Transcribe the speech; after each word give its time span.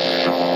Et 0.00 0.47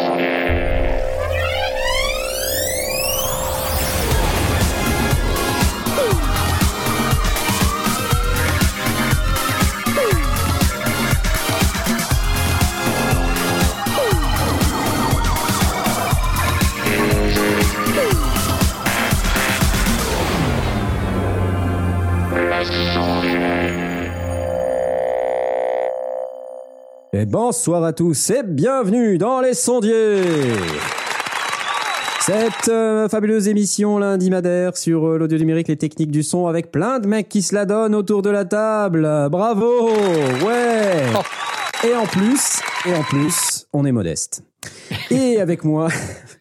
bonsoir 27.52 27.84
à 27.84 27.92
tous 27.92 28.30
et 28.30 28.42
bienvenue 28.42 29.19
dans 29.19 29.42
Les 29.42 29.52
Sondiers. 29.52 30.23
Cette 32.23 32.70
euh, 32.70 33.10
fabuleuse 33.10 33.47
émission 33.47 33.98
lundi 33.98 34.30
madère 34.30 34.74
sur 34.74 35.06
euh, 35.06 35.19
l'audio 35.19 35.37
numérique, 35.37 35.69
les 35.69 35.77
techniques 35.77 36.10
du 36.10 36.23
son 36.23 36.46
avec 36.46 36.73
plein 36.73 36.98
de 36.98 37.07
mecs 37.07 37.29
qui 37.29 37.43
se 37.43 37.55
la 37.55 37.66
donnent 37.66 37.95
autour 37.95 38.23
de 38.23 38.30
la 38.30 38.46
table. 38.46 39.07
Bravo. 39.30 39.91
Ouais. 40.46 41.05
Et 41.84 41.95
en 41.95 42.07
plus, 42.07 42.62
et 42.87 42.95
en 42.95 43.02
plus, 43.02 43.66
on 43.74 43.84
est 43.84 43.93
modeste. 43.93 44.45
Et 45.10 45.38
avec 45.38 45.62
moi, 45.62 45.88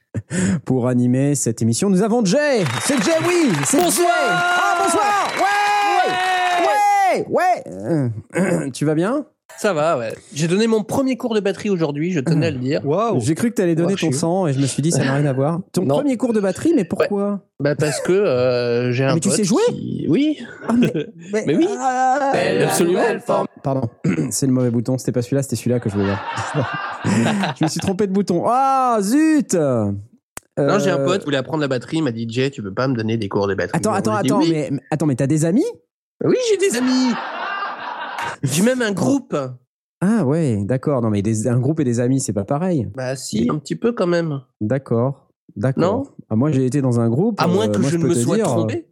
pour 0.65 0.87
animer 0.87 1.35
cette 1.35 1.61
émission, 1.61 1.89
nous 1.89 2.03
avons 2.03 2.23
Jay. 2.23 2.63
C'est 2.85 3.03
Jay, 3.03 3.17
oui 3.27 3.51
C'est 3.65 3.81
Jay. 3.81 4.07
Ah, 4.07 4.77
bonsoir. 4.81 5.27
Ouais. 7.11 7.25
Ouais. 7.27 8.11
Ouais. 8.33 8.71
Tu 8.71 8.85
vas 8.85 8.95
bien? 8.95 9.25
Ça 9.61 9.73
va, 9.73 9.95
ouais. 9.95 10.15
J'ai 10.33 10.47
donné 10.47 10.65
mon 10.65 10.81
premier 10.83 11.17
cours 11.17 11.35
de 11.35 11.39
batterie 11.39 11.69
aujourd'hui, 11.69 12.11
je 12.11 12.19
tenais 12.19 12.47
à 12.47 12.49
le 12.51 12.57
dire. 12.57 12.81
Waouh 12.83 13.19
J'ai 13.19 13.35
cru 13.35 13.51
que 13.51 13.55
tu 13.57 13.61
allais 13.61 13.75
donner 13.75 13.93
Oh, 13.93 14.07
ton 14.07 14.11
sang 14.11 14.47
et 14.47 14.53
je 14.53 14.59
me 14.59 14.65
suis 14.65 14.81
dit 14.81 14.89
ça 14.91 15.03
n'a 15.05 15.13
rien 15.13 15.25
à 15.27 15.33
voir. 15.33 15.59
Ton 15.71 15.83
Non. 15.83 15.97
premier 15.97 16.17
cours 16.17 16.33
de 16.33 16.39
batterie, 16.39 16.73
mais 16.75 16.83
pourquoi 16.83 17.41
Bah 17.59 17.75
parce 17.75 18.01
que 18.01 18.11
euh, 18.11 18.91
j'ai 18.91 19.03
un 19.05 19.13
Mais 19.13 19.19
tu 19.19 19.29
pote 19.29 19.37
sais 19.37 19.43
jouer 19.43 19.61
qui- 19.69 20.07
Oui. 20.09 20.39
Ah, 20.67 20.73
mais, 20.73 20.91
mais- 21.31 21.43
Mais 21.45 21.55
oui. 21.57 21.67
Ah, 21.77 22.31
Belle, 22.33 22.63
absolument. 22.63 23.01
Pardon, 23.61 23.87
c'est 24.31 24.47
le 24.47 24.51
mauvais 24.51 24.71
bouton. 24.71 24.97
C'était 24.97 25.11
pas 25.11 25.21
celui-là, 25.21 25.43
c'était 25.43 25.57
celui-là 25.57 25.79
que 25.79 25.89
je 25.91 25.93
voulais 25.93 26.07
voir. 26.07 26.95
je 27.59 27.63
me 27.63 27.69
suis 27.69 27.79
trompé 27.79 28.07
de 28.07 28.13
bouton. 28.13 28.43
Ah 28.47 28.97
zut 29.01 29.53
Non, 29.53 29.99
j'ai 30.79 30.89
un 30.89 30.97
Euh, 31.01 31.05
pote 31.05 31.19
qui 31.19 31.25
voulait 31.25 31.37
apprendre 31.37 31.61
la 31.61 31.67
batterie, 31.67 31.97
il 31.97 32.03
m'a 32.03 32.11
dit 32.11 32.25
Jay, 32.27 32.49
tu 32.49 32.63
veux 32.63 32.73
pas 32.73 32.87
me 32.87 32.95
donner 32.95 33.15
des 33.17 33.29
cours 33.29 33.47
de 33.47 33.53
batterie? 33.53 33.77
Attends, 33.77 33.93
attends, 33.93 34.15
attends, 34.15 34.39
oui. 34.39 34.49
mais- 34.51 34.71
attends, 34.89 35.05
mais 35.05 35.15
t'as 35.15 35.27
des 35.27 35.45
amis? 35.45 35.65
Oui, 36.23 36.35
j'ai 36.49 36.57
des 36.57 36.75
amis. 36.77 37.13
J'ai 38.43 38.63
même 38.63 38.81
un 38.81 38.91
groupe. 38.91 39.35
Ah 40.01 40.25
ouais, 40.25 40.57
d'accord. 40.63 41.01
Non, 41.01 41.09
mais 41.09 41.21
des- 41.21 41.47
un 41.47 41.59
groupe 41.59 41.79
et 41.79 41.83
des 41.83 41.99
amis, 41.99 42.19
c'est 42.19 42.33
pas 42.33 42.43
pareil. 42.45 42.87
Bah 42.95 43.15
si, 43.15 43.47
un 43.51 43.57
petit 43.59 43.75
peu 43.75 43.91
quand 43.91 44.07
même. 44.07 44.41
D'accord, 44.59 45.29
d'accord. 45.55 45.83
Non 45.83 46.03
Ah, 46.29 46.35
moi, 46.35 46.51
j'ai 46.51 46.65
été 46.65 46.81
dans 46.81 46.99
un 46.99 47.09
groupe. 47.09 47.39
À 47.39 47.47
moins 47.47 47.67
euh, 47.67 47.71
que 47.71 47.79
moi, 47.79 47.89
je 47.91 47.97
ne 47.97 48.01
peux 48.03 48.07
me 48.09 48.13
te 48.15 48.19
sois 48.19 48.35
dire, 48.37 48.45
trompé. 48.47 48.87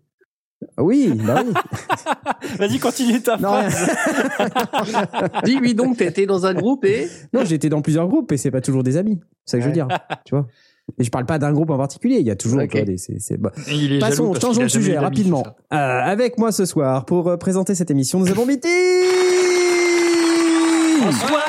euh, 0.64 0.83
Oui, 0.83 1.11
bah 1.25 1.41
oui. 1.45 1.53
Vas-y, 2.59 2.80
continue 2.80 3.22
ta 3.22 3.38
phrase. 3.38 3.75
Dis 5.45 5.58
oui 5.61 5.73
donc, 5.73 5.97
t'as 5.97 6.06
été 6.06 6.25
dans 6.25 6.45
un 6.45 6.53
groupe 6.53 6.86
et 6.86 7.08
Non, 7.34 7.44
j'ai 7.45 7.56
été 7.56 7.69
dans 7.69 7.81
plusieurs 7.81 8.08
groupes 8.08 8.31
et 8.31 8.38
c'est 8.38 8.52
pas 8.52 8.61
toujours 8.61 8.84
des 8.84 8.97
amis. 8.97 9.19
C'est 9.45 9.52
ça 9.53 9.58
que 9.58 9.63
je 9.63 9.67
veux 9.69 9.73
dire. 9.73 9.88
Tu 10.25 10.36
vois. 10.36 10.47
Et 10.97 11.03
je 11.03 11.09
parle 11.11 11.25
pas 11.25 11.37
d'un 11.39 11.51
groupe 11.53 11.69
en 11.69 11.77
particulier. 11.77 12.17
Il 12.19 12.25
y 12.25 12.31
a 12.31 12.35
toujours 12.35 12.59
Ok. 12.61 12.69
tu 12.71 12.77
vois, 12.77 12.85
des. 12.85 13.99
Passons, 13.99 14.33
changeons 14.33 14.63
de 14.63 14.67
sujet 14.67 14.97
rapidement. 14.97 15.43
Euh, 15.73 15.75
avec 15.77 16.37
moi 16.37 16.51
ce 16.51 16.65
soir 16.65 17.05
pour 17.05 17.27
euh, 17.27 17.37
présenter 17.37 17.75
cette 17.75 17.91
émission, 17.91 18.19
nous 18.19 18.29
avons 18.29 18.45
Mitty. 18.45 18.67
Bonsoir. 21.01 21.45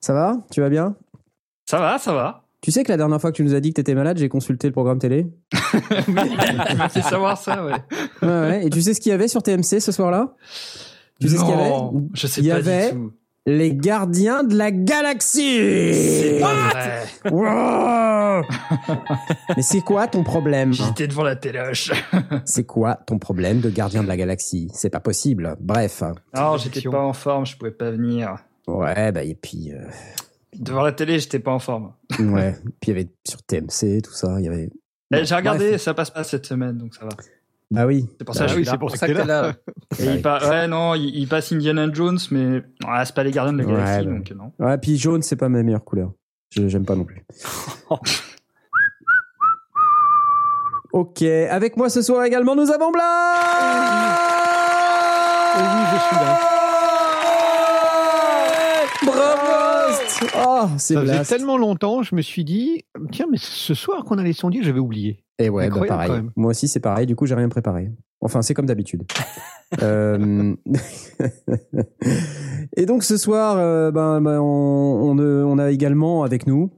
Ça 0.00 0.12
va? 0.14 0.36
Tu 0.50 0.60
vas 0.60 0.68
bien? 0.68 0.96
Ça 1.66 1.78
va, 1.78 1.98
ça 1.98 2.12
va. 2.14 2.44
Tu 2.60 2.72
sais 2.72 2.82
que 2.82 2.90
la 2.90 2.96
dernière 2.96 3.20
fois 3.20 3.30
que 3.30 3.36
tu 3.36 3.44
nous 3.44 3.54
as 3.54 3.60
dit 3.60 3.70
que 3.70 3.74
t'étais 3.76 3.94
malade, 3.94 4.18
j'ai 4.18 4.28
consulté 4.28 4.66
le 4.66 4.72
programme 4.72 4.98
télé. 4.98 5.26
Oui, 6.08 6.14
tu 6.68 6.76
m'as 6.76 6.88
fait 6.88 7.02
savoir 7.02 7.38
ça, 7.38 7.64
ouais. 7.64 7.72
Ouais, 8.22 8.28
ouais. 8.28 8.66
Et 8.66 8.70
tu 8.70 8.82
sais 8.82 8.94
ce 8.94 9.00
qu'il 9.00 9.10
y 9.10 9.12
avait 9.12 9.28
sur 9.28 9.42
TMC 9.42 9.80
ce 9.80 9.92
soir-là? 9.92 10.34
Tu 11.20 11.28
sais 11.28 11.36
ce 11.36 11.40
qu'il 11.42 11.50
y 11.50 11.52
avait? 11.52 11.68
Non, 11.68 12.08
Je 12.14 12.26
sais 12.26 12.40
Il 12.40 12.46
y 12.46 12.50
pas 12.50 12.56
avait 12.56 12.90
du 12.92 12.96
tout. 12.96 13.12
Les 13.50 13.74
Gardiens 13.74 14.44
de 14.44 14.54
la 14.54 14.70
Galaxie. 14.70 16.38
Vrai. 16.38 17.04
Wow 17.30 18.42
Mais 19.56 19.62
c'est 19.62 19.80
quoi 19.80 20.06
ton 20.06 20.22
problème? 20.22 20.74
J'étais 20.74 21.08
devant 21.08 21.22
la 21.22 21.34
téloche. 21.34 21.90
C'est 22.44 22.64
quoi 22.64 22.96
ton 23.06 23.18
problème 23.18 23.60
de 23.60 23.70
gardien 23.70 24.02
de 24.02 24.08
la 24.08 24.18
galaxie? 24.18 24.70
C'est 24.74 24.90
pas 24.90 25.00
possible. 25.00 25.56
Bref. 25.60 26.02
Non, 26.36 26.58
j'étais 26.58 26.82
pas 26.82 27.00
en 27.02 27.14
forme, 27.14 27.46
je 27.46 27.56
pouvais 27.56 27.70
pas 27.70 27.90
venir. 27.90 28.36
Ouais, 28.66 29.12
bah 29.12 29.22
et 29.24 29.34
puis 29.34 29.72
euh, 29.72 29.78
Devant 30.54 30.82
la 30.82 30.92
télé, 30.92 31.18
j'étais 31.18 31.38
pas 31.38 31.52
en 31.52 31.58
forme. 31.58 31.94
ouais, 32.20 32.54
puis 32.80 32.88
il 32.90 32.96
y 32.96 33.00
avait 33.00 33.08
sur 33.26 33.42
TMC 33.42 34.02
tout 34.02 34.12
ça, 34.12 34.36
il 34.38 34.44
y 34.44 34.48
avait 34.48 34.68
Eh, 35.14 35.24
J'ai 35.24 35.34
regardé, 35.34 35.70
Bref. 35.70 35.80
ça 35.80 35.94
passe 35.94 36.10
pas 36.10 36.22
cette 36.22 36.44
semaine, 36.44 36.76
donc 36.76 36.94
ça 36.94 37.06
va. 37.06 37.10
Bah 37.70 37.84
oui. 37.86 38.06
C'est 38.18 38.24
pour 38.24 38.34
ça 38.34 38.40
Bah 38.40 38.46
que 38.46 38.52
je 38.52 38.56
oui, 38.56 38.62
suis 38.62 38.66
là. 38.66 38.72
c'est 38.72 38.78
pour 38.78 38.90
C'est 38.90 38.96
ça 38.96 39.06
ça 39.06 39.12
que 39.12 39.18
que 39.18 39.22
t'es 39.22 39.26
là. 39.28 39.42
là. 39.42 39.54
Et 40.00 40.14
il 40.16 40.22
pa- 40.22 40.48
Ouais, 40.48 40.66
non, 40.68 40.94
il, 40.94 41.04
il 41.14 41.28
passe 41.28 41.52
Indiana 41.52 41.86
Jones, 41.92 42.18
mais 42.30 42.62
ah, 42.86 43.04
c'est 43.04 43.14
pas 43.14 43.24
les 43.24 43.30
gardiens 43.30 43.52
de 43.52 43.58
la 43.58 43.64
Ouais, 43.66 43.72
galaxie, 43.74 44.06
bah. 44.06 44.12
donc 44.14 44.30
non. 44.32 44.52
Ouais, 44.66 44.78
puis 44.78 44.96
jaune, 44.96 45.20
c'est 45.22 45.36
pas 45.36 45.48
ma 45.50 45.62
meilleure 45.62 45.84
couleur. 45.84 46.12
Je- 46.50 46.66
J'aime 46.68 46.86
pas 46.86 46.94
non 46.96 47.04
plus. 47.04 47.26
ok, 50.92 51.22
avec 51.22 51.76
moi 51.76 51.88
ce 51.90 52.00
soir 52.02 52.24
également, 52.24 52.54
nous 52.56 52.70
avons 52.70 52.90
Blas 52.90 53.02
Oui, 55.56 55.62
je 55.92 55.98
suis 56.06 56.16
là. 56.16 56.38
Bravo 59.04 59.38
Oh, 60.36 60.66
c'est 60.78 60.94
Ça 60.94 61.00
faisait 61.02 61.22
tellement 61.24 61.56
longtemps, 61.58 62.02
je 62.02 62.14
me 62.14 62.22
suis 62.22 62.44
dit, 62.44 62.84
tiens, 63.12 63.26
mais 63.30 63.36
ce 63.38 63.74
soir 63.74 64.04
qu'on 64.04 64.18
a 64.18 64.22
les 64.22 64.32
sondiers, 64.32 64.62
j'avais 64.62 64.80
oublié. 64.80 65.22
Et 65.38 65.48
ouais, 65.48 65.70
bah 65.70 65.80
pareil. 65.86 66.12
Moi 66.36 66.50
aussi, 66.50 66.68
c'est 66.68 66.80
pareil. 66.80 67.06
Du 67.06 67.14
coup, 67.14 67.26
j'ai 67.26 67.34
rien 67.34 67.48
préparé. 67.48 67.90
Enfin, 68.20 68.42
c'est 68.42 68.54
comme 68.54 68.66
d'habitude. 68.66 69.04
Euh, 69.82 70.54
Et 72.74 72.86
donc, 72.86 73.04
ce 73.04 73.18
soir, 73.18 73.58
euh, 73.58 73.90
ben, 73.90 74.22
ben, 74.22 74.40
on, 74.40 75.10
on, 75.10 75.18
on 75.18 75.58
a 75.58 75.70
également 75.70 76.22
avec 76.22 76.46
nous. 76.46 76.70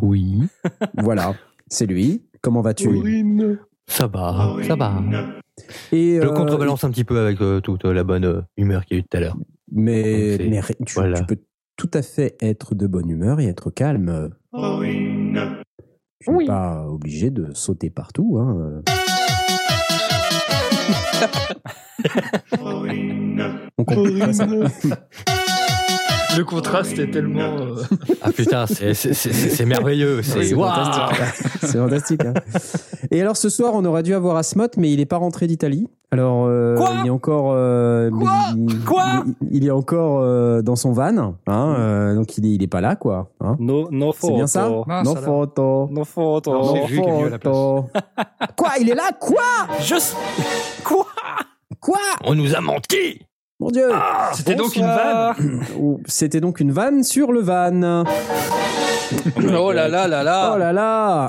Oui, 0.00 0.42
Voilà, 0.98 1.34
c'est 1.68 1.86
lui. 1.86 2.22
Comment 2.42 2.60
vas-tu? 2.60 2.88
Ça 3.88 4.06
va, 4.06 4.56
ça 4.66 4.76
va. 4.76 5.02
Et 5.90 6.18
Je 6.20 6.26
euh, 6.26 6.32
contrebalance 6.32 6.84
un 6.84 6.90
petit 6.90 7.04
peu 7.04 7.18
avec 7.18 7.40
euh, 7.40 7.60
toute 7.60 7.84
euh, 7.84 7.92
la 7.92 8.04
bonne 8.04 8.24
euh, 8.24 8.40
humeur 8.56 8.84
qu'il 8.84 8.96
y 8.96 9.00
a 9.00 9.00
eu 9.00 9.04
tout 9.04 9.16
à 9.16 9.20
l'heure. 9.20 9.36
Mais, 9.72 10.38
tu, 10.38 10.94
voilà. 10.94 11.20
tu 11.20 11.26
peux 11.26 11.38
tout 11.76 11.90
à 11.94 12.02
fait 12.02 12.36
être 12.40 12.74
de 12.74 12.86
bonne 12.86 13.10
humeur 13.10 13.40
et 13.40 13.46
être 13.46 13.70
calme. 13.70 14.30
Tu 16.26 16.32
n'es 16.32 16.46
pas 16.46 16.84
obligé 16.88 17.30
de 17.30 17.54
sauter 17.54 17.88
partout. 17.88 18.38
Hein. 18.40 18.82
On 23.78 23.84
comprend 23.84 24.18
pas 24.18 24.32
ça. 24.32 24.46
Le 26.36 26.44
contraste 26.44 26.98
est 26.98 27.10
tellement. 27.10 27.40
euh, 27.58 27.76
Ah 28.22 28.30
putain, 28.32 28.66
c'est- 28.66 28.94
c'est 28.94 29.12
c'est- 29.14 29.32
c'est 29.32 29.64
merveilleux. 29.64 30.22
C'est 30.22 30.44
fantastique. 30.54 31.26
C'est 31.62 31.78
fantastique. 31.78 32.24
hein. 32.24 32.34
Et 33.10 33.20
alors 33.20 33.36
ce 33.36 33.48
soir, 33.48 33.72
on 33.74 33.84
aurait 33.84 34.02
dû 34.02 34.14
avoir 34.14 34.36
Asmot, 34.36 34.66
mais 34.76 34.90
il 34.92 34.98
n'est 34.98 35.06
pas 35.06 35.16
rentré 35.18 35.46
d'Italie. 35.46 35.88
Alors 36.12 36.46
euh, 36.46 36.76
Quoi 36.76 36.90
il 37.02 37.06
est 37.08 37.10
encore, 37.10 37.50
euh, 37.52 38.10
Quoi 38.10 38.30
il, 38.56 38.84
Quoi 38.84 39.04
il, 39.26 39.56
il 39.56 39.66
est 39.66 39.70
encore 39.72 40.20
euh, 40.20 40.62
dans 40.62 40.76
son 40.76 40.92
van, 40.92 41.34
hein, 41.48 41.74
euh, 41.78 42.14
donc 42.14 42.38
il 42.38 42.46
est, 42.46 42.50
il 42.54 42.62
est 42.62 42.66
pas 42.68 42.80
là, 42.80 42.94
quoi. 42.94 43.30
Hein. 43.40 43.56
No, 43.58 43.88
no 43.90 44.12
C'est 44.18 44.32
bien 44.32 44.46
ça 44.46 44.68
Non, 44.68 44.84
No 45.02 45.14
photo. 45.16 45.88
No 45.90 46.04
photo. 46.04 46.52
No 46.52 46.86
photo. 46.86 47.86
Quoi 48.56 48.70
Il 48.80 48.90
est 48.90 48.94
là? 48.94 49.10
Quoi? 49.18 49.42
Je 49.80 49.94
Quoi? 50.84 51.06
Quoi? 51.80 51.98
On 52.24 52.34
nous 52.34 52.54
a 52.54 52.60
menti. 52.60 53.20
Mon 53.58 53.70
Dieu 53.70 53.88
C'était 54.34 54.54
donc 54.54 54.76
une 54.76 54.82
vanne 54.84 55.34
C'était 56.06 56.40
donc 56.40 56.60
une 56.60 56.72
vanne 56.72 57.02
sur 57.02 57.32
le 57.32 57.40
van. 57.40 58.04
Oh 59.58 59.72
là 59.72 59.88
là 59.88 60.08
là 60.08 60.22
là. 60.22 60.52
Oh 60.54 60.58
là 60.58 60.72
là 60.72 61.28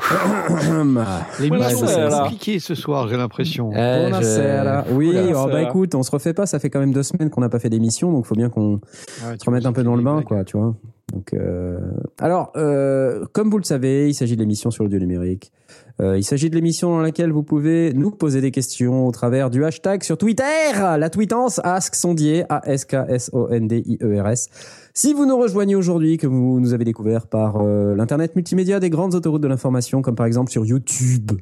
L'émission 1.40 1.88
est 1.88 2.10
compliquée 2.10 2.60
ce 2.60 2.76
soir, 2.76 3.08
j'ai 3.08 3.18
l'impression. 3.18 3.70
Eh, 3.72 3.76
Buonasera. 4.10 4.86
je- 4.90 4.94
Oui, 4.94 5.16
oh, 5.36 5.46
bah 5.52 5.62
écoute, 5.62 5.96
on 5.96 6.04
se 6.04 6.12
refait 6.12 6.34
pas, 6.34 6.46
ça 6.46 6.60
fait 6.60 6.70
quand 6.70 6.80
même 6.80 6.92
deux 6.94 7.04
semaines 7.04 7.30
qu'on 7.30 7.42
n'a 7.42 7.50
pas 7.50 7.60
fait 7.60 7.70
d'émission, 7.70 8.12
donc 8.12 8.26
faut 8.26 8.36
bien 8.36 8.50
qu'on 8.50 8.80
Ah 9.24 9.30
ouais, 9.32 9.38
se 9.40 9.46
remette 9.46 9.66
un 9.66 9.74
peu 9.74 9.84
dans 9.84 9.96
le 9.96 10.04
bain, 10.04 10.22
quoi, 10.24 10.44
tu 10.44 10.58
vois. 10.58 10.76
Donc, 11.14 11.34
euh, 11.34 11.80
alors, 12.20 12.52
euh, 12.58 13.24
comme 13.32 13.50
vous 13.50 13.58
le 13.60 13.64
savez, 13.64 14.10
il 14.10 14.14
s'agit 14.14 14.36
de 14.36 14.42
l'émission 14.42 14.72
sur 14.72 14.84
l'audio 14.84 15.00
numérique. 15.00 15.52
Euh, 16.00 16.18
il 16.18 16.24
s'agit 16.24 16.50
de 16.50 16.56
l'émission 16.56 16.92
dans 16.92 17.02
laquelle 17.02 17.32
vous 17.32 17.44
pouvez 17.44 17.94
nous 17.94 18.12
poser 18.12 18.42
des 18.42 18.52
questions 18.52 19.08
au 19.08 19.12
travers 19.12 19.50
du 19.50 19.66
hashtag 19.66 20.04
sur 20.04 20.18
Twitter, 20.18 20.44
la 20.74 21.10
tweetance 21.10 21.60
Ask 21.64 21.96
Sondier, 21.96 22.46
A-S-K-S-O-N-D-I-E-R-S. 22.50 24.50
Si 24.98 25.14
vous 25.14 25.28
nous 25.28 25.38
rejoignez 25.38 25.76
aujourd'hui, 25.76 26.18
que 26.18 26.26
vous 26.26 26.60
nous 26.60 26.74
avez 26.74 26.84
découvert 26.84 27.28
par 27.28 27.58
euh, 27.58 27.96
l'internet 27.96 28.36
multimédia 28.36 28.80
des 28.80 28.90
grandes 28.90 29.14
autoroutes 29.14 29.44
de 29.44 29.48
l'information, 29.48 30.02
comme 30.02 30.16
par 30.16 30.26
exemple 30.26 30.52
sur 30.52 30.66
YouTube, 30.66 31.34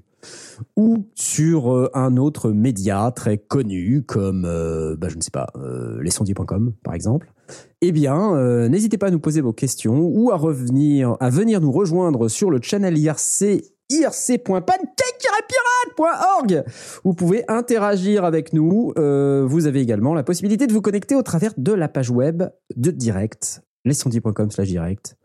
ou 0.75 1.07
sur 1.15 1.73
euh, 1.73 1.89
un 1.93 2.17
autre 2.17 2.51
média 2.51 3.09
très 3.15 3.37
connu 3.37 4.03
comme, 4.03 4.43
euh, 4.43 4.97
bah, 4.97 5.07
je 5.07 5.15
ne 5.15 5.21
sais 5.21 5.31
pas, 5.31 5.47
lescendiers.com 6.01 6.73
par 6.83 6.95
exemple, 6.95 7.31
eh 7.79 7.93
bien, 7.93 8.67
n'hésitez 8.67 8.97
pas 8.97 9.07
à 9.07 9.11
nous 9.11 9.19
poser 9.19 9.39
vos 9.39 9.53
questions 9.53 10.01
ou 10.01 10.31
à 10.31 10.35
revenir, 10.35 11.15
à 11.21 11.29
venir 11.29 11.61
nous 11.61 11.71
rejoindre 11.71 12.27
sur 12.27 12.51
le 12.51 12.59
channel 12.61 12.97
IRC 12.97 13.63
irc.pancake-pirate.org. 13.89 16.63
Vous 17.03 17.13
pouvez 17.13 17.43
interagir 17.47 18.25
avec 18.25 18.53
nous. 18.53 18.93
Euh, 18.97 19.45
vous 19.47 19.67
avez 19.67 19.81
également 19.81 20.13
la 20.13 20.23
possibilité 20.23 20.67
de 20.67 20.73
vous 20.73 20.81
connecter 20.81 21.15
au 21.15 21.21
travers 21.21 21.53
de 21.57 21.73
la 21.73 21.87
page 21.87 22.09
web 22.09 22.43
de 22.75 22.91
direct, 22.91 23.61
slash 23.89 24.67
direct. 24.67 25.15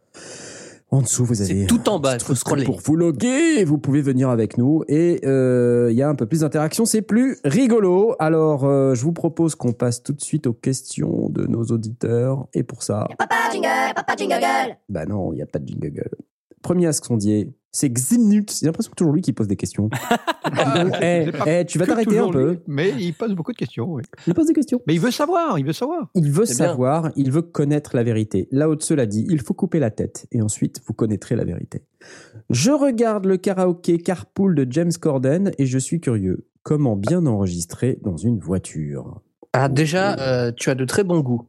En 0.93 1.03
dessous, 1.03 1.25
vous 1.25 1.41
avez 1.41 1.61
C'est 1.61 1.67
tout 1.67 1.89
en 1.89 2.01
bas, 2.01 2.19
faut 2.19 2.35
scroller. 2.35 2.65
pour 2.65 2.81
vous 2.81 2.97
loguer. 2.97 3.63
Vous 3.65 3.79
pouvez 3.79 4.03
venir 4.03 4.29
avec 4.29 4.59
nous 4.59 4.83
et 4.89 5.21
euh, 5.25 5.87
il 5.93 5.97
y 5.97 6.03
a 6.03 6.09
un 6.09 6.17
peu 6.17 6.27
plus 6.27 6.41
d'interaction. 6.41 6.85
C'est 6.85 7.03
plus 7.03 7.39
rigolo. 7.45 8.17
Alors, 8.19 8.65
euh, 8.65 8.97
je 8.97 9.03
vous 9.05 9.13
propose 9.13 9.55
qu'on 9.55 9.73
passe 9.73 10.03
tout 10.03 10.13
de 10.13 10.21
suite 10.21 10.49
aux 10.49 10.53
questions 10.53 11.29
de 11.29 11.47
nos 11.47 11.63
auditeurs. 11.67 12.49
Et 12.55 12.65
pour 12.65 12.83
ça, 12.83 13.07
Papa 13.19 13.37
jingle, 13.53 13.69
papa 13.95 14.17
jingle. 14.17 14.77
bah 14.89 15.07
non, 15.07 15.33
il 15.33 15.37
n'y 15.37 15.43
a 15.43 15.47
pas 15.47 15.61
de 15.61 15.69
jingle. 15.69 16.11
Premier 16.61 16.89
ask 16.89 17.05
sondier, 17.05 17.53
c'est 17.73 17.89
Xinut. 17.89 18.53
J'ai 18.59 18.67
l'impression 18.67 18.91
que 18.91 18.97
toujours 18.97 19.13
lui 19.13 19.23
qui 19.23 19.33
pose 19.33 19.49
des 19.49 19.57
questions. 19.57 19.89
Donc, 20.45 20.95
eh, 21.03 21.31
eh, 21.47 21.65
tu 21.65 21.79
vas 21.79 21.87
t'arrêter 21.87 22.19
un 22.19 22.31
peu. 22.31 22.51
lui, 22.51 22.59
mais 22.67 22.91
il 22.99 23.13
pose 23.13 23.35
beaucoup 23.35 23.53
de 23.53 23.57
questions. 23.57 23.87
oui. 23.93 24.03
Il 24.27 24.35
pose 24.35 24.47
des 24.47 24.53
questions. 24.53 24.81
Mais 24.87 24.95
il 24.95 25.01
veut 25.01 25.11
savoir, 25.11 25.59
il 25.59 25.65
veut 25.65 25.73
savoir. 25.73 26.09
Il 26.15 26.31
veut 26.31 26.45
bien. 26.45 26.55
savoir, 26.55 27.11
il 27.17 27.31
veut 27.31 27.43
connaître 27.43 27.95
la 27.95 28.03
vérité. 28.03 28.49
Là 28.51 28.69
haut 28.69 28.77
l'a 28.91 29.07
dit, 29.07 29.27
il 29.29 29.41
faut 29.41 29.55
couper 29.55 29.79
la 29.79 29.91
tête 29.91 30.27
et 30.33 30.43
ensuite 30.43 30.81
vous 30.87 30.95
connaîtrez 30.95 31.37
la 31.37 31.45
vérité. 31.45 31.85
Je 32.49 32.71
regarde 32.71 33.27
le 33.27 33.37
karaoké 33.37 33.99
Carpool 33.99 34.55
de 34.55 34.67
James 34.71 34.93
Corden 35.01 35.53
et 35.59 35.67
je 35.67 35.79
suis 35.79 36.01
curieux. 36.01 36.49
Comment 36.63 36.97
bien 36.97 37.27
enregistrer 37.27 37.99
dans 38.03 38.17
une 38.17 38.39
voiture? 38.39 39.23
Ah, 39.53 39.69
déjà, 39.69 40.17
euh, 40.19 40.53
tu 40.53 40.71
as 40.71 40.75
de 40.75 40.85
très 40.85 41.05
bons 41.05 41.21
goûts. 41.21 41.49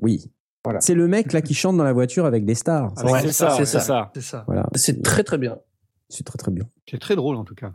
Oui. 0.00 0.30
Voilà. 0.64 0.80
C'est 0.80 0.94
le 0.94 1.08
mec 1.08 1.32
là 1.32 1.40
qui 1.40 1.54
chante 1.54 1.76
dans 1.76 1.84
la 1.84 1.92
voiture 1.92 2.26
avec 2.26 2.44
des 2.44 2.54
stars. 2.54 2.92
Ah, 2.96 3.04
Ouais, 3.10 3.20
c'est 3.22 3.32
ça, 3.32 3.50
c'est 3.56 3.64
ça. 3.64 3.80
ça. 3.80 4.10
C'est 4.14 4.20
ça. 4.22 4.44
Voilà. 4.46 4.66
C'est 4.74 5.02
très 5.02 5.22
très 5.24 5.38
bien. 5.38 5.58
C'est 6.08 6.24
très 6.24 6.36
très 6.38 6.50
bien. 6.50 6.64
C'est 6.90 6.98
très 7.00 7.16
drôle 7.16 7.36
en 7.36 7.44
tout 7.44 7.54
cas. 7.54 7.72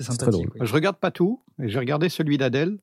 C'est 0.00 0.16
très 0.16 0.30
drôle. 0.30 0.48
Je 0.60 0.72
regarde 0.72 0.96
pas 0.96 1.10
tout, 1.10 1.42
et 1.62 1.68
j'ai 1.68 1.78
regardé 1.78 2.08
celui 2.08 2.38
d'Adèle. 2.38 2.78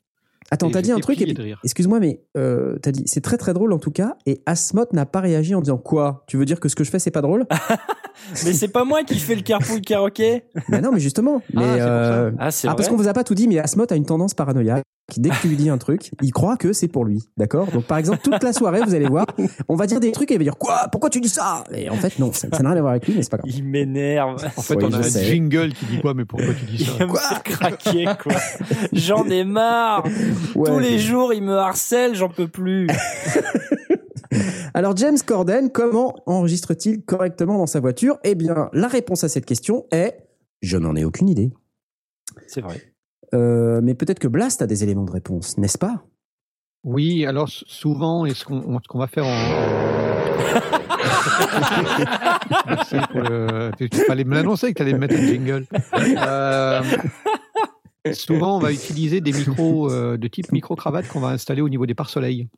Attends, 0.50 0.70
t'as 0.70 0.80
dit 0.82 0.92
un 0.92 1.00
truc. 1.00 1.18
Excuse-moi, 1.64 1.98
mais 1.98 2.20
euh, 2.36 2.78
t'as 2.80 2.92
dit 2.92 3.02
c'est 3.06 3.20
très 3.20 3.36
très 3.36 3.52
drôle 3.52 3.72
en 3.72 3.78
tout 3.78 3.90
cas. 3.90 4.16
Et 4.26 4.42
Asmoth 4.46 4.92
n'a 4.92 5.04
pas 5.04 5.20
réagi 5.20 5.54
en 5.56 5.60
disant 5.60 5.76
quoi? 5.78 6.24
Tu 6.28 6.36
veux 6.36 6.44
dire 6.44 6.60
que 6.60 6.68
ce 6.68 6.76
que 6.76 6.84
je 6.84 6.90
fais 6.90 6.98
c'est 7.00 7.10
pas 7.10 7.22
drôle? 7.22 7.46
Mais 8.44 8.52
c'est 8.52 8.68
pas 8.68 8.84
moi 8.84 9.02
qui 9.02 9.18
fais 9.18 9.34
le 9.34 9.42
carpool 9.42 9.80
karaoké. 9.80 10.44
Mais 10.68 10.80
non, 10.80 10.90
mais 10.92 11.00
justement. 11.00 11.42
Mais 11.52 11.62
c'est 11.62 11.68
pour 11.68 11.76
ça. 11.76 11.82
euh, 11.82 12.30
Ah, 12.38 12.50
c'est 12.50 12.66
ah, 12.66 12.70
vrai. 12.70 12.76
parce 12.76 12.88
qu'on 12.88 12.96
vous 12.96 13.08
a 13.08 13.12
pas 13.12 13.24
tout 13.24 13.34
dit, 13.34 13.46
mais 13.48 13.58
Asmoth 13.58 13.92
a 13.92 13.96
une 13.96 14.06
tendance 14.06 14.32
paranoïaque. 14.34 14.84
Qui, 15.08 15.20
Dès 15.20 15.30
que 15.30 15.40
tu 15.40 15.46
lui 15.48 15.56
dis 15.56 15.70
un 15.70 15.78
truc, 15.78 16.10
il 16.20 16.32
croit 16.32 16.56
que 16.56 16.72
c'est 16.72 16.88
pour 16.88 17.04
lui, 17.04 17.22
d'accord? 17.36 17.70
Donc 17.70 17.84
par 17.84 17.96
exemple 17.98 18.18
toute 18.24 18.42
la 18.42 18.52
soirée, 18.52 18.80
vous 18.84 18.92
allez 18.94 19.06
voir, 19.06 19.24
on 19.68 19.76
va 19.76 19.86
dire 19.86 20.00
des 20.00 20.10
trucs 20.10 20.32
et 20.32 20.34
il 20.34 20.38
va 20.38 20.42
dire 20.42 20.56
quoi? 20.58 20.88
Pourquoi 20.90 21.10
tu 21.10 21.20
dis 21.20 21.28
ça? 21.28 21.62
Et 21.72 21.88
en 21.88 21.94
fait 21.94 22.18
non, 22.18 22.32
ça 22.32 22.48
n'a 22.48 22.56
rien 22.58 22.70
à 22.70 22.80
voir 22.80 22.90
avec 22.90 23.06
lui, 23.06 23.14
mais 23.14 23.22
c'est 23.22 23.30
pas 23.30 23.36
grave. 23.36 23.48
Il 23.54 23.62
m'énerve. 23.62 24.44
En 24.56 24.62
fait, 24.62 24.74
Oui, 24.74 24.84
on 24.88 24.92
a 24.92 24.98
un 24.98 25.02
sais. 25.04 25.24
jingle 25.24 25.72
qui 25.74 25.84
dit 25.86 26.00
quoi, 26.00 26.12
mais 26.12 26.24
pourquoi 26.24 26.52
tu 26.54 26.64
dis 26.64 26.76
Il 26.80 26.86
ça 26.86 26.92
va 26.98 27.06
me 27.06 27.16
faire 27.16 27.42
craquer, 27.44 28.04
quoi. 28.20 28.34
J'en 28.92 29.24
ai 29.28 29.44
marre. 29.44 30.04
Ouais. 30.56 30.68
Tous 30.68 30.80
les 30.80 30.98
jours, 30.98 31.32
il 31.32 31.42
me 31.44 31.54
harcèle, 31.56 32.16
j'en 32.16 32.28
peux 32.28 32.48
plus. 32.48 32.88
Alors 34.74 34.96
James 34.96 35.18
Corden, 35.24 35.70
comment 35.70 36.16
enregistre-t-il 36.26 37.02
correctement 37.02 37.58
dans 37.58 37.66
sa 37.66 37.78
voiture? 37.80 38.18
Eh 38.24 38.34
bien, 38.34 38.68
la 38.72 38.88
réponse 38.88 39.24
à 39.24 39.28
cette 39.28 39.46
question 39.46 39.86
est 39.92 40.16
je 40.62 40.76
n'en 40.76 40.96
ai 40.96 41.04
aucune 41.04 41.28
idée. 41.28 41.52
C'est 42.48 42.60
vrai. 42.60 42.92
Euh, 43.34 43.80
mais 43.82 43.94
peut-être 43.94 44.18
que 44.18 44.28
Blast 44.28 44.62
a 44.62 44.66
des 44.66 44.82
éléments 44.82 45.04
de 45.04 45.10
réponse, 45.10 45.58
n'est-ce 45.58 45.78
pas? 45.78 46.04
Oui, 46.84 47.26
alors 47.26 47.48
souvent, 47.48 48.26
et 48.26 48.34
ce 48.34 48.44
qu'on 48.44 48.78
qu'on 48.78 48.98
va 48.98 49.08
faire 49.08 49.26
en. 49.26 49.96
Merci 52.66 52.96
pour 53.10 53.20
le. 53.22 53.70
Tu 53.76 53.90
tu 53.90 54.00
fallait 54.04 54.24
me 54.24 54.34
l'annoncer 54.34 54.72
que 54.72 54.74
tu 54.74 54.82
allais 54.82 54.92
me 54.92 54.98
mettre 54.98 55.16
un 55.16 55.26
jingle. 55.26 55.66
Euh, 55.96 56.82
souvent, 58.12 58.56
on 58.56 58.60
va 58.60 58.72
utiliser 58.72 59.20
des 59.20 59.32
micros 59.32 59.90
euh, 59.90 60.16
de 60.16 60.28
type 60.28 60.52
micro-cravate 60.52 61.08
qu'on 61.08 61.20
va 61.20 61.28
installer 61.28 61.60
au 61.60 61.68
niveau 61.68 61.86
des 61.86 61.94
pare-soleil. 61.94 62.48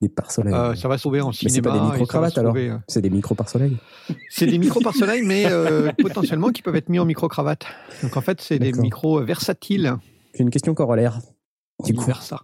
Des 0.00 0.08
pare-soleil. 0.08 0.54
Euh, 0.54 0.74
ça 0.74 0.88
va 0.88 0.96
sauver 0.96 1.20
en 1.20 1.28
mais 1.28 1.32
cinéma. 1.34 1.54
c'est 1.54 1.62
pas 1.62 1.72
des 1.72 1.78
ça 1.78 1.84
micro-cravates 1.84 2.38
alors 2.38 2.54
euh, 2.56 2.78
C'est 2.88 3.02
des 3.02 3.10
micro-pare-soleil 3.10 3.76
C'est 4.30 4.46
des 4.46 4.58
micros 4.58 4.80
pare-soleil, 4.80 5.22
mais 5.22 5.44
euh, 5.46 5.92
potentiellement 6.00 6.48
qui 6.48 6.62
peuvent 6.62 6.76
être 6.76 6.88
mis 6.88 6.98
en 6.98 7.04
micro-cravate. 7.04 7.66
Donc 8.02 8.16
en 8.16 8.22
fait, 8.22 8.40
c'est 8.40 8.58
des 8.58 8.72
micros 8.72 9.22
versatiles. 9.22 9.94
J'ai 10.34 10.42
une 10.42 10.50
question 10.50 10.72
corollaire. 10.74 11.20
Du 11.84 11.94
coup, 11.94 12.04
Versa. 12.06 12.42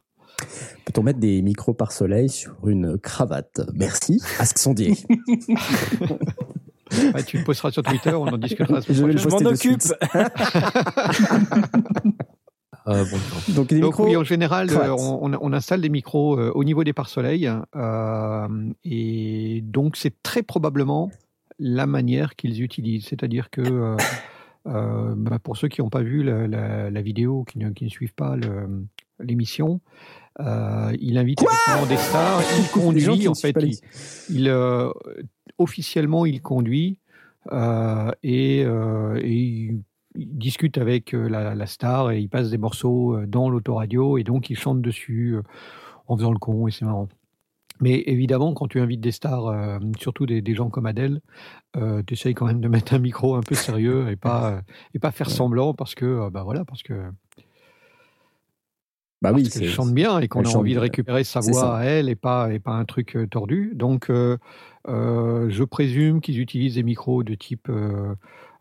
peut-on 0.84 1.02
mettre 1.02 1.18
des 1.18 1.40
micros 1.42 1.72
par 1.72 1.92
soleil 1.92 2.28
sur 2.28 2.56
une 2.68 2.98
cravate? 2.98 3.60
Merci. 3.74 4.20
Ask 4.38 4.58
sondier. 4.58 4.94
Ouais, 7.14 7.24
tu 7.24 7.38
le 7.38 7.44
posteras 7.44 7.72
sur 7.72 7.82
Twitter, 7.82 8.12
on 8.14 8.28
en 8.28 8.38
discutera 8.38 8.80
Je 8.80 9.04
vais 9.04 9.12
le 9.12 9.18
Je 9.18 9.26
prochaine. 9.26 9.44
m'en 9.44 9.50
occupe. 9.50 9.82
Euh, 12.88 13.04
bon. 13.10 13.52
Donc 13.54 13.72
micros. 13.72 14.04
oui, 14.06 14.16
en 14.16 14.24
général, 14.24 14.70
euh, 14.70 14.94
on, 14.96 15.52
installe 15.52 15.80
des 15.80 15.88
micros 15.88 16.38
euh, 16.38 16.52
au 16.54 16.62
niveau 16.64 16.84
des 16.84 16.92
pare-soleil. 16.92 17.50
euh, 17.74 18.48
et 18.84 19.60
donc, 19.64 19.96
c'est 19.96 20.22
très 20.22 20.42
probablement 20.42 21.10
la 21.58 21.86
manière 21.86 22.36
qu'ils 22.36 22.62
utilisent. 22.62 23.06
C'est-à-dire 23.06 23.50
que, 23.50 23.60
euh, 23.62 23.96
euh, 24.68 25.14
bah, 25.16 25.38
pour 25.38 25.56
ceux 25.56 25.68
qui 25.68 25.80
n'ont 25.80 25.88
pas 25.90 26.02
vu 26.02 26.22
la, 26.22 26.46
la- 26.46 26.90
la 26.90 27.02
vidéo, 27.02 27.44
qui 27.44 27.58
ne, 27.58 27.70
qui 27.70 27.84
ne 27.84 27.88
suivent 27.90 28.14
pas 28.14 28.36
le- 28.36 28.84
l'émission, 29.20 29.80
euh, 30.40 30.94
il 31.00 31.16
invite 31.18 31.40
effectivement 31.42 31.86
des 31.86 31.96
stars. 31.96 32.42
Il 32.58 32.68
conduit, 32.80 33.26
en 33.28 33.34
fait. 33.34 33.56
Il, 34.30 34.48
euh, 34.48 34.90
officiellement, 35.58 36.26
il 36.26 36.42
conduit 36.42 36.98
euh, 37.52 38.10
et, 38.22 38.62
euh, 38.64 39.18
et 39.22 39.32
il, 39.34 39.80
il 40.16 40.38
discute 40.38 40.78
avec 40.78 41.14
euh, 41.14 41.28
la, 41.28 41.54
la 41.54 41.66
star 41.66 42.10
et 42.10 42.20
il 42.20 42.28
passe 42.28 42.50
des 42.50 42.58
morceaux 42.58 43.14
euh, 43.16 43.26
dans 43.26 43.48
l'autoradio 43.50 44.18
et 44.18 44.24
donc 44.24 44.50
il 44.50 44.56
chante 44.58 44.80
dessus 44.82 45.34
euh, 45.36 45.42
en 46.08 46.16
faisant 46.16 46.32
le 46.32 46.38
con 46.38 46.66
et 46.68 46.70
c'est 46.70 46.84
marrant. 46.84 47.08
Mais 47.80 48.02
évidemment, 48.06 48.54
quand 48.54 48.68
tu 48.68 48.80
invites 48.80 49.00
des 49.00 49.12
stars, 49.12 49.46
euh, 49.48 49.78
surtout 49.98 50.24
des, 50.26 50.40
des 50.40 50.54
gens 50.54 50.70
comme 50.70 50.86
Adèle, 50.86 51.20
euh, 51.76 52.02
tu 52.06 52.14
essayes 52.14 52.34
quand 52.34 52.46
même 52.46 52.60
de 52.60 52.68
mettre 52.68 52.94
un 52.94 52.98
micro 52.98 53.34
un 53.34 53.42
peu 53.42 53.54
sérieux 53.54 54.08
et 54.10 54.16
pas, 54.16 54.52
euh, 54.52 54.60
et 54.94 54.98
pas 54.98 55.10
faire 55.10 55.28
semblant 55.30 55.74
parce 55.74 55.94
que, 55.94 56.30
bah 56.30 56.42
voilà, 56.42 56.64
parce 56.64 56.82
que, 56.82 56.94
Bah 59.20 59.32
oui, 59.32 59.42
parce 59.42 59.54
qu'elle 59.54 59.68
c'est 59.68 59.74
chante 59.74 59.92
bien 59.92 60.20
et 60.20 60.28
qu'on 60.28 60.42
a 60.42 60.48
envie 60.56 60.74
de 60.74 60.78
récupérer 60.78 61.24
sa 61.24 61.40
voix 61.40 61.76
à 61.76 61.84
elle 61.84 62.08
et 62.08 62.16
pas, 62.16 62.52
et 62.52 62.58
pas 62.60 62.72
un 62.72 62.84
truc 62.86 63.18
tordu. 63.30 63.72
Donc, 63.74 64.10
je 64.88 65.64
présume 65.64 66.20
qu'ils 66.22 66.40
utilisent 66.40 66.76
des 66.76 66.82
micros 66.82 67.22
de 67.24 67.34
type 67.34 67.70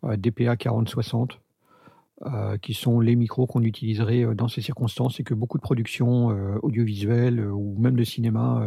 DPA 0.03 0.57
4060, 0.57 1.39
euh, 2.25 2.57
qui 2.57 2.73
sont 2.73 2.99
les 3.01 3.15
micros 3.15 3.45
qu'on 3.45 3.61
utiliserait 3.63 4.23
euh, 4.23 4.35
dans 4.35 4.47
ces 4.47 4.61
circonstances 4.61 5.19
et 5.19 5.23
que 5.23 5.33
beaucoup 5.33 5.57
de 5.57 5.63
productions 5.63 6.31
euh, 6.31 6.57
audiovisuelles 6.63 7.39
ou 7.45 7.75
même 7.79 7.95
de 7.95 8.03
cinéma, 8.03 8.63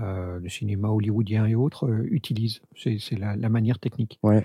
de 0.00 0.48
cinéma 0.48 0.88
hollywoodien 0.88 1.46
et 1.46 1.54
autres, 1.54 1.88
utilisent. 2.10 2.60
C'est 2.76 3.18
la, 3.18 3.36
la 3.36 3.48
manière 3.48 3.78
technique. 3.78 4.18
Ouais. 4.22 4.44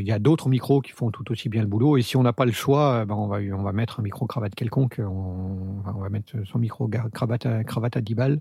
Il 0.00 0.06
y 0.06 0.10
a 0.12 0.18
d'autres 0.18 0.48
micros 0.48 0.80
qui 0.80 0.92
font 0.92 1.10
tout 1.10 1.30
aussi 1.30 1.50
bien 1.50 1.60
le 1.60 1.68
boulot. 1.68 1.98
Et 1.98 2.02
si 2.02 2.16
on 2.16 2.22
n'a 2.22 2.32
pas 2.32 2.46
le 2.46 2.52
choix, 2.52 3.04
ben 3.04 3.14
on, 3.14 3.26
va, 3.26 3.38
on 3.54 3.62
va 3.62 3.72
mettre 3.72 4.00
un 4.00 4.02
micro-cravate 4.02 4.54
quelconque. 4.54 5.00
On, 5.04 5.82
on 5.86 6.00
va 6.00 6.08
mettre 6.08 6.32
son 6.46 6.58
micro-cravate 6.58 7.44
à, 7.44 7.62
cravate 7.62 7.96
à 7.98 8.00
10 8.00 8.14
balles. 8.14 8.40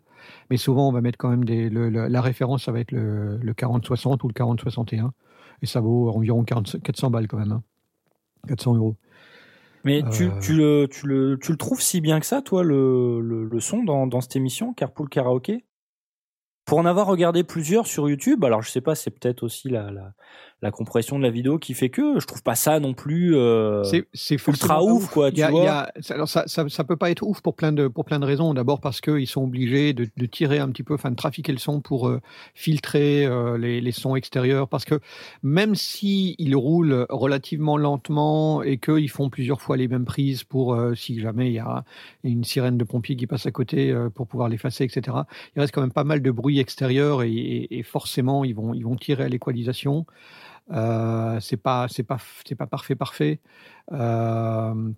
Mais 0.50 0.56
souvent, 0.56 0.88
on 0.88 0.94
va 0.94 1.02
mettre 1.02 1.18
quand 1.18 1.30
même 1.30 1.44
des. 1.44 1.70
le- 1.70 1.90
le- 1.90 2.08
la 2.08 2.22
référence, 2.22 2.64
ça 2.64 2.72
va 2.72 2.80
être 2.80 2.92
le, 2.94 3.38
le 3.38 3.54
40-60 3.54 4.24
ou 4.24 4.30
le 4.30 4.34
40-61. 4.34 5.10
Et 5.62 5.66
ça 5.66 5.82
vaut 5.82 6.10
environ 6.10 6.44
40 6.46 6.82
400 6.82 7.10
balles 7.12 7.28
quand 7.28 7.38
même. 7.38 7.52
hein. 7.52 7.64
400 8.46 8.76
euros. 8.76 8.96
Mais 9.84 10.04
tu, 10.12 10.26
Euh. 10.26 10.40
tu, 10.42 10.54
le, 10.54 10.88
tu, 10.90 11.06
le, 11.06 11.38
tu 11.40 11.52
le 11.52 11.58
trouves 11.58 11.82
si 11.82 12.02
bien 12.02 12.20
que 12.20 12.26
ça, 12.26 12.42
toi, 12.42 12.64
le, 12.64 13.22
le, 13.22 13.46
le 13.46 13.60
son 13.60 13.84
dans, 13.84 14.08
dans 14.08 14.22
cette 14.22 14.36
émission, 14.36 14.74
Carpool 14.74 15.10
Karaoke? 15.10 15.64
Pour 16.66 16.80
en 16.80 16.86
avoir 16.86 17.06
regardé 17.06 17.44
plusieurs 17.44 17.86
sur 17.86 18.10
YouTube, 18.10 18.44
alors 18.44 18.64
je 18.64 18.72
sais 18.72 18.82
pas, 18.82 18.96
c'est 18.96 19.12
peut-être 19.12 19.44
aussi 19.44 19.70
la, 19.70 19.92
la, 19.92 20.14
la 20.66 20.72
compression 20.72 21.18
de 21.18 21.24
la 21.24 21.30
vidéo 21.30 21.58
qui 21.60 21.74
fait 21.74 21.90
que 21.90 22.20
je 22.20 22.26
trouve 22.26 22.44
pas 22.44 22.56
ça 22.56 22.80
non 22.80 22.94
plus 22.94 23.36
euh, 23.36 23.84
C'est 23.84 24.38
ultra 24.54 24.84
ouf, 24.84 25.10
quoi, 25.12 25.32
tu 25.32 25.42
a- 25.44 25.50
vois. 25.52 25.70
a- 25.72 25.92
alors 26.10 26.28
ça, 26.28 26.44
ça, 26.48 26.68
ça 26.68 26.84
peut 26.84 26.98
pas 26.98 27.12
être 27.12 27.24
ouf 27.24 27.42
pour 27.42 27.56
plein 27.56 27.72
de, 27.72 27.88
pour 27.88 28.04
plein 28.04 28.20
de 28.20 28.26
raisons. 28.26 28.54
D'abord 28.54 28.82
parce 28.82 29.00
qu'ils 29.00 29.28
sont 29.28 29.44
obligés 29.44 29.94
de, 29.94 30.08
de 30.18 30.26
tirer 30.26 30.60
un 30.60 30.70
petit 30.70 30.84
peu, 30.84 30.96
enfin 30.96 31.12
de 31.12 31.16
trafiquer 31.16 31.52
le 31.52 31.58
son 31.60 31.82
pour 31.82 32.08
euh, 32.08 32.20
filtrer 32.56 33.26
euh, 33.26 33.58
les, 33.58 33.80
les 33.80 33.92
sons 33.92 34.16
extérieurs. 34.16 34.68
Parce 34.68 34.86
que 34.86 35.00
même 35.44 35.76
si 35.76 36.36
ils 36.40 36.56
roulent 36.56 37.06
relativement 37.10 37.78
lentement 37.78 38.64
et 38.64 38.78
qu'ils 38.78 39.10
font 39.10 39.30
plusieurs 39.30 39.62
fois 39.62 39.78
les 39.78 39.88
mêmes 39.88 40.06
prises 40.06 40.44
pour 40.44 40.78
si 40.96 41.20
jamais 41.20 41.48
il 41.48 41.54
y 41.54 41.60
a 41.60 41.84
une 42.24 42.44
sirène 42.44 42.78
de 42.78 42.84
pompiers 42.84 43.16
qui 43.16 43.28
passe 43.28 43.46
à 43.46 43.52
côté 43.52 43.96
pour 44.16 44.28
pouvoir 44.28 44.50
l'effacer, 44.50 44.84
etc. 44.84 45.18
Il 45.56 45.60
reste 45.62 45.74
quand 45.74 45.82
même 45.82 45.92
pas 45.92 46.04
mal 46.04 46.22
de 46.22 46.32
bruit 46.32 46.60
extérieur 46.60 47.22
et, 47.24 47.32
et- 47.32 47.78
et 47.80 47.84
forcément 47.84 48.44
ils 48.44 48.56
vont, 48.56 48.74
ils 48.74 48.84
vont 48.84 48.96
tirer 48.96 49.24
à 49.26 49.30
l'équalisation. 49.30 50.06
Euh, 50.72 51.40
c'est 51.40 51.58
pas, 51.58 51.88
c'est 51.90 52.04
pas, 52.04 52.18
c'est 52.46 52.56
pas 52.56 52.68
parfait, 52.68 52.96
parfait. 52.96 53.40
Euh, 53.92 54.92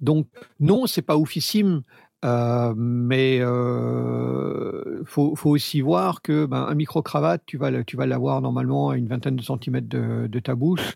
donc 0.00 0.26
non, 0.60 0.86
c'est 0.86 1.02
pas 1.02 1.16
oufissime. 1.16 1.82
Euh, 2.24 2.72
mais 2.76 3.40
euh, 3.40 5.02
faut, 5.04 5.34
faut 5.34 5.50
aussi 5.50 5.80
voir 5.80 6.22
que 6.22 6.46
ben, 6.46 6.64
un 6.68 6.74
micro 6.74 7.02
cravate, 7.02 7.42
tu 7.46 7.56
vas, 7.56 7.82
tu 7.82 7.96
vas 7.96 8.06
l'avoir 8.06 8.40
normalement 8.40 8.90
à 8.90 8.96
une 8.96 9.08
vingtaine 9.08 9.34
de 9.34 9.42
centimètres 9.42 9.88
de, 9.88 10.38
ta 10.38 10.54
bouche. 10.54 10.94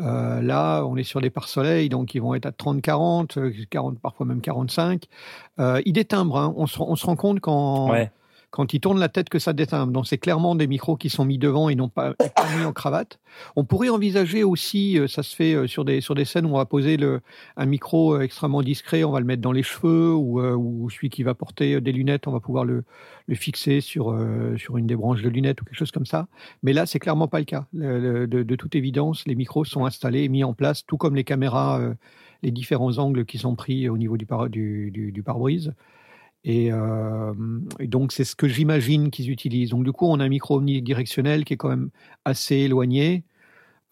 Euh, 0.00 0.40
là, 0.40 0.84
on 0.84 0.96
est 0.96 1.02
sur 1.02 1.20
des 1.20 1.30
pare-soleil, 1.30 1.88
donc 1.88 2.14
ils 2.14 2.22
vont 2.22 2.34
être 2.34 2.46
à 2.46 2.52
30-40, 2.52 3.66
40, 3.68 3.98
parfois 3.98 4.26
même 4.26 4.40
45. 4.40 5.06
Euh, 5.58 5.82
ils 5.84 5.92
détimbrent. 5.92 6.38
Hein. 6.38 6.54
On, 6.56 6.68
se, 6.68 6.80
on, 6.80 6.94
se, 6.94 7.04
rend 7.04 7.16
compte 7.16 7.40
quand. 7.40 7.92
Quand 8.50 8.74
ils 8.74 8.80
tournent 8.80 8.98
la 8.98 9.08
tête 9.08 9.28
que 9.28 9.38
ça 9.38 9.52
détimbre. 9.52 9.92
Donc 9.92 10.06
c'est 10.06 10.18
clairement 10.18 10.54
des 10.54 10.66
micros 10.66 10.96
qui 10.96 11.08
sont 11.08 11.24
mis 11.24 11.38
devant 11.38 11.68
et 11.68 11.74
non 11.74 11.88
pas, 11.88 12.14
mis 12.58 12.64
en 12.64 12.72
cravate. 12.72 13.20
On 13.56 13.64
pourrait 13.64 13.88
envisager 13.88 14.42
aussi, 14.42 14.98
euh, 14.98 15.06
ça 15.06 15.22
se 15.22 15.34
fait 15.34 15.54
euh, 15.54 15.66
sur 15.66 15.84
des 15.84 16.00
sur 16.00 16.14
des 16.14 16.24
scènes 16.24 16.46
où 16.46 16.50
on 16.50 16.58
va 16.58 16.66
poser 16.66 16.98
un 17.56 17.66
micro 17.66 18.14
euh, 18.14 18.22
extrêmement 18.22 18.62
discret, 18.62 19.04
on 19.04 19.12
va 19.12 19.20
le 19.20 19.26
mettre 19.26 19.42
dans 19.42 19.52
les 19.52 19.62
cheveux 19.62 20.12
ou, 20.14 20.40
ou 20.40 20.90
celui 20.90 21.10
qui 21.10 21.22
va 21.22 21.34
porter 21.34 21.80
des 21.80 21.92
lunettes, 21.92 22.26
on 22.26 22.32
va 22.32 22.40
pouvoir 22.40 22.64
le, 22.64 22.84
le 23.26 23.34
fixer 23.34 23.80
sur 23.80 24.16
sur 24.56 24.76
une 24.76 24.86
des 24.86 24.96
branches 24.96 25.22
de 25.22 25.28
lunettes 25.28 25.60
ou 25.60 25.64
quelque 25.64 25.78
chose 25.78 25.92
comme 25.92 26.06
ça. 26.06 26.26
Mais 26.62 26.72
là, 26.72 26.86
c'est 26.86 26.98
clairement 26.98 27.28
pas 27.28 27.38
le 27.38 27.44
cas. 27.44 27.66
De, 27.72 28.56
toute 28.56 28.74
évidence, 28.74 29.24
les 29.26 29.34
micros 29.34 29.64
sont 29.64 29.86
installés 29.86 30.22
et 30.22 30.28
mis 30.28 30.44
en 30.44 30.54
place, 30.54 30.84
tout 30.84 30.96
comme 30.96 31.14
les 31.14 31.24
caméras, 31.24 31.80
les 32.42 32.50
différents 32.50 32.98
angles 32.98 33.24
qui 33.24 33.38
sont 33.38 33.54
pris 33.54 33.88
au 33.88 33.96
niveau 33.96 34.16
du, 34.16 34.26
du, 34.90 35.12
du 35.12 35.22
pare-brise. 35.22 35.72
Et, 36.44 36.72
euh, 36.72 37.34
et 37.78 37.86
donc, 37.86 38.12
c'est 38.12 38.24
ce 38.24 38.34
que 38.34 38.48
j'imagine 38.48 39.10
qu'ils 39.10 39.30
utilisent. 39.30 39.70
Donc, 39.70 39.84
du 39.84 39.92
coup, 39.92 40.06
on 40.06 40.20
a 40.20 40.24
un 40.24 40.28
micro 40.28 40.56
omnidirectionnel 40.56 41.44
qui 41.44 41.54
est 41.54 41.56
quand 41.56 41.68
même 41.68 41.90
assez 42.24 42.56
éloigné. 42.56 43.24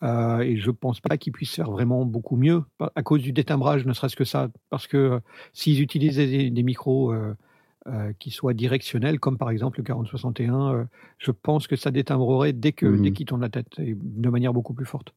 Euh, 0.02 0.38
et 0.40 0.56
je 0.56 0.70
pense 0.70 1.00
pas 1.00 1.18
qu'ils 1.18 1.32
puissent 1.32 1.54
faire 1.56 1.70
vraiment 1.70 2.04
beaucoup 2.04 2.36
mieux 2.36 2.62
à 2.94 3.02
cause 3.02 3.20
du 3.20 3.32
détimbrage, 3.32 3.84
ne 3.84 3.92
serait-ce 3.92 4.16
que 4.16 4.24
ça. 4.24 4.48
Parce 4.70 4.86
que 4.86 4.96
euh, 4.96 5.20
s'ils 5.52 5.82
utilisaient 5.82 6.26
des, 6.26 6.50
des 6.50 6.62
micros 6.62 7.12
euh, 7.12 8.12
qui 8.18 8.30
soient 8.30 8.54
directionnels, 8.54 9.18
comme 9.18 9.38
par 9.38 9.50
exemple 9.50 9.78
le 9.78 9.84
4061, 9.84 10.74
euh, 10.74 10.84
je 11.18 11.30
pense 11.30 11.66
que 11.66 11.74
ça 11.74 11.90
détimbrerait 11.90 12.52
dès 12.52 12.72
que 12.72 12.86
Mhm. 12.86 13.02
dès 13.02 13.12
qu'ils 13.12 13.26
tournent 13.26 13.40
la 13.40 13.48
tête 13.48 13.66
et 13.78 13.96
de 13.98 14.28
manière 14.30 14.52
beaucoup 14.52 14.74
plus 14.74 14.86
forte. 14.86 15.14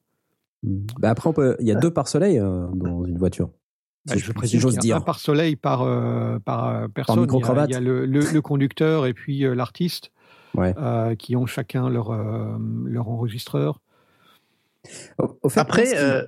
Bah 0.63 1.09
après, 1.09 1.31
il 1.59 1.67
y 1.67 1.71
a 1.71 1.75
deux 1.75 1.91
pare-soleil 1.91 2.37
dans 2.37 3.03
une 3.05 3.17
voiture. 3.17 3.49
Si 4.07 4.17
je 4.19 4.31
si 4.45 4.59
j'ose 4.59 4.77
un 4.77 4.81
dire. 4.81 5.03
par 5.03 5.19
soleil 5.19 5.55
par 5.55 5.83
euh, 5.83 6.39
par 6.39 6.67
euh, 6.67 6.87
personne. 6.87 7.15
Il 7.15 7.19
y 7.19 7.19
a- 7.19 7.21
micro-cravate. 7.23 7.69
Il 7.69 7.73
y 7.73 7.75
a, 7.75 7.79
le, 7.79 8.05
le- 8.05 8.31
le 8.33 8.41
conducteur 8.41 9.05
et 9.05 9.13
puis 9.13 9.45
euh, 9.45 9.53
l'artiste 9.53 10.11
Ouais. 10.55 10.73
euh, 10.77 11.15
qui 11.15 11.35
ont 11.35 11.45
chacun 11.45 11.87
leur 11.89 12.11
euh, 12.11 12.57
leur 12.85 13.07
enregistreur. 13.09 13.79
Au- 15.19 15.37
au 15.43 15.49
fait, 15.49 15.59
Après, 15.59 15.97
euh, 15.97 16.25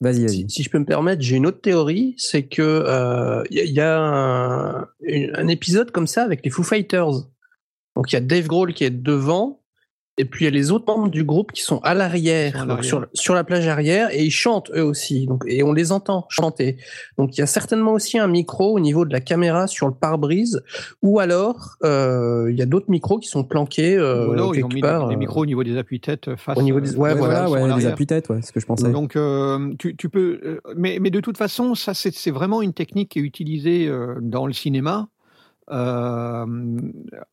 vas-y, 0.00 0.22
vas-y. 0.22 0.28
si, 0.28 0.50
si 0.50 0.62
je 0.62 0.70
peux 0.70 0.78
me 0.78 0.84
permettre, 0.84 1.20
j'ai 1.22 1.36
une 1.36 1.46
autre 1.46 1.60
théorie, 1.60 2.14
c'est 2.16 2.44
que 2.44 2.62
euh, 2.62 3.42
il 3.50 3.56
y, 3.56 3.60
a- 3.60 3.64
il 3.64 3.72
y 3.72 3.80
a 3.80 3.98
un, 4.00 4.86
une- 5.02 5.34
un 5.34 5.48
épisode 5.48 5.90
comme 5.90 6.06
ça 6.06 6.22
avec 6.22 6.44
les 6.44 6.50
Foo 6.50 6.62
Fighters. 6.62 7.26
Donc 7.96 8.12
il 8.12 8.14
y 8.14 8.16
a 8.16 8.20
Dave 8.20 8.46
Grohl 8.46 8.72
qui 8.72 8.84
est 8.84 8.90
devant, 8.90 9.59
et 10.18 10.24
puis 10.26 10.44
il 10.44 10.44
y 10.44 10.48
a 10.48 10.50
les 10.50 10.70
autres 10.70 10.84
membres 10.86 11.08
du 11.08 11.24
groupe 11.24 11.52
qui 11.52 11.62
sont 11.62 11.78
à 11.78 11.94
l'arrière, 11.94 12.66
sur, 12.82 13.06
sur 13.14 13.34
la 13.34 13.42
plage 13.44 13.66
arrière, 13.68 14.10
et 14.12 14.22
ils 14.24 14.30
chantent 14.30 14.70
eux 14.76 14.82
aussi. 14.84 15.26
Donc, 15.26 15.44
et 15.46 15.62
on 15.62 15.72
les 15.72 15.92
entend 15.92 16.26
chanter. 16.28 16.76
Donc 17.16 17.36
il 17.36 17.40
y 17.40 17.42
a 17.42 17.46
certainement 17.46 17.92
aussi 17.92 18.18
un 18.18 18.26
micro 18.26 18.74
au 18.74 18.80
niveau 18.80 19.04
de 19.06 19.12
la 19.12 19.20
caméra 19.20 19.66
sur 19.66 19.86
le 19.88 19.94
pare-brise, 19.94 20.62
ou 21.02 21.20
alors 21.20 21.76
euh, 21.84 22.48
il 22.50 22.58
y 22.58 22.62
a 22.62 22.66
d'autres 22.66 22.90
micros 22.90 23.18
qui 23.18 23.28
sont 23.28 23.44
planqués 23.44 23.96
euh, 23.96 24.28
Ou 24.28 24.32
alors, 24.32 24.54
ils 24.54 24.62
ont 24.64 24.68
quelque 24.68 24.74
mis 24.74 24.80
part. 24.82 25.04
des, 25.04 25.10
des 25.10 25.14
euh, 25.16 25.18
micros 25.18 25.42
au 25.42 25.46
niveau 25.46 25.64
des 25.64 25.78
appuis-têtes 25.78 26.36
face. 26.36 26.58
au 26.58 26.62
niveau 26.62 26.80
des- 26.80 26.90
ouais, 26.96 27.10
Ouais, 27.12 27.14
voilà, 27.14 27.48
ouais, 27.48 27.62
des 27.62 27.68
l'arrière. 27.68 27.92
appuis-têtes, 27.92 28.28
ouais, 28.28 28.38
c'est 28.42 28.48
ce 28.48 28.52
que 28.52 28.60
je 28.60 28.66
pensais. 28.66 28.90
Donc, 28.92 29.16
euh, 29.16 29.72
tu, 29.78 29.96
tu 29.96 30.08
peux. 30.10 30.38
euh, 30.44 30.60
Mais, 30.76 30.98
mais 31.00 31.10
de 31.10 31.20
toute 31.20 31.38
façon, 31.38 31.74
ça, 31.74 31.94
c'est 31.94 32.30
vraiment 32.30 32.60
une 32.62 32.72
technique 32.74 33.10
qui 33.10 33.20
est 33.20 33.22
utilisée 33.22 33.86
euh, 33.88 34.16
dans 34.20 34.46
le 34.46 34.52
cinéma. 34.52 35.08
Euh, 35.70 36.46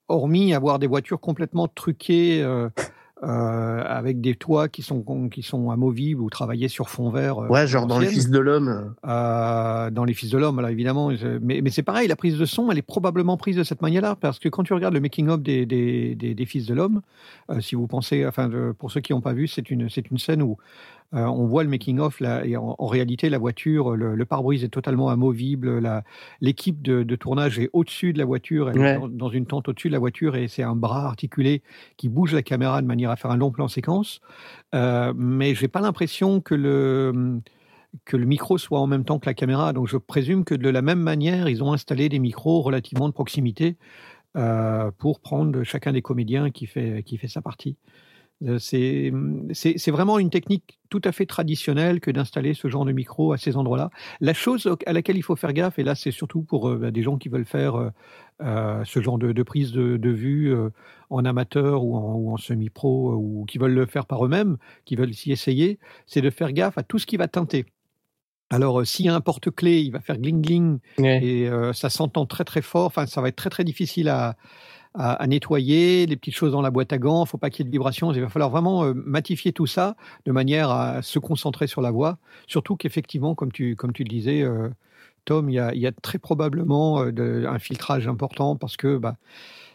hormis 0.08 0.54
avoir 0.54 0.80
des 0.80 0.88
voitures 0.88 1.20
complètement 1.20 1.68
truquées 1.68 2.42
euh, 2.44 2.70
euh, 3.24 3.84
avec 3.84 4.22
des 4.22 4.36
toits 4.36 4.68
qui 4.68 4.84
sont 4.84 5.04
qui 5.30 5.42
sont 5.42 5.72
amovibles 5.72 6.22
ou 6.22 6.30
travaillés 6.30 6.68
sur 6.68 6.88
fond 6.90 7.10
vert. 7.10 7.40
euh, 7.40 7.48
Ouais, 7.48 7.66
genre 7.66 7.88
dans 7.88 7.98
les. 7.98 8.06
Fils 8.08 8.30
de 8.30 8.38
l'homme. 8.38 8.94
Euh, 9.08 9.90
dans 9.90 10.04
les 10.06 10.14
Fils 10.14 10.30
de 10.30 10.38
l'homme, 10.38 10.62
là 10.62 10.72
évidemment. 10.72 11.10
Mais, 11.42 11.62
mais 11.62 11.72
c'est 11.72 11.82
pareil, 11.82 12.08
la 12.08 12.16
prise 12.16 12.38
de 12.38 12.46
son, 12.46 12.70
elle 12.70 12.78
est 12.78 12.84
probablement 12.84 13.36
prise 13.36 13.56
de 13.56 13.64
cette 13.64 13.82
manière-là, 13.82 14.16
parce 14.20 14.38
que 14.38 14.50
quand 14.50 14.62
tu 14.64 14.74
regardes 14.74 14.94
le 14.94 15.00
making-of 15.02 15.42
des, 15.42 15.66
des, 15.66 16.14
des, 16.14 16.36
des 16.36 16.46
Fils 16.46 16.68
de 16.68 16.76
l'homme, 16.76 17.02
si 17.60 17.74
vous 17.74 17.88
pensez, 17.88 18.24
enfin, 18.28 18.50
de- 18.50 18.72
pour 18.78 18.92
ceux 18.92 19.02
qui 19.02 19.14
n'ont 19.14 19.22
pas 19.22 19.34
vu, 19.34 19.48
c'est 19.48 19.72
une, 19.72 19.90
c'est 19.90 20.12
une 20.12 20.20
scène 20.20 20.44
où 20.44 20.58
euh, 21.14 21.24
on 21.26 21.46
voit 21.48 21.64
le 21.64 21.70
making-of, 21.70 22.20
là, 22.20 22.46
et 22.46 22.58
en, 22.58 22.76
en 22.78 22.88
réalité, 22.88 23.30
la 23.30 23.38
voiture, 23.38 23.96
le, 23.96 24.16
le 24.16 24.26
pare-brise 24.26 24.64
est 24.64 24.70
totalement 24.70 25.10
amovible, 25.10 25.82
l'équipe 26.42 26.82
de, 26.82 27.04
de 27.04 27.16
tournage 27.16 27.60
est 27.60 27.70
au-dessus 27.74 28.12
de 28.14 28.18
la 28.20 28.26
voiture, 28.26 28.70
elle 28.70 28.80
Ouais. 28.80 28.96
est 28.96 29.00
dans, 29.00 29.08
dans 29.08 29.30
une 29.30 29.46
tente 29.46 29.70
au-dessus 29.70 29.88
de 29.88 29.94
la 29.94 30.00
voiture, 30.00 30.36
et 30.36 30.48
c'est 30.48 30.64
un 30.64 30.76
bras 30.76 31.06
articulé 31.06 31.62
qui 31.96 32.10
bouge 32.10 32.34
la 32.34 32.44
caméra 32.44 32.82
de 32.82 32.88
manière 32.88 33.10
à 33.12 33.16
faire 33.16 33.32
un 33.32 33.38
long 33.38 33.52
plan 33.52 33.68
séquence. 33.68 34.20
Euh, 34.76 35.14
mais 35.16 35.56
j'ai 35.56 35.68
pas 35.70 35.82
l'impression 35.82 36.42
que 36.42 36.56
le 36.56 37.40
que 38.06 38.18
le 38.18 38.26
micro 38.26 38.58
soit 38.58 38.80
en 38.80 38.86
même 38.86 39.06
temps 39.06 39.18
que 39.18 39.26
la 39.26 39.34
caméra. 39.34 39.74
Donc 39.74 39.88
je 39.88 39.98
présume 39.98 40.44
que 40.44 40.54
de 40.54 40.70
la 40.70 40.82
même 40.82 41.00
manière, 41.00 41.48
ils 41.50 41.64
ont 41.64 41.72
installé 41.74 42.10
des 42.10 42.20
micros 42.20 42.62
relativement 42.62 43.08
de 43.08 43.14
proximité 43.14 43.78
euh, 44.36 44.92
pour 45.00 45.20
prendre 45.22 45.64
chacun 45.64 45.94
des 45.94 46.02
comédiens 46.02 46.52
qui 46.52 46.68
fait, 46.68 47.02
qui 47.04 47.18
fait 47.18 47.30
sa 47.30 47.42
partie. 47.42 47.78
Euh, 48.46 48.60
C'est 48.60 49.12
c'est- 49.52 49.90
vraiment 49.92 50.20
une 50.20 50.30
technique 50.30 50.78
tout 50.90 51.02
à 51.04 51.12
fait 51.12 51.26
traditionnelle 51.26 52.00
que 52.00 52.12
d'installer 52.12 52.54
ce 52.54 52.68
genre 52.68 52.86
de 52.86 52.92
micro 52.92 53.34
à 53.34 53.38
ces 53.38 53.58
endroits-là. 53.58 53.90
La 54.22 54.34
chose 54.36 54.70
à 54.86 54.94
laquelle 54.94 55.18
il 55.18 55.24
faut 55.24 55.36
faire 55.36 55.54
gaffe, 55.54 55.80
et 55.80 55.84
là 55.84 55.96
c'est 55.96 56.12
surtout 56.12 56.44
pour 56.44 56.70
euh, 56.70 56.78
bah, 56.78 56.92
des 56.92 57.02
gens 57.02 57.18
qui 57.18 57.30
veulent 57.30 57.46
faire 57.46 57.92
euh, 58.44 58.84
ce 58.86 59.02
genre 59.02 59.18
de, 59.18 59.32
de 59.32 59.44
prise 59.44 59.72
de, 59.72 59.98
de 59.98 60.10
vue 60.12 60.54
euh, 60.54 60.70
en 61.10 61.26
amateur 61.26 61.84
ou 61.84 61.96
en, 62.32 62.38
semi-pro 62.38 63.16
ou 63.16 63.46
qui 63.46 63.58
veulent 63.58 63.74
le 63.74 63.88
faire 63.88 64.06
par 64.06 64.24
eux-mêmes, 64.24 64.58
qui 64.86 64.96
veulent 64.96 65.14
s'y 65.16 65.32
essayer, 65.32 65.80
c'est 66.06 66.22
de 66.22 66.30
faire 66.30 66.52
gaffe 66.54 66.78
à 66.78 66.84
tout 66.84 67.00
ce 67.00 67.08
qui 67.08 67.18
va 67.18 67.28
teinter. 67.28 67.66
Alors, 68.50 68.80
euh, 68.80 68.86
s'il 68.86 69.08
y 69.08 69.10
a 69.10 69.16
un 69.16 69.20
porte-clés, 69.20 69.82
il 69.82 69.92
va 69.92 70.00
faire 70.00 70.16
gling-gling 70.18 70.78
Ouais. 71.00 71.22
et 71.26 71.50
euh, 71.50 71.74
ça 71.74 71.90
s'entend 71.90 72.26
très 72.26 72.46
très 72.46 72.62
fort. 72.62 72.86
Enfin, 72.86 73.06
ça 73.06 73.20
va 73.20 73.28
être 73.30 73.36
très 73.36 73.50
très 73.50 73.66
difficile 73.66 74.08
à, 74.08 74.38
à, 74.98 75.28
nettoyer. 75.28 76.06
Les 76.06 76.16
petites 76.16 76.36
choses 76.36 76.52
dans 76.52 76.62
la 76.62 76.72
boîte 76.72 76.92
à 76.92 76.98
gants, 76.98 77.26
faut 77.26 77.38
pas 77.38 77.50
qu'il 77.50 77.64
y 77.64 77.68
ait 77.68 77.70
de 77.70 77.72
vibrations. 77.72 78.12
Il 78.12 78.22
va 78.22 78.30
falloir 78.30 78.50
vraiment 78.50 78.84
euh, 78.84 78.94
matifier 78.94 79.54
tout 79.54 79.68
ça 79.68 79.96
de 80.26 80.32
manière 80.32 80.70
à 80.72 81.02
se 81.02 81.20
concentrer 81.20 81.68
sur 81.68 81.82
la 81.82 81.92
voix. 81.92 82.18
Surtout 82.48 82.76
qu'effectivement, 82.76 83.36
comme 83.36 83.52
tu, 83.52 83.76
comme 83.76 83.94
tu 83.94 84.04
le 84.04 84.10
disais, 84.10 84.42
euh, 84.42 84.70
Tom, 85.26 85.50
il 85.50 85.54
y 85.54 85.60
a, 85.60 85.74
il 85.74 85.92
très 86.02 86.18
probablement 86.18 87.04
euh, 87.04 87.46
un 87.48 87.60
filtrage 87.60 88.08
important 88.08 88.56
parce 88.56 88.76
que 88.76 88.98
bah, 88.98 89.18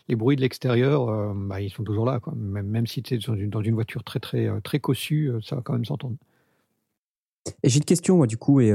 les 0.08 0.16
bruits 0.16 0.36
de 0.36 0.40
l'extérieur, 0.40 1.34
bah, 1.34 1.60
ils 1.60 1.70
sont 1.70 1.84
toujours 1.84 2.04
là. 2.04 2.20
Même, 2.34 2.66
même 2.66 2.86
si 2.86 3.02
tu 3.02 3.14
es 3.14 3.18
dans 3.18 3.36
une, 3.36 3.50
dans 3.50 3.62
une 3.62 3.74
voiture 3.74 4.02
très 4.02 4.18
très 4.18 4.50
très 4.62 4.80
cossue, 4.80 5.30
ça 5.44 5.56
va 5.56 5.62
quand 5.62 5.74
même 5.74 5.84
s'entendre. 5.84 6.16
J'ai 7.62 7.78
une 7.78 7.84
question, 7.84 8.16
moi, 8.16 8.26
du 8.26 8.36
coup, 8.36 8.60
et 8.60 8.72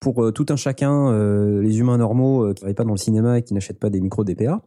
pour 0.00 0.32
tout 0.32 0.46
un 0.48 0.56
chacun, 0.56 1.12
les 1.60 1.78
humains 1.78 1.98
normaux 1.98 2.44
qui 2.44 2.48
ne 2.48 2.52
travaillent 2.54 2.74
pas 2.74 2.84
dans 2.84 2.92
le 2.92 2.96
cinéma 2.96 3.38
et 3.38 3.42
qui 3.42 3.52
n'achètent 3.52 3.78
pas 3.78 3.90
des 3.90 4.00
micros 4.00 4.24
DPA, 4.24 4.62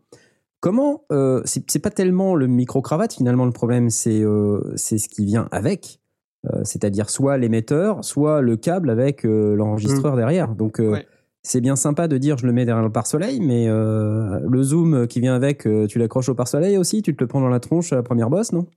comment, 0.59 1.03
euh, 1.11 1.41
c'est 1.45 1.79
pas 1.79 1.89
tellement 1.89 2.35
le 2.35 2.47
micro-cravate 2.47 3.13
finalement 3.13 3.45
le 3.45 3.51
problème, 3.51 3.89
c'est 3.89 4.21
euh, 4.21 4.61
c'est 4.75 4.97
ce 4.97 5.07
qui 5.09 5.25
vient 5.25 5.47
avec, 5.51 5.99
euh, 6.45 6.61
c'est-à-dire 6.63 7.09
soit 7.09 7.37
l'émetteur, 7.37 8.03
soit 8.03 8.41
le 8.41 8.55
câble 8.57 8.89
avec 8.89 9.25
euh, 9.25 9.55
l'enregistreur 9.55 10.15
derrière. 10.15 10.55
Donc, 10.55 10.79
Ouais. 10.79 11.05
c'est 11.43 11.61
bien 11.61 11.75
sympa 11.75 12.07
de 12.07 12.17
dire 12.17 12.37
je 12.37 12.45
le 12.45 12.53
mets 12.53 12.65
derrière 12.65 12.83
le 12.83 12.91
pare-soleil, 12.91 13.39
mais 13.41 13.67
le 13.67 14.63
zoom 14.63 15.07
qui 15.07 15.21
vient 15.21 15.35
avec, 15.35 15.67
tu 15.87 15.99
l'accroches 15.99 16.29
au 16.29 16.35
pare-soleil 16.35 16.77
aussi, 16.77 17.01
tu 17.01 17.15
te 17.15 17.23
le 17.23 17.27
prends 17.27 17.41
dans 17.41 17.49
la 17.49 17.59
tronche 17.59 17.93
à 17.93 17.95
la 17.95 18.03
première 18.03 18.29
bosse, 18.29 18.51
non? 18.51 18.67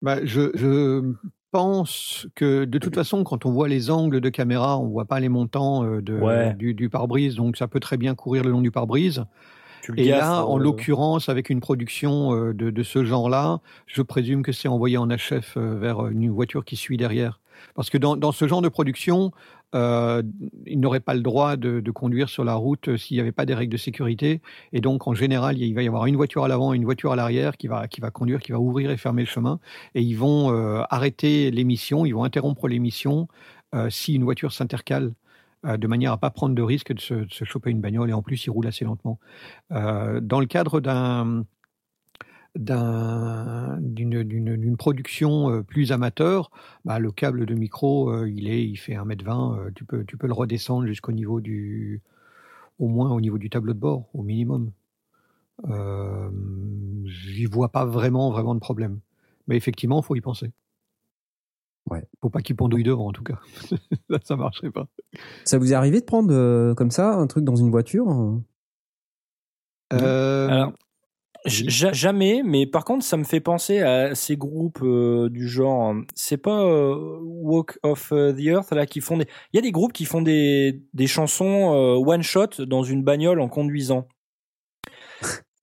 Bah, 0.00 0.24
je, 0.24 0.50
je 0.54 1.12
pense 1.50 2.26
que 2.34 2.64
de 2.64 2.78
toute 2.78 2.94
façon, 2.94 3.24
quand 3.24 3.46
on 3.46 3.50
voit 3.52 3.68
les 3.68 3.90
angles 3.90 4.20
de 4.20 4.28
caméra, 4.28 4.78
on 4.78 4.86
voit 4.88 5.06
pas 5.06 5.18
les 5.20 5.28
montants 5.28 5.84
de, 6.00 6.14
Ouais. 6.18 6.54
du, 6.54 6.72
du 6.74 6.88
pare-brise, 6.88 7.34
donc 7.36 7.56
ça 7.56 7.68
peut 7.68 7.80
très 7.80 7.96
bien 7.96 8.14
courir 8.14 8.44
le 8.44 8.50
long 8.50 8.60
du 8.60 8.70
pare-brise. 8.70 9.24
Tu 9.88 10.02
le 10.02 10.06
Et 10.06 10.08
là, 10.10 10.44
en 10.44 10.58
euh, 10.58 10.62
l'occurrence, 10.62 11.28
avec 11.28 11.48
une 11.48 11.60
production 11.60 12.34
euh, 12.34 12.52
de, 12.52 12.70
de 12.70 12.82
ce 12.82 13.04
genre-là, 13.04 13.60
je 13.86 14.02
présume 14.02 14.42
que 14.42 14.52
c'est 14.52 14.68
envoyé 14.68 14.98
en 14.98 15.08
HF 15.08 15.56
euh, 15.56 15.78
vers 15.78 16.06
une 16.08 16.30
voiture 16.30 16.64
qui 16.64 16.76
suit 16.76 16.96
derrière. 16.96 17.40
Parce 17.74 17.90
que 17.90 17.98
dans, 17.98 18.16
dans 18.16 18.32
ce 18.32 18.46
genre 18.46 18.62
de 18.62 18.68
production, 18.68 19.32
euh, 19.74 20.22
il 20.66 20.78
n'aurait 20.80 21.00
pas 21.00 21.14
le 21.14 21.20
droit 21.20 21.56
de, 21.56 21.80
de 21.80 21.90
conduire 21.90 22.28
sur 22.28 22.44
la 22.44 22.54
route 22.54 22.96
s'il 22.96 23.16
n'y 23.16 23.20
avait 23.20 23.32
pas 23.32 23.46
des 23.46 23.54
règles 23.54 23.72
de 23.72 23.78
sécurité. 23.78 24.40
Et 24.72 24.80
donc, 24.80 25.06
en 25.06 25.14
général, 25.14 25.58
il 25.58 25.74
va 25.74 25.82
y 25.82 25.88
avoir 25.88 26.06
une 26.06 26.16
voiture 26.16 26.44
à 26.44 26.48
l'avant 26.48 26.72
et 26.72 26.76
une 26.76 26.84
voiture 26.84 27.12
à 27.12 27.16
l'arrière 27.16 27.56
qui 27.56 27.66
va, 27.66 27.88
qui 27.88 28.00
va 28.00 28.10
conduire, 28.10 28.40
qui 28.40 28.52
va 28.52 28.58
ouvrir 28.58 28.90
et 28.90 28.96
fermer 28.96 29.22
le 29.22 29.28
chemin. 29.28 29.58
Et 29.94 30.02
ils 30.02 30.16
vont 30.16 30.52
euh, 30.52 30.82
arrêter 30.90 31.50
l'émission, 31.50 32.04
ils 32.06 32.12
vont 32.12 32.24
interrompre 32.24 32.68
l'émission 32.68 33.28
euh, 33.74 33.90
si 33.90 34.14
une 34.14 34.24
voiture 34.24 34.52
s'intercale 34.52 35.14
de 35.64 35.86
manière 35.86 36.12
à 36.12 36.18
pas 36.18 36.30
prendre 36.30 36.54
de 36.54 36.62
risque 36.62 36.92
de 36.92 37.00
se, 37.00 37.26
se 37.28 37.44
choper 37.44 37.70
une 37.70 37.80
bagnole. 37.80 38.10
Et 38.10 38.12
en 38.12 38.22
plus, 38.22 38.46
ils 38.46 38.50
roulent 38.50 38.66
assez 38.66 38.84
lentement. 38.84 39.18
Euh, 39.72 40.20
dans 40.20 40.40
le 40.40 40.46
cadre 40.46 40.80
d'un 40.80 41.44
d'un- 42.56 43.78
d'une 43.80 44.76
production 44.76 45.50
euh, 45.50 45.62
plus 45.62 45.92
amateur, 45.92 46.50
bah, 46.84 46.98
le 46.98 47.12
câble 47.12 47.46
de 47.46 47.54
micro, 47.54 48.10
euh, 48.10 48.28
il, 48.28 48.48
est, 48.48 48.64
il 48.66 48.76
fait 48.76 48.94
1m20, 48.94 49.56
euh, 49.58 49.70
tu, 49.74 49.84
peux, 49.84 50.04
tu 50.04 50.16
peux 50.16 50.26
le 50.26 50.32
redescendre 50.32 50.86
jusqu'au 50.86 51.12
niveau 51.12 51.40
du, 51.40 52.02
au 52.78 52.88
moins 52.88 53.12
au 53.12 53.20
niveau 53.20 53.38
du 53.38 53.50
tableau 53.50 53.74
de 53.74 53.80
bord, 53.80 54.08
au 54.14 54.22
minimum. 54.22 54.72
Euh, 55.68 56.30
J'y 57.06 57.46
vois 57.46 57.70
pas 57.70 57.84
vraiment, 57.84 58.30
vraiment 58.30 58.54
de 58.54 58.60
problème. 58.60 59.00
Mais 59.48 59.56
effectivement, 59.56 60.00
il 60.02 60.04
faut 60.06 60.16
y 60.16 60.20
penser. 60.20 60.52
Ouais. 61.90 62.06
Faut 62.20 62.30
pas 62.30 62.40
qu'il 62.40 62.56
pendouille 62.56 62.82
devant, 62.82 63.08
en 63.08 63.12
tout 63.12 63.24
cas. 63.24 63.38
Là, 64.08 64.18
ça 64.22 64.36
marcherait 64.36 64.70
pas. 64.70 64.86
Ça 65.44 65.58
vous 65.58 65.72
est 65.72 65.76
arrivé 65.76 66.00
de 66.00 66.04
prendre 66.04 66.32
euh, 66.32 66.74
comme 66.74 66.90
ça 66.90 67.14
un 67.14 67.26
truc 67.26 67.44
dans 67.44 67.56
une 67.56 67.70
voiture 67.70 68.10
euh 68.10 68.38
Euh, 69.94 70.48
Alors, 70.48 70.72
jamais, 71.44 72.42
mais 72.44 72.66
par 72.66 72.84
contre, 72.84 73.04
ça 73.04 73.16
me 73.16 73.24
fait 73.24 73.40
penser 73.40 73.80
à 73.80 74.14
ces 74.14 74.36
groupes 74.36 74.82
euh, 74.82 75.28
du 75.28 75.48
genre. 75.48 75.94
C'est 76.14 76.36
pas 76.36 76.62
euh, 76.62 77.18
Walk 77.22 77.78
of 77.82 78.10
the 78.10 78.40
Earth 78.40 78.72
là 78.72 78.86
qui 78.86 79.00
font 79.00 79.16
des. 79.16 79.26
Il 79.52 79.56
y 79.56 79.58
a 79.58 79.62
des 79.62 79.72
groupes 79.72 79.92
qui 79.92 80.04
font 80.04 80.22
des 80.22 80.82
des 80.92 81.06
chansons 81.06 81.74
euh, 81.74 81.94
one 81.96 82.22
shot 82.22 82.64
dans 82.66 82.82
une 82.82 83.02
bagnole 83.02 83.40
en 83.40 83.48
conduisant. 83.48 84.08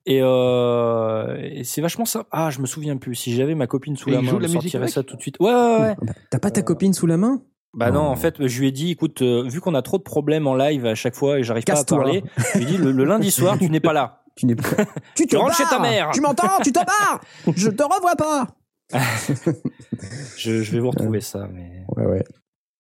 Et, 0.08 0.20
euh, 0.22 1.38
et 1.42 1.64
c'est 1.64 1.82
vachement 1.82 2.06
ça. 2.06 2.26
Ah, 2.32 2.52
je 2.52 2.60
me 2.62 2.68
souviens 2.68 2.98
plus. 2.98 3.16
Si 3.16 3.34
j'avais 3.34 3.56
ma 3.56 3.66
copine 3.68 3.98
sous 3.98 4.10
Et 4.10 4.14
la 4.14 4.22
main, 4.22 4.38
je 4.40 4.48
sortirais 4.48 4.88
ça 4.88 5.04
tout 5.04 5.16
de 5.16 5.22
suite. 5.22 5.38
Ouais, 5.40 5.52
ouais, 5.52 5.80
ouais. 5.80 5.96
Bah, 6.02 6.14
T'as 6.30 6.40
pas 6.40 6.52
ta 6.52 6.62
copine 6.62 6.94
sous 6.94 7.08
la 7.08 7.18
main? 7.18 7.42
Bah 7.74 7.92
non, 7.92 8.02
en 8.02 8.16
fait, 8.16 8.48
je 8.48 8.60
lui 8.62 8.70
ai 8.70 8.72
dit, 8.72 8.92
écoute, 8.92 9.22
euh, 9.22 9.44
vu 9.50 9.60
qu'on 9.60 9.74
a 9.76 9.82
trop 9.82 9.98
de 9.98 10.04
problèmes 10.04 10.48
en 10.48 10.56
live 10.56 10.86
à 10.86 10.96
chaque 10.96 11.16
fois 11.16 11.40
et 11.40 11.44
j'arrive 11.44 11.66
pas 11.66 11.80
à 11.80 11.84
parler, 11.84 12.24
je 12.54 12.60
lui 12.60 12.64
ai 12.64 12.68
dit, 12.68 12.78
le, 12.78 12.92
le 12.94 13.04
lundi 13.04 13.32
soir, 13.32 13.58
tu 13.60 13.70
n'es 13.70 13.82
pas 13.82 13.92
là. 13.92 14.22
Tu 14.38 14.46
n'es 14.46 14.56
pas. 14.56 14.64
tu 15.16 15.28
te 15.28 15.36
rentres 15.36 15.58
chez 15.58 15.64
ta 15.66 15.80
mère. 15.80 16.12
Tu 16.14 16.22
m'entends? 16.22 16.60
Tu 16.64 16.72
te 16.72 16.80
barres? 16.86 17.22
Je 17.56 17.70
te 17.70 17.84
revois 17.84 18.16
pas 18.16 18.48
Je, 20.38 20.62
je 20.62 20.72
vais 20.72 20.80
vous 20.80 20.92
retrouver 20.92 21.20
ça, 21.22 21.50
mais. 21.52 21.84
Ouais, 21.98 22.06
ouais. 22.06 22.24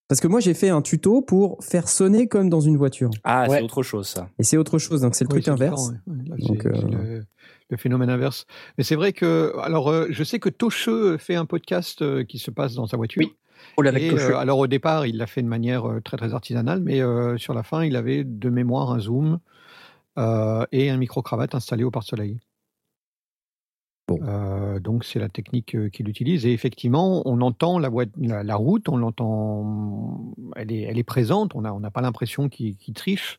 Parce 0.07 0.21
que 0.21 0.27
moi, 0.27 0.39
j'ai 0.39 0.53
fait 0.53 0.69
un 0.69 0.81
tuto 0.81 1.21
pour 1.21 1.63
faire 1.63 1.87
sonner 1.89 2.27
comme 2.27 2.49
dans 2.49 2.61
une 2.61 2.77
voiture. 2.77 3.09
Ah, 3.23 3.47
Ouais. 3.49 3.57
c'est 3.57 3.63
autre 3.63 3.81
chose, 3.83 4.07
ça. 4.07 4.29
Et 4.37 4.43
c'est 4.43 4.57
autre 4.57 4.77
chose, 4.77 5.01
donc 5.01 5.15
c'est 5.15 5.25
le 5.27 5.33
Oui, 5.33 5.41
truc 5.41 5.53
inverse. 5.53 5.89
ouais. 5.89 6.13
Là, 6.29 6.35
Donc, 6.37 6.65
euh, 6.65 6.71
le, 6.71 7.23
le 7.71 7.77
phénomène 7.77 8.09
inverse. 8.11 8.45
Mais 8.77 8.83
c'est 8.83 8.95
vrai 8.95 9.13
que, 9.13 9.53
alors, 9.61 9.89
euh, 9.89 10.05
je 10.11 10.23
sais 10.23 10.39
que 10.39 10.49
Tocheux 10.49 11.17
fait 11.17 11.33
un 11.35 11.45
podcast 11.45 12.01
euh, 12.03 12.23
qui 12.23 12.37
se 12.37 12.51
passe 12.51 12.75
dans 12.75 12.85
sa 12.85 12.97
voiture. 12.97 13.21
Oui. 13.23 13.33
Oh 13.77 13.81
là, 13.81 13.97
Et, 13.97 14.11
euh, 14.11 14.37
alors 14.37 14.59
au 14.59 14.67
départ, 14.67 15.07
il 15.07 15.17
l'a 15.17 15.25
fait 15.25 15.41
de 15.41 15.47
manière 15.47 15.89
euh, 15.89 15.99
très 16.01 16.17
très 16.17 16.33
artisanale, 16.35 16.81
mais 16.81 17.01
euh, 17.01 17.37
sur 17.37 17.53
la 17.55 17.63
fin, 17.63 17.83
il 17.83 17.95
avait 17.95 18.23
de 18.23 18.49
mémoire 18.51 18.91
un 18.91 18.99
zoom 18.99 19.39
euh, 20.19 20.65
et 20.71 20.89
un 20.91 20.97
micro 20.97 21.21
cravate 21.23 21.55
installé 21.55 21.83
au 21.83 21.89
pare-soleil. 21.89 22.39
Bon. 24.07 24.19
Euh, 24.21 24.79
donc 24.79 25.03
c'est 25.03 25.17
la 25.17 25.29
technique 25.29 25.73
euh, 25.75 25.89
qu'il 25.89 26.07
utilise 26.07 26.45
et 26.45 26.51
effectivement, 26.53 27.23
on 27.25 27.41
entend 27.41 27.79
la, 27.79 27.89
voie- 27.89 28.05
la, 28.19 28.43
la 28.43 28.55
route, 28.55 28.87
on 28.87 28.97
l'entend, 28.97 30.33
elle 30.55 30.71
est, 30.71 30.81
elle 30.81 30.99
est 30.99 31.03
présente. 31.03 31.55
On 31.55 31.61
n'a 31.61 31.91
pas 31.91 32.01
l'impression 32.01 32.47
qu'il 32.47 32.75
triche. 32.93 33.37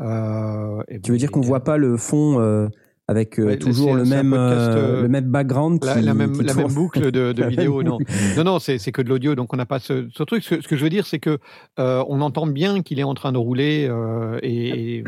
Euh, 0.00 0.82
et 0.88 1.00
Tu 1.00 1.10
veux 1.12 1.18
dire 1.18 1.28
il 1.30 1.32
qu'on 1.32 1.42
est- 1.42 1.46
voit 1.46 1.64
pas 1.64 1.76
le 1.76 1.96
fond 1.96 2.38
euh, 2.40 2.68
avec 3.08 3.40
euh, 3.40 3.46
Ouais, 3.46 3.56
toujours 3.58 3.94
le 3.96 4.04
même, 4.04 4.30
podcast, 4.30 4.76
le 5.02 5.08
même 5.08 5.24
background 5.24 5.82
la, 5.84 5.94
qui, 5.96 6.02
la 6.02 6.14
même, 6.14 6.32
qui 6.36 6.44
la 6.44 6.52
tourne. 6.52 6.66
même 6.66 6.74
boucle 6.74 7.10
de, 7.10 7.44
vidéo, 7.48 7.82
non. 7.82 7.98
Non, 8.36 8.44
non, 8.44 8.58
c'est 8.60 8.78
que 8.92 9.02
de 9.02 9.08
l'audio, 9.08 9.34
donc 9.34 9.52
on 9.52 9.56
n'a 9.56 9.66
pas 9.66 9.80
ce, 9.80 10.08
ce 10.12 10.22
truc. 10.22 10.44
Ce, 10.44 10.60
ce 10.60 10.68
que 10.68 10.76
je 10.76 10.84
veux 10.84 10.90
dire, 10.90 11.06
c'est 11.06 11.18
que 11.18 11.38
euh, 11.80 12.04
on 12.08 12.20
entend 12.20 12.46
bien 12.46 12.82
qu'il 12.82 13.00
est 13.00 13.04
en 13.04 13.14
train 13.14 13.32
de 13.32 13.38
rouler, 13.38 13.88
euh, 13.90 14.38
et, 14.42 15.02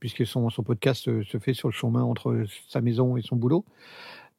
puisque 0.00 0.26
son, 0.26 0.50
son 0.50 0.62
podcast 0.64 1.04
se, 1.04 1.22
se 1.22 1.38
fait 1.38 1.54
sur 1.54 1.68
le 1.68 1.72
chemin 1.74 2.02
entre 2.02 2.42
sa 2.68 2.80
maison 2.80 3.16
et 3.16 3.22
son 3.22 3.36
boulot, 3.36 3.64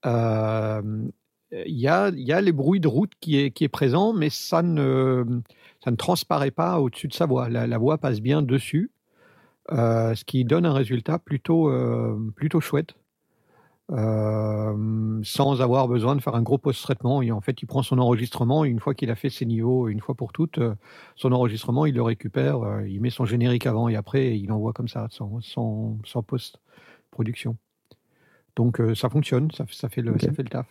il 0.05 1.79
y, 1.79 1.87
a, 1.87 2.09
il 2.09 2.27
y 2.27 2.33
a 2.33 2.41
les 2.41 2.51
bruits 2.51 2.79
de 2.79 2.87
route 2.87 3.11
qui 3.19 3.39
est, 3.39 3.51
qui 3.51 3.67
présent, 3.67 4.13
mais 4.13 4.29
ça 4.29 4.61
ne, 4.63 5.23
ça 5.83 5.91
transparaît 5.95 6.51
pas 6.51 6.79
au-dessus 6.79 7.07
de 7.07 7.13
sa 7.13 7.25
voix. 7.25 7.49
La, 7.49 7.77
voix 7.77 7.97
passe 7.97 8.21
bien 8.21 8.41
dessus, 8.41 8.91
euh, 9.71 10.15
ce 10.15 10.25
qui 10.25 10.45
donne 10.45 10.65
un 10.65 10.73
résultat 10.73 11.19
plutôt, 11.19 11.69
euh, 11.69 12.17
chouette. 12.59 12.95
Euh, 13.91 15.21
sans 15.23 15.61
avoir 15.61 15.87
besoin 15.89 16.15
de 16.15 16.21
faire 16.21 16.35
un 16.35 16.41
gros 16.41 16.57
post-traitement. 16.57 17.17
En 17.17 17.41
fait, 17.41 17.61
il 17.61 17.65
prend 17.65 17.83
son 17.83 17.99
enregistrement 17.99 18.63
et 18.63 18.69
une 18.69 18.79
fois 18.79 18.95
qu'il 18.95 19.11
a 19.11 19.15
fait 19.15 19.29
ses 19.29 19.45
niveaux, 19.45 19.89
une 19.89 19.99
fois 19.99 20.15
pour 20.15 20.31
toutes, 20.31 20.57
euh, 20.57 20.73
son 21.15 21.33
enregistrement, 21.33 21.85
il 21.85 21.93
le 21.95 22.01
récupère, 22.01 22.61
euh, 22.63 22.87
il 22.87 23.01
met 23.01 23.09
son 23.09 23.25
générique 23.25 23.65
avant 23.65 23.89
et 23.89 23.95
après, 23.95 24.39
il 24.39 24.51
envoie 24.53 24.71
comme 24.71 24.87
ça, 24.87 25.07
sans, 25.11 25.41
sans 25.41 26.23
post-production. 26.25 27.57
Donc 28.55 28.79
euh, 28.79 28.93
ça 28.95 29.09
fonctionne, 29.09 29.49
ça, 29.51 29.65
ça, 29.71 29.89
fait 29.89 30.01
le, 30.01 30.11
Ok. 30.11 30.21
ça 30.21 30.31
fait 30.31 30.43
le 30.43 30.49
taf. 30.49 30.67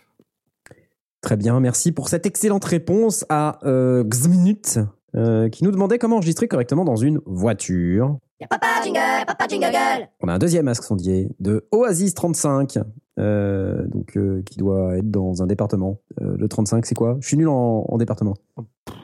Très 1.20 1.36
bien, 1.36 1.60
merci 1.60 1.92
pour 1.92 2.08
cette 2.08 2.26
excellente 2.26 2.64
réponse 2.64 3.24
à 3.28 3.58
euh, 3.64 4.02
Xminut, 4.04 4.78
euh, 5.14 5.48
qui 5.48 5.62
nous 5.62 5.70
demandait 5.70 5.98
comment 5.98 6.16
enregistrer 6.16 6.48
correctement 6.48 6.84
dans 6.84 6.96
une 6.96 7.20
voiture. 7.26 8.18
Papa 8.50 8.66
jingle, 8.82 9.24
papa 9.24 9.46
jingle. 9.46 10.08
On 10.20 10.26
a 10.26 10.34
un 10.34 10.38
deuxième 10.38 10.64
masque 10.64 10.82
sondier 10.82 11.28
de 11.38 11.68
Oasis 11.70 12.12
35, 12.14 12.78
euh, 13.20 13.86
donc 13.86 14.16
euh, 14.16 14.42
qui 14.42 14.56
doit 14.58 14.96
être 14.96 15.08
dans 15.12 15.44
un 15.44 15.46
département. 15.46 16.00
Euh, 16.20 16.34
le 16.36 16.48
35, 16.48 16.84
c'est 16.84 16.96
quoi? 16.96 17.18
Je 17.20 17.28
suis 17.28 17.36
nul 17.36 17.46
en, 17.48 17.84
en 17.88 17.98
département. 17.98 18.34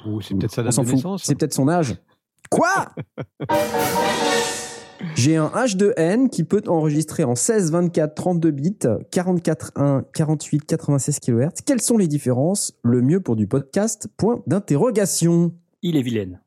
Ou 0.09 0.21
c'est 0.21 0.35
peut-être 0.35 0.51
sa 0.53 0.63
On 0.63 0.65
date 0.65 0.73
s'en 0.73 0.83
de 0.83 0.87
fout. 0.89 0.97
naissance. 0.97 1.23
C'est 1.25 1.37
peut-être 1.37 1.55
son 1.55 1.69
âge. 1.69 1.95
Quoi? 2.51 2.69
J'ai 5.15 5.37
un 5.37 5.49
H2N 5.49 6.29
qui 6.29 6.45
peut 6.45 6.63
enregistrer 6.67 7.25
en 7.25 7.35
16, 7.35 7.71
24, 7.73 8.15
32 8.15 8.51
bits, 8.51 8.79
44, 9.11 9.73
1, 9.77 10.05
48, 10.13 10.65
96 10.67 11.21
kHz. 11.21 11.49
Quelles 11.65 11.81
sont 11.81 11.99
les 11.99 12.09
différences? 12.09 12.75
Le 12.83 13.03
mieux 13.03 13.21
pour 13.21 13.37
du 13.37 13.47
podcast? 13.47 14.09
Point 14.17 14.43
d'interrogation. 14.47 15.53
Il 15.83 15.97
est 15.97 16.03
vilaine. 16.03 16.41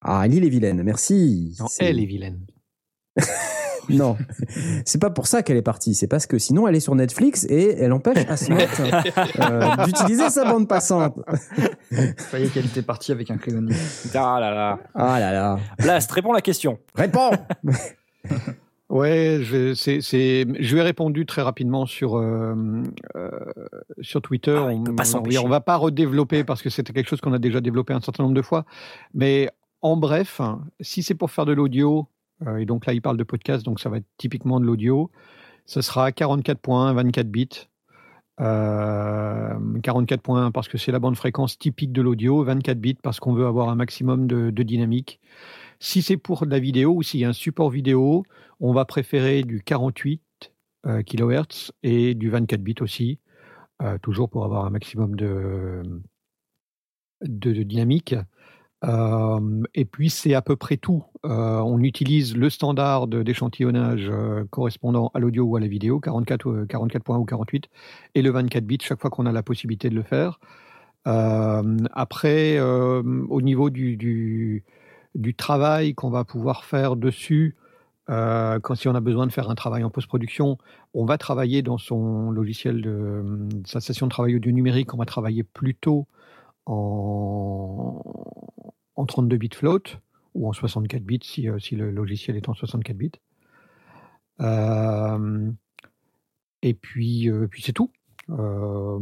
Ah, 0.00 0.26
l'île 0.26 0.44
est 0.44 0.50
vilaine, 0.50 0.82
merci. 0.82 1.56
Non, 1.58 1.66
elle 1.78 2.00
est 2.00 2.06
vilaine. 2.06 2.46
Non, 3.88 4.16
c'est 4.84 5.00
pas 5.00 5.10
pour 5.10 5.26
ça 5.26 5.42
qu'elle 5.42 5.56
est 5.56 5.62
partie. 5.62 5.94
C'est 5.94 6.06
parce 6.06 6.26
que 6.26 6.38
sinon 6.38 6.66
elle 6.68 6.76
est 6.76 6.80
sur 6.80 6.94
Netflix 6.94 7.46
et 7.48 7.76
elle 7.78 7.92
empêche 7.92 8.24
Asmat 8.28 8.66
euh, 9.40 9.76
d'utiliser 9.84 10.30
sa 10.30 10.44
bande 10.44 10.68
passante. 10.68 11.14
Ça 12.30 12.38
y 12.38 12.44
est 12.44 12.48
qu'elle 12.52 12.66
était 12.66 12.82
partie 12.82 13.12
avec 13.12 13.30
un 13.30 13.36
clé 13.36 13.54
Ah 14.14 14.38
là 14.40 14.50
là. 14.50 14.78
Ah 14.94 15.20
là 15.20 15.32
là. 15.32 15.58
Blast, 15.78 16.10
réponds 16.10 16.32
à 16.32 16.36
la 16.36 16.42
question. 16.42 16.78
Réponds 16.94 17.30
Ouais, 18.90 19.40
je, 19.42 19.74
c'est, 19.74 20.00
c'est, 20.02 20.46
je 20.60 20.74
lui 20.74 20.80
ai 20.80 20.84
répondu 20.84 21.26
très 21.26 21.42
rapidement 21.42 21.86
sur, 21.86 22.16
euh, 22.16 22.54
euh, 23.16 23.30
sur 24.02 24.20
Twitter. 24.22 24.56
Ah, 24.56 24.70
on, 24.72 25.44
on 25.44 25.48
va 25.48 25.60
pas 25.60 25.76
redévelopper 25.76 26.44
parce 26.44 26.62
que 26.62 26.70
c'était 26.70 26.92
quelque 26.92 27.08
chose 27.08 27.20
qu'on 27.20 27.32
a 27.32 27.38
déjà 27.38 27.60
développé 27.60 27.92
un 27.92 28.00
certain 28.00 28.22
nombre 28.22 28.36
de 28.36 28.42
fois. 28.42 28.66
Mais 29.14 29.50
en 29.80 29.96
bref, 29.96 30.40
si 30.80 31.02
c'est 31.02 31.14
pour 31.14 31.30
faire 31.30 31.44
de 31.44 31.52
l'audio, 31.52 32.06
et 32.58 32.66
donc 32.66 32.86
là 32.86 32.92
il 32.92 33.00
parle 33.00 33.16
de 33.16 33.24
podcast, 33.24 33.64
donc 33.64 33.80
ça 33.80 33.88
va 33.88 33.98
être 33.98 34.06
typiquement 34.18 34.60
de 34.60 34.64
l'audio, 34.64 35.10
ce 35.66 35.80
sera 35.80 36.12
44 36.12 36.58
points, 36.58 36.92
24 36.92 37.28
bits. 37.28 37.68
Euh, 38.40 39.80
44 39.82 40.20
points 40.20 40.50
parce 40.50 40.66
que 40.66 40.76
c'est 40.76 40.90
la 40.90 40.98
bande 40.98 41.16
fréquence 41.16 41.58
typique 41.58 41.92
de 41.92 42.02
l'audio, 42.02 42.42
24 42.42 42.80
bits 42.80 42.94
parce 42.94 43.20
qu'on 43.20 43.32
veut 43.32 43.46
avoir 43.46 43.68
un 43.68 43.76
maximum 43.76 44.26
de, 44.26 44.50
dynamique. 44.50 45.20
Si 45.78 46.02
c'est 46.02 46.16
pour 46.16 46.44
de 46.44 46.50
la 46.50 46.58
vidéo 46.58 46.94
ou 46.94 47.02
s'il 47.02 47.20
y 47.20 47.24
a 47.24 47.28
un 47.28 47.34
support 47.34 47.70
vidéo, 47.70 48.24
on 48.60 48.72
va 48.72 48.84
préférer 48.84 49.42
du 49.42 49.62
48 49.62 50.20
euh, 50.86 51.02
kHz 51.02 51.72
et 51.82 52.14
du 52.14 52.30
24 52.30 52.60
bits 52.60 52.74
aussi, 52.80 53.20
euh, 53.82 53.98
toujours 53.98 54.28
pour 54.28 54.44
avoir 54.44 54.64
un 54.64 54.70
maximum 54.70 55.14
de, 55.14 55.82
de 57.22 57.62
dynamique. 57.62 58.16
Euh, 58.84 59.62
et 59.74 59.84
puis 59.84 60.10
c'est 60.10 60.34
à 60.34 60.42
peu 60.42 60.56
près 60.56 60.76
tout. 60.76 61.04
Euh, 61.24 61.58
on 61.58 61.80
utilise 61.80 62.36
le 62.36 62.50
standard 62.50 63.06
d'échantillonnage 63.06 64.08
euh, 64.10 64.44
correspondant 64.50 65.10
à 65.14 65.20
l'audio 65.20 65.44
ou 65.44 65.56
à 65.56 65.60
la 65.60 65.66
vidéo, 65.66 66.00
44, 66.00 66.46
ou- 66.46 66.66
44 66.66 67.02
points 67.02 67.18
ou 67.18 67.24
48, 67.24 67.68
et 68.14 68.22
le 68.22 68.30
24 68.30 68.64
bits 68.64 68.78
chaque 68.82 69.00
fois 69.00 69.10
qu'on 69.10 69.26
a 69.26 69.32
la 69.32 69.42
possibilité 69.42 69.88
de 69.88 69.94
le 69.94 70.02
faire. 70.02 70.38
Après, 71.06 72.58
au 72.60 73.42
niveau 73.42 73.68
du, 73.68 74.64
travail 75.36 75.94
qu'on 75.94 76.08
va 76.08 76.24
pouvoir 76.24 76.64
faire 76.64 76.96
dessus, 76.96 77.56
quand 78.06 78.74
si 78.74 78.88
on 78.88 78.94
a 78.94 79.00
besoin 79.00 79.26
de 79.26 79.32
faire 79.32 79.50
un 79.50 79.54
travail 79.54 79.84
en 79.84 79.90
post-production, 79.90 80.56
on 80.94 81.04
va 81.04 81.18
travailler 81.18 81.60
dans 81.60 81.76
son 81.76 82.30
logiciel 82.30 82.80
de, 82.80 83.22
sa 83.66 83.80
station 83.80 84.06
de 84.06 84.10
travail 84.10 84.36
audio 84.36 84.50
numérique, 84.50 84.94
on 84.94 84.96
va 84.96 85.04
travailler 85.04 85.42
plutôt 85.42 86.06
en, 86.66 88.02
en 88.96 89.06
32 89.06 89.36
bits 89.36 89.50
float 89.54 89.82
ou 90.34 90.48
en 90.48 90.52
64 90.52 91.02
bits 91.02 91.20
si, 91.22 91.48
euh, 91.48 91.58
si 91.58 91.76
le 91.76 91.90
logiciel 91.90 92.36
est 92.36 92.48
en 92.48 92.54
64 92.54 92.96
bits. 92.96 93.12
Euh, 94.40 95.50
et 96.62 96.74
puis, 96.74 97.30
euh, 97.30 97.46
puis 97.46 97.62
c'est 97.62 97.72
tout. 97.72 97.90
Euh, 98.30 98.98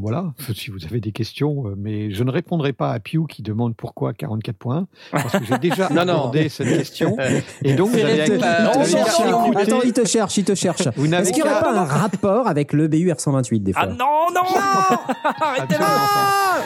voilà, 0.00 0.32
si 0.54 0.70
vous 0.70 0.84
avez 0.84 1.00
des 1.00 1.12
questions, 1.12 1.66
euh, 1.66 1.74
mais 1.78 2.10
je 2.10 2.22
ne 2.24 2.30
répondrai 2.30 2.72
pas 2.74 2.90
à 2.92 3.00
Pew 3.00 3.26
qui 3.28 3.42
demande 3.42 3.74
pourquoi 3.74 4.12
44 4.12 4.56
points, 4.56 4.86
parce 5.10 5.32
que 5.38 5.44
j'ai 5.44 5.58
déjà 5.58 5.88
Non, 5.90 6.04
non. 6.04 6.12
abordé 6.14 6.48
cette 6.50 6.68
question. 6.68 7.16
Et 7.64 7.74
donc, 7.74 7.90
vous 7.90 7.98
avez, 7.98 8.20
Attends, 8.42 9.80
il 9.84 9.92
te 9.94 10.04
cherche, 10.04 10.36
il 10.36 10.44
te 10.44 10.54
cherche. 10.54 10.88
Vous 10.96 11.06
n'avez 11.08 11.22
Est-ce 11.22 11.32
qu'il 11.32 11.42
n'y 11.42 11.48
aurait 11.50 11.60
pas 11.60 11.72
un 11.74 11.84
rapport 11.84 12.46
avec 12.48 12.72
le 12.74 12.86
BU 12.88 13.10
R128 13.10 13.62
des 13.62 13.72
fois 13.72 13.82
Ah 13.84 13.86
non, 13.86 14.26
non 14.34 14.42
Absolument 15.58 15.86
pas. 15.86 16.62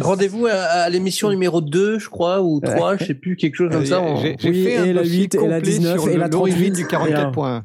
Rendez-vous 0.00 0.46
à, 0.46 0.52
à 0.52 0.88
l'émission 0.88 1.28
numéro 1.28 1.60
2, 1.60 1.98
je 1.98 2.08
crois, 2.08 2.40
ou 2.40 2.60
3, 2.60 2.96
je 2.96 3.04
sais 3.04 3.14
plus, 3.14 3.36
quelque 3.36 3.56
chose 3.56 3.70
comme 3.70 3.84
ça. 3.84 4.00
on- 4.00 4.16
J'ai 4.16 4.34
j'ai 4.38 4.48
Oui, 4.50 4.64
fait 4.64 4.76
un 4.78 4.84
et 4.86 4.92
la 4.94 5.02
dossier 5.02 5.18
8, 5.24 5.34
et 5.34 5.38
la 5.38 5.42
complet 5.56 5.60
19, 5.60 6.00
sur 6.00 6.08
et 6.08 6.14
le- 6.14 6.20
la 6.20 6.28
l'origine 6.28 6.58
38, 6.72 6.76
du 6.76 6.86
44 6.86 7.28
et 7.28 7.32
points. 7.32 7.64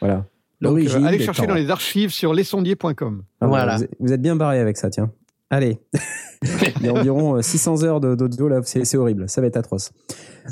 Voilà. 0.00 0.24
Donc, 0.60 0.72
L'origine 0.72 1.04
euh, 1.04 1.08
allez 1.08 1.18
des 1.18 1.24
chercher 1.24 1.42
temps. 1.42 1.48
dans 1.48 1.54
les 1.54 1.70
archives 1.70 2.10
sur 2.10 2.34
lesondiers.com. 2.34 3.22
Ah, 3.40 3.46
Voilà. 3.46 3.78
Vous, 3.98 4.12
êtes 4.12 4.20
bien 4.22 4.36
barré 4.36 4.58
avec 4.60 4.76
ça, 4.76 4.90
tiens. 4.90 5.10
Allez. 5.52 5.80
Il 6.80 6.86
y 6.86 6.88
a 6.88 6.92
environ 6.94 7.36
euh, 7.36 7.42
600 7.42 7.82
heures 7.82 8.00
de- 8.00 8.14
d'audio 8.14 8.48
là, 8.48 8.60
c'est 8.64 8.84
c'est 8.86 8.96
horrible. 8.96 9.28
Ça 9.28 9.40
va 9.40 9.48
être 9.48 9.56
atroce. 9.56 9.90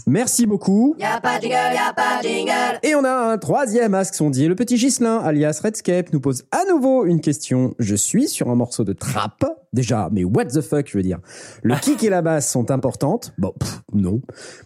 Merci 0.07 0.45
beaucoup. 0.47 0.95
Y'a 0.99 1.21
pas 1.21 1.39
de 1.39 1.43
jingle, 1.45 1.55
y'a 1.55 1.93
pas 1.95 2.19
de 2.23 2.29
jingle. 2.29 2.79
Et 2.83 2.95
on 2.95 3.05
a 3.05 3.11
un 3.33 3.39
troisième 3.39 3.95
ask 3.95 4.13
sondier. 4.15 4.49
Le 4.49 4.55
petit 4.55 4.77
Gislin, 4.77 5.19
alias 5.19 5.61
Redscape, 5.63 6.13
nous 6.13 6.21
pose 6.21 6.45
à 6.51 6.65
nouveau 6.69 7.07
une 7.07 7.21
question. 7.21 7.75
Je 7.79 7.95
suis 7.95 8.29
sur 8.29 8.51
un 8.51 8.55
morceau 8.55 8.85
de 8.85 8.93
trap. 8.93 9.45
Déjà, 9.73 10.09
mais 10.13 10.25
what 10.25 10.47
the 10.47 10.61
fuck, 10.61 10.89
je 10.91 10.97
veux 10.99 11.03
dire. 11.05 11.21
Le 11.63 11.77
kick 11.77 12.03
et 12.03 12.11
la 12.11 12.21
basse 12.21 12.51
sont 12.51 12.71
importantes. 12.71 13.33
Bon, 13.39 13.53
pff, 13.59 13.81
non. 13.95 14.21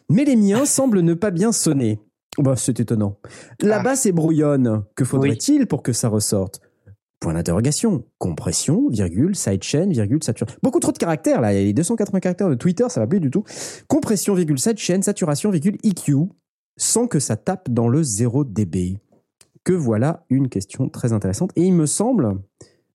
Mais 0.09 0.25
les 0.25 0.37
miens 0.37 0.65
semblent 0.65 1.01
ne 1.01 1.15
pas 1.15 1.31
bien 1.31 1.53
sonner. 1.53 2.01
Bah, 2.39 2.55
c'est 2.57 2.81
étonnant. 2.81 3.17
La 3.61 3.81
Ah. 3.81 3.83
basse 3.83 4.07
est 4.07 4.13
brouillonne. 4.13 4.85
Que 4.95 5.05
faudrait-il 5.05 5.67
pour 5.67 5.83
que 5.83 5.93
ça 5.93 6.09
ressorte? 6.09 6.61
Point 7.21 7.35
d'interrogation. 7.35 8.05
Compression, 8.19 8.89
virgule, 8.89 9.37
sidechain, 9.37 9.87
virgule, 9.89 10.25
saturation. 10.25 10.59
Beaucoup 10.63 10.81
trop 10.81 10.93
de 10.93 10.99
caractères, 10.99 11.41
là. 11.41 11.53
Il 11.53 11.59
y 11.59 11.61
a 11.61 11.65
les 11.65 11.73
280 11.73 12.21
caractères 12.21 12.49
de 12.49 12.55
Twitter, 12.55 12.85
ça 12.89 13.01
va 13.01 13.07
plus 13.07 13.21
du 13.21 13.31
tout. 13.31 13.45
Compression, 13.87 14.35
virgule, 14.35 14.59
sidechain, 14.59 15.03
saturation, 15.03 15.51
virgule, 15.51 15.77
EQ, 15.85 16.15
sans 16.79 17.07
que 17.07 17.19
ça 17.21 17.37
tape 17.37 17.69
dans 17.71 17.89
le 17.89 18.03
0 18.03 18.45
dB. 18.45 18.99
Que 19.63 19.73
voilà 19.75 20.25
une 20.31 20.49
question 20.49 20.89
très 20.89 21.13
intéressante. 21.13 21.53
Et 21.55 21.63
il 21.63 21.75
me 21.75 21.87
semble 21.87 22.41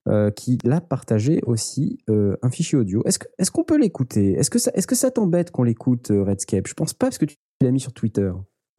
euh, 0.10 0.30
qu'il 0.32 0.58
a 0.72 0.82
partagé 0.82 1.42
aussi 1.46 2.00
euh, 2.10 2.36
un 2.42 2.50
fichier 2.50 2.78
audio. 2.78 3.02
Est-ce 3.06 3.52
qu'on 3.52 3.64
peut 3.64 3.78
l'écouter? 3.78 4.34
Est-ce 4.34 4.50
que 4.50 4.60
ça, 4.60 4.72
est-ce 4.74 4.88
que 4.88 4.96
ça 4.96 5.10
t'embête 5.12 5.52
qu'on 5.52 5.64
l'écoute, 5.64 6.12
euh, 6.12 6.24
Redscape? 6.24 6.68
Je 6.68 6.74
pense 6.74 6.94
pas 6.94 7.06
parce 7.06 7.18
que 7.18 7.26
tu 7.26 7.38
l'as 7.62 7.72
mis 7.72 7.80
sur 7.80 7.94
Twitter. 7.94 8.32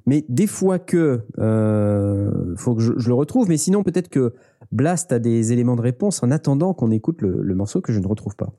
Mais 0.08 0.24
des 0.30 0.46
fois 0.46 0.78
que, 0.78 1.20
euh, 1.38 2.56
faut 2.56 2.74
que 2.74 2.80
je, 2.80 2.94
je 2.96 3.08
le 3.08 3.14
retrouve. 3.14 3.46
Mais 3.48 3.58
sinon, 3.58 3.82
peut-être 3.82 4.08
que 4.08 4.32
Blast 4.72 5.12
a 5.12 5.18
des 5.18 5.52
éléments 5.52 5.76
de 5.76 5.82
réponse 5.82 6.22
en 6.22 6.30
attendant 6.30 6.72
qu'on 6.72 6.90
écoute 6.90 7.20
le, 7.20 7.42
le 7.42 7.54
morceau 7.54 7.82
que 7.82 7.92
je 7.92 8.00
ne 8.00 8.06
retrouve 8.06 8.34
pas. 8.34 8.50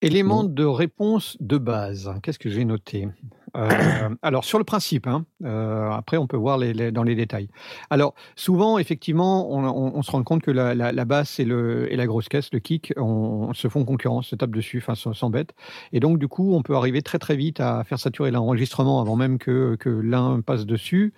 Élément 0.00 0.42
de 0.42 0.64
réponse 0.64 1.36
de 1.40 1.58
base. 1.58 2.10
Qu'est-ce 2.22 2.38
que 2.38 2.48
j'ai 2.48 2.64
noté? 2.64 3.08
Euh, 3.56 4.10
Alors, 4.22 4.44
sur 4.44 4.58
le 4.58 4.64
principe, 4.64 5.06
hein, 5.06 5.24
euh, 5.44 5.90
après, 5.90 6.16
on 6.16 6.26
peut 6.26 6.36
voir 6.36 6.58
les, 6.58 6.90
dans 6.90 7.02
les 7.02 7.14
détails. 7.14 7.48
Alors, 7.90 8.14
souvent, 8.36 8.78
effectivement, 8.78 9.50
on, 9.50 10.02
se 10.02 10.10
rend 10.10 10.22
compte 10.22 10.42
que 10.42 10.50
la, 10.50 11.04
basse 11.04 11.38
et, 11.38 11.44
la 11.44 12.06
grosse 12.06 12.28
caisse, 12.28 12.52
le 12.52 12.58
kick, 12.58 12.92
on, 12.96 13.52
se 13.54 13.68
font 13.68 13.84
concurrence, 13.84 14.28
se 14.28 14.36
tapent 14.36 14.54
dessus, 14.54 14.82
enfin, 14.86 14.94
s'embêtent. 15.12 15.54
Et 15.92 16.00
donc, 16.00 16.18
du 16.18 16.28
coup, 16.28 16.54
on 16.54 16.62
peut 16.62 16.74
arriver 16.74 17.02
très, 17.02 17.18
très 17.18 17.36
vite 17.36 17.60
à 17.60 17.84
faire 17.84 17.98
saturer 17.98 18.30
l'enregistrement 18.30 19.00
avant 19.00 19.16
même 19.16 19.38
que, 19.38 19.76
l'un 19.84 20.40
passe 20.40 20.66
dessus, 20.66 21.14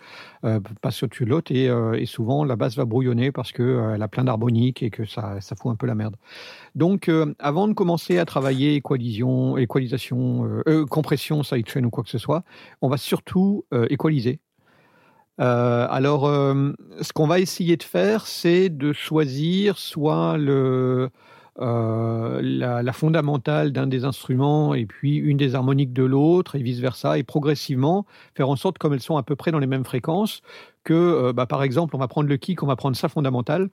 passe 0.80 1.02
au-dessus 1.02 1.24
de 1.24 1.30
l'autre. 1.30 1.52
Et, 1.52 1.68
euh, 1.68 1.94
et 1.94 2.06
souvent, 2.06 2.44
la 2.44 2.56
basse 2.56 2.76
va 2.76 2.84
brouillonner 2.84 3.32
parce 3.32 3.52
qu'elle 3.52 4.02
a 4.02 4.08
plein 4.08 4.24
d'harmoniques 4.24 4.82
et 4.82 4.90
que 4.90 5.04
ça, 5.04 5.40
ça 5.40 5.56
fout 5.56 5.72
un 5.72 5.76
peu 5.76 5.86
la 5.86 5.94
merde. 5.94 6.16
Donc, 6.74 7.08
euh, 7.08 7.34
avant 7.38 7.68
de 7.68 7.74
commencer 7.74 8.18
à 8.18 8.24
travailler 8.24 8.74
équalisation, 8.74 9.56
équalisation 9.56 10.44
euh, 10.44 10.62
euh, 10.68 10.86
compression, 10.86 11.42
sidechain 11.42 11.84
ou 11.84 11.90
quoi 11.90 12.04
que 12.04 12.10
ce 12.10 12.18
soit, 12.18 12.44
on 12.82 12.88
va 12.88 12.96
surtout 12.96 13.64
euh, 13.72 13.86
équaliser. 13.90 14.40
Euh, 15.40 15.86
alors, 15.90 16.26
euh, 16.26 16.72
ce 17.02 17.12
qu'on 17.12 17.26
va 17.26 17.40
essayer 17.40 17.76
de 17.76 17.82
faire, 17.82 18.26
c'est 18.26 18.68
de 18.70 18.92
choisir 18.92 19.76
soit 19.78 20.38
le, 20.38 21.10
euh, 21.60 22.40
la, 22.42 22.92
fondamentale 22.92 23.72
d'un 23.72 23.86
des 23.86 24.04
instruments 24.04 24.74
et 24.74 24.84
puis 24.84 25.16
une 25.16 25.38
des 25.38 25.54
harmoniques 25.54 25.92
de 25.92 26.04
l'autre 26.04 26.56
et 26.56 26.62
vice-versa, 26.62 27.18
et 27.18 27.22
progressivement 27.22 28.06
faire 28.34 28.50
en 28.50 28.56
sorte, 28.56 28.78
comme 28.78 28.92
elles 28.92 29.00
sont 29.00 29.16
à 29.16 29.22
peu 29.22 29.36
près 29.36 29.52
dans 29.52 29.58
les 29.58 29.66
mêmes 29.66 29.84
fréquences, 29.84 30.42
que, 30.84 30.92
euh, 30.94 31.32
bah, 31.32 31.46
par 31.46 31.62
exemple, 31.62 31.96
on 31.96 31.98
va 31.98 32.08
prendre 32.08 32.28
le 32.28 32.36
kick, 32.36 32.62
on 32.62 32.66
va 32.66 32.76
prendre 32.76 32.96
sa 32.96 33.08
fondamentale, 33.08 33.70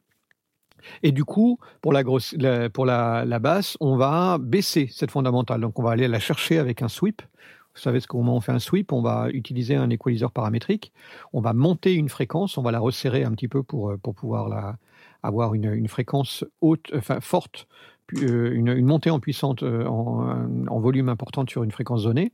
et 1.01 1.11
du 1.11 1.25
coup, 1.25 1.59
pour 1.81 1.93
la, 1.93 2.03
grosse, 2.03 2.35
pour 2.73 2.85
la, 2.85 3.25
la 3.25 3.39
basse, 3.39 3.77
on 3.79 3.95
va 3.95 4.37
baisser 4.37 4.87
cette 4.91 5.11
fondamentale. 5.11 5.61
Donc, 5.61 5.79
on 5.79 5.83
va 5.83 5.91
aller 5.91 6.07
la 6.07 6.19
chercher 6.19 6.59
avec 6.59 6.81
un 6.81 6.89
sweep. 6.89 7.21
Vous 7.75 7.81
savez 7.81 7.99
ce 7.99 8.07
comment 8.07 8.35
on 8.35 8.41
fait 8.41 8.51
un 8.51 8.59
sweep 8.59 8.91
On 8.93 9.01
va 9.01 9.29
utiliser 9.31 9.75
un 9.75 9.89
équaliseur 9.89 10.31
paramétrique. 10.31 10.91
On 11.31 11.41
va 11.41 11.53
monter 11.53 11.93
une 11.93 12.09
fréquence. 12.09 12.57
On 12.57 12.61
va 12.61 12.71
la 12.71 12.79
resserrer 12.79 13.23
un 13.23 13.31
petit 13.31 13.47
peu 13.47 13.63
pour, 13.63 13.91
euh, 13.91 13.97
pour 13.97 14.13
pouvoir 14.13 14.47
la, 14.47 14.77
avoir 15.23 15.53
une, 15.55 15.73
une 15.73 15.87
fréquence 15.87 16.45
haute, 16.61 16.91
enfin 16.95 17.19
forte, 17.21 17.67
euh, 18.21 18.51
une, 18.53 18.67
une 18.67 18.85
montée 18.85 19.09
en 19.09 19.19
puissance, 19.19 19.57
euh, 19.63 19.85
en, 19.85 20.47
en 20.67 20.79
volume 20.79 21.09
importante 21.09 21.49
sur 21.49 21.63
une 21.63 21.71
fréquence 21.71 22.03
donnée, 22.03 22.31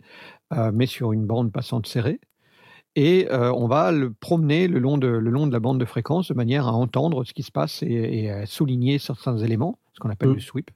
euh, 0.53 0.71
mais 0.73 0.87
sur 0.87 1.13
une 1.13 1.25
bande 1.25 1.51
passante 1.51 1.87
serrée 1.87 2.19
et 2.95 3.27
euh, 3.31 3.53
on 3.53 3.67
va 3.67 3.91
le 3.91 4.11
promener 4.11 4.67
le 4.67 4.79
long, 4.79 4.97
de, 4.97 5.07
le 5.07 5.29
long 5.29 5.45
de 5.45 5.53
la 5.53 5.59
bande 5.59 5.79
de 5.79 5.85
fréquence 5.85 6.29
de 6.29 6.33
manière 6.33 6.67
à 6.67 6.71
entendre 6.73 7.23
ce 7.23 7.33
qui 7.33 7.43
se 7.43 7.51
passe 7.51 7.83
et, 7.83 7.87
et 7.87 8.31
à 8.31 8.47
souligner 8.47 8.97
certains 8.97 9.37
éléments, 9.37 9.77
ce 9.93 9.99
qu'on 9.99 10.09
appelle 10.09 10.29
Mm. 10.29 10.33
le 10.33 10.39
sweep. 10.39 10.71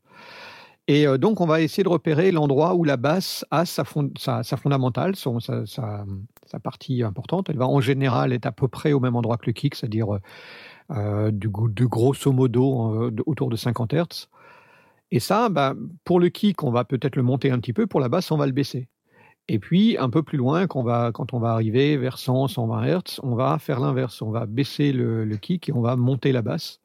Et 0.88 1.08
euh, 1.08 1.18
donc, 1.18 1.42
on 1.42 1.46
va 1.48 1.62
essayer 1.62 1.84
de 1.84 1.90
repérer 1.90 2.32
l'endroit 2.32 2.76
où 2.76 2.84
la 2.84 2.98
basse 2.98 3.46
a 3.52 3.66
sa, 3.66 3.84
fond- 3.84 4.12
sa, 4.18 4.44
sa 4.44 4.58
fondamentale, 4.58 5.16
son- 5.16 5.40
sa, 5.40 5.66
sa- 5.66 6.06
sa 6.46 6.60
partie 6.60 7.02
importante. 7.02 7.50
Elle 7.50 7.58
va 7.58 7.68
en 7.68 7.82
général 7.82 8.32
être 8.32 8.46
à 8.46 8.52
peu 8.52 8.68
près 8.68 8.94
au 8.94 9.00
même 9.00 9.16
endroit 9.16 9.38
que 9.38 9.48
le 9.48 9.54
kick, 9.54 9.74
c'est-à-dire 9.76 10.08
euh, 10.92 11.32
du, 11.32 11.50
grosso 11.50 12.32
modo 12.32 13.04
euh, 13.04 13.12
autour 13.26 13.50
de 13.50 13.56
50 13.56 13.94
Hertz. 13.94 14.30
Et 15.12 15.20
ça, 15.20 15.50
bah, 15.50 15.76
pour 16.04 16.20
le 16.20 16.30
kick, 16.30 16.64
on 16.64 16.72
va 16.72 16.86
peut-être 16.86 17.16
le 17.16 17.24
monter 17.24 17.52
un 17.52 17.60
petit 17.60 17.74
peu, 17.74 17.88
pour 17.88 18.00
la 18.00 18.10
basse, 18.10 18.32
on 18.32 18.38
va 18.38 18.46
le 18.46 18.52
baisser. 18.52 18.88
Et 19.48 19.60
puis, 19.60 19.98
un 19.98 20.10
peu 20.10 20.24
plus 20.24 20.38
loin, 20.38 20.68
quand 20.68 20.80
on 20.80 20.84
va, 20.84 21.12
quand 21.14 21.34
on 21.34 21.40
va 21.40 21.52
arriver 21.52 21.98
vers 21.98 22.18
100, 22.18 22.48
120 22.48 22.84
Hertz, 22.84 23.20
on 23.24 23.36
va 23.36 23.60
faire 23.60 23.80
l'inverse. 23.80 24.22
On 24.22 24.32
va 24.32 24.46
baisser 24.46 24.92
le, 24.92 25.26
kick 25.38 25.70
et 25.70 25.74
on 25.74 25.82
va 25.82 25.96
monter 25.96 26.32
la 26.32 26.42
basse. 26.42 26.80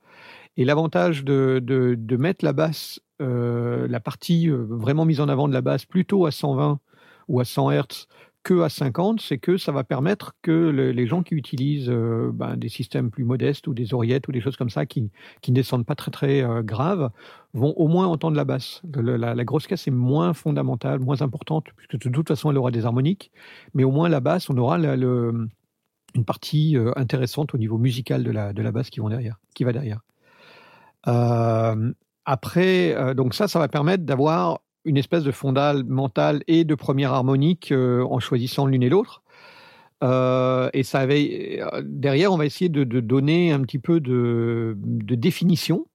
Et 0.57 0.65
l'avantage 0.65 1.25
de, 1.25 2.17
mettre 2.19 2.45
la 2.45 2.53
basse, 2.53 3.01
euh, 3.23 3.87
la 3.89 4.01
partie 4.01 4.49
vraiment 4.49 5.05
mise 5.05 5.21
en 5.21 5.29
avant 5.29 5.49
de 5.49 5.55
la 5.55 5.61
basse, 5.61 5.87
plutôt 5.87 6.27
à 6.27 6.33
120 6.33 6.81
ou 7.29 7.41
à 7.41 7.45
100 7.45 7.71
Hertz 7.71 8.09
que 8.49 8.63
à 8.63 8.71
50, 8.71 9.21
c'est 9.21 9.37
que 9.37 9.59
ça 9.59 9.73
va 9.73 9.85
permettre 9.85 10.33
que 10.41 10.51
le- 10.51 10.91
les 10.91 11.07
gens 11.07 11.23
qui 11.23 11.35
utilisent 11.35 11.91
euh, 11.91 12.31
ben, 12.33 12.57
des 12.57 12.71
systèmes 12.71 13.11
plus 13.11 13.25
modestes 13.25 13.67
ou 13.67 13.75
des 13.75 13.93
oreillettes 13.93 14.27
ou 14.27 14.33
des 14.33 14.41
choses 14.41 14.57
comme 14.57 14.71
ça 14.71 14.87
qui, 14.87 15.11
qui 15.43 15.51
ne 15.51 15.57
descendent 15.57 15.85
pas 15.85 15.95
très 15.95 16.11
très 16.11 16.43
euh, 16.43 16.63
graves 16.63 17.11
vont 17.53 17.75
au 17.77 17.89
moins 17.89 18.07
entendre 18.07 18.39
la 18.39 18.47
basse. 18.47 18.81
La, 18.95 19.45
grosse 19.45 19.67
caisse 19.67 19.87
est 19.87 19.91
moins 19.91 20.33
fondamentale, 20.33 20.99
moins 20.99 21.21
importante, 21.21 21.67
puisque 21.77 22.03
de 22.03 22.11
toute 22.11 22.27
façon 22.27 22.51
elle 22.51 22.57
aura 22.57 22.71
des 22.71 22.87
harmoniques, 22.87 23.31
mais 23.75 23.85
au 23.85 23.91
moins 23.91 24.09
la 24.09 24.21
basse, 24.21 24.49
on 24.49 24.57
aura 24.57 24.79
la- 24.79 24.95
une 24.95 26.25
partie 26.25 26.79
euh, 26.79 26.91
intéressante 26.97 27.53
au 27.55 27.59
niveau 27.59 27.77
musical 27.77 28.25
de 28.25 28.31
la, 28.31 28.55
de 28.55 28.63
la 28.63 28.73
basse 28.73 28.89
qui, 28.89 29.01
vont 29.01 29.11
derrière, 29.11 29.39
qui 29.55 29.65
va 29.65 29.73
derrière. 29.75 30.01
Après, 32.25 33.15
donc 33.15 33.35
ça, 33.35 33.47
ça 33.47 33.59
va 33.59 33.69
permettre 33.69 34.05
d'avoir 34.05 34.61
une 34.89 34.97
espèce 34.97 35.23
de 35.23 35.31
fondamentale 35.31 36.43
et 36.49 36.65
de 36.65 36.75
première 36.75 37.13
harmonique 37.13 37.71
euh, 37.73 38.03
en 38.11 38.19
choisissant 38.19 38.67
l'une 38.67 38.83
et 38.83 38.89
l'autre. 38.89 39.23
Euh, 40.03 40.71
et 40.73 40.83
ça 40.83 41.01
avait, 41.01 41.61
euh, 41.61 41.83
derrière, 41.85 42.33
on 42.33 42.39
va 42.39 42.47
essayer 42.47 42.71
de, 42.71 42.85
donner 43.01 43.53
un 43.53 43.61
petit 43.61 43.79
peu 43.79 44.01
de, 44.01 44.77
définition. 45.15 45.87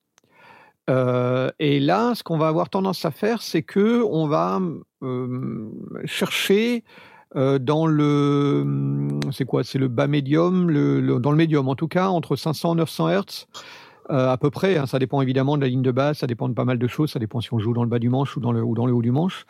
Et 0.88 1.80
là, 1.80 2.14
ce 2.14 2.24
qu'on 2.24 2.38
va 2.38 2.50
avoir 2.50 2.70
tendance 2.70 3.04
à 3.06 3.12
faire, 3.12 3.42
c'est 3.42 3.64
que 3.64 4.04
on 4.04 4.28
va 4.28 4.60
chercher 6.06 6.84
dans 7.34 7.88
le, 7.88 9.20
c'est 9.32 9.46
quoi, 9.46 9.64
c'est 9.64 9.80
le 9.80 9.88
bas 9.88 10.08
médium, 10.08 10.70
le, 10.70 11.00
le- 11.00 11.20
dans 11.20 11.32
le 11.32 11.38
médium 11.38 11.68
en 11.68 11.76
tout 11.76 11.88
cas, 11.88 12.10
entre 12.10 12.36
500 12.36 12.74
et 12.74 12.78
900 12.78 13.10
Hertz. 13.10 13.48
Euh, 14.10 14.30
à 14.32 14.38
peu 14.38 14.50
près, 14.50 14.78
hein, 14.78 14.86
ça 14.86 15.00
dépend 15.00 15.22
évidemment 15.22 15.56
de 15.56 15.62
la 15.62 15.68
ligne 15.70 15.82
de 15.82 15.92
basse, 15.92 16.20
ça 16.20 16.28
dépend 16.28 16.50
de 16.50 16.54
pas 16.54 16.66
mal 16.66 16.78
de 16.78 16.88
choses, 16.88 17.12
ça 17.12 17.20
dépend 17.20 17.40
si 17.42 17.54
on 17.54 17.60
joue 17.60 17.74
dans 17.74 17.84
le 17.84 17.90
bas 17.90 18.00
du 18.00 18.10
manche 18.10 18.36
ou 18.36 18.40
dans 18.42 18.52
le, 18.52 18.62
ou 18.62 18.76
dans 18.76 18.86
le 18.86 18.94
haut 18.94 19.02
du 19.02 19.12
manche. 19.12 19.46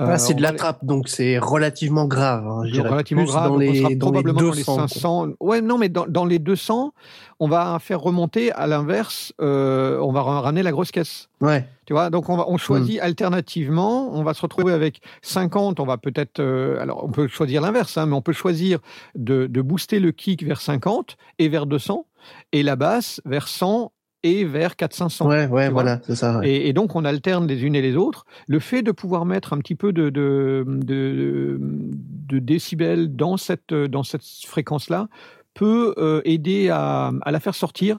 Euh, 0.00 0.06
Ah, 0.10 0.18
c'est 0.18 0.34
de 0.34 0.42
la 0.42 0.52
trappe, 0.52 0.84
donc 0.84 1.08
c'est 1.08 1.38
relativement 1.38 2.06
grave. 2.06 2.46
hein, 2.46 2.62
je 2.66 2.80
relativement 2.82 3.24
Plus 3.24 3.32
grave, 3.32 3.44
dans 3.48 3.58
donc 3.58 3.68
on 3.68 3.72
les, 3.72 3.78
sera 3.78 3.88
dans 3.88 3.92
les 3.94 3.96
probablement 3.98 4.40
dans 4.42 4.50
les 4.50 4.56
200, 4.58 4.74
quoi. 4.76 4.88
500. 4.88 5.26
Ouais, 5.40 5.60
non, 5.62 5.78
mais 5.78 5.88
dans, 5.88 6.06
dans 6.06 6.24
les 6.26 6.38
200, 6.38 6.92
on 7.40 7.48
va 7.48 7.78
faire 7.80 8.00
remonter 8.00 8.52
à 8.52 8.66
l'inverse, 8.66 9.32
euh, 9.40 9.98
on 10.00 10.12
va 10.12 10.22
ramener 10.22 10.62
la 10.62 10.70
grosse 10.70 10.90
caisse. 10.92 11.28
Ouais. 11.40 11.66
Tu 11.86 11.92
vois, 11.92 12.10
donc 12.10 12.28
on, 12.28 12.36
va, 12.36 12.44
on 12.48 12.54
Hmm. 12.54 12.58
choisit 12.58 13.00
alternativement, 13.00 14.10
on 14.12 14.22
va 14.22 14.34
se 14.34 14.42
retrouver 14.42 14.72
avec 14.72 15.00
50, 15.22 15.80
on 15.80 15.84
va 15.86 15.96
peut-être, 15.98 16.40
euh, 16.40 16.80
alors 16.80 17.04
on 17.04 17.10
peut 17.10 17.28
choisir 17.28 17.60
l'inverse, 17.62 17.96
hein, 17.96 18.06
mais 18.06 18.14
on 18.14 18.22
peut 18.22 18.32
choisir 18.32 18.78
de, 19.14 19.46
de 19.46 19.62
booster 19.62 19.98
le 20.00 20.12
kick 20.12 20.42
vers 20.44 20.60
50 20.60 21.16
et 21.38 21.48
vers 21.48 21.66
200, 21.66 22.06
et 22.52 22.62
la 22.62 22.76
basse 22.76 23.20
vers 23.24 23.48
100 23.48 23.92
et 24.26 24.44
vers 24.44 24.72
4-500. 24.74 25.26
Ouais, 25.26 25.46
ouais, 25.46 25.68
voilà, 25.70 26.00
c'est 26.04 26.16
ça. 26.16 26.38
ouais. 26.38 26.48
Et, 26.48 26.68
et 26.68 26.72
donc, 26.72 26.94
on 26.96 27.04
alterne 27.04 27.46
les 27.46 27.64
unes 27.64 27.74
et 27.74 27.82
les 27.82 27.96
autres. 27.96 28.26
Le 28.48 28.58
fait 28.58 28.82
de 28.82 28.92
pouvoir 28.92 29.24
mettre 29.24 29.52
un 29.52 29.58
petit 29.58 29.74
peu 29.74 29.92
de, 29.92 30.10
de, 30.10 30.64
de, 30.66 31.58
de 31.60 32.38
décibels 32.38 33.14
dans 33.14 33.36
cette, 33.36 33.72
dans 33.74 34.02
cette 34.02 34.24
fréquence-là 34.46 35.08
peut 35.54 35.94
euh, 35.96 36.20
aider 36.24 36.68
à, 36.68 37.12
à 37.22 37.30
la 37.30 37.40
faire 37.40 37.54
sortir. 37.54 37.98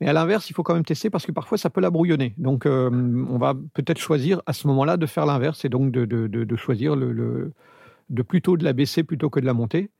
Et 0.00 0.08
à 0.08 0.12
l'inverse, 0.12 0.48
il 0.50 0.54
faut 0.54 0.62
quand 0.62 0.74
même 0.74 0.84
tester 0.84 1.10
parce 1.10 1.26
que 1.26 1.32
parfois, 1.32 1.58
ça 1.58 1.68
peut 1.70 1.80
la 1.82 1.90
brouillonner. 1.90 2.34
Donc, 2.38 2.66
euh, 2.66 2.90
on 3.28 3.38
va 3.38 3.54
peut-être 3.74 3.98
choisir 3.98 4.40
à 4.46 4.52
ce 4.52 4.66
moment-là 4.68 4.96
de 4.96 5.06
faire 5.06 5.26
l'inverse 5.26 5.64
et 5.64 5.68
donc 5.68 5.92
de, 5.92 6.04
de, 6.06 6.26
de, 6.26 6.44
de 6.44 6.56
choisir 6.56 6.96
le, 6.96 7.12
le, 7.12 7.52
de 8.10 8.22
plutôt 8.22 8.56
de 8.56 8.64
la 8.64 8.72
baisser 8.72 9.02
plutôt 9.02 9.30
que 9.30 9.38
de 9.40 9.46
la 9.46 9.52
monter. 9.54 9.90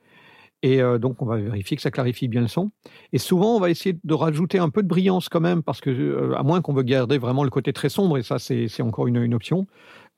Et 0.65 0.81
euh, 0.81 0.97
donc, 0.97 1.21
on 1.21 1.27
va 1.27 1.37
vérifier 1.37 1.77
que 1.77 1.83
ça 1.83 1.91
clarifie 1.91 2.27
bien 2.27 2.41
le 2.41 2.49
son. 2.49 2.71
Et 3.13 3.19
souvent, 3.19 3.55
on 3.55 3.61
va 3.61 3.69
essayer 3.69 3.99
de 4.03 4.15
rajouter 4.15 4.59
un 4.59 4.71
peu 4.71 4.83
de 4.83 4.89
brillance 4.89 5.29
quand 5.29 5.43
même, 5.43 5.63
parce 5.63 5.83
que, 5.83 5.91
euh, 5.91 6.35
à 6.39 6.43
moins 6.43 6.63
qu'on 6.63 6.73
veut 6.73 6.83
garder 6.83 7.19
vraiment 7.19 7.45
le 7.45 7.51
côté 7.51 7.75
très 7.75 7.91
sombre, 7.91 8.17
et 8.17 8.23
ça, 8.23 8.39
c'est 8.39 8.81
encore 8.81 9.07
une, 9.07 9.35
option. 9.35 9.67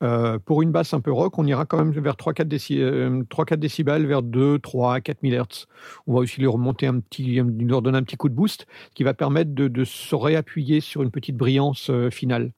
Euh, 0.03 0.39
pour 0.39 0.61
une 0.61 0.71
basse 0.71 0.93
un 0.93 1.01
peu 1.01 1.11
rock, 1.11 1.37
on 1.37 1.45
ira 1.45 1.65
quand 1.65 1.77
même 1.77 1.91
vers 1.91 2.15
3-4 2.15 2.47
déci 2.47 2.81
euh, 2.81 3.23
3-4 3.29 3.57
décibels, 3.57 4.05
vers 4.05 4.21
2, 4.21 4.59
3, 4.59 5.01
4 5.01 5.17
000 5.21 5.35
Hz. 5.35 5.65
On 6.07 6.13
va 6.13 6.19
aussi 6.21 6.39
lui 6.39 6.47
remonter 6.47 6.87
un 6.87 7.01
petit, 7.01 7.23
lui 7.23 7.39
un 7.41 7.45
petit 8.03 8.15
coup 8.15 8.29
de 8.29 8.33
boost, 8.33 8.67
qui 8.95 9.03
va 9.03 9.13
permettre 9.13 9.53
de, 9.53 9.83
se 9.83 10.15
réappuyer 10.15 10.79
sur 10.79 11.03
une 11.03 11.11
petite 11.11 11.35
brillance 11.35 11.91
finale. 12.09 12.53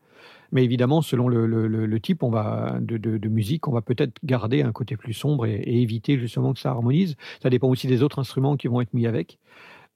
Mais 0.51 0.63
évidemment, 0.63 1.01
selon 1.01 1.27
le, 1.27 1.45
le, 1.45 1.67
le- 1.67 1.85
le 1.85 1.99
type 1.99 2.23
on 2.23 2.29
va, 2.29 2.77
de, 2.81 2.97
de, 2.97 3.17
de 3.17 3.29
musique, 3.29 3.67
on 3.67 3.71
va 3.71 3.81
peut-être 3.81 4.13
garder 4.23 4.62
un 4.63 4.71
côté 4.71 4.97
plus 4.97 5.13
sombre 5.13 5.45
et, 5.45 5.55
et 5.55 5.81
éviter 5.81 6.17
justement 6.17 6.53
que 6.53 6.59
ça 6.59 6.69
harmonise. 6.71 7.15
Ça 7.43 7.49
dépend 7.49 7.67
aussi 7.69 7.88
des 7.88 8.01
autres 8.03 8.19
instruments 8.19 8.57
qui 8.57 8.67
vont 8.67 8.81
être 8.81 8.93
mis 8.93 9.07
avec. 9.07 9.38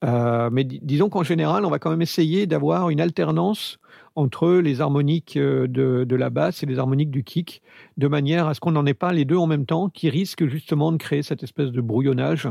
Euh, 0.04 0.50
mais 0.52 0.64
dis- 0.66 0.80
disons 0.84 1.10
qu'en 1.10 1.24
général, 1.24 1.66
on 1.66 1.70
va 1.70 1.80
quand 1.80 1.90
même 1.90 2.02
essayer 2.02 2.46
d'avoir 2.46 2.90
une 2.90 3.00
alternance 3.00 3.80
entre 4.16 4.50
les 4.56 4.82
harmoniques 4.82 5.38
euh, 5.38 5.66
de, 5.68 6.04
de 6.04 6.16
la 6.16 6.30
basse 6.30 6.62
et 6.62 6.66
les 6.66 6.78
harmoniques 6.78 7.10
du 7.10 7.24
kick, 7.24 7.62
de 7.98 8.08
manière 8.08 8.48
à 8.48 8.54
ce 8.54 8.60
qu'on 8.60 8.72
n'en 8.72 8.86
ait 8.86 8.94
pas 8.94 9.14
les 9.14 9.26
deux 9.26 9.38
en 9.38 9.48
même 9.48 9.66
temps, 9.66 9.90
qui 9.90 10.10
risquent 10.10 10.46
justement 10.48 10.92
de 10.92 10.98
créer 10.98 11.24
cette 11.24 11.42
espèce 11.42 11.72
de 11.72 11.82
brouillonnage 11.82 12.48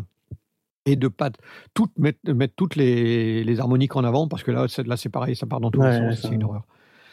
et 0.86 0.96
de 0.96 1.06
pas 1.08 1.30
toutes 1.74 1.96
mettre, 1.98 2.18
mettre 2.32 2.54
toutes 2.56 2.74
les, 2.74 3.44
les 3.44 3.60
harmoniques 3.60 3.94
en 3.94 4.02
avant, 4.02 4.26
parce 4.26 4.42
que 4.42 4.50
là, 4.50 4.66
c'est- 4.66 4.86
là 4.86 4.96
c'est 4.96 5.10
pareil, 5.10 5.36
ça 5.36 5.46
part 5.46 5.60
dans 5.60 5.70
tous 5.70 5.78
Ouais, 5.80 6.00
les 6.00 6.16
sens, 6.16 6.22
c'est 6.22 6.34
une 6.34 6.42
horreur. 6.44 6.64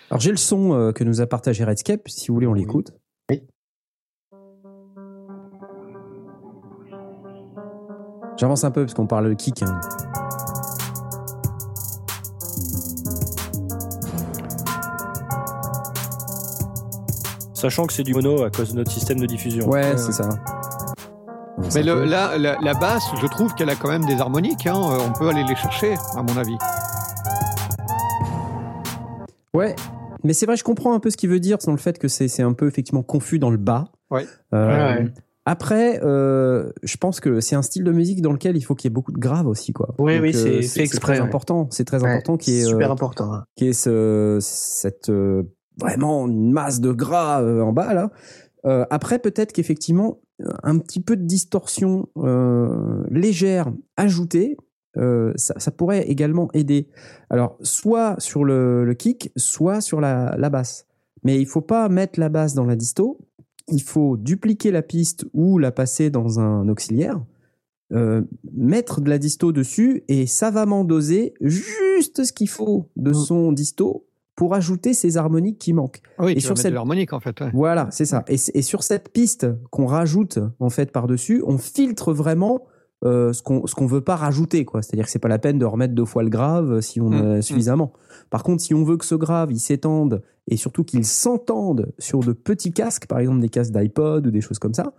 Alors 0.10 0.20
j'ai 0.20 0.32
le 0.32 0.38
son 0.38 0.74
euh, 0.74 0.92
que 0.92 1.04
nous 1.04 1.22
a 1.22 1.28
partagé 1.28 1.64
Redscape, 1.64 2.08
si 2.10 2.28
vous 2.30 2.34
voulez 2.34 2.48
on 2.48 2.54
l'écoute. 2.54 2.92
Oui. 3.30 3.44
J'avance 8.38 8.64
un 8.64 8.72
peu 8.72 8.82
parce 8.86 8.94
qu'on 8.94 9.08
parle 9.08 9.30
de 9.30 9.34
kick. 9.34 9.62
hein. 9.64 9.80
Sachant 17.54 17.86
que 17.88 17.94
c'est 17.94 18.04
du 18.04 18.14
mono 18.14 18.44
à 18.44 18.50
cause 18.50 18.72
de 18.72 18.78
notre 18.78 18.92
système 18.92 19.20
de 19.20 19.26
diffusion. 19.26 19.68
Ouais, 19.68 19.92
ouais, 19.92 19.98
c'est 19.98 20.14
ça. 20.14 20.30
Mais 21.76 21.84
le- 21.84 22.06
la, 22.06 22.38
la 22.38 22.74
basse, 22.74 23.04
je 23.22 23.28
trouve 23.28 23.54
qu'elle 23.54 23.70
a 23.70 23.76
quand 23.76 23.90
même 23.90 24.06
des 24.06 24.20
harmoniques, 24.22 24.66
hein, 24.66 24.76
euh, 24.92 24.98
on 25.06 25.12
peut 25.12 25.28
aller 25.28 25.44
les 25.44 25.56
chercher, 25.56 25.96
à 26.16 26.24
mon 26.24 26.38
avis. 26.38 26.56
Ouais, 29.54 29.76
mais 30.24 30.34
c'est 30.34 30.46
vrai, 30.46 30.56
je 30.58 30.64
comprends 30.64 30.94
un 30.94 31.00
peu 31.00 31.10
ce 31.10 31.18
qu'il 31.18 31.30
veut 31.30 31.40
dire, 31.40 31.58
dans 31.66 31.72
le 31.72 31.78
fait 31.78 31.98
que 32.00 32.08
c'est 32.08 32.28
c'est 32.28 32.44
un 32.44 32.54
peu 32.54 32.68
effectivement 32.68 33.04
confus 33.04 33.40
dans 33.40 33.50
le 33.52 33.58
bas. 33.58 33.92
Ouais. 34.12 34.26
Euh, 34.54 34.96
Ouais, 34.98 35.04
ouais. 35.04 35.12
Après, 35.46 36.00
euh, 36.04 36.70
je 36.84 36.98
pense 36.98 37.20
que 37.20 37.40
c'est 37.40 37.56
un 37.56 37.64
style 37.64 37.84
de 37.84 37.92
musique 37.92 38.22
dans 38.22 38.32
lequel 38.34 38.56
il 38.56 38.62
faut 38.62 38.76
qu'il 38.76 38.88
y 38.90 38.92
ait 38.92 38.94
beaucoup 38.94 39.12
de 39.12 39.18
graves 39.18 39.48
aussi, 39.48 39.74
quoi. 39.74 39.96
Oui, 39.98 40.16
Donc, 40.16 40.24
oui, 40.24 40.34
c'est- 40.34 40.58
euh, 40.58 40.62
c'est 40.62 40.82
exprès, 40.82 41.14
très 41.14 41.22
ouais. 41.22 41.28
important. 41.28 41.68
C'est 41.72 41.86
très 41.86 42.04
Ouais, 42.04 42.10
important 42.12 42.38
qu'il 42.38 42.54
y 42.54 42.58
ait, 42.58 42.64
c'est 42.64 42.68
super 42.70 42.90
euh, 42.90 42.94
important. 42.94 43.34
hein. 43.34 43.44
qu'il 43.56 43.68
y 43.68 43.70
ait 43.72 43.74
ce, 43.74 44.38
cette 44.42 45.10
euh, 45.10 45.44
vraiment 45.80 46.28
une 46.28 46.52
masse 46.52 46.82
de 46.82 46.92
gras 46.92 47.42
euh, 47.42 47.62
en 47.62 47.72
bas 47.74 47.94
là. 47.96 48.12
Euh, 48.66 48.86
après, 48.92 49.18
peut-être 49.18 49.52
qu'effectivement, 49.54 50.20
euh, 50.42 50.52
un 50.62 50.78
petit 50.78 51.00
peu 51.02 51.16
de 51.16 51.24
distorsion 51.24 52.10
euh, 52.18 53.04
légère 53.10 53.72
ajoutée, 53.98 54.56
euh, 54.98 55.32
ça, 55.36 55.54
ça 55.58 55.72
pourrait 55.72 56.08
également 56.10 56.50
aider. 56.54 56.88
Alors, 57.30 57.58
soit 57.62 58.16
sur 58.20 58.44
le, 58.44 58.86
le 58.86 58.94
kick, 58.94 59.32
soit 59.36 59.82
sur 59.82 60.02
la, 60.02 60.36
la 60.38 60.50
basse. 60.50 60.86
Mais 61.24 61.40
il 61.40 61.46
faut 61.46 61.62
pas 61.62 61.90
mettre 61.90 62.20
la 62.20 62.30
basse 62.30 62.54
dans 62.54 62.66
la 62.66 62.76
disto. 62.76 63.18
Il 63.68 63.82
faut 63.84 64.18
dupliquer 64.18 64.72
la 64.72 64.82
piste 64.82 65.26
ou 65.34 65.58
la 65.60 65.72
passer 65.72 66.10
dans 66.10 66.40
un 66.40 66.68
auxiliaire, 66.70 67.22
euh, 67.94 68.22
mettre 68.54 69.02
de 69.02 69.10
la 69.10 69.18
disto 69.20 69.52
dessus 69.52 70.04
et 70.08 70.26
savamment 70.28 70.84
doser 70.84 71.34
juste 71.42 72.24
ce 72.24 72.34
qu'il 72.34 72.50
faut 72.50 72.90
de 72.96 73.14
son 73.14 73.52
disto 73.52 74.06
pour 74.36 74.56
ajouter 74.56 74.94
ces 74.94 75.18
harmoniques 75.18 75.60
qui 75.60 75.74
manquent. 75.74 76.02
Oui, 76.18 76.32
Et 76.32 76.36
tu 76.36 76.42
sur 76.42 76.58
cette- 76.58 76.72
de 76.72 76.76
l'harmonique 76.76 77.12
en 77.14 77.20
fait. 77.20 77.40
ouais. 77.42 77.52
Voilà, 77.54 77.90
c'est 77.92 78.06
ça. 78.06 78.24
Et, 78.30 78.38
et 78.54 78.62
sur 78.62 78.84
cette 78.84 79.10
piste 79.10 79.48
qu'on 79.70 79.86
rajoute 79.86 80.40
en 80.60 80.70
fait 80.70 80.92
par-dessus, 80.92 81.44
on 81.46 81.58
filtre 81.58 82.14
vraiment 82.14 82.62
euh, 83.06 83.32
ce 83.34 83.42
qu'on 83.42 83.62
qu'on 83.62 83.86
veut 83.88 84.02
pas 84.02 84.16
rajouter 84.18 84.66
quoi. 84.66 84.82
C'est-à-dire 84.82 85.06
que 85.06 85.12
c'est 85.12 85.20
pas 85.20 85.28
la 85.30 85.40
peine 85.40 85.58
de 85.60 85.66
remettre 85.66 85.94
deux 85.94 86.06
fois 86.06 86.22
le 86.24 86.30
grave 86.30 86.72
euh, 86.74 86.82
si 86.82 87.00
on 87.00 87.10
Mm, 87.10 87.14
a 87.14 87.38
mm. 87.38 87.42
suffisamment. 87.42 87.94
Par 88.30 88.44
contre, 88.44 88.62
si 88.62 88.74
on 88.74 88.84
veut 88.84 88.98
que 88.98 89.06
ce 89.06 89.16
grave 89.16 89.52
il 89.52 89.60
s'étende 89.60 90.22
et 90.48 90.58
surtout 90.58 90.84
qu'il 90.84 91.06
s'entende 91.06 91.92
sur 92.00 92.20
de 92.22 92.34
petits 92.34 92.74
casques, 92.74 93.06
par 93.08 93.20
exemple 93.20 93.40
des 93.40 93.50
casques 93.50 93.72
d'iPod 93.72 94.28
ou 94.28 94.32
des 94.32 94.42
choses 94.42 94.60
comme 94.60 94.74
ça, 94.74 94.94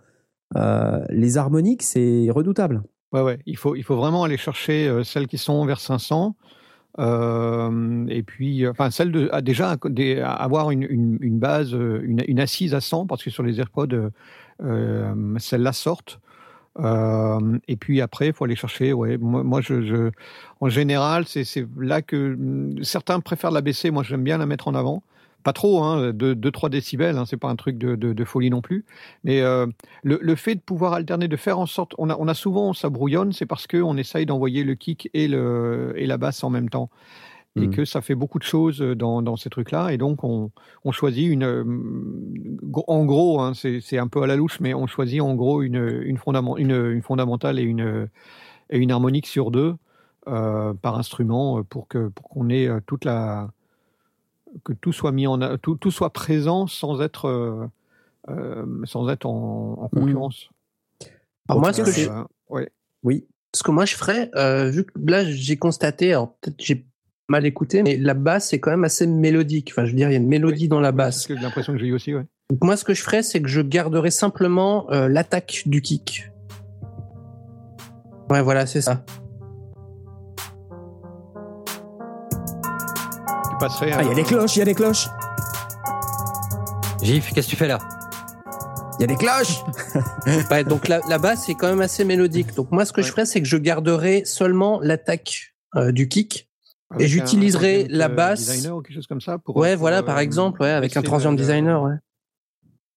euh, 0.57 1.03
les 1.09 1.37
harmoniques 1.37 1.83
c'est 1.83 2.27
redoutable. 2.31 2.81
Ouais, 3.13 3.21
ouais. 3.21 3.39
Il 3.45 3.57
faut, 3.57 3.75
il 3.75 3.83
faut 3.83 3.95
vraiment 3.97 4.23
aller 4.23 4.37
chercher 4.37 4.87
euh, 4.87 5.03
celles 5.03 5.27
qui 5.27 5.37
sont 5.37 5.65
vers 5.65 5.79
500. 5.81 6.35
euh, 6.99 8.05
et 8.09 8.23
puis, 8.23 8.65
euh, 8.65 8.71
enfin, 8.71 8.89
celle 8.91 9.11
de 9.11 9.29
ah, 9.31 9.41
déjà 9.41 9.77
des- 9.85 10.19
avoir 10.19 10.71
une, 10.71 10.83
une, 10.83 11.17
une 11.21 11.39
base, 11.39 11.73
euh, 11.73 12.01
une, 12.03 12.23
une 12.27 12.39
assise 12.39 12.73
à 12.73 12.81
100, 12.81 13.07
parce 13.07 13.23
que 13.23 13.29
sur 13.29 13.43
les 13.43 13.59
AirPods, 13.59 13.87
euh, 13.93 14.09
euh, 14.63 15.13
celles-là 15.39 15.73
sortent. 15.73 16.19
Euh, 16.79 17.59
et 17.67 17.75
puis 17.75 18.01
après, 18.01 18.27
il 18.27 18.33
faut 18.33 18.45
aller 18.45 18.55
chercher. 18.55 18.93
Ouais, 18.93 19.17
moi, 19.17 19.61
en 20.61 20.69
général, 20.69 21.25
c'est 21.27 21.67
là 21.77 22.01
que 22.01 22.33
hum, 22.33 22.83
certains 22.83 23.19
préfèrent 23.19 23.51
la 23.51 23.61
baisser. 23.61 23.91
Moi, 23.91 24.03
j'aime 24.03 24.23
bien 24.23 24.37
la 24.37 24.45
mettre 24.45 24.67
en 24.67 24.75
avant. 24.75 25.03
Pas 25.43 25.53
trop, 25.53 25.83
hein, 25.83 26.11
2-3 26.11 26.69
décibels, 26.69 27.17
hein, 27.17 27.25
c'est 27.25 27.37
pas 27.37 27.49
un 27.49 27.55
truc 27.55 27.79
de, 27.79 28.23
folie 28.25 28.51
non 28.51 28.61
plus. 28.61 28.85
Mais 29.23 29.41
euh, 29.41 29.65
le, 30.03 30.35
fait 30.35 30.53
de 30.53 30.59
pouvoir 30.59 30.93
alterner, 30.93 31.27
de 31.27 31.35
faire 31.35 31.57
en 31.57 31.65
sorte, 31.65 31.95
on 31.97 32.09
a, 32.09 32.33
souvent 32.35 32.73
ça 32.73 32.89
brouillonne, 32.89 33.33
c'est 33.33 33.47
parce 33.47 33.65
qu'on 33.65 33.97
essaye 33.97 34.27
d'envoyer 34.27 34.63
le 34.63 34.75
kick 34.75 35.09
et 35.15 35.27
la 35.27 36.17
basse 36.17 36.43
en 36.43 36.51
même 36.51 36.69
temps. 36.69 36.91
Et 37.57 37.67
Mhm. 37.67 37.71
que 37.71 37.83
ça 37.85 38.01
fait 38.01 38.15
beaucoup 38.15 38.39
de 38.39 38.43
choses 38.45 38.79
dans, 38.79 39.21
dans 39.21 39.35
ces 39.35 39.49
trucs-là. 39.49 39.91
Et 39.91 39.97
donc, 39.97 40.23
on, 40.23 40.51
on 40.85 40.91
choisit 40.93 41.27
une. 41.29 41.43
En 42.87 43.05
gros, 43.05 43.41
hein, 43.41 43.51
c'est 43.53 43.97
un 43.97 44.07
peu 44.07 44.21
à 44.23 44.27
la 44.27 44.37
louche, 44.37 44.59
mais 44.61 44.73
on 44.73 44.87
choisit 44.87 45.19
en 45.21 45.35
gros 45.35 45.61
une, 45.61 46.01
une, 46.05 46.17
fondament- 46.17 46.57
une, 46.57 46.71
une 46.71 47.01
fondamentale 47.01 47.59
et 47.59 47.63
une, 47.63 48.07
et 48.69 48.77
une 48.77 48.91
harmonique 48.91 49.27
sur 49.27 49.51
deux 49.51 49.75
euh, 50.27 50.73
par 50.75 50.97
instrument 50.97 51.61
pour 51.63 51.87
que 51.89 52.07
pour 52.07 52.29
qu'on 52.29 52.49
ait 52.49 52.69
toute 52.85 53.03
la. 53.03 53.49
que 54.63 54.71
tout 54.71 54.93
soit 54.93 55.11
mis 55.11 55.27
en. 55.27 55.57
Tout, 55.57 55.75
tout 55.75 55.91
soit 55.91 56.11
présent 56.11 56.67
sans 56.67 57.01
être. 57.01 57.25
euh, 58.29 58.65
sans 58.85 59.09
être 59.09 59.25
en, 59.25 59.77
en 59.81 59.87
concurrence. 59.89 60.49
Alors 61.49 61.59
moi, 61.59 61.73
ce 61.73 61.81
que, 61.81 61.89
Euh, 61.89 61.93
je, 62.49 62.53
ouais. 62.53 62.69
Oui. 63.03 63.25
ce 63.53 63.63
que 63.63 63.71
moi 63.71 63.85
je 63.85 63.95
ferais, 63.95 64.29
euh, 64.35 64.69
vu 64.69 64.85
que 64.85 64.91
là 65.05 65.25
j'ai 65.25 65.57
constaté, 65.57 66.11
alors 66.11 66.35
peut-être 66.35 66.61
j'ai 66.63 66.85
mal 67.31 67.45
écouté, 67.45 67.81
mais 67.81 67.97
la 67.97 68.13
basse 68.13 68.53
est 68.53 68.59
quand 68.59 68.69
même 68.69 68.83
assez 68.83 69.07
mélodique. 69.07 69.69
Enfin, 69.71 69.85
je 69.85 69.91
veux 69.91 69.97
dire, 69.97 70.09
il 70.09 70.11
y 70.11 70.15
a 70.15 70.19
une 70.19 70.27
mélodie 70.27 70.67
dans 70.67 70.79
la 70.79 70.91
basse. 70.91 71.27
j'ai 71.27 71.35
l'impression 71.35 71.73
que 71.73 71.79
j'ai 71.79 71.87
eu 71.87 71.93
aussi, 71.93 72.13
ouais. 72.13 72.25
Donc 72.51 72.63
moi, 72.63 72.75
ce 72.75 72.83
que 72.83 72.93
je 72.93 73.01
ferais, 73.01 73.23
c'est 73.23 73.41
que 73.41 73.47
je 73.47 73.61
garderais 73.61 74.11
simplement 74.11 74.91
euh, 74.91 75.07
l'attaque 75.07 75.63
du 75.65 75.81
kick. 75.81 76.29
Ouais, 78.29 78.41
voilà, 78.41 78.65
c'est 78.65 78.81
ça. 78.81 79.03
Tu 83.49 83.57
passerais. 83.59 83.91
Ah, 83.93 84.03
il 84.03 84.09
y 84.09 84.11
a 84.11 84.15
des 84.15 84.23
cloches, 84.23 84.55
il 84.57 84.59
y 84.59 84.61
a 84.61 84.65
des 84.65 84.75
cloches. 84.75 85.07
Gif, 87.01 87.31
qu'est-ce 87.33 87.47
que 87.47 87.51
tu 87.51 87.55
fais 87.55 87.67
là? 87.67 87.79
Il 88.99 89.01
y 89.01 89.03
a 89.05 89.07
des 89.07 89.15
cloches. 89.15 89.63
Ouais, 90.51 90.63
donc 90.63 90.87
la, 90.87 90.99
la 91.09 91.17
basse 91.17 91.49
est 91.49 91.55
quand 91.55 91.67
même 91.67 91.81
assez 91.81 92.03
mélodique. 92.03 92.53
Donc 92.55 92.71
moi, 92.71 92.85
ce 92.85 92.93
que 92.93 93.01
je 93.01 93.09
ferais, 93.09 93.25
c'est 93.25 93.41
que 93.41 93.47
je 93.47 93.57
garderais 93.57 94.23
seulement 94.25 94.79
l'attaque 94.81 95.55
euh, 95.75 95.91
du 95.91 96.07
kick. 96.09 96.50
Avec 96.95 97.07
j'utiliserai 97.07 97.87
la 97.89 98.05
transient 98.09 98.15
basse- 98.15 98.39
Designer 98.47 98.77
ou 98.77 98.81
quelque 98.81 98.95
chose 98.95 99.07
comme 99.07 99.21
ça 99.21 99.37
pour. 99.37 99.57
Ouais, 99.57 99.73
pour, 99.73 99.81
voilà, 99.81 99.99
euh, 99.99 100.03
par 100.03 100.19
exemple, 100.19 100.61
ouais, 100.61 100.69
avec 100.69 100.95
un 100.97 101.01
transient 101.01 101.33
designer, 101.33 101.81
ouais. 101.83 101.95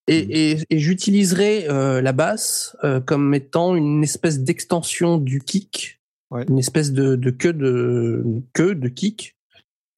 Et, 0.07 0.51
et, 0.53 0.59
et 0.69 0.79
j'utiliserai 0.79 1.67
euh, 1.71 2.03
la 2.03 2.13
basse 2.13 2.77
euh, 2.85 3.01
comme 3.01 3.33
étant 3.35 3.75
une 3.75 4.03
espèce 4.03 4.41
d'extension 4.41 5.17
du 5.19 5.41
kick, 5.41 6.01
Ouais. 6.31 6.45
une 6.49 6.59
espèce 6.59 6.93
de, 6.93 7.15
de 7.17 7.31
queue 7.31 7.53
de 7.53 8.25
queue 8.55 8.75
de 8.75 8.89
kick, 8.89 9.37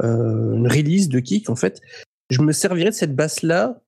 euh, 0.03 0.55
une 0.55 0.69
release 0.69 1.09
de 1.09 1.19
kick 1.21 1.49
en 1.49 1.57
fait. 1.57 1.81
Je 2.31 2.43
me 2.43 2.53
servirai 2.53 2.91
de 2.91 2.95
cette 2.95 3.17
basse 3.17 3.43
là 3.43 3.81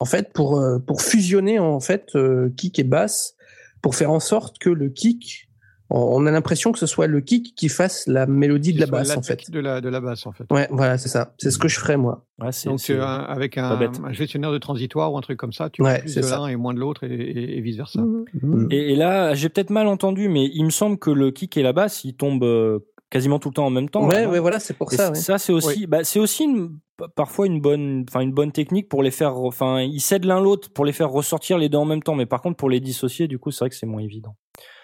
en 0.00 0.04
fait 0.04 0.32
pour 0.32 0.58
euh, 0.58 0.78
pour 0.80 1.00
fusionner 1.00 1.58
en 1.60 1.78
fait 1.80 2.08
euh, 2.16 2.50
kick 2.56 2.78
et 2.78 2.84
basse 2.84 3.36
pour 3.82 3.94
faire 3.94 4.10
en 4.10 4.20
sorte 4.20 4.58
que 4.58 4.68
le 4.70 4.88
kick 4.88 5.48
on 5.94 6.26
a 6.26 6.30
l'impression 6.30 6.72
que 6.72 6.78
ce 6.78 6.86
soit 6.86 7.06
le 7.06 7.20
kick 7.20 7.54
qui 7.54 7.68
fasse 7.68 8.06
la 8.06 8.26
mélodie 8.26 8.72
de 8.72 8.80
la 8.80 8.86
basse 8.86 9.16
en 9.16 9.22
fait. 9.22 9.50
De 9.50 9.60
la, 9.60 9.80
de 9.80 9.88
la 9.88 10.00
basse, 10.00 10.26
en 10.26 10.32
fait. 10.32 10.44
Ouais, 10.50 10.66
voilà, 10.70 10.96
c'est 10.98 11.08
ça. 11.08 11.34
C'est 11.38 11.50
ce 11.50 11.58
que 11.58 11.68
je 11.68 11.78
ferais 11.78 11.96
moi. 11.96 12.24
Ouais, 12.40 12.50
c'est- 12.52 12.68
Donc, 12.68 12.80
c'est- 12.80 12.94
euh, 12.94 13.04
avec 13.04 13.58
un, 13.58 13.76
bête. 13.76 14.00
un 14.04 14.12
gestionnaire 14.12 14.52
de 14.52 14.58
transitoire 14.58 15.12
ou 15.12 15.18
un 15.18 15.20
truc 15.20 15.38
comme 15.38 15.52
ça, 15.52 15.70
tu 15.70 15.82
Ouais, 15.82 16.00
plus 16.00 16.08
c'est 16.08 16.20
de 16.20 16.24
ça. 16.26 16.38
l'un 16.38 16.46
et 16.48 16.56
moins 16.56 16.74
de 16.74 16.78
l'autre 16.80 17.04
et, 17.04 17.56
et, 17.58 17.60
vice 17.60 17.76
versa. 17.76 18.00
Mhm. 18.02 18.68
Et, 18.70 18.92
et 18.92 18.96
là, 18.96 19.34
j'ai 19.34 19.48
peut-être 19.48 19.70
mal 19.70 19.86
entendu, 19.86 20.28
mais 20.28 20.50
il 20.52 20.64
me 20.64 20.70
semble 20.70 20.98
que 20.98 21.10
le 21.10 21.30
kick 21.30 21.56
et 21.56 21.62
la 21.62 21.72
basse, 21.72 22.04
ils 22.04 22.14
tombent 22.14 22.42
euh, 22.44 22.78
quasiment 23.10 23.38
tout 23.38 23.50
le 23.50 23.54
temps 23.54 23.66
en 23.66 23.70
même 23.70 23.90
temps. 23.90 24.06
ouais, 24.08 24.24
ouais, 24.26 24.38
voilà, 24.40 24.58
c'est 24.60 24.74
pour 24.74 24.90
Et 24.92 24.96
ça. 24.96 25.14
ça, 25.14 25.36
c'est 25.38 25.52
aussi, 25.52 25.86
bah, 25.86 26.04
c'est 26.04 26.18
aussi 26.20 26.44
une- 26.44 26.78
parfois 27.16 27.46
une 27.46 27.60
bonne, 27.60 28.04
enfin 28.08 28.20
une 28.20 28.32
bonne 28.32 28.52
technique 28.52 28.88
pour 28.88 29.02
les 29.02 29.10
faire, 29.10 29.36
enfin 29.36 29.80
ils 29.80 30.00
cèdent 30.00 30.24
l'un 30.24 30.40
l'autre 30.40 30.70
pour 30.72 30.84
les 30.84 30.92
faire 30.92 31.10
ressortir 31.10 31.58
les 31.58 31.68
deux 31.68 31.78
en 31.78 31.84
même 31.84 32.02
temps. 32.02 32.14
Mais 32.14 32.26
par 32.26 32.40
contre, 32.40 32.56
pour 32.56 32.70
les 32.70 32.80
dissocier, 32.80 33.26
du 33.28 33.38
coup, 33.38 33.50
c'est 33.50 33.58
vrai 33.60 33.70
que 33.70 33.76
c'est 33.76 33.86
moins 33.86 34.00
évident. 34.02 34.36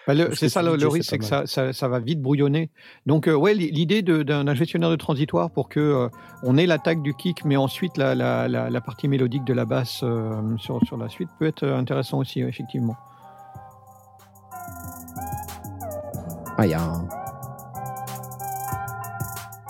Bah, 0.08 0.14
c'est 0.32 0.48
ça 0.48 0.62
le, 0.62 0.70
risque, 0.70 1.10
c'est 1.10 1.18
que 1.18 1.24
ça, 1.26 1.46
ça, 1.46 1.74
ça 1.74 1.86
va 1.86 1.98
vite 2.00 2.22
brouillonner. 2.22 2.70
Donc, 3.04 3.28
euh, 3.28 3.34
ouais, 3.34 3.52
li- 3.52 3.70
l'idée 3.70 4.00
d'un 4.00 4.54
gestionnaire 4.54 4.88
de 4.88 4.96
transitoire 4.96 5.50
pour 5.50 5.68
que 5.68 5.78
euh, 5.80 6.08
on 6.42 6.56
ait 6.56 6.64
l'attaque 6.64 7.02
du 7.02 7.12
kick, 7.12 7.44
mais 7.44 7.56
ensuite 7.58 7.98
la, 7.98 8.14
la, 8.14 8.48
la, 8.48 8.70
la 8.70 8.80
partie 8.80 9.06
mélodique 9.06 9.44
de 9.44 9.52
la 9.52 9.66
basse 9.66 10.00
euh, 10.02 10.40
sur, 10.56 10.80
sur 10.86 10.96
la 10.96 11.10
suite 11.10 11.28
peut 11.38 11.46
être 11.46 11.66
intéressant 11.68 12.18
aussi, 12.18 12.40
effectivement. 12.40 12.96
Ah, 16.56 16.64
il 16.66 16.70
y 16.70 16.74
a 16.74 16.82
un. 16.82 17.06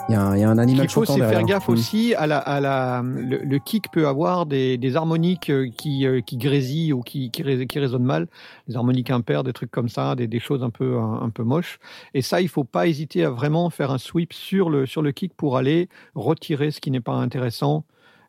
Il 0.08 0.12
y, 0.12 0.14
a 0.16 0.22
un- 0.22 0.36
il 0.36 0.40
y 0.40 0.44
a 0.44 0.48
un 0.50 0.56
Ce 0.56 0.72
qu'il 0.80 0.90
faut, 0.90 1.04
c'est 1.04 1.20
faire 1.28 1.38
gaffe 1.44 1.68
aussi 1.74 2.14
à 2.14 2.26
la, 2.26 2.38
à 2.38 2.60
la 2.60 3.02
le, 3.04 3.38
le 3.44 3.58
kick 3.58 3.90
peut 3.90 4.06
avoir 4.08 4.46
des, 4.46 4.78
des 4.78 4.96
harmoniques 4.96 5.50
euh, 5.50 5.68
qui, 5.76 6.06
euh, 6.06 6.22
qui 6.22 6.38
grésillent 6.38 6.94
ou 6.94 7.02
qui, 7.02 7.30
qui, 7.30 7.42
rés- 7.42 7.66
qui 7.66 7.78
résonnent 7.78 8.04
mal, 8.04 8.26
des 8.68 8.76
harmoniques 8.76 9.10
impaires, 9.10 9.44
des 9.44 9.52
trucs 9.52 9.70
comme 9.70 9.90
ça, 9.90 10.14
des, 10.14 10.26
des 10.26 10.40
choses 10.40 10.62
un 10.62 10.70
peu 10.70 10.96
un, 10.98 11.20
un 11.22 11.28
peu 11.30 11.42
moches. 11.42 11.78
Et 12.14 12.22
ça, 12.22 12.40
il 12.40 12.48
faut 12.48 12.64
pas 12.64 12.86
hésiter 12.86 13.22
à 13.24 13.30
vraiment 13.30 13.68
faire 13.68 13.90
un 13.90 13.98
sweep 13.98 14.32
sur 14.32 14.70
le 14.70 14.86
sur 14.86 15.02
le 15.02 15.12
kick 15.12 15.34
pour 15.36 15.58
aller 15.58 15.90
retirer 16.14 16.70
ce 16.70 16.80
qui 16.80 16.90
n'est 16.90 17.00
pas 17.02 17.12
intéressant 17.14 17.84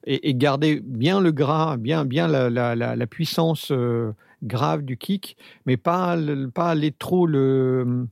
et, 0.06 0.30
et 0.30 0.36
garder 0.36 0.82
bien 0.84 1.22
le 1.22 1.32
gras, 1.32 1.78
bien 1.78 2.04
bien 2.04 2.28
la, 2.28 2.50
la, 2.50 2.76
la, 2.76 2.98
la 2.98 3.08
puissance 3.08 3.72
euh, 3.72 4.12
grave 4.44 4.82
du 4.82 4.98
kick, 4.98 5.38
mais 5.66 5.78
pas 5.78 6.18
pas 6.54 6.70
aller 6.72 6.92
trop 6.92 7.26
le 7.26 8.08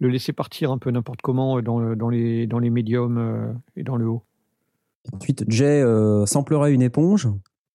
le 0.00 0.08
laisser 0.08 0.32
partir 0.32 0.70
un 0.72 0.78
peu 0.78 0.90
n'importe 0.90 1.22
comment 1.22 1.60
dans, 1.62 1.78
le- 1.78 1.96
dans 1.96 2.08
les 2.08 2.46
dans 2.46 2.58
les 2.58 2.70
médiums 2.70 3.18
euh, 3.18 3.52
et 3.76 3.82
dans 3.82 3.96
le 3.96 4.06
haut. 4.08 4.22
Ensuite, 5.12 5.44
Jay 5.48 5.82
euh, 5.82 6.24
samplerait 6.26 6.72
une 6.72 6.82
éponge, 6.82 7.28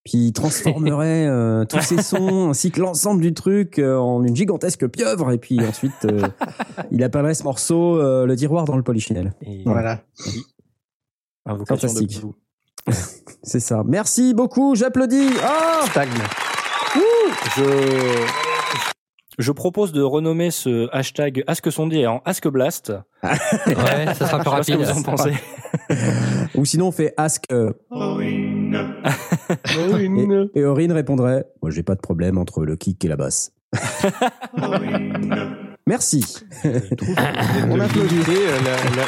puis 0.03 0.17
il 0.27 0.34
transformerait 0.34 1.27
euh, 1.29 1.63
tous 1.65 1.82
ses 1.82 2.01
sons 2.01 2.49
ainsi 2.49 2.71
que 2.71 2.82
l'ensemble 2.82 3.21
du 3.21 3.34
truc 3.34 3.79
euh, 3.79 3.97
en 3.97 4.23
une 4.23 4.36
gigantesque 4.36 4.88
pieuvre, 4.88 5.32
et 5.32 5.38
puis 5.38 5.60
ensuite 5.65 5.93
euh, 6.05 6.21
il 6.91 7.03
appellerait 7.03 7.36
ce 7.36 7.43
morceau 7.43 7.99
euh, 7.99 8.25
le 8.25 8.36
tiroir 8.36 8.65
dans 8.65 8.75
le 8.77 8.84
polichinelle. 8.84 9.34
Et 9.43 9.62
Voilà. 9.65 10.01
de 11.47 11.65
Fantastique. 11.65 12.21
C'est 13.43 13.60
ça. 13.60 13.84
Merci 13.86 14.34
beaucoup, 14.34 14.75
j'applaudis. 14.75 15.29
Ah 15.43 15.82
Stagne. 15.86 16.10
Je 17.55 18.48
je 19.39 19.52
propose 19.52 19.91
de 19.91 20.02
renommer 20.02 20.52
ce 20.52 20.88
hashtag 20.91 21.43
Ask 21.47 21.71
Sondier 21.71 22.08
en 22.08 22.21
Ask 22.25 22.47
Blast. 22.47 22.93
Ouais, 23.23 24.13
ça 24.13 24.28
sera 24.28 24.39
plus 24.39 24.63
ce 24.63 24.71
que 24.71 24.78
rapide. 24.78 24.80
vous 24.93 24.99
en 24.99 25.04
pensez. 25.04 25.34
Ou 26.56 26.65
sinon 26.65 26.88
on 26.88 26.91
fait 26.91 27.13
ask. 27.17 27.43
euh, 27.52 27.71
et, 30.54 30.60
et 30.60 30.65
Aurine 30.65 30.91
répondrait 30.91 31.45
Moi 31.62 31.71
j'ai 31.71 31.84
pas 31.84 31.95
de 31.95 32.02
problème 32.02 32.38
entre 32.38 32.63
le 32.63 32.75
kick 32.75 33.04
et 33.04 33.08
la 33.08 33.17
basse. 33.17 33.52
Merci. 35.88 36.23
On 36.63 37.80
applaudit. 37.80 38.15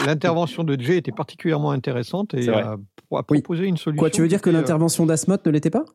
L'intervention 0.06 0.64
de 0.64 0.80
Jay 0.80 0.98
était 0.98 1.12
particulièrement 1.12 1.72
intéressante 1.72 2.34
et 2.34 2.50
a, 2.50 2.78
proposé 3.24 3.66
une 3.66 3.78
solution. 3.78 4.00
Quoi, 4.00 4.10
tu 4.10 4.22
veux 4.22 4.28
dire 4.28 4.42
que 4.42 4.50
était, 4.50 4.60
l'intervention 4.60 5.06
d'Asmot 5.06 5.38
ne 5.46 5.52
l'était 5.52 5.70
pas? 5.70 5.84
euh, 5.86 5.92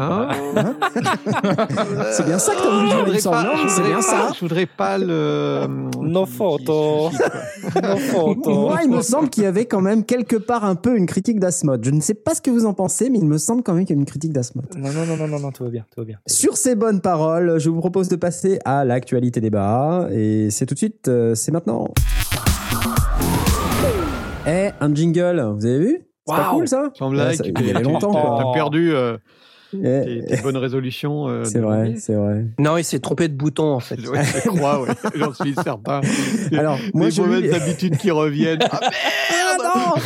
hein 0.00 0.28
C'est 2.12 2.24
bien 2.26 2.38
ça 2.38 2.52
que 2.54 2.62
t'as 2.62 2.70
voulu 2.70 2.88
il 3.08 3.12
me 3.14 3.18
semble, 3.18 3.36
non 3.46 3.56
je 3.62 3.68
C'est 3.68 3.74
voudrais 3.82 3.88
bien 3.88 3.96
pas- 3.96 4.02
ça. 4.02 4.30
Je 4.34 4.40
voudrais 4.40 4.66
pas 4.66 4.98
le. 4.98 5.66
Non, 6.00 6.26
photo. 6.26 7.10
Moi, 8.46 8.78
il 8.84 8.90
me 8.90 9.02
semble 9.02 9.28
qu'il 9.30 9.42
y 9.44 9.46
avait 9.46 9.66
quand 9.66 9.80
même 9.80 10.04
quelque 10.04 10.36
part 10.36 10.64
un 10.64 10.74
peu 10.74 10.96
une 10.96 11.06
critique 11.06 11.38
d'Asmod. 11.40 11.84
Je 11.84 11.90
ne 11.90 12.00
sais 12.00 12.14
pas 12.14 12.34
ce 12.34 12.40
que 12.40 12.50
vous 12.50 12.66
en 12.66 12.72
pensez, 12.74 13.10
mais 13.10 13.18
il 13.18 13.26
me 13.26 13.38
semble 13.38 13.62
quand 13.62 13.74
même 13.74 13.84
qu'il 13.84 13.94
y 13.96 13.98
a 13.98 14.00
une 14.00 14.06
critique 14.06 14.32
d'Asmod. 14.32 14.66
Non, 14.76 14.90
non, 14.92 15.04
non, 15.06 15.16
non, 15.16 15.28
non, 15.28 15.38
non, 15.40 15.50
tout 15.52 15.64
va 15.64 15.70
bien, 15.70 15.84
tout 15.94 16.00
va 16.00 16.04
bien. 16.04 16.18
Sur 16.26 16.56
ces 16.56 16.74
bonnes 16.74 17.00
paroles, 17.00 17.58
je 17.58 17.68
vous 17.70 17.78
propose 17.80 18.08
de 18.08 18.16
passer 18.16 18.58
à 18.64 18.84
l'actualité 18.84 19.40
débat. 19.40 20.08
Et 20.12 20.50
c'est 20.50 20.66
tout 20.66 20.74
de 20.74 20.78
suite, 20.78 21.08
euh, 21.08 21.34
c'est 21.34 21.52
maintenant. 21.52 21.88
Eh, 24.46 24.70
un 24.80 24.94
jingle, 24.94 25.40
vous 25.56 25.66
avez 25.66 25.78
vu? 25.78 25.98
C'est 26.26 26.34
pas 26.36 26.42
Waouh. 26.42 26.54
cool 26.58 26.68
ça? 26.68 26.90
Sans 26.94 27.08
Ouais, 27.08 27.14
blague, 27.16 27.34
ça- 27.34 27.44
tu- 27.44 27.52
il 27.58 27.66
y 27.66 27.70
avait 27.70 27.82
longtemps, 27.82 28.12
t'as- 28.12 28.20
quoi. 28.20 28.38
T'as 28.42 28.52
perdu 28.52 28.92
euh, 28.94 29.16
Eh, 29.74 30.22
tes, 30.26 30.36
tes 30.36 30.42
bonnes 30.42 30.56
résolutions. 30.56 31.28
euh, 31.28 31.44
C'est 31.44 31.60
vrai, 31.60 31.94
c'est 31.98 32.14
vrai. 32.14 32.44
Non, 32.58 32.76
il 32.76 32.84
s'est 32.84 32.98
trompé 33.00 33.28
de 33.28 33.34
bouton 33.34 33.72
en 33.72 33.80
fait. 33.80 33.98
Ouais, 34.10 34.22
je 34.24 34.48
crois, 34.48 34.82
ouais. 34.82 34.88
j'en 35.14 35.32
suis 35.32 35.54
certain. 35.54 36.00
Alors, 36.52 36.78
moi, 36.94 37.06
Les 37.06 37.10
je 37.12 37.22
mauvaises 37.22 37.42
lis- 37.42 37.50
habitudes 37.52 37.96
qui 37.96 38.10
reviennent. 38.10 38.58
Ah, 38.70 38.80
Ah 38.82 39.56
non 39.62 40.02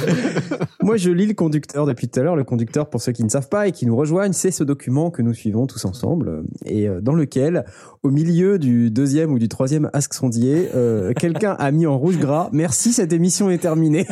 Moi, 0.83 0.96
je 0.98 1.11
lis 1.11 1.27
le 1.27 1.33
conducteur 1.35 1.87
depuis 1.87 2.09
tout 2.09 2.20
à 2.20 2.22
l'heure. 2.22 2.37
Le 2.37 2.44
conducteur, 2.44 2.90
pour 2.90 3.00
ceux 3.00 3.12
qui 3.12 3.24
ne 3.24 3.29
savent 3.31 3.48
pas 3.48 3.66
et 3.68 3.72
qui 3.72 3.87
nous 3.87 3.96
rejoignent, 3.96 4.33
c'est 4.35 4.50
ce 4.50 4.64
document 4.64 5.11
que 5.11 5.22
nous 5.22 5.33
suivons 5.33 5.66
tous 5.66 5.85
ensemble 5.87 6.42
et 6.66 6.87
euh, 6.88 7.00
dans 7.00 7.14
lequel, 7.14 7.64
au 8.03 8.11
milieu 8.11 8.59
du 8.59 8.90
deuxième 8.90 9.33
ou 9.33 9.38
du 9.38 9.48
troisième 9.48 9.88
Ask 9.94 10.12
Sondier, 10.12 10.68
euh, 10.74 11.12
quelqu'un 11.14 11.57
a 11.59 11.70
mis 11.70 11.87
en 11.87 11.96
rouge 11.96 12.18
gras. 12.18 12.50
Merci, 12.53 12.92
cette 12.92 13.12
émission 13.14 13.48
est 13.48 13.59
terminée. 13.59 14.07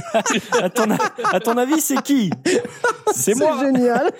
À 0.62 0.70
ton, 0.70 0.84
à 1.30 1.40
ton 1.40 1.56
avis, 1.58 1.80
c'est 1.80 2.00
qui? 2.02 2.30
C'est 3.14 3.36
moi. 3.36 3.58
génial. 3.60 4.10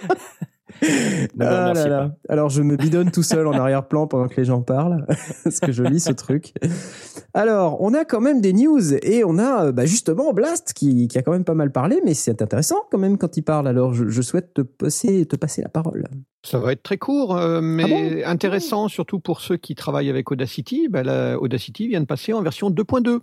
Non, 1.37 1.47
Ah 1.49 1.64
merci 1.66 1.88
là 1.88 1.88
là. 1.88 2.09
pas. 2.09 2.33
Alors 2.33 2.49
je 2.51 2.62
me 2.62 2.77
bidonne 2.77 3.11
tout 3.11 3.23
seul 3.23 3.47
en 3.47 3.53
arrière-plan 3.53 4.07
pendant 4.07 4.29
que 4.29 4.37
les 4.37 4.45
gens 4.45 4.62
parlent, 4.62 5.07
parce 5.45 5.61
que 5.61 5.73
je 5.73 5.83
lis 5.83 6.01
ce 6.01 6.12
truc. 6.12 6.53
Alors, 7.35 7.81
on 7.81 7.95
a 7.95 8.05
quand 8.05 8.21
même 8.21 8.40
des 8.40 8.53
news 8.53 8.92
et 9.03 9.25
on 9.25 9.38
a 9.38 9.66
euh, 9.66 9.73
bah, 9.73 9.87
justement 9.87 10.33
Blast 10.33 10.73
qui, 10.75 11.09
qui 11.09 11.18
a 11.18 11.23
quand 11.23 11.33
même 11.33 11.45
pas 11.45 11.55
mal 11.55 11.73
parlé, 11.73 12.01
mais 12.05 12.14
c'est 12.14 12.42
intéressant 12.42 12.77
quand 12.90 12.99
même 12.99 13.16
quand 13.16 13.37
il 13.37 13.42
parle. 13.42 13.68
Alors 13.68 13.95
je, 13.95 14.09
je 14.09 14.23
souhaite 14.23 14.55
te 14.55 14.61
passer, 14.62 15.25
te 15.27 15.37
passer 15.37 15.62
la 15.62 15.68
parole. 15.68 16.07
Ça 16.45 16.59
va 16.59 16.73
être 16.73 16.83
très 16.83 16.99
court, 16.99 17.37
euh, 17.37 17.61
mais 17.62 18.23
Ah 18.25 18.31
intéressant 18.31 18.88
surtout 18.88 19.21
pour 19.21 19.40
ceux 19.40 19.57
qui 19.57 19.75
travaillent 19.75 20.11
avec 20.11 20.31
Audacity. 20.33 20.88
Ben, 20.88 21.05
la 21.05 21.38
Audacity 21.40 21.88
vient 21.88 22.01
de 22.01 22.07
passer 22.07 22.33
en 22.33 22.42
version 22.42 22.71
2.2. 22.71 23.21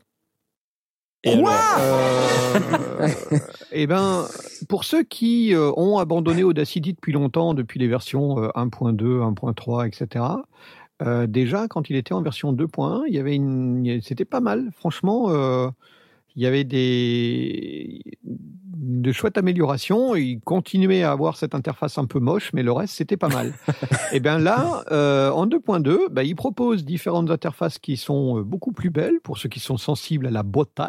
Et 1.23 1.34
alors 1.34 1.49
Euh, 1.79 3.08
eh 3.71 3.88
ben, 3.88 4.25
pour 4.67 4.84
ceux 4.84 5.03
qui 5.03 5.53
euh, 5.53 5.71
ont 5.75 5.97
abandonné 5.97 6.43
Audacity 6.43 6.93
depuis 6.93 7.12
longtemps, 7.12 7.53
depuis 7.53 7.79
les 7.79 7.88
versions 7.88 8.41
euh, 8.41 8.49
1.2, 8.55 9.21
1.3, 9.34 9.88
etc. 9.88 10.25
euh, 11.01 11.27
déjà, 11.27 11.67
quand 11.67 11.89
il 11.89 11.95
était 11.95 12.13
en 12.13 12.21
version 12.21 12.53
2.1, 12.53 13.03
il 13.08 13.13
y 13.13 13.19
avait 13.19 13.36
une, 13.36 13.99
c'était 14.01 14.25
pas 14.25 14.39
mal. 14.39 14.69
Franchement, 14.73 15.29
euh, 15.29 15.69
il 16.36 16.43
y 16.43 16.45
avait 16.45 16.63
des 16.63 18.01
de 18.23 19.12
chouettes 19.12 19.38
améliorations. 19.38 20.15
Il 20.15 20.39
continuait 20.39 21.03
à 21.03 21.12
avoir 21.12 21.36
cette 21.36 21.53
interface 21.53 21.97
un 21.97 22.05
peu 22.05 22.19
moche, 22.19 22.51
mais 22.53 22.63
le 22.63 22.71
reste 22.71 22.95
c'était 22.95 23.17
pas 23.17 23.29
mal. 23.29 23.53
Et 24.13 24.21
bien 24.21 24.39
là, 24.39 24.84
euh, 24.91 25.32
en 25.32 25.47
2.2, 25.47 26.10
ben, 26.12 26.23
il 26.23 26.36
propose 26.36 26.86
différentes 26.86 27.29
interfaces 27.29 27.77
qui 27.77 27.97
sont 27.97 28.41
beaucoup 28.41 28.71
plus 28.71 28.89
belles 28.89 29.19
pour 29.21 29.38
ceux 29.38 29.49
qui 29.49 29.60
sont 29.60 29.77
sensibles 29.77 30.27
à 30.27 30.32
la 30.32 30.43
beauté. 30.43 30.84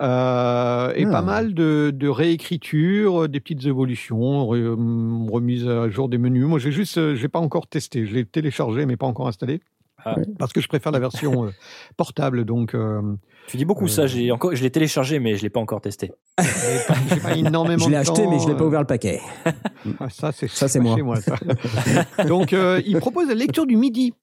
Euh, 0.00 0.92
et 0.96 1.04
Ah. 1.04 1.10
pas 1.10 1.22
mal 1.22 1.52
de, 1.54 1.92
de 1.94 2.08
réécriture, 2.08 3.24
euh, 3.24 3.28
des 3.28 3.40
petites 3.40 3.66
évolutions, 3.66 4.48
hum, 4.50 5.28
remise 5.30 5.68
à 5.68 5.88
jour 5.90 6.08
des 6.08 6.18
menus. 6.18 6.46
Moi, 6.46 6.58
j'ai 6.58 6.72
juste, 6.72 6.96
euh, 6.98 7.14
j'ai 7.14 7.28
pas 7.28 7.38
encore 7.40 7.66
testé. 7.66 8.06
Je 8.06 8.14
l'ai 8.14 8.24
téléchargé, 8.24 8.86
mais 8.86 8.96
pas 8.96 9.06
encore 9.06 9.28
installé. 9.28 9.60
Ah. 10.02 10.16
Parce 10.38 10.54
que 10.54 10.62
je 10.62 10.68
préfère 10.68 10.92
la 10.92 10.98
version 10.98 11.44
euh, 11.44 11.50
portable, 11.98 12.46
donc 12.46 12.74
euh, 12.74 13.02
Tu 13.48 13.58
dis 13.58 13.66
beaucoup 13.66 13.86
ça. 13.86 14.06
J'ai 14.06 14.32
encore, 14.32 14.54
je 14.56 14.62
l'ai 14.62 14.70
téléchargé, 14.70 15.18
mais 15.18 15.36
je 15.36 15.42
l'ai 15.42 15.50
pas 15.50 15.60
encore 15.60 15.82
testé. 15.82 16.10
j'ai 16.38 16.46
pas, 16.88 16.94
j'ai 17.14 17.20
pas 17.20 17.36
énormément 17.36 17.84
Je 17.84 17.90
l'ai 17.90 17.96
de 17.96 18.00
acheté, 18.00 18.22
temps, 18.24 18.30
mais 18.30 18.38
je 18.38 18.48
l'ai 18.48 18.54
pas 18.56 18.64
ouvert 18.64 18.80
le 18.80 18.86
paquet. 18.86 19.20
ah, 20.00 20.08
ça, 20.08 20.32
c'est 20.32 20.48
Ça, 20.48 20.68
c'est 20.68 20.78
pas 20.78 20.84
moi. 20.84 20.96
chez 20.96 21.02
moi. 21.02 21.16
ça. 21.20 21.36
Donc, 22.26 22.54
euh, 22.54 22.80
il 22.86 22.96
propose 22.96 23.28
la 23.28 23.34
lecture 23.34 23.66
du 23.66 23.76
midi. 23.76 24.14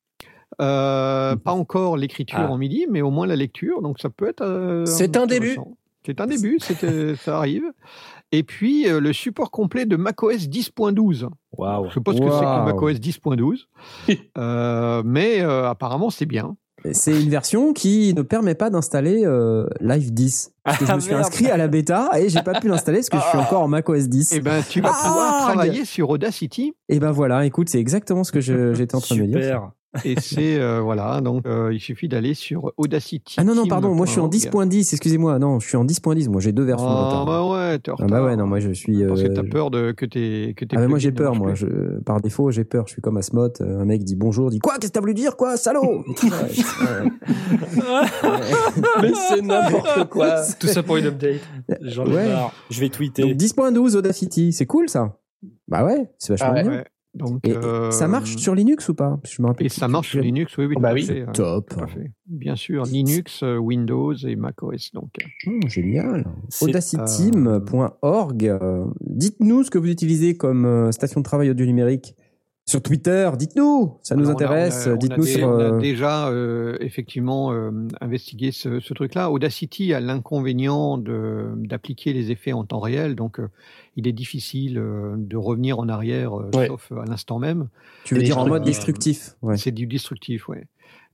Euh, 0.62 1.36
pas 1.36 1.52
encore 1.52 1.98
l'écriture 1.98 2.40
Ah. 2.42 2.52
en 2.52 2.58
midi, 2.58 2.86
mais 2.90 3.02
au 3.02 3.12
moins 3.12 3.28
la 3.28 3.36
lecture. 3.36 3.82
Donc, 3.82 4.00
ça 4.00 4.10
peut 4.10 4.28
être. 4.30 4.42
euh, 4.42 4.86
C'est 4.86 5.18
un 5.18 5.26
début. 5.28 5.58
C'est 6.06 6.22
un 6.22 6.26
début, 6.28 6.58
c'est, 6.62 6.84
euh, 6.86 7.16
ça 7.22 7.38
arrive. 7.38 7.66
Et 8.32 8.44
puis, 8.44 8.90
euh, 8.90 9.00
le 9.02 9.12
support 9.14 9.52
complet 9.52 9.86
de 9.86 9.96
macOS 9.98 10.48
10.12. 10.48 11.28
Waouh. 11.58 11.90
Je 11.90 11.94
sais 11.96 12.00
pas 12.02 12.14
ce 12.14 12.20
que 12.20 12.30
c'est 12.30 12.40
que 12.46 12.66
macOS 12.66 13.00
10.12, 13.00 13.68
euh, 14.38 15.02
mais 15.06 15.42
euh, 15.42 15.70
apparemment, 15.70 16.10
c'est 16.10 16.26
bien. 16.26 16.56
C'est 16.94 17.20
une 17.22 17.30
version 17.30 17.74
qui 17.74 18.14
ne 18.14 18.22
permet 18.22 18.54
pas 18.56 18.70
d'installer 18.70 19.24
euh, 19.26 19.66
Live 19.82 20.14
10. 20.14 20.54
Parce 20.64 20.78
que 20.78 20.86
je 20.86 20.92
Ah, 20.92 20.96
me 20.96 21.02
suis 21.02 21.14
inscrit 21.14 21.48
à 21.50 21.58
la 21.58 21.68
bêta 21.68 22.10
et 22.18 22.30
j'ai 22.30 22.42
pas 22.44 22.60
pu 22.60 22.68
l'installer 22.70 23.00
parce 23.00 23.10
que 23.10 23.18
je 23.18 23.24
suis 23.30 23.38
encore 23.38 23.64
en 23.64 23.68
macOS 23.68 24.08
10. 24.08 24.32
Eh 24.34 24.40
ben, 24.42 24.62
tu 24.70 24.80
vas 24.80 24.92
Ah, 24.94 25.08
pouvoir 25.08 25.42
travailler 25.52 25.86
sur 25.86 26.10
Audacity. 26.10 26.74
Et 26.88 27.00
ben 27.00 27.12
voilà, 27.12 27.46
écoute, 27.46 27.68
c'est 27.68 27.80
exactement 27.80 28.24
ce 28.24 28.32
que 28.32 28.40
je- 28.42 28.74
j'étais 28.74 28.96
en 28.96 29.02
train 29.02 29.16
de 29.18 29.24
dire. 29.24 29.72
Et 30.04 30.16
c'est 30.20 30.60
euh, 30.60 30.82
voilà, 30.82 31.22
donc 31.22 31.46
euh, 31.48 31.74
il 31.74 31.80
suffit 31.80 32.08
d'aller 32.08 32.34
sur 32.34 32.72
Audacity. 32.78 33.36
Ah 33.40 33.44
non, 33.44 33.56
non, 33.56 33.66
pardon, 33.68 33.94
moi 33.96 34.06
je 34.06 34.12
suis 34.12 34.20
en 34.20 34.28
10.10, 34.30 34.94
excusez-moi. 34.94 35.40
Non, 35.40 35.60
je 35.60 35.68
suis 35.68 35.78
en 35.78 35.86
10.10, 35.86 36.30
moi 36.30 36.40
j'ai 36.42 36.52
deux 36.52 36.64
versions. 36.66 36.88
Ah 36.88 37.06
retard. 37.08 37.26
bah 37.26 37.48
ouais, 37.50 37.80
t'es 37.80 37.92
en 37.92 37.96
Ah 37.96 37.98
bah 38.02 38.06
retard. 38.06 38.26
ouais, 38.26 38.36
non, 38.36 38.46
moi 38.48 38.60
je 38.60 38.72
suis. 38.72 39.04
Parce 39.06 39.24
que 39.24 39.30
euh, 39.30 39.34
t'as 39.34 39.44
peur 39.44 39.72
de 39.72 39.92
que 39.94 40.06
t'es 40.06 40.54
que 40.56 40.66
t'es 40.66 40.76
Ah 40.78 40.82
mais 40.82 40.88
moi 40.88 41.00
j'ai 41.00 41.12
peur, 41.12 41.36
moi. 41.36 41.54
Je, 41.56 41.66
par 42.06 42.22
défaut, 42.22 42.52
j'ai 42.52 42.64
peur. 42.66 42.86
Je 42.88 42.94
suis 42.94 43.02
comme 43.02 43.18
Asmot. 43.18 43.50
euh, 43.62 43.80
Un 43.82 43.86
mec 43.86 44.04
dit 44.04 44.16
bonjour, 44.16 44.50
dit 44.50 44.60
quoi 44.60 44.74
Qu'est-ce 44.76 44.90
que 44.92 44.94
t'as 44.94 45.00
voulu 45.00 45.14
dire 45.16 45.36
Quoi 45.38 45.58
Salaud? 45.58 46.04
Mais 49.02 49.12
c'est 49.30 49.42
n'importe 49.42 50.10
quoi. 50.10 50.42
Tout 50.60 50.68
ça 50.68 50.84
pour 50.84 50.98
une 50.98 51.06
update. 51.08 51.42
J'en 51.82 52.06
ai 52.06 52.14
Ouais. 52.14 52.28
marre. 52.28 52.54
Je 52.70 52.80
vais 52.82 52.90
tweeter. 52.90 53.22
Donc 53.24 53.32
10.12 53.34 53.96
Audacity, 53.96 54.54
c'est 54.54 54.66
cool 54.66 54.90
ça 54.90 55.18
Bah 55.68 55.86
ouais, 55.86 56.10
c'est 56.18 56.34
vachement 56.34 56.48
Ah 56.52 56.56
ouais. 56.56 56.64
bien. 56.64 56.72
Ouais, 56.72 56.86
donc 57.18 57.40
Et, 57.48 57.50
et 57.52 57.56
euh, 57.58 57.92
ça 57.92 58.08
marche 58.08 58.36
sur 58.38 58.56
Linux 58.56 58.88
ou 58.90 58.94
pas? 58.94 59.18
Parce 59.22 59.32
que 59.32 59.36
je 59.38 59.42
me 59.42 59.48
rappelle 59.48 59.66
et 59.66 59.70
ça 59.70 59.88
marche 59.88 60.12
sur 60.12 60.22
Linux, 60.22 60.58
oui, 60.58 60.66
oui, 60.66 60.76
Bah 60.80 60.96
fait, 60.96 61.22
euh, 61.22 61.32
Top. 61.34 61.74
fait. 61.88 62.12
Bien 62.28 62.56
sûr, 62.56 62.84
Linux, 62.84 63.42
euh, 63.44 63.58
Windows 63.58 64.14
et 64.14 64.36
macOS. 64.36 64.92
Donc, 64.94 65.10
Hum, 65.46 65.60
génial. 65.68 66.26
Audacity.org. 66.62 68.46
euh, 68.48 68.86
Dites-nous 69.02 69.64
ce 69.64 69.72
que 69.72 69.78
vous 69.78 69.90
utilisez 69.90 70.38
comme 70.38 70.92
station 70.92 71.22
de 71.22 71.26
travail 71.26 71.50
audio 71.50 71.66
numérique 71.66 72.16
sur 72.68 72.82
Twitter. 72.84 73.30
Dites-nous, 73.40 73.98
ça 74.04 74.16
nous 74.16 74.28
on 74.30 74.34
intéresse. 74.34 74.88
Dites-nous 74.88 75.24
sur. 75.26 75.48
on 75.48 75.58
a 75.58 75.64
euh, 75.64 75.80
déjà 75.80 76.28
euh, 76.28 76.78
effectivement 76.82 77.54
euh, 77.54 77.72
investigué 78.02 78.52
ce, 78.52 78.80
ce 78.82 78.94
truc-là. 78.94 79.32
Audacity 79.32 79.94
a 79.94 80.00
l'inconvénient 80.02 80.98
de- 80.98 81.50
d'appliquer 81.56 82.14
les 82.14 82.30
effets 82.32 82.52
en 82.54 82.66
temps 82.66 82.80
réel, 82.80 83.16
donc 83.16 83.40
euh, 83.40 83.48
il 83.96 84.08
est 84.08 84.12
difficile 84.14 84.78
euh, 84.78 85.16
de 85.18 85.38
revenir 85.38 85.80
en 85.80 85.88
arrière, 85.90 86.38
euh, 86.38 86.50
Ouais. 86.56 86.68
sauf 86.68 86.92
à 86.92 87.06
l'instant 87.06 87.40
même. 87.40 87.70
tu 88.04 88.16
veux 88.16 88.22
dire 88.22 88.38
en 88.38 88.48
mode 88.48 88.64
destructif 88.64 89.36
ouais. 89.42 89.58
C'est 89.58 89.72
du 89.72 89.88
destructif, 89.88 90.48
ouais. 90.50 90.68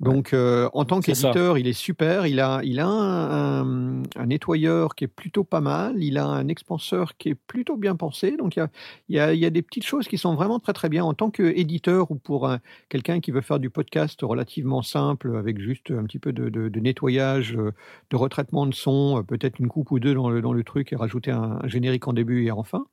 Donc, 0.03 0.33
euh, 0.33 0.69
en 0.73 0.85
tant 0.85 0.99
qu'éditeur, 1.31 1.57
il 1.57 1.67
est 1.67 1.73
super. 1.73 2.27
Il 2.27 2.39
a, 2.39 2.61
il 2.63 2.79
a 2.79 2.87
un, 2.87 3.61
un- 3.61 4.03
un 4.15 4.25
nettoyeur 4.25 4.95
qui 4.95 5.05
est 5.05 5.07
plutôt 5.07 5.43
pas 5.43 5.61
mal. 5.61 6.01
Il 6.03 6.17
a 6.17 6.25
un 6.25 6.47
expanseur 6.47 7.17
qui 7.17 7.29
est 7.29 7.35
plutôt 7.35 7.77
bien 7.77 7.95
pensé. 7.95 8.35
Donc, 8.37 8.55
il 8.55 8.59
y 8.59 8.61
a, 8.61 8.69
il 9.09 9.15
y 9.15 9.19
a, 9.19 9.33
il 9.33 9.39
y 9.39 9.45
a 9.45 9.49
des 9.49 9.61
petites 9.61 9.85
choses 9.85 10.07
qui 10.07 10.17
sont 10.17 10.35
vraiment 10.35 10.59
très, 10.59 10.73
très 10.73 10.89
bien. 10.89 11.03
En 11.03 11.13
tant 11.13 11.29
qu'éditeur 11.31 12.11
ou 12.11 12.15
pour 12.15 12.47
un- 12.47 12.59
quelqu'un 12.89 13.19
qui 13.19 13.31
veut 13.31 13.41
faire 13.41 13.59
du 13.59 13.69
podcast 13.69 14.19
relativement 14.21 14.81
simple, 14.81 15.35
avec 15.37 15.59
juste 15.59 15.91
un 15.91 16.03
petit 16.03 16.19
peu 16.19 16.33
de, 16.33 16.49
de- 16.49 16.69
de 16.69 16.79
nettoyage, 16.79 17.55
euh, 17.55 17.71
de 18.09 18.15
retraitement 18.15 18.65
de 18.65 18.73
son, 18.73 19.19
euh, 19.19 19.23
peut-être 19.23 19.59
une 19.59 19.67
coupe 19.67 19.91
ou 19.91 19.99
deux 19.99 20.13
dans 20.13 20.29
le, 20.29 20.41
dans 20.41 20.53
le 20.53 20.63
truc 20.63 20.91
et 20.93 20.95
rajouter 20.95 21.31
un, 21.31 21.59
un 21.63 21.67
générique 21.67 22.07
en 22.07 22.13
début 22.13 22.45
et 22.45 22.51
en 22.51 22.63
fin, 22.63 22.85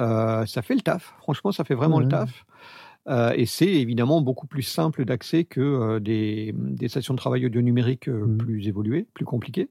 euh, 0.00 0.46
ça 0.46 0.62
fait 0.62 0.74
le 0.74 0.80
taf. 0.80 1.14
Franchement, 1.18 1.52
ça 1.52 1.64
fait 1.64 1.74
vraiment 1.74 1.98
le 2.00 2.06
taf. 2.08 2.44
Euh, 3.08 3.32
et 3.34 3.46
c'est 3.46 3.66
évidemment 3.66 4.20
beaucoup 4.20 4.46
plus 4.46 4.62
simple 4.62 5.04
d'accès 5.04 5.44
que 5.44 5.60
euh, 5.60 6.00
des, 6.00 6.54
des 6.56 6.88
stations 6.88 7.14
de 7.14 7.18
travail 7.18 7.44
audio 7.46 7.60
numérique 7.60 8.08
euh, 8.08 8.26
Mhm. 8.26 8.38
plus 8.38 8.68
évoluées, 8.68 9.06
plus 9.14 9.24
compliquées. 9.24 9.68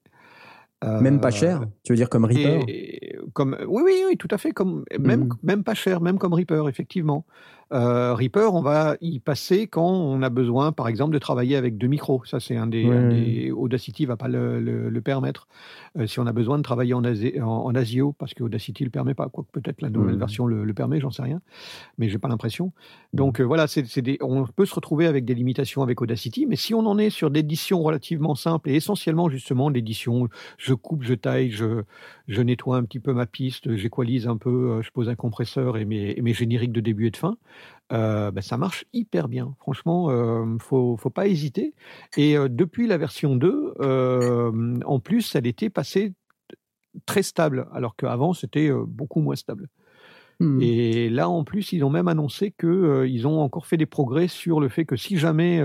Même 0.83 1.21
pas 1.21 1.29
cher. 1.29 1.61
Tu 1.83 1.93
veux 1.93 1.95
dire 1.97 2.09
comme 2.09 2.25
Reaper? 2.25 2.65
et- 2.67 3.15
comme, 3.33 3.55
oui, 3.67 3.83
oui, 3.85 3.93
oui, 4.09 4.17
tout 4.17 4.27
à 4.31 4.39
fait. 4.39 4.51
Comme, 4.51 4.83
même, 4.99 5.25
Mhm. 5.25 5.29
même 5.43 5.63
pas 5.63 5.75
cher, 5.75 6.01
même 6.01 6.17
comme 6.17 6.33
Reaper, 6.33 6.67
effectivement. 6.67 7.23
Euh, 7.73 8.13
Reaper, 8.15 8.53
on 8.53 8.61
va 8.61 8.97
y 8.99 9.19
passer 9.19 9.67
quand 9.67 9.87
on 9.89 10.21
a 10.23 10.29
besoin, 10.29 10.73
par 10.73 10.89
exemple, 10.89 11.13
de 11.13 11.19
travailler 11.19 11.55
avec 11.55 11.77
deux 11.77 11.87
micros. 11.87 12.21
Ça, 12.25 12.39
c'est 12.41 12.57
un 12.57 12.67
des, 12.67 12.83
Ouais. 12.85 12.97
un 12.97 13.09
des- 13.09 13.51
Audacity 13.51 14.05
va 14.05 14.17
pas 14.17 14.27
le, 14.27 14.59
le- 14.59 14.89
le 14.89 15.01
permettre. 15.01 15.47
Euh, 15.97 16.05
si 16.05 16.19
on 16.19 16.27
a 16.27 16.33
besoin 16.33 16.57
de 16.57 16.63
travailler 16.63 16.93
en, 16.93 17.03
ASI 17.05 17.39
en, 17.41 17.45
en 17.47 17.73
ASIO, 17.75 18.13
parce 18.17 18.33
que 18.33 18.43
Audacity 18.43 18.83
le 18.83 18.89
permet 18.89 19.13
pas, 19.13 19.29
quoique 19.29 19.51
peut-être 19.51 19.81
la 19.81 19.89
nouvelle 19.89 20.17
version 20.17 20.45
le, 20.47 20.63
le 20.65 20.73
permet, 20.73 20.99
j'en 20.99 21.11
sais 21.11 21.21
rien, 21.21 21.41
mais 21.97 22.09
j'ai 22.09 22.17
pas 22.17 22.27
l'impression. 22.27 22.73
Donc 23.13 23.39
euh, 23.39 23.43
voilà, 23.43 23.67
c'est 23.67 23.85
c'est 23.87 24.01
des, 24.01 24.17
on 24.21 24.45
peut 24.45 24.65
se 24.65 24.75
retrouver 24.75 25.07
avec 25.07 25.23
des 25.25 25.33
limitations 25.33 25.81
avec 25.81 26.01
Audacity, 26.01 26.45
mais 26.47 26.55
si 26.57 26.73
on 26.73 26.85
en 26.85 26.97
est 26.97 27.09
sur 27.09 27.29
d'éditions 27.31 27.81
relativement 27.81 28.35
simples 28.35 28.69
et 28.69 28.75
essentiellement 28.75 29.29
justement 29.29 29.69
l'édition, 29.69 30.27
je 30.57 30.73
coupe, 30.73 31.03
je 31.03 31.13
taille, 31.13 31.51
je, 31.51 31.83
je 32.27 32.41
nettoie 32.41 32.77
un 32.77 32.83
petit 32.83 32.99
peu 32.99 33.13
ma 33.13 33.25
piste, 33.25 33.75
j'équalise 33.75 34.27
un 34.27 34.37
peu, 34.37 34.49
euh, 34.71 34.81
je 34.81 34.91
pose 34.91 35.07
un 35.09 35.15
compresseur 35.15 35.77
et 35.77 35.85
mes, 35.85 36.13
et 36.17 36.21
mes 36.21 36.33
génériques 36.33 36.71
de 36.73 36.81
début 36.81 37.07
et 37.07 37.11
de 37.11 37.17
fin, 37.17 37.37
euh, 37.91 38.31
ben, 38.31 38.41
ça 38.41 38.57
marche 38.57 38.85
hyper 38.93 39.27
bien. 39.27 39.55
Franchement, 39.59 40.09
euh, 40.09 40.45
faut, 40.59 40.95
faut 40.97 41.09
pas 41.09 41.27
hésiter. 41.27 41.73
Et 42.15 42.37
euh, 42.37 42.47
depuis 42.49 42.87
la 42.87 42.97
version 42.97 43.35
2, 43.35 43.73
euh, 43.81 44.79
en 44.85 44.99
plus, 44.99 45.35
elle 45.35 45.47
était 45.47 45.69
passée 45.69 46.13
très 47.05 47.23
stable, 47.23 47.67
alors 47.73 47.95
qu'avant, 47.95 48.33
c'était 48.33 48.69
beaucoup 48.87 49.21
moins 49.21 49.35
stable. 49.35 49.67
Hmm. 50.39 50.59
Et 50.61 51.09
là, 51.09 51.29
en 51.29 51.43
plus, 51.43 51.71
ils 51.71 51.83
ont 51.83 51.89
même 51.89 52.07
annoncé 52.07 52.51
qu'ils 52.59 53.27
ont 53.27 53.41
encore 53.41 53.67
fait 53.67 53.77
des 53.77 53.85
progrès 53.85 54.27
sur 54.27 54.59
le 54.59 54.69
fait 54.69 54.85
que 54.85 54.95
si 54.95 55.17
jamais 55.17 55.61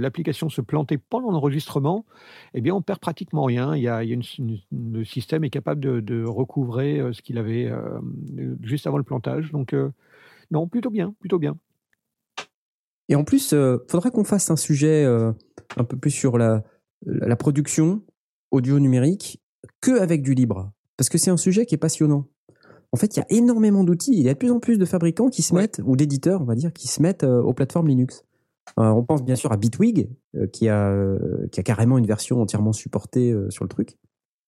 l'application 0.00 0.48
se 0.50 0.60
plantait 0.60 0.98
pendant 0.98 1.30
l'enregistrement, 1.30 2.04
eh 2.54 2.60
bien, 2.60 2.74
on 2.74 2.82
perd 2.82 2.98
pratiquement 3.00 3.44
rien. 3.44 3.74
Il 3.74 3.82
y 3.82 3.88
a, 3.88 4.04
il 4.04 4.10
y 4.10 4.12
a 4.12 4.14
une- 4.14 4.22
une- 4.38 4.58
le 4.94 5.04
système 5.04 5.44
est 5.44 5.50
capable 5.50 5.80
de, 5.80 6.00
de 6.00 6.24
recouvrer 6.24 7.02
ce 7.12 7.22
qu'il 7.22 7.38
avait 7.38 7.72
juste 8.62 8.86
avant 8.86 8.98
le 8.98 9.04
plantage. 9.04 9.50
Donc, 9.50 9.74
non, 10.52 10.68
plutôt 10.68 10.90
bien, 10.90 11.14
plutôt 11.18 11.38
bien. 11.40 11.58
Et 13.08 13.16
en 13.16 13.24
plus, 13.24 13.52
euh, 13.52 13.78
faudra 13.90 14.10
qu'on 14.10 14.24
fasse 14.24 14.50
un 14.50 14.56
sujet 14.56 15.04
euh, 15.04 15.32
un 15.76 15.84
peu 15.84 15.96
plus 15.96 16.10
sur 16.10 16.38
la, 16.38 16.62
la 17.04 17.36
production 17.36 18.02
audio 18.50 18.78
numérique 18.78 19.42
que 19.80 19.98
avec 20.00 20.22
du 20.22 20.34
libre. 20.34 20.70
Parce 20.96 21.08
que 21.08 21.18
c'est 21.18 21.30
un 21.30 21.36
sujet 21.36 21.66
qui 21.66 21.74
est 21.74 21.78
passionnant. 21.78 22.28
En 22.92 22.96
fait, 22.96 23.16
il 23.16 23.20
y 23.20 23.22
a 23.22 23.26
énormément 23.30 23.84
d'outils. 23.84 24.12
Il 24.12 24.22
y 24.22 24.28
a 24.28 24.34
de 24.34 24.38
plus 24.38 24.50
en 24.50 24.60
plus 24.60 24.78
de 24.78 24.84
fabricants 24.84 25.28
qui 25.28 25.42
se 25.42 25.54
Ouais. 25.54 25.62
mettent, 25.62 25.80
ou 25.84 25.96
d'éditeurs, 25.96 26.40
on 26.42 26.44
va 26.44 26.54
dire, 26.54 26.72
qui 26.72 26.86
se 26.88 27.02
mettent 27.02 27.24
euh, 27.24 27.42
aux 27.42 27.54
plateformes 27.54 27.88
Linux. 27.88 28.24
Euh, 28.78 28.84
on 28.84 29.02
pense 29.02 29.24
bien 29.24 29.34
sûr 29.34 29.50
à 29.50 29.56
Bitwig, 29.56 30.08
qui, 30.52 30.68
a, 30.68 30.94
qui 31.50 31.58
a 31.58 31.62
carrément 31.64 31.98
une 31.98 32.06
version 32.06 32.40
entièrement 32.40 32.72
supportée 32.72 33.34
sur 33.48 33.64
le 33.64 33.68
truc. 33.68 33.98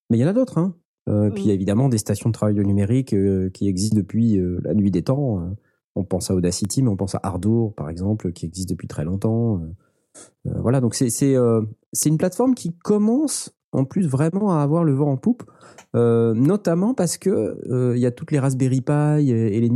Mais 0.08 0.16
il 0.16 0.20
y 0.20 0.24
en 0.24 0.28
a 0.28 0.32
d'autres. 0.32 0.58
Hein. 0.58 0.76
Puis 1.06 1.42
il 1.44 1.46
y 1.48 1.50
a 1.50 1.54
évidemment 1.54 1.88
des 1.88 1.98
stations 1.98 2.30
de 2.30 2.32
travail 2.32 2.54
numérique 2.54 3.14
qui 3.52 3.68
existent 3.68 3.96
depuis 3.96 4.40
la 4.62 4.72
nuit 4.74 4.92
des 4.92 5.02
temps. 5.02 5.54
On 5.96 6.04
pense 6.04 6.30
à 6.30 6.34
Audacity, 6.34 6.82
mais 6.82 6.88
on 6.88 6.96
pense 6.96 7.14
à 7.14 7.20
Ardour, 7.22 7.74
par 7.74 7.88
exemple, 7.88 8.32
qui 8.32 8.46
existe 8.46 8.68
depuis 8.68 8.88
très 8.88 9.04
longtemps. 9.04 9.58
Euh, 9.58 9.66
euh, 10.46 10.60
voilà, 10.60 10.80
donc 10.80 10.94
c'est 10.94 11.36
euh, 11.36 11.62
une 12.04 12.18
plateforme 12.18 12.54
qui 12.54 12.76
commence 12.76 13.54
en 13.72 13.84
plus 13.84 14.06
vraiment 14.06 14.52
à 14.52 14.62
avoir 14.62 14.84
le 14.84 14.92
vent 14.92 15.10
en 15.10 15.16
poupe, 15.16 15.42
euh, 15.96 16.32
notamment 16.34 16.94
parce 16.94 17.18
que 17.18 17.58
il 17.96 18.00
y 18.00 18.06
a 18.06 18.10
toutes 18.10 18.30
les 18.30 18.38
Raspberry 18.38 18.80
Pi 18.80 19.30
et, 19.30 19.60
les 19.60 19.70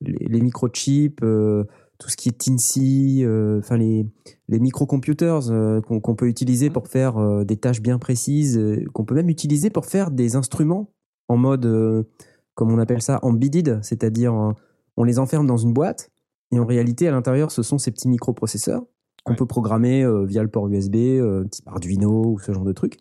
les, 0.00 0.40
microchips, 0.40 1.20
tout 1.20 2.08
ce 2.08 2.16
qui 2.16 2.28
est 2.28 3.24
euh, 3.24 3.58
enfin 3.60 3.76
les 3.76 4.06
les 4.48 4.58
microcomputers 4.58 5.50
qu'on 5.86 6.14
peut 6.16 6.26
utiliser 6.26 6.68
pour 6.68 6.88
faire 6.88 7.44
des 7.44 7.56
tâches 7.56 7.80
bien 7.80 7.98
précises, 7.98 8.60
qu'on 8.92 9.04
peut 9.04 9.14
même 9.14 9.30
utiliser 9.30 9.70
pour 9.70 9.86
faire 9.86 10.10
des 10.10 10.34
instruments 10.34 10.90
en 11.28 11.36
mode, 11.36 12.06
comme 12.54 12.72
on 12.72 12.78
appelle 12.78 13.02
ça, 13.02 13.20
embedded, 13.22 13.78
c'est-à-dire 13.82 14.54
on 14.96 15.04
les 15.04 15.18
enferme 15.18 15.46
dans 15.46 15.56
une 15.56 15.72
boîte 15.72 16.10
et 16.52 16.58
en 16.58 16.66
réalité 16.66 17.08
à 17.08 17.10
l'intérieur 17.10 17.50
ce 17.50 17.62
sont 17.62 17.78
ces 17.78 17.90
petits 17.90 18.08
microprocesseurs 18.08 18.82
qu'on 19.24 19.32
Ouais. 19.32 19.36
peut 19.38 19.46
programmer 19.46 20.02
euh, 20.04 20.24
via 20.26 20.42
le 20.42 20.48
port 20.50 20.68
USB, 20.68 20.96
euh, 20.96 21.44
type 21.44 21.66
Arduino 21.66 22.26
ou 22.32 22.38
ce 22.38 22.52
genre 22.52 22.64
de 22.64 22.72
truc. 22.72 22.98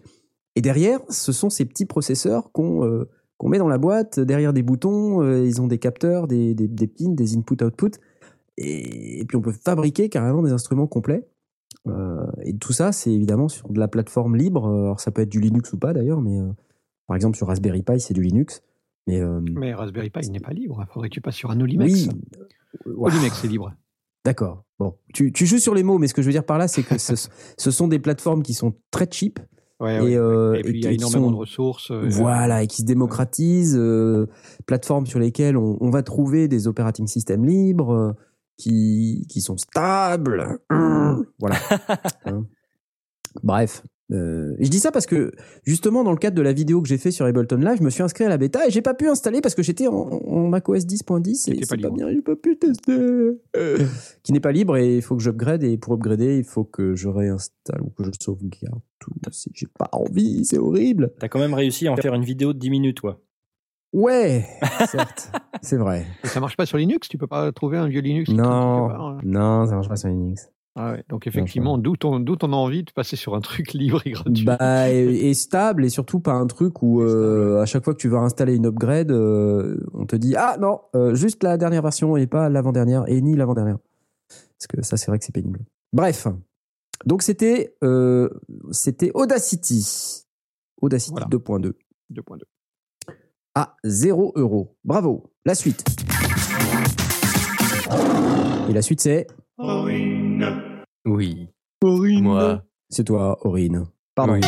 Et 0.56 0.62
derrière, 0.62 1.00
ce 1.10 1.32
sont 1.34 1.50
ces 1.50 1.66
petits 1.66 1.86
processeurs 1.86 2.52
qu'on 2.54 2.86
euh, 2.86 3.10
qu'on 3.38 3.50
met 3.50 3.58
dans 3.58 3.68
la 3.68 3.78
boîte, 3.78 4.20
derrière 4.22 4.54
des 4.54 4.64
boutons, 4.64 5.22
euh, 5.22 5.46
ils 5.46 5.62
ont 5.62 5.68
des 5.68 5.80
capteurs, 5.80 6.28
des, 6.28 6.54
des, 6.56 6.68
des 6.70 6.88
pins, 6.88 7.10
des 7.10 7.36
input-output, 7.36 8.00
et, 8.58 9.20
et 9.20 9.26
puis 9.26 9.36
on 9.36 9.42
peut 9.42 9.52
fabriquer 9.52 10.08
carrément 10.08 10.42
des 10.44 10.52
instruments 10.52 10.88
complets. 10.88 11.28
Et 12.46 12.56
tout 12.58 12.72
ça, 12.72 12.94
c'est 12.94 13.12
évidemment 13.12 13.50
sur 13.50 13.68
de 13.70 13.80
la 13.80 13.90
plateforme 13.90 14.38
libre. 14.38 14.68
Alors 14.70 15.00
ça 15.02 15.12
peut 15.12 15.24
être 15.24 15.30
du 15.30 15.42
Linux 15.42 15.74
ou 15.74 15.78
pas 15.78 15.92
d'ailleurs, 15.92 16.22
mais 16.22 16.40
par 17.08 17.18
exemple 17.18 17.36
sur 17.36 17.48
Raspberry 17.48 17.82
Pi, 17.82 18.00
c'est 18.00 18.14
du 18.14 18.22
Linux. 18.22 18.62
Mais, 19.08 19.20
euh, 19.22 19.42
Mais 19.42 19.74
Raspberry 19.74 20.10
Pi, 20.10 20.30
n'est 20.32 20.40
pas 20.40 20.54
libre. 20.54 20.84
Il 20.88 20.94
faudrait 20.94 21.10
que 21.10 21.14
tu 21.16 21.22
passes 21.22 21.36
sur 21.36 21.52
un 21.52 21.60
Olimex. 21.60 21.92
oui, 21.94 22.10
Ouah. 22.96 23.10
Olimex, 23.10 23.38
c'est 23.42 23.48
libre. 23.48 23.74
D'accord. 24.26 24.64
Bon, 24.80 24.96
tu, 25.14 25.34
tu 25.34 25.46
joues 25.46 25.58
sur 25.60 25.76
les 25.76 25.84
mots, 25.84 25.98
mais 25.98 26.08
ce 26.08 26.14
que 26.14 26.22
je 26.22 26.28
veux 26.28 26.32
dire 26.32 26.46
par 26.46 26.58
là, 26.58 26.68
c'est 26.70 26.84
que 26.84 26.98
ce, 26.98 27.14
ce 27.58 27.72
sont 27.72 27.88
des 27.90 28.00
plateformes 28.00 28.44
qui 28.44 28.54
sont 28.54 28.74
très 28.92 29.08
cheap 29.12 29.40
Ouais, 29.80 29.98
et, 29.98 30.02
ouais. 30.02 30.16
euh, 30.16 30.54
et 30.54 30.62
puis, 30.62 30.78
il 30.80 30.84
y 30.84 30.88
a 30.88 30.92
énormément 30.92 31.26
sont- 31.26 31.32
de 31.32 31.36
ressources. 31.36 31.92
euh, 31.92 32.08
Voilà, 32.10 32.64
et 32.64 32.68
qui 32.68 32.78
se 32.78 32.86
démocratisent, 32.86 33.76
euh, 33.78 34.28
plateformes 34.66 35.06
sur 35.08 35.20
lesquelles 35.20 35.58
on, 35.58 35.78
on 35.82 35.90
va 35.90 36.04
trouver 36.04 36.48
des 36.48 36.68
operating 36.68 37.06
systems 37.08 37.46
libres, 37.46 38.16
qui, 38.56 39.26
qui 39.30 39.42
sont 39.42 39.58
stables. 39.58 40.60
voilà. 41.40 41.58
Hein. 42.26 42.46
Bref. 43.42 43.84
Euh, 44.14 44.56
et 44.60 44.66
je 44.66 44.70
dis 44.70 44.80
ça 44.80 44.92
parce 44.92 45.06
que 45.06 45.32
justement 45.64 46.04
dans 46.04 46.12
le 46.12 46.18
cadre 46.18 46.36
de 46.36 46.42
la 46.42 46.54
vidéo 46.54 46.82
que 46.82 46.88
j'ai 46.88 46.98
fait 46.98 47.12
sur 47.12 47.26
Ableton 47.26 47.58
Live, 47.58 47.78
je 47.80 47.84
me 47.84 47.90
suis 47.90 48.04
inscrit 48.04 48.24
à 48.26 48.30
la 48.30 48.38
bêta 48.38 48.68
et 48.68 48.72
j'ai 48.72 48.82
pas 48.82 48.94
pu 48.94 49.08
installer 49.08 49.42
parce 49.42 49.56
que 49.56 49.64
j'étais 49.64 49.88
en, 49.88 49.94
en 49.94 50.48
macOS 50.48 50.86
10.10 50.86 51.52
et 51.52 51.66
c'est 51.66 51.78
pas 51.78 51.90
pas, 51.90 51.94
bien, 51.96 52.10
j'ai 52.12 52.22
pas 52.22 52.36
pu 52.36 52.58
tester. 52.58 52.92
Euh, 52.92 53.78
qui 54.24 54.34
n'est 54.34 54.40
pas 54.40 54.52
libre 54.52 54.78
et 54.78 54.98
il 54.98 55.02
faut 55.02 55.16
que 55.16 55.24
j'upgrade 55.24 55.64
et 55.64 55.78
pour 55.78 55.94
upgrader 55.94 56.38
il 56.38 56.44
faut 56.44 56.64
que 56.64 56.96
je 56.96 57.08
réinstalle 57.08 57.82
ou 57.82 57.90
que 57.90 58.04
je 58.04 58.12
sauvegarde 58.20 58.82
tout. 59.00 59.12
J'ai 59.54 59.68
pas 59.68 59.90
envie, 59.92 60.46
c'est 60.46 60.58
horrible. 60.58 61.12
T'as 61.20 61.28
quand 61.28 61.40
même 61.40 61.54
réussi 61.54 61.88
à 61.88 61.92
en 61.92 61.98
faire 61.98 62.14
une 62.14 62.24
vidéo 62.24 62.54
de 62.54 62.60
10 62.60 62.70
minutes, 62.70 62.98
toi. 62.98 63.20
Ouais, 63.94 64.46
certes, 64.90 65.32
c'est 65.62 65.78
vrai. 65.78 66.08
Et 66.24 66.28
ça 66.28 66.40
marche 66.40 66.58
pas 66.58 66.66
sur 66.66 66.80
Linux? 66.80 67.08
Tu 67.08 67.20
peux 67.20 67.28
pas 67.28 67.52
trouver 67.52 67.78
un 67.78 67.88
vieux 67.88 68.02
Linux 68.02 68.32
Non, 68.32 68.90
hein? 68.90 69.20
non, 69.24 69.68
ça 69.68 69.76
marche 69.76 69.88
pas 69.88 69.98
sur 69.98 70.10
Linux. 70.10 70.50
Ah 70.76 70.94
ouais, 70.94 71.04
donc 71.08 71.28
effectivement, 71.28 71.78
d'où 71.78 71.96
ton, 71.96 72.20
d'où 72.20 72.36
ton 72.36 72.52
envie 72.52 72.84
de 72.84 72.92
passer 72.92 73.16
sur 73.16 73.36
un 73.36 73.42
truc 73.42 73.74
libre 73.74 74.02
et 74.06 74.12
gratuit. 74.12 74.44
Bah, 74.44 74.90
et, 74.92 75.30
et 75.30 75.34
stable 75.36 75.86
et 75.86 75.90
surtout 75.90 76.20
pas 76.20 76.34
un 76.34 76.48
truc 76.48 76.82
où 76.82 77.02
euh, 77.02 77.62
à 77.62 77.66
chaque 77.68 77.84
fois 77.84 77.94
que 77.94 78.00
tu 78.00 78.10
vas 78.10 78.20
installer 78.20 78.56
une 78.56 78.66
upgrade, 78.66 79.12
euh, 79.12 79.78
on 79.94 80.06
te 80.08 80.16
dit 80.16 80.36
ah 80.36 80.58
non, 80.60 80.82
euh, 80.96 81.14
juste 81.14 81.44
la 81.44 81.58
dernière 81.58 81.84
version 81.84 82.18
et 82.18 82.26
pas 82.26 82.50
l'avant-dernière 82.50 83.04
et 83.08 83.22
ni 83.22 83.36
l'avant-dernière. 83.36 83.78
Parce 84.28 84.68
que 84.68 84.82
ça 84.84 84.98
c'est 84.98 85.08
vrai 85.12 85.20
que 85.20 85.26
c'est 85.26 85.32
pénible. 85.32 85.60
Bref, 85.92 86.28
donc 87.06 87.22
c'était 87.22 87.76
euh, 87.84 88.30
c'était 88.72 89.12
Audacity, 89.14 90.26
Audacity 90.82 91.12
Voilà. 91.12 91.28
2.2 91.28 91.74
2.2. 92.12 92.42
à 93.54 93.76
0 93.84 94.34
euros. 94.38 94.76
Bravo. 94.84 95.32
La 95.46 95.54
suite. 95.54 95.84
Et 98.70 98.74
la 98.74 98.82
suite 98.82 99.02
c'est 99.02 99.28
Oui. 99.60 100.13
Moi. 102.22 102.64
c'est 102.90 103.04
toi, 103.04 103.38
Aurine. 103.46 103.86
Pardon. 104.16 104.40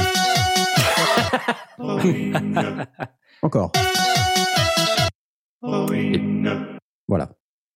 Encore. 3.41 3.71
Voilà. 7.07 7.29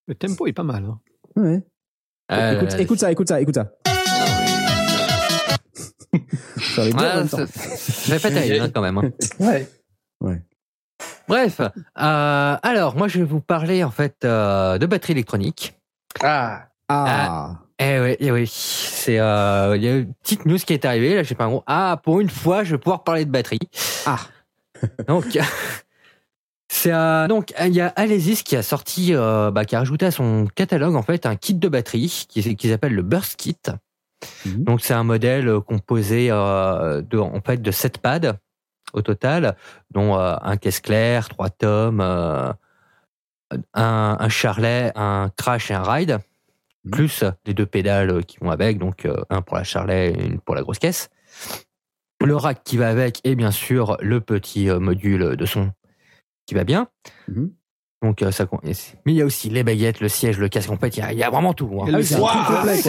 Le 0.07 0.15
tempo 0.15 0.47
est 0.47 0.53
pas 0.53 0.63
mal. 0.63 0.85
hein. 0.85 0.99
Ouais. 1.35 1.61
Ah, 2.29 2.53
écoute, 2.53 2.71
là, 2.71 2.79
écoute 2.81 2.99
ça, 2.99 3.11
écoute 3.11 3.27
ça, 3.27 3.41
écoute 3.41 3.55
ça. 3.55 3.71
Ça 6.75 6.89
va 6.89 7.23
Ouais, 7.23 8.19
terrible 8.19 8.65
hein, 8.65 8.71
quand 8.73 8.81
même. 8.81 8.97
hein. 8.97 9.11
Ouais. 10.21 10.41
Bref, 11.27 11.59
euh, 11.61 11.69
alors 11.95 12.97
moi 12.97 13.07
je 13.07 13.19
vais 13.19 13.25
vous 13.25 13.39
parler 13.39 13.83
en 13.83 13.91
fait 13.91 14.25
euh, 14.25 14.77
de 14.79 14.85
batterie 14.85 15.13
électronique. 15.13 15.79
Ah. 16.21 16.67
Ah. 16.89 17.59
Eh 17.81 17.99
oui, 17.99 18.15
eh 18.19 18.31
oui, 18.31 18.45
c'est 18.51 19.19
euh, 19.19 19.77
il 19.77 19.83
y 19.83 19.87
a 19.87 19.97
une 19.97 20.13
petite 20.15 20.45
news 20.45 20.57
qui 20.57 20.73
est 20.73 20.83
arrivée 20.83 21.15
là, 21.15 21.23
je 21.23 21.29
sais 21.29 21.35
pas 21.35 21.47
en 21.47 21.51
gros. 21.51 21.63
Ah, 21.65 21.99
pour 22.03 22.19
une 22.19 22.29
fois, 22.29 22.65
je 22.65 22.71
vais 22.71 22.77
pouvoir 22.77 23.05
parler 23.05 23.23
de 23.23 23.31
batterie. 23.31 23.59
Ah. 24.05 24.19
Donc 25.07 25.37
c'est 26.69 26.93
euh, 26.93 27.27
donc 27.27 27.53
il 27.59 27.73
y 27.73 27.81
a 27.81 27.87
Alesis 27.87 28.43
qui 28.43 28.55
a 28.55 28.61
sorti 28.61 29.13
euh, 29.13 29.51
bah, 29.51 29.65
qui 29.65 29.75
a 29.75 29.79
rajouté 29.79 30.05
à 30.05 30.11
son 30.11 30.47
catalogue 30.55 30.95
en 30.95 31.01
fait 31.01 31.25
un 31.25 31.35
kit 31.35 31.55
de 31.55 31.67
batterie 31.67 32.25
qui 32.29 32.55
qui 32.55 32.69
s'appelle 32.69 32.93
le 32.93 33.01
Burst 33.01 33.37
Kit. 33.37 33.57
Mhm. 34.45 34.63
Donc 34.63 34.81
c'est 34.81 34.93
un 34.93 35.03
modèle 35.03 35.59
composé 35.61 36.27
euh, 36.29 37.01
de 37.01 37.17
en 37.17 37.41
fait 37.41 37.61
de 37.61 37.71
7 37.71 37.97
pads 37.97 38.37
au 38.93 39.01
total, 39.01 39.55
dont 39.91 40.17
un 40.17 40.57
caisse 40.57 40.79
claire, 40.79 41.29
trois 41.29 41.51
tomes, 41.51 42.01
un, 42.01 42.55
un 43.73 44.29
charlet, 44.29 44.91
un 44.95 45.29
crash 45.37 45.69
et 45.69 45.75
un 45.75 45.83
ride. 45.83 46.19
Plus 46.89 47.23
les 47.45 47.53
deux 47.53 47.65
pédales 47.65 48.25
qui 48.25 48.37
vont 48.39 48.51
avec, 48.51 48.77
donc 48.79 49.05
euh, 49.05 49.15
un 49.29 49.41
pour 49.41 49.57
la 49.57 49.63
charlet 49.63 50.11
et 50.11 50.25
une 50.25 50.39
pour 50.39 50.55
la 50.55 50.61
grosse 50.61 50.79
caisse. 50.79 51.09
Le 52.23 52.35
rack 52.35 52.63
qui 52.63 52.77
va 52.77 52.89
avec 52.89 53.21
et 53.23 53.35
bien 53.35 53.51
sûr 53.51 53.97
le 54.01 54.19
petit 54.19 54.69
euh, 54.69 54.79
module 54.79 55.35
de 55.37 55.45
son 55.45 55.71
qui 56.45 56.53
va 56.55 56.63
bien. 56.63 56.87
Mhm. 57.27 57.51
Donc 58.01 58.21
euh, 58.21 58.31
ça, 58.31 58.45
mais 58.63 58.71
il 59.11 59.15
y 59.15 59.21
a 59.21 59.25
aussi 59.25 59.49
les 59.49 59.61
baguettes, 59.63 59.99
le 59.99 60.07
siège, 60.07 60.39
le 60.39 60.47
casque. 60.47 60.69
En 60.69 60.77
fait, 60.77 60.95
il 60.95 61.01
y 61.01 61.03
a, 61.03 61.11
il 61.11 61.19
y 61.19 61.23
a 61.23 61.29
vraiment 61.29 61.53
tout. 61.53 61.69
hein. 61.81 61.85
Ah 61.93 61.97
oui, 61.97 62.05
c'est 62.05 62.17
Waouh, 62.17 62.31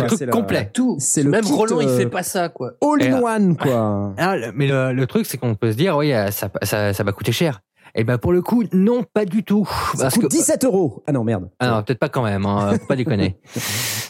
truc 0.07 0.31
complet, 0.31 0.59
c'est. 0.63 0.73
Tout. 0.73 0.97
C'est 1.01 1.25
le 1.25 1.31
Même 1.31 1.45
kit, 1.45 1.53
Roland, 1.53 1.81
il 1.81 1.89
fait 1.89 2.07
pas 2.07 2.23
ça, 2.23 2.49
quoi. 2.49 2.75
All 2.81 3.03
in 3.03 3.21
one, 3.21 3.57
quoi. 3.57 4.15
Ah, 4.19 4.37
mais 4.55 4.69
le, 4.69 4.93
le 4.93 5.07
truc, 5.09 5.27
c'est 5.27 5.37
qu'on 5.37 5.57
peut 5.57 5.73
se 5.73 5.77
dire, 5.77 5.97
oui, 5.97 6.13
ça, 6.31 6.49
ça, 6.63 6.95
ça 6.95 7.03
va 7.03 7.11
coûter 7.11 7.33
cher. 7.33 7.61
Et 7.95 8.05
ben 8.05 8.19
pour 8.19 8.33
le 8.33 8.41
coup, 8.43 8.63
non, 8.73 9.03
pas 9.03 9.25
du 9.25 9.43
tout. 9.45 9.69
Ça 9.95 10.05
Parce 10.05 10.15
coûte 10.15 10.25
que 10.25 10.29
17 10.29 10.65
euros. 10.65 11.03
Ah 11.07 11.13
non, 11.13 11.25
merde. 11.25 11.49
ah 11.59 11.69
non, 11.71 11.83
peut-être 11.83 11.99
pas 11.99 12.09
quand 12.09 12.23
même. 12.23 12.47
Hein, 12.47 12.77
faut 12.81 12.87
pas 12.87 12.97
déconner. 12.97 13.37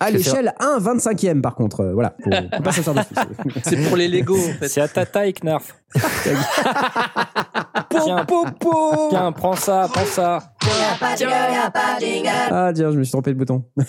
À 0.02 0.06
c'est 0.06 0.12
l'échelle 0.12 0.54
1 0.60 0.78
25e, 0.78 1.40
par 1.42 1.54
contre. 1.54 1.80
euh, 1.80 1.92
Voilà. 1.92 2.14
Faut, 2.24 2.30
faut 2.56 2.62
pas 2.62 2.72
s'asseoir 2.72 2.96
dessus. 2.96 3.14
C'est 3.64 3.76
pour 3.86 3.96
les 3.98 4.08
Lego, 4.08 4.34
en 4.34 4.52
fait. 4.58 4.68
C'est 4.68 4.80
à 4.80 4.88
ta 4.88 5.04
taille, 5.04 5.34
Knarf. 5.34 5.74
Tiens, 7.90 8.24
prends 9.32 9.56
ça, 9.56 9.88
prends 9.92 10.04
ça. 10.06 10.38
Y'a 10.66 10.96
pas 10.98 11.12
de 11.14 11.18
jingle, 11.18 11.32
y'a 11.52 11.70
pas 11.70 11.96
de 11.98 12.04
jingle. 12.04 12.28
Ah, 12.50 12.72
tiens, 12.74 12.90
je 12.92 12.98
me 12.98 13.04
suis 13.04 13.12
trompé 13.12 13.32
de 13.32 13.38
bouton. 13.38 13.64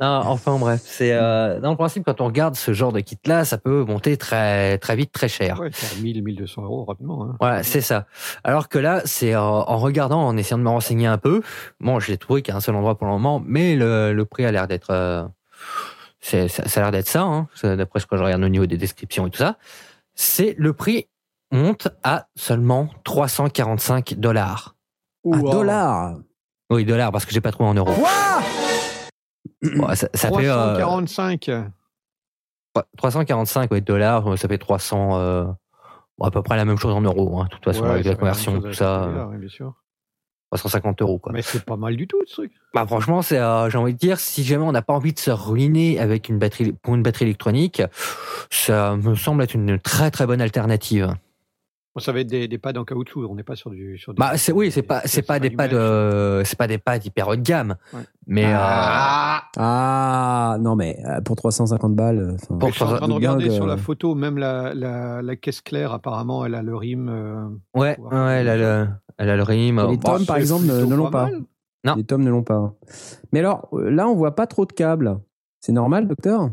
Non, 0.00 0.22
enfin 0.26 0.56
bref, 0.58 0.80
c'est 0.84 1.12
euh, 1.12 1.60
dans 1.60 1.70
le 1.70 1.76
principe 1.76 2.04
quand 2.04 2.20
on 2.20 2.26
regarde 2.26 2.54
ce 2.56 2.72
genre 2.72 2.92
de 2.92 3.00
kit 3.00 3.18
là, 3.26 3.44
ça 3.44 3.58
peut 3.58 3.84
monter 3.84 4.16
très 4.16 4.78
très 4.78 4.94
vite, 4.96 5.10
très 5.12 5.28
cher. 5.28 5.58
Ouais, 5.60 5.70
faire 5.72 6.00
1000, 6.00 6.22
1200 6.22 6.62
euros 6.62 6.84
rapidement. 6.84 7.24
hein. 7.24 7.36
Voilà, 7.40 7.62
c'est 7.62 7.80
ça. 7.80 8.06
Alors 8.44 8.68
que 8.68 8.78
là, 8.78 9.02
c'est 9.04 9.34
euh, 9.34 9.40
en 9.40 9.78
regardant, 9.78 10.20
en 10.26 10.36
essayant 10.36 10.58
de 10.58 10.62
me 10.64 10.68
renseigner 10.68 11.06
un 11.06 11.18
peu. 11.18 11.42
Bon, 11.80 11.98
je 12.00 12.10
l'ai 12.10 12.18
trouvé 12.18 12.42
qu'à 12.42 12.54
un 12.56 12.60
seul 12.60 12.74
endroit 12.76 12.96
pour 12.98 13.06
le 13.06 13.12
moment, 13.12 13.42
mais 13.44 13.74
le, 13.76 14.12
le 14.12 14.24
prix 14.24 14.44
a 14.44 14.52
l'air 14.52 14.66
d'être, 14.68 14.90
euh, 14.90 15.24
c'est, 16.20 16.48
ça, 16.48 16.68
ça 16.68 16.80
a 16.80 16.82
l'air 16.84 16.92
d'être 16.92 17.08
ça, 17.08 17.22
hein, 17.22 17.48
C'est 17.54 17.76
d'après 17.76 18.00
ce 18.00 18.06
que 18.06 18.16
je 18.16 18.22
regarde 18.22 18.42
au 18.42 18.48
niveau 18.48 18.66
des 18.66 18.76
descriptions 18.78 19.26
et 19.26 19.30
tout 19.30 19.38
ça. 19.38 19.56
C'est 20.14 20.54
le 20.58 20.72
prix 20.72 21.08
monte 21.50 21.88
à 22.02 22.26
seulement 22.36 22.88
345 23.04 24.14
dollars. 24.18 24.73
Un 25.30 25.40
dollar. 25.40 26.16
Oui, 26.70 26.84
dollars 26.84 27.12
parce 27.12 27.24
que 27.24 27.32
j'ai 27.32 27.40
pas 27.40 27.52
trouvé 27.52 27.68
en 27.68 27.74
euros. 27.74 27.92
Ouais, 29.62 29.96
ça, 29.96 30.08
ça 30.14 30.28
fait 30.28 30.48
euh, 30.48 30.74
345. 30.78 31.50
345 32.96 33.70
ouais, 33.70 33.80
dollars, 33.80 34.38
ça 34.38 34.48
fait 34.48 34.58
300, 34.58 35.18
euh, 35.18 35.44
bon, 36.18 36.26
à 36.26 36.30
peu 36.30 36.42
près 36.42 36.56
la 36.56 36.64
même 36.64 36.78
chose 36.78 36.92
en 36.94 37.00
euros. 37.00 37.40
Hein, 37.40 37.44
de 37.44 37.50
toute 37.50 37.64
façon, 37.64 37.84
Ouais, 37.84 37.90
avec 37.90 38.04
la 38.06 38.16
conversion, 38.16 38.60
tout 38.60 38.72
ça, 38.72 39.04
celui-là, 39.04 39.22
euh, 39.22 39.26
oui, 39.30 39.38
bien 39.38 39.48
sûr. 39.48 39.74
350 40.50 41.02
euros 41.02 41.18
quoi. 41.18 41.32
Mais 41.32 41.42
c'est 41.42 41.64
pas 41.64 41.76
mal 41.76 41.96
du 41.96 42.06
tout, 42.06 42.20
ce 42.26 42.34
truc. 42.34 42.52
Bah 42.74 42.86
franchement, 42.86 43.22
c'est 43.22 43.38
euh, 43.38 43.68
j'ai 43.70 43.78
envie 43.78 43.92
de 43.92 43.98
dire 43.98 44.20
si 44.20 44.44
jamais 44.44 44.64
on 44.64 44.70
n'a 44.70 44.82
pas 44.82 44.92
envie 44.92 45.12
de 45.12 45.18
se 45.18 45.32
ruiner 45.32 45.98
avec 45.98 46.28
une 46.28 46.38
batterie 46.38 46.72
pour 46.72 46.94
une 46.94 47.02
batterie 47.02 47.24
électronique, 47.24 47.82
ça 48.50 48.96
me 48.96 49.16
semble 49.16 49.42
être 49.42 49.54
une 49.54 49.80
très 49.80 50.12
très 50.12 50.26
bonne 50.26 50.40
alternative. 50.40 51.12
Bon, 51.94 52.00
ça 52.00 52.10
va 52.12 52.20
être 52.20 52.26
des, 52.26 52.48
des 52.48 52.58
pads 52.58 52.72
en 52.76 52.84
caoutchouc. 52.84 53.24
On 53.30 53.36
n'est 53.36 53.44
pas 53.44 53.54
sur 53.54 53.70
du. 53.70 53.96
Sur 53.98 54.14
des- 54.14 54.18
Bah 54.18 54.36
c'est 54.36 54.50
oui, 54.52 54.72
c'est 54.72 54.82
pas 54.82 55.02
c'est 55.04 55.22
pas 55.22 55.38
des 55.38 55.50
pads 55.50 55.68
de 55.68 56.42
c'est 56.44 56.58
pas 56.58 56.66
des 56.66 56.78
pads 56.78 56.96
hyper 57.04 57.28
haut 57.28 57.36
de 57.36 57.40
gamme, 57.42 57.76
Ouais. 57.92 58.00
mais 58.26 58.46
euh, 58.46 58.56
Ah. 58.58 59.42
Ah, 59.56 60.56
non, 60.60 60.74
mais 60.74 60.98
euh, 61.06 61.20
pour 61.20 61.36
350 61.36 61.94
balles. 61.94 62.18
euh, 62.18 62.34
enfin, 62.34 62.56
Pour 62.58 62.68
Je 62.70 62.74
suis 62.74 62.84
en 62.84 62.96
train 62.96 63.06
de 63.08 63.12
regarder 63.12 63.44
gang, 63.46 63.54
sur 63.54 63.64
euh, 63.64 63.68
la 63.68 63.76
photo, 63.76 64.14
même 64.16 64.38
la, 64.38 64.74
la, 64.74 65.22
la 65.22 65.36
caisse 65.36 65.60
claire, 65.60 65.92
apparemment, 65.92 66.44
elle 66.44 66.54
a 66.56 66.62
le 66.62 66.74
rime. 66.74 67.08
euh, 67.08 67.46
ouais 67.78 67.96
ouais, 68.00 68.40
elle 68.40 68.48
a 68.48 68.56
le 68.56 68.88
elle 69.18 69.30
a 69.30 69.36
le 69.36 69.42
rime. 69.44 69.78
Et 69.78 69.82
les 69.92 69.96
Bon, 69.96 70.14
tomes, 70.14 70.26
par 70.26 70.36
exemple, 70.38 70.64
ne, 70.66 70.94
l'ont 70.96 71.10
pas. 71.10 71.28
Non. 71.84 71.94
Les 71.96 72.02
tomes 72.04 72.24
ne 72.24 72.30
l'ont 72.30 72.42
pas. 72.42 72.74
Mais 73.32 73.38
alors, 73.38 73.68
euh, 73.74 73.90
là, 73.90 74.08
on 74.08 74.14
voit 74.16 74.34
pas 74.34 74.46
trop 74.48 74.64
de 74.66 74.72
câbles. 74.72 75.20
C'est 75.60 75.70
normal, 75.72 76.08
docteur? 76.08 76.50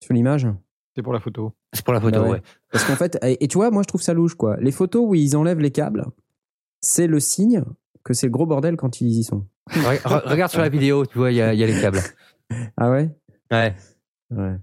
Sur 0.00 0.12
l'image? 0.12 0.46
C'est 0.94 1.02
pour 1.02 1.12
la 1.14 1.20
photo. 1.20 1.54
C'est 1.72 1.84
pour 1.84 1.94
la 1.94 2.00
photo, 2.00 2.18
Bah 2.18 2.24
ouais. 2.24 2.30
ouais. 2.32 2.42
Parce 2.70 2.84
qu'en 2.84 2.96
fait, 2.96 3.18
et, 3.24 3.44
et 3.44 3.48
tu 3.48 3.58
vois, 3.58 3.70
moi, 3.70 3.82
je 3.82 3.88
trouve 3.88 4.02
ça 4.02 4.12
louche, 4.14 4.34
quoi. 4.34 4.56
Les 4.60 4.72
photos 4.72 5.02
où 5.06 5.14
ils 5.14 5.36
enlèvent 5.36 5.60
les 5.60 5.70
câbles, 5.70 6.06
c'est 6.80 7.06
le 7.06 7.20
signe 7.20 7.62
que 8.04 8.14
c'est 8.14 8.26
le 8.26 8.32
gros 8.32 8.46
bordel 8.46 8.76
quand 8.76 9.00
ils 9.00 9.08
y 9.18 9.24
sont. 9.24 9.46
Re- 9.70 10.00
re- 10.02 10.28
regarde 10.28 10.50
sur 10.50 10.60
la 10.60 10.68
vidéo, 10.68 11.06
tu 11.06 11.18
vois, 11.18 11.30
il 11.30 11.36
y 11.36 11.42
a, 11.42 11.54
il 11.54 11.60
y 11.60 11.64
a 11.64 11.66
les 11.66 11.80
câbles. 11.80 12.00
Ah 12.76 12.90
ouais? 12.90 13.08
Ouais. 13.50 13.74
Ouais. 14.30 14.56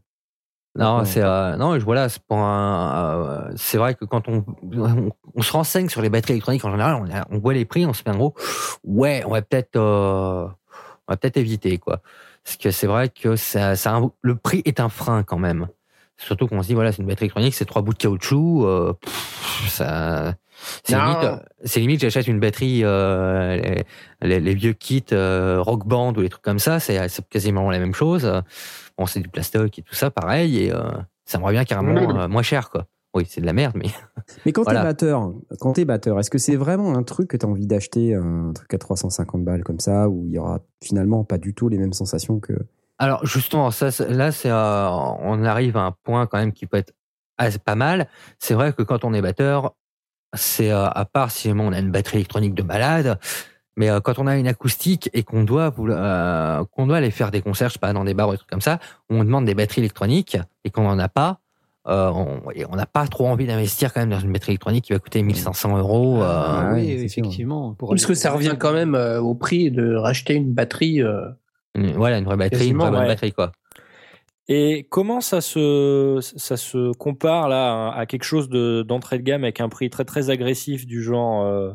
Non, 0.75 1.03
c'est 1.05 1.23
euh, 1.23 1.55
non, 1.57 1.75
voilà, 1.79 2.07
c'est 2.07 2.21
pour 2.21 2.37
un. 2.37 3.47
euh, 3.49 3.53
c'est 3.55 3.79
vrai 3.79 3.95
que 3.95 4.05
quand 4.05 4.27
on, 4.27 4.45
on 4.73 5.09
on 5.35 5.41
se 5.41 5.51
renseigne 5.51 5.89
sur 5.89 6.01
les 6.03 6.09
batteries 6.09 6.33
électroniques 6.33 6.63
en 6.65 6.69
général, 6.71 6.95
on, 7.01 7.11
a- 7.11 7.25
on 7.31 7.39
voit 7.39 7.53
les 7.53 7.65
prix, 7.65 7.85
on 7.87 7.93
se 7.93 8.03
fait 8.03 8.11
en 8.11 8.17
gros, 8.17 8.35
ouais, 8.83 9.23
on 9.25 9.31
va 9.31 9.41
peut-être, 9.41 9.75
euh, 9.77 10.45
on 11.07 11.11
va 11.13 11.17
peut-être 11.17 11.37
éviter 11.37 11.79
quoi, 11.79 12.01
parce 12.43 12.57
que 12.57 12.69
c'est 12.69 12.85
vrai 12.87 13.09
que 13.09 13.35
ça, 13.35 13.75
ça 13.75 13.95
un- 13.95 14.11
le 14.21 14.35
prix 14.35 14.61
est 14.65 14.79
un 14.79 14.89
frein 14.89 15.23
quand 15.23 15.39
même. 15.39 15.67
Surtout 16.19 16.47
qu'on 16.47 16.61
se 16.61 16.67
dit 16.67 16.73
voilà, 16.73 16.91
c'est 16.91 17.01
une 17.01 17.07
batterie 17.07 17.25
électronique, 17.25 17.53
c'est 17.55 17.65
trois 17.65 17.81
bouts 17.81 17.93
de 17.93 17.97
caoutchouc, 17.97 18.65
euh, 18.65 18.93
pff, 18.93 19.67
ça. 19.69 20.35
C'est 20.83 20.95
limite, 20.97 21.41
c'est 21.63 21.79
limite, 21.79 22.01
j'achète 22.01 22.27
une 22.27 22.39
batterie, 22.41 22.81
euh, 22.83 23.55
les, 23.55 23.83
les- 24.21 24.39
les 24.41 24.53
vieux 24.53 24.73
kits 24.73 25.05
euh, 25.13 25.61
Rock 25.61 25.87
Band 25.87 26.13
ou 26.15 26.19
les 26.21 26.27
trucs 26.29 26.43
comme 26.43 26.59
ça, 26.59 26.81
c'est 26.81 27.07
c'est 27.07 27.25
quasiment 27.29 27.71
la 27.71 27.79
même 27.79 27.93
chose. 27.93 28.29
Bon, 28.97 29.05
c'est 29.05 29.21
du 29.21 29.29
plastoc 29.29 29.79
et 29.79 29.81
tout 29.81 29.95
ça, 29.95 30.11
pareil, 30.11 30.65
et 30.65 30.73
euh, 30.73 30.81
ça 31.25 31.39
me 31.39 31.45
revient 31.45 31.63
carrément 31.65 32.19
euh, 32.19 32.27
moins 32.27 32.41
cher, 32.43 32.69
quoi. 32.69 32.85
Oui, 33.15 33.25
c'est 33.27 33.39
de 33.41 33.45
la 33.45 33.53
merde, 33.53 33.75
mais 33.75 33.87
Mais 34.45 34.51
quand 34.51 34.63
Voilà. 34.63 34.81
t'es 34.81 34.85
batteur, 34.87 35.31
quand 35.61 35.73
t'es 35.73 35.85
batteur, 35.85 36.19
est-ce 36.19 36.29
que 36.29 36.37
c'est 36.37 36.57
vraiment 36.57 36.93
un 36.95 37.03
truc 37.03 37.29
que 37.29 37.37
t'as 37.37 37.47
envie 37.47 37.65
d'acheter, 37.65 38.13
un 38.13 38.51
truc 38.53 38.71
à 38.73 38.77
350 38.77 39.43
balles 39.45 39.63
comme 39.63 39.79
ça, 39.79 40.09
où 40.09 40.25
il 40.27 40.33
y 40.33 40.37
aura 40.37 40.59
finalement 40.83 41.23
pas 41.23 41.37
du 41.37 41.53
tout 41.53 41.69
les 41.69 41.77
mêmes 41.77 41.93
sensations 41.93 42.39
que. 42.39 42.53
Alors 42.99 43.25
justement, 43.25 43.71
ça, 43.71 43.89
là, 44.09 44.31
c'est, 44.31 44.51
euh, 44.51 44.89
on 44.89 45.43
arrive 45.45 45.77
à 45.77 45.81
un 45.81 45.91
point 46.03 46.27
quand 46.27 46.37
même 46.37 46.51
qui 46.53 46.67
peut 46.67 46.77
être 46.77 46.93
assez 47.37 47.57
pas 47.59 47.75
mal. 47.75 48.07
C'est 48.39 48.53
vrai 48.53 48.73
que 48.73 48.83
quand 48.83 49.03
on 49.05 49.13
est 49.13 49.21
batteur, 49.21 49.73
c'est 50.35 50.71
euh, 50.71 50.85
à 50.87 51.05
part 51.05 51.31
si 51.31 51.49
on 51.55 51.71
a 51.71 51.79
une 51.79 51.91
batterie 51.91 52.17
électronique 52.17 52.53
de 52.53 52.61
malade, 52.63 53.17
mais 53.77 53.89
euh, 53.89 53.99
quand 54.01 54.19
on 54.19 54.27
a 54.27 54.37
une 54.37 54.47
acoustique 54.47 55.09
et 55.13 55.23
qu'on 55.23 55.43
doit 55.43 55.69
vouloir- 55.69 55.99
euh, 56.01 56.63
qu'on 56.71 56.85
doit 56.87 56.97
aller 56.97 57.11
faire 57.11 57.31
des 57.31 57.41
concerts, 57.41 57.69
je 57.69 57.73
sais 57.73 57.79
pas, 57.79 57.93
dans 57.93 58.03
des 58.03 58.13
bars 58.13 58.27
ou 58.27 58.31
des 58.33 58.37
trucs 58.37 58.49
comme 58.49 58.61
ça, 58.61 58.79
où 59.09 59.15
on 59.15 59.23
demande 59.23 59.45
des 59.45 59.55
batteries 59.55 59.81
électroniques 59.81 60.37
et 60.65 60.69
qu'on 60.69 60.83
n'en 60.83 60.99
a 60.99 61.07
pas. 61.09 61.39
euh, 61.87 62.11
on 62.11 62.75
n'a 62.75 62.85
pas 62.85 63.07
trop 63.07 63.27
envie 63.27 63.47
d'investir 63.47 63.93
quand 63.93 64.01
même 64.01 64.09
dans 64.11 64.19
une 64.19 64.33
batterie 64.33 64.51
électronique 64.51 64.83
qui 64.85 64.93
va 64.93 64.99
coûter 64.99 65.23
1500 65.23 65.77
euros. 65.77 66.21
euh, 66.21 66.25
Ah 66.27 66.71
oui, 66.73 66.91
effectivement. 66.91 67.73
pour 67.73 67.89
Parce 67.89 68.05
que 68.05 68.13
ça 68.13 68.31
revient 68.31 68.55
quand 68.59 68.73
même 68.73 68.93
euh, 68.95 69.21
au 69.21 69.33
prix 69.33 69.71
de 69.71 69.95
racheter 69.95 70.33
une 70.35 70.53
batterie. 70.53 71.01
Une- 71.75 71.93
voilà, 71.93 72.17
une 72.17 72.25
vraie 72.25 72.37
batterie, 72.37 72.69
une 72.69 72.77
vraie 72.77 72.89
bonne 72.91 73.01
ouais. 73.01 73.07
batterie, 73.07 73.31
quoi. 73.33 73.51
Et 74.47 74.87
comment 74.89 75.21
ça 75.21 75.41
se 75.41 76.17
ça 76.21 76.57
se 76.57 76.91
compare 76.97 77.49
là 77.49 77.91
à 77.91 78.05
quelque 78.07 78.23
chose 78.23 78.49
de 78.49 78.81
d'entrée 78.81 79.19
de 79.19 79.23
gamme 79.23 79.43
avec 79.43 79.61
un 79.61 79.69
prix 79.69 79.91
très 79.91 80.05
très 80.05 80.31
agressif 80.31 80.87
du 80.87 81.03
genre 81.03 81.43
euh, 81.45 81.71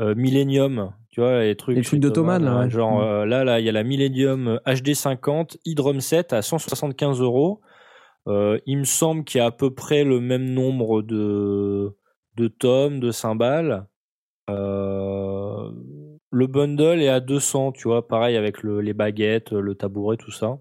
euh, 0.00 0.14
Millennium, 0.14 0.92
tu 1.10 1.20
vois, 1.20 1.40
les 1.42 1.56
trucs 1.56 1.76
Les 1.76 1.82
trucs 1.82 1.98
d'Ottoman, 2.00 2.44
là, 2.44 2.58
ouais. 2.60 2.70
genre 2.70 3.00
Mm. 3.00 3.02
euh, 3.02 3.26
là 3.26 3.42
là 3.44 3.58
il 3.58 3.66
y 3.66 3.68
a 3.68 3.72
la 3.72 3.82
Millennium 3.82 4.60
HD 4.64 4.94
50 4.94 5.56
iDrum 5.64 6.00
7 6.00 6.32
à 6.32 6.40
175 6.42 7.20
euros. 7.20 7.60
Euh, 8.28 8.58
il 8.64 8.78
me 8.78 8.84
semble 8.84 9.24
qu'il 9.24 9.38
y 9.38 9.42
a 9.42 9.46
à 9.46 9.50
peu 9.50 9.74
près 9.74 10.04
le 10.04 10.20
même 10.20 10.44
nombre 10.44 11.02
de 11.02 11.96
de 12.36 12.46
tomes, 12.48 13.00
de 13.00 13.10
cymbales. 13.10 13.86
Euh, 14.50 15.70
le 16.34 16.46
bundle 16.46 17.00
est 17.00 17.08
à 17.08 17.20
200, 17.20 17.72
tu 17.72 17.88
vois, 17.88 18.06
pareil 18.06 18.36
avec 18.36 18.62
le, 18.62 18.80
les 18.80 18.92
baguettes, 18.92 19.52
le 19.52 19.74
tabouret, 19.74 20.16
tout 20.16 20.32
ça. 20.32 20.58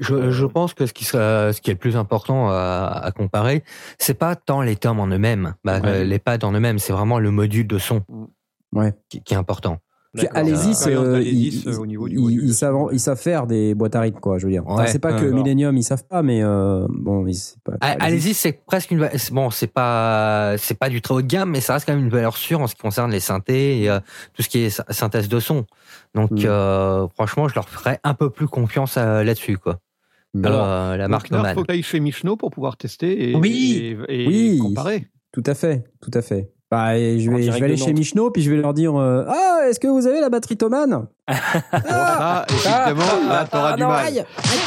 Je, 0.00 0.32
je 0.32 0.44
pense 0.46 0.74
que 0.74 0.86
ce 0.86 0.92
qui, 0.92 1.04
sera, 1.04 1.52
ce 1.52 1.60
qui 1.60 1.70
est 1.70 1.74
le 1.74 1.78
plus 1.78 1.96
important 1.96 2.48
à, 2.50 3.00
à 3.00 3.12
comparer, 3.12 3.62
c'est 3.98 4.18
pas 4.18 4.34
tant 4.34 4.60
les 4.60 4.74
tomes 4.74 4.98
en 4.98 5.06
eux-mêmes, 5.06 5.54
bah, 5.62 5.78
Ouais. 5.80 5.88
euh, 5.88 6.04
les 6.04 6.18
pads 6.18 6.44
en 6.44 6.52
eux-mêmes, 6.52 6.80
c'est 6.80 6.92
vraiment 6.92 7.20
le 7.20 7.30
module 7.30 7.66
de 7.68 7.78
son 7.78 8.02
Ouais. 8.72 8.92
qui, 9.08 9.22
qui 9.22 9.34
est 9.34 9.36
important. 9.36 9.78
Allez-y, 10.34 10.74
euh, 10.88 11.22
ils, 11.22 11.68
euh, 11.68 11.78
au 11.78 11.86
niveau 11.86 12.08
du 12.08 12.14
ils- 12.16 12.20
module 12.20 12.40
de 12.42 12.46
ils 12.46 12.54
savent, 12.54 12.76
ils 12.92 13.00
savent 13.00 13.18
faire 13.20 13.46
des 13.46 13.74
boîtes 13.74 13.94
à 13.96 14.00
rythme, 14.00 14.20
quoi, 14.20 14.38
je 14.38 14.46
veux 14.46 14.52
dire. 14.52 14.62
Enfin, 14.66 14.82
Ouais, 14.82 14.88
c'est 14.88 14.98
pas 14.98 15.12
que. 15.12 15.24
Millennium, 15.26 15.76
ils 15.76 15.82
savent 15.82 16.04
pas, 16.06 16.22
mais 16.22 16.42
euh, 16.42 16.86
bon, 16.90 17.26
ils- 17.26 17.34
c'est 17.34 17.60
pas. 17.62 17.72
Ah, 17.80 17.96
Allez-y, 18.00 18.34
c'est 18.34 18.52
presque 18.66 18.90
une, 18.90 19.08
bon, 19.32 19.50
c'est 19.50 19.66
pas, 19.72 20.54
c'est 20.58 20.78
pas 20.78 20.88
du 20.88 21.00
très 21.02 21.14
haut 21.14 21.22
de 21.22 21.26
gamme, 21.26 21.50
mais 21.50 21.60
ça 21.60 21.74
reste 21.74 21.86
quand 21.86 21.94
même 21.94 22.04
une 22.04 22.10
valeur 22.10 22.36
sûre 22.36 22.60
en 22.60 22.66
ce 22.66 22.74
qui 22.74 22.80
concerne 22.82 23.10
les 23.10 23.20
synthés 23.20 23.82
et 23.82 23.90
euh, 23.90 24.00
tout 24.34 24.42
ce 24.42 24.48
qui 24.48 24.58
est 24.60 24.70
sy- 24.70 24.82
synthèse 24.90 25.28
de 25.28 25.40
son. 25.40 25.66
Donc, 26.14 26.30
Mm. 26.32 26.44
euh, 26.46 27.08
franchement, 27.08 27.48
je 27.48 27.54
leur 27.54 27.68
ferais 27.68 28.00
un 28.04 28.14
peu 28.14 28.30
plus 28.30 28.48
confiance 28.48 28.96
euh, 28.96 29.22
là-dessus, 29.24 29.58
quoi. 29.58 29.80
Mm. 30.34 30.44
Alors, 30.44 30.64
euh, 30.66 30.96
la 30.96 31.08
marque 31.08 31.28
Il 31.30 31.36
faut 31.54 31.62
que 31.62 31.66
tu 31.66 31.72
ailles 31.72 31.82
chez 31.82 32.00
Michno 32.00 32.36
pour 32.36 32.50
pouvoir 32.50 32.76
tester 32.76 33.30
et, 33.30 33.34
Oui. 33.34 33.96
et, 34.08 34.24
et 34.24 34.26
Oui. 34.26 34.58
comparer. 34.58 35.06
Tout 35.32 35.42
à 35.46 35.54
fait, 35.54 35.84
tout 36.00 36.10
à 36.14 36.22
fait. 36.22 36.50
Bah, 36.70 36.98
et 36.98 37.18
je 37.18 37.30
vais, 37.30 37.36
je 37.38 37.42
direct 37.44 37.60
vais 37.60 37.64
aller 37.64 37.76
chez. 37.78 37.94
Michno, 37.94 38.30
puis 38.30 38.42
je 38.42 38.50
vais 38.50 38.58
leur 38.58 38.74
dire 38.74 38.94
euh, 38.94 39.24
Ah, 39.26 39.60
est-ce 39.68 39.80
que 39.80 39.86
vous 39.88 40.06
avez 40.06 40.20
la 40.20 40.28
batterie 40.28 40.56
Thomann? 40.58 40.90
Bon, 40.90 41.06
ça, 41.32 42.44
évidemment, 42.50 43.28
là, 43.28 43.46
t'auras 43.50 43.72
Ah, 43.72 43.76
du 43.76 43.82
mal. 43.84 44.06
aïe, 44.06 44.24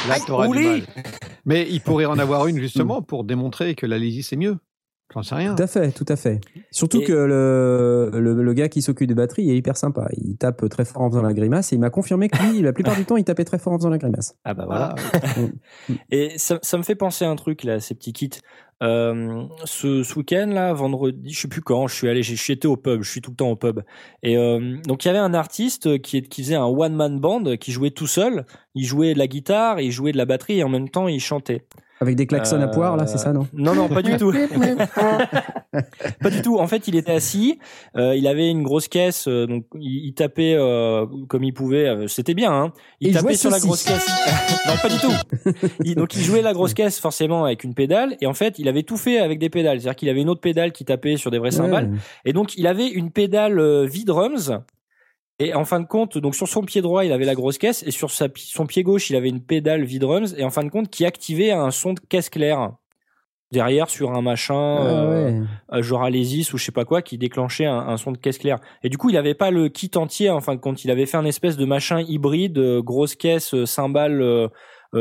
Là, 0.08 0.14
aïe, 0.16 0.22
t'auras 0.26 0.48
du 0.48 0.54
mal. 0.64 0.82
Mais 1.46 1.68
il 1.70 1.80
pourrait 1.82 2.06
en 2.06 2.18
avoir 2.18 2.48
une 2.48 2.58
justement 2.60 3.02
pour 3.04 3.24
démontrer 3.24 3.76
que 3.76 3.86
l'Alésis 3.86 4.28
c'est 4.30 4.36
mieux. 4.36 4.58
J'en 5.14 5.24
sais 5.24 5.36
rien. 5.36 5.56
Tout 5.56 5.64
à 5.64 5.68
fait, 5.68 5.92
tout 5.92 6.06
à 6.08 6.16
fait. 6.16 6.40
Surtout 6.72 7.02
Et- 7.02 7.06
que 7.06 7.12
le, 7.14 8.12
le, 8.20 8.42
le 8.42 8.54
gars 8.54 8.70
qui 8.70 8.82
s'occupe 8.82 9.08
des 9.08 9.14
batteries 9.14 9.50
est 9.50 9.58
hyper 9.58 9.76
sympa. 9.78 10.08
Il 10.18 10.38
tape 10.38 10.68
très 10.70 10.86
fort 10.86 11.02
en 11.02 11.10
faisant 11.10 11.22
la 11.22 11.34
grimace 11.34 11.74
et 11.74 11.76
il 11.76 11.80
m'a 11.80 11.90
confirmé 11.90 12.30
que 12.30 12.38
lui, 12.44 12.62
la 12.62 12.72
plupart 12.74 12.96
du 12.96 13.04
temps, 13.06 13.18
il 13.18 13.24
tapait 13.24 13.44
très 13.44 13.60
fort 13.60 13.74
en 13.74 13.78
faisant 13.78 13.90
la 13.90 13.98
grimace. 13.98 14.36
Ah 14.46 14.54
bah 14.54 14.64
voilà. 14.66 14.96
Ah, 15.14 15.20
Et 16.12 16.38
ça, 16.38 16.60
ça 16.62 16.78
me 16.78 16.84
fait 16.84 16.96
penser 16.96 17.26
à 17.26 17.30
un 17.30 17.36
truc 17.36 17.64
là, 17.64 17.80
ces 17.80 17.94
petits 17.96 18.14
kits. 18.14 18.30
Euh, 18.84 19.44
ce, 19.66 20.02
ce 20.02 20.16
week-end 20.18 20.48
là, 20.52 20.74
vendredi, 20.74 21.32
je 21.32 21.42
sais 21.42 21.48
plus 21.48 21.62
quand, 21.62 21.86
je 21.88 21.94
suis 21.96 22.10
allé, 22.10 22.22
été 22.52 22.68
au 22.68 22.78
pub, 22.78 23.04
je 23.04 23.12
suis 23.12 23.22
tout 23.22 23.30
le 23.30 23.36
temps 23.36 23.52
au 23.52 23.56
pub. 23.56 23.82
Et 24.24 24.38
euh, 24.38 24.78
donc 24.88 25.06
il 25.06 25.08
y 25.08 25.12
avait 25.12 25.20
un 25.20 25.36
artiste 25.36 26.02
qui, 26.02 26.24
qui 26.24 26.42
faisait 26.42 26.56
un 26.56 26.66
one 26.66 26.96
man 26.96 27.20
band, 27.20 27.44
qui 27.60 27.72
jouait 27.72 27.92
tout 27.92 28.08
seul. 28.08 28.46
Il 28.74 28.86
jouait 28.86 29.14
de 29.14 29.20
la 29.20 29.28
guitare, 29.28 29.80
il 29.82 29.92
jouait 29.92 30.14
de 30.14 30.18
la 30.18 30.26
batterie 30.26 30.60
et 30.60 30.64
en 30.64 30.70
même 30.70 30.90
temps 30.90 31.08
il 31.08 31.20
chantait. 31.20 31.66
Avec 32.02 32.16
des 32.16 32.26
klaxons 32.26 32.60
à 32.60 32.64
Euh, 32.64 32.68
poire, 32.68 32.98
là, 32.98 33.06
c'est 33.08 33.20
ça, 33.20 33.32
non? 33.32 33.48
Non, 33.54 33.76
non, 33.76 33.88
pas 33.88 34.02
du 34.02 34.18
tout. 34.18 34.34
pas 36.22 36.30
du 36.30 36.42
tout. 36.42 36.58
En 36.58 36.68
fait, 36.68 36.88
il 36.88 36.96
était 36.96 37.12
assis, 37.12 37.60
euh, 37.96 38.16
il 38.16 38.28
avait 38.28 38.50
une 38.50 38.64
grosse 38.64 38.88
caisse, 38.88 39.28
euh, 39.28 39.46
donc 39.46 39.66
il, 39.80 40.08
il 40.08 40.14
tapait 40.14 40.56
euh, 40.56 41.06
comme 41.30 41.44
il 41.44 41.54
pouvait. 41.54 42.08
C'était 42.08 42.34
bien, 42.34 42.52
hein. 42.52 42.74
Il 43.00 43.10
Et 43.10 43.12
tapait 43.14 43.36
sur 43.36 43.50
la 43.52 43.60
grosse 43.60 43.84
caisse. 43.84 44.08
non, 44.68 44.74
pas 44.82 44.90
du 44.90 44.98
tout. 44.98 45.12
Il- 45.84 45.96
donc 45.96 46.16
il 46.16 46.22
jouait 46.24 46.42
la 46.42 46.54
grosse 46.54 46.74
caisse 46.74 47.00
forcément 47.00 47.46
avec 47.46 47.64
une 47.64 47.74
pédale, 47.76 48.18
et 48.20 48.26
en 48.26 48.34
fait, 48.34 48.58
il 48.60 48.68
avait 48.68 48.84
tout 48.84 48.98
fait 48.98 49.20
avec 49.20 49.40
des 49.40 49.50
pédales. 49.50 49.80
C'est-à-dire 49.80 49.96
qu'il 49.96 50.10
avait 50.10 50.22
une 50.22 50.30
autre 50.30 50.42
pédale 50.42 50.72
qui 50.72 50.86
tapait 50.86 51.18
sur 51.18 51.30
des 51.32 51.38
vraies 51.38 51.52
cymbales, 51.52 51.86
Ouais. 51.92 51.98
et 52.26 52.34
donc 52.34 52.58
il 52.58 52.66
avait 52.68 52.88
une 52.88 53.12
pédale 53.12 53.60
euh, 53.60 53.86
V-drums. 53.86 54.52
Et 55.44 55.54
en 55.56 55.66
fin 55.66 55.80
de 55.80 55.88
compte, 55.88 56.18
donc 56.20 56.36
sur 56.36 56.48
son 56.48 56.62
pied 56.62 56.82
droit, 56.82 57.04
il 57.04 57.12
avait 57.12 57.26
la 57.26 57.34
grosse 57.36 57.58
caisse, 57.58 57.84
et 57.84 57.92
sur 57.92 58.12
sa, 58.12 58.28
son 58.36 58.68
pied 58.68 58.84
gauche, 58.84 59.10
il 59.10 59.16
avait 59.16 59.30
une 59.30 59.42
pédale 59.42 59.84
V-drums, 59.86 60.36
et 60.38 60.44
en 60.44 60.52
fin 60.52 60.64
de 60.64 60.70
compte, 60.70 60.90
qui 60.90 61.04
activait 61.04 61.52
un 61.52 61.72
son 61.72 61.94
de 61.94 62.00
caisse 62.00 62.30
claire 62.30 62.74
derrière 63.52 63.90
sur 63.90 64.12
un 64.12 64.22
machin, 64.22 64.78
Ah 64.80 64.86
euh, 64.86 65.32
ouais. 65.32 65.46
euh, 65.74 65.82
genre 65.82 66.04
Alésis 66.04 66.54
ou 66.54 66.58
je 66.58 66.64
sais 66.66 66.72
pas 66.72 66.86
quoi, 66.86 67.02
qui 67.02 67.18
déclenchait 67.18 67.66
un, 67.66 67.80
un 67.80 67.98
son 67.98 68.12
de 68.12 68.18
caisse 68.18 68.38
claire. 68.38 68.60
Et 68.84 68.90
du 68.90 68.98
coup, 68.98 69.10
il 69.10 69.18
avait 69.18 69.34
pas 69.34 69.52
le 69.52 69.68
kit 69.68 69.92
entier 69.96 70.30
en 70.30 70.40
fin 70.42 70.54
de 70.56 70.60
compte. 70.62 70.86
Il 70.86 70.92
avait 70.92 71.06
fait 71.08 71.18
un 71.18 71.26
espèce 71.26 71.58
de 71.58 71.66
machin 71.66 72.00
hybride, 72.02 72.58
euh, 72.60 72.82
grosse 72.82 73.16
caisse, 73.16 73.54
euh, 73.54 73.66
cymbale 73.66 74.50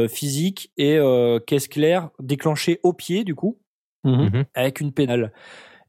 physique 0.08 0.70
et 0.76 0.96
euh, 0.98 1.40
caisse 1.40 1.66
claire 1.66 2.10
déclenchée 2.20 2.78
au 2.84 2.92
pied 2.92 3.24
du 3.24 3.34
coup 3.34 3.58
Mhm. 4.04 4.44
avec 4.54 4.80
une 4.80 4.92
pédale. 4.92 5.32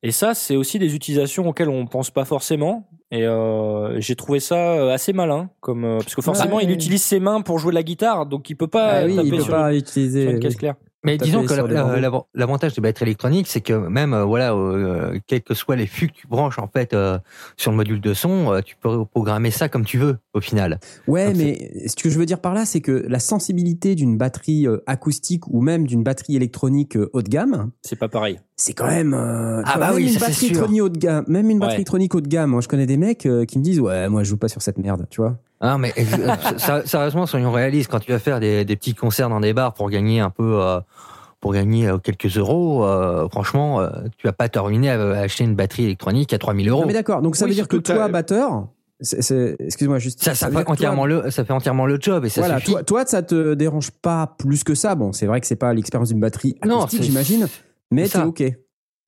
Et 0.04 0.12
ça, 0.12 0.34
c'est 0.34 0.56
aussi 0.56 0.80
des 0.80 0.96
utilisations 0.96 1.48
auxquelles 1.48 1.70
on 1.70 1.86
pense 1.86 2.10
pas 2.10 2.26
forcément. 2.26 2.90
Et 3.14 3.26
euh, 3.28 4.00
j'ai 4.00 4.16
trouvé 4.16 4.40
ça 4.40 4.56
euh, 4.56 4.90
assez 4.94 5.12
malin, 5.12 5.50
comme 5.60 5.84
euh, 5.84 5.98
parce 5.98 6.16
que 6.16 6.22
forcément, 6.22 6.56
Ouais. 6.58 6.64
il 6.64 6.72
utilise 6.72 7.04
ses 7.04 7.20
mains 7.20 7.42
pour 7.42 7.60
jouer 7.60 7.72
de 7.72 7.76
la 7.76 7.84
guitare, 7.84 8.26
donc 8.26 8.50
il 8.50 8.56
peut 8.56 8.68
pas 8.68 9.00
Ah 9.02 9.06
oui, 9.06 9.16
taper 9.18 9.28
il 9.28 9.36
peut 9.36 9.42
sur, 9.42 9.54
pas 9.54 9.74
utiliser. 9.76 10.30
une 10.32 10.40
caisse 10.40 10.56
claire. 10.56 10.76
Mais 11.04 11.18
disons 11.18 11.44
que 11.46 11.54
l'avant- 11.54 12.28
l'avantage 12.36 12.76
des 12.76 12.82
batteries 12.82 13.06
électroniques, 13.06 13.48
c'est 13.48 13.62
que 13.62 13.74
même 13.74 14.14
euh, 14.14 14.24
voilà, 14.24 14.54
euh, 14.54 15.18
quels 15.26 15.42
que 15.42 15.56
soient 15.56 15.76
les 15.76 15.88
flux 15.88 16.08
que 16.10 16.14
tu 16.14 16.28
branches 16.28 16.60
en 16.60 16.68
fait 16.68 16.94
euh, 16.94 17.18
sur 17.58 17.72
le 17.72 17.78
module 17.78 18.00
de 18.02 18.14
son, 18.14 18.54
euh, 18.54 18.62
tu 18.62 18.76
peux 18.76 19.04
programmer 19.06 19.50
ça 19.50 19.68
comme 19.68 19.84
tu 19.84 19.98
veux 19.98 20.18
au 20.36 20.42
final. 20.42 20.80
Ouais, 21.08 21.28
Donc, 21.34 21.38
mais 21.38 21.88
ce 21.88 21.96
que 21.96 22.10
je 22.12 22.20
veux 22.20 22.26
dire 22.28 22.40
par 22.40 22.54
là, 22.54 22.66
c'est 22.66 22.82
que 22.82 22.92
la 23.08 23.20
sensibilité 23.20 23.96
d'une 23.96 24.16
batterie 24.18 24.68
euh, 24.68 24.78
acoustique 24.86 25.48
ou 25.48 25.62
même 25.62 25.88
d'une 25.88 26.04
batterie 26.04 26.36
électronique 26.36 26.96
euh, 26.96 27.10
haut 27.14 27.24
de 27.24 27.30
gamme, 27.30 27.72
C'est 27.82 27.98
pas 27.98 28.08
pareil. 28.10 28.40
c'est 28.56 28.74
quand 28.74 28.86
même. 28.88 29.16
euh, 29.16 29.64
Ah 29.66 29.80
bah 29.80 29.88
même 29.88 29.96
oui, 29.96 30.04
une 30.04 30.10
ça, 30.10 30.20
c'est 30.20 30.26
batterie 30.28 30.36
sûr. 30.36 30.50
électronique 30.58 30.82
haut 30.84 30.90
de 30.90 31.00
gamme, 31.00 31.26
même 31.28 31.50
une 31.50 31.58
batterie 31.58 31.72
Ouais. 31.72 31.78
électronique 31.78 32.14
haut 32.16 32.22
de 32.22 32.28
gamme. 32.28 32.52
Moi, 32.52 32.62
je 32.62 32.68
connais 32.68 32.86
des 32.86 32.98
mecs 32.98 33.26
euh, 33.26 33.46
qui 33.46 33.58
me 33.58 33.64
disent 33.64 33.80
ouais, 33.80 34.08
moi, 34.08 34.24
je 34.24 34.30
joue 34.30 34.38
pas 34.38 34.50
sur 34.50 34.62
cette 34.62 34.78
merde, 34.78 35.08
tu 35.10 35.22
vois. 35.22 35.38
Ah 35.62 35.78
mais 35.78 35.94
euh, 35.98 36.82
sérieusement, 36.86 37.26
soyons 37.28 37.52
réalistes. 37.52 37.90
Quand 37.92 38.00
tu 38.00 38.12
vas 38.12 38.20
faire 38.20 38.40
des, 38.40 38.66
des 38.66 38.76
petits 38.76 38.96
concerts 38.96 39.30
dans 39.30 39.40
des 39.40 39.54
bars 39.54 39.74
pour 39.74 39.90
gagner 39.90 40.20
un 40.20 40.30
peu, 40.32 40.60
euh, 40.62 40.80
pour 41.40 41.54
gagner 41.54 41.88
euh, 41.88 41.98
quelques 42.00 42.36
euros, 42.38 42.84
euh, 42.84 43.30
franchement, 43.30 43.80
euh, 43.82 43.90
tu 44.18 44.26
vas 44.28 44.34
pas 44.34 44.50
te 44.50 44.58
ruiner 44.60 44.90
à, 44.90 45.00
à 45.02 45.20
acheter 45.20 45.44
une 45.44 45.56
batterie 45.56 45.84
électronique 45.86 46.34
à 46.34 46.38
3000 46.40 46.68
euros. 46.70 46.82
Non, 46.82 46.88
mais 46.88 46.94
d'accord. 46.94 47.22
Donc 47.22 47.36
ça 47.36 47.46
Oui, 47.46 47.52
veut 47.52 47.56
dire 47.56 47.68
que 47.68 47.78
toi, 47.78 48.08
batteur, 48.08 48.68
excuse-moi 49.00 50.00
juste. 50.00 50.24
Ça, 50.24 50.34
fait 50.36 50.52
toi- 50.52 50.64
entièrement 50.68 51.06
le, 51.06 51.30
ça 51.32 51.46
fait 51.46 51.54
entièrement 51.54 51.86
le 51.86 51.98
job 52.00 52.26
et 52.26 52.30
ça 52.30 52.42
voilà, 52.42 52.58
suffit. 52.60 52.72
toi, 52.72 52.84
toi, 52.84 53.06
ça 53.06 53.22
te 53.24 53.54
dérange 53.54 53.92
pas 53.92 54.36
plus 54.38 54.64
que 54.64 54.76
ça. 54.76 54.96
Bon, 54.96 55.12
c'est 55.14 55.26
vrai 55.28 55.42
que 55.42 55.48
c'est 55.48 55.56
pas 55.56 55.74
l'expérience 55.74 56.10
d'une 56.10 56.20
batterie 56.20 56.56
Non, 56.66 56.80
acoustique, 56.82 57.00
c'est- 57.02 57.06
j'imagine, 57.10 57.48
mais 57.92 58.08
c'est 58.08 58.22
ok. 58.24 58.44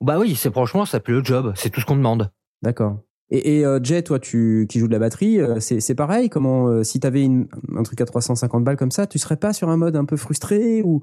Bah 0.00 0.18
oui, 0.18 0.34
c'est 0.36 0.50
franchement, 0.52 0.84
ça 0.84 1.00
fait 1.00 1.12
le 1.12 1.24
job. 1.24 1.52
C'est 1.56 1.70
tout 1.70 1.80
ce 1.80 1.86
qu'on 1.86 1.96
demande. 1.96 2.30
D'accord. 2.62 2.98
Et, 3.30 3.58
et 3.58 3.66
euh, 3.66 3.80
Jay, 3.82 4.02
toi, 4.02 4.18
tu 4.18 4.66
qui 4.68 4.78
joues 4.78 4.86
de 4.86 4.92
la 4.92 4.98
batterie, 4.98 5.40
euh, 5.40 5.58
c'est 5.58 5.80
c'est 5.80 5.94
pareil. 5.94 6.28
Comment, 6.28 6.68
euh, 6.68 6.84
si 6.84 7.00
t'avais 7.00 7.22
une- 7.22 7.48
un 7.76 7.82
truc 7.82 8.00
à 8.00 8.04
350 8.04 8.64
balles 8.64 8.76
comme 8.76 8.90
ça, 8.90 9.06
tu 9.06 9.18
serais 9.18 9.36
pas 9.36 9.52
sur 9.52 9.70
un 9.70 9.76
mode 9.76 9.96
un 9.96 10.04
peu 10.04 10.16
frustré 10.16 10.82
ou 10.82 11.00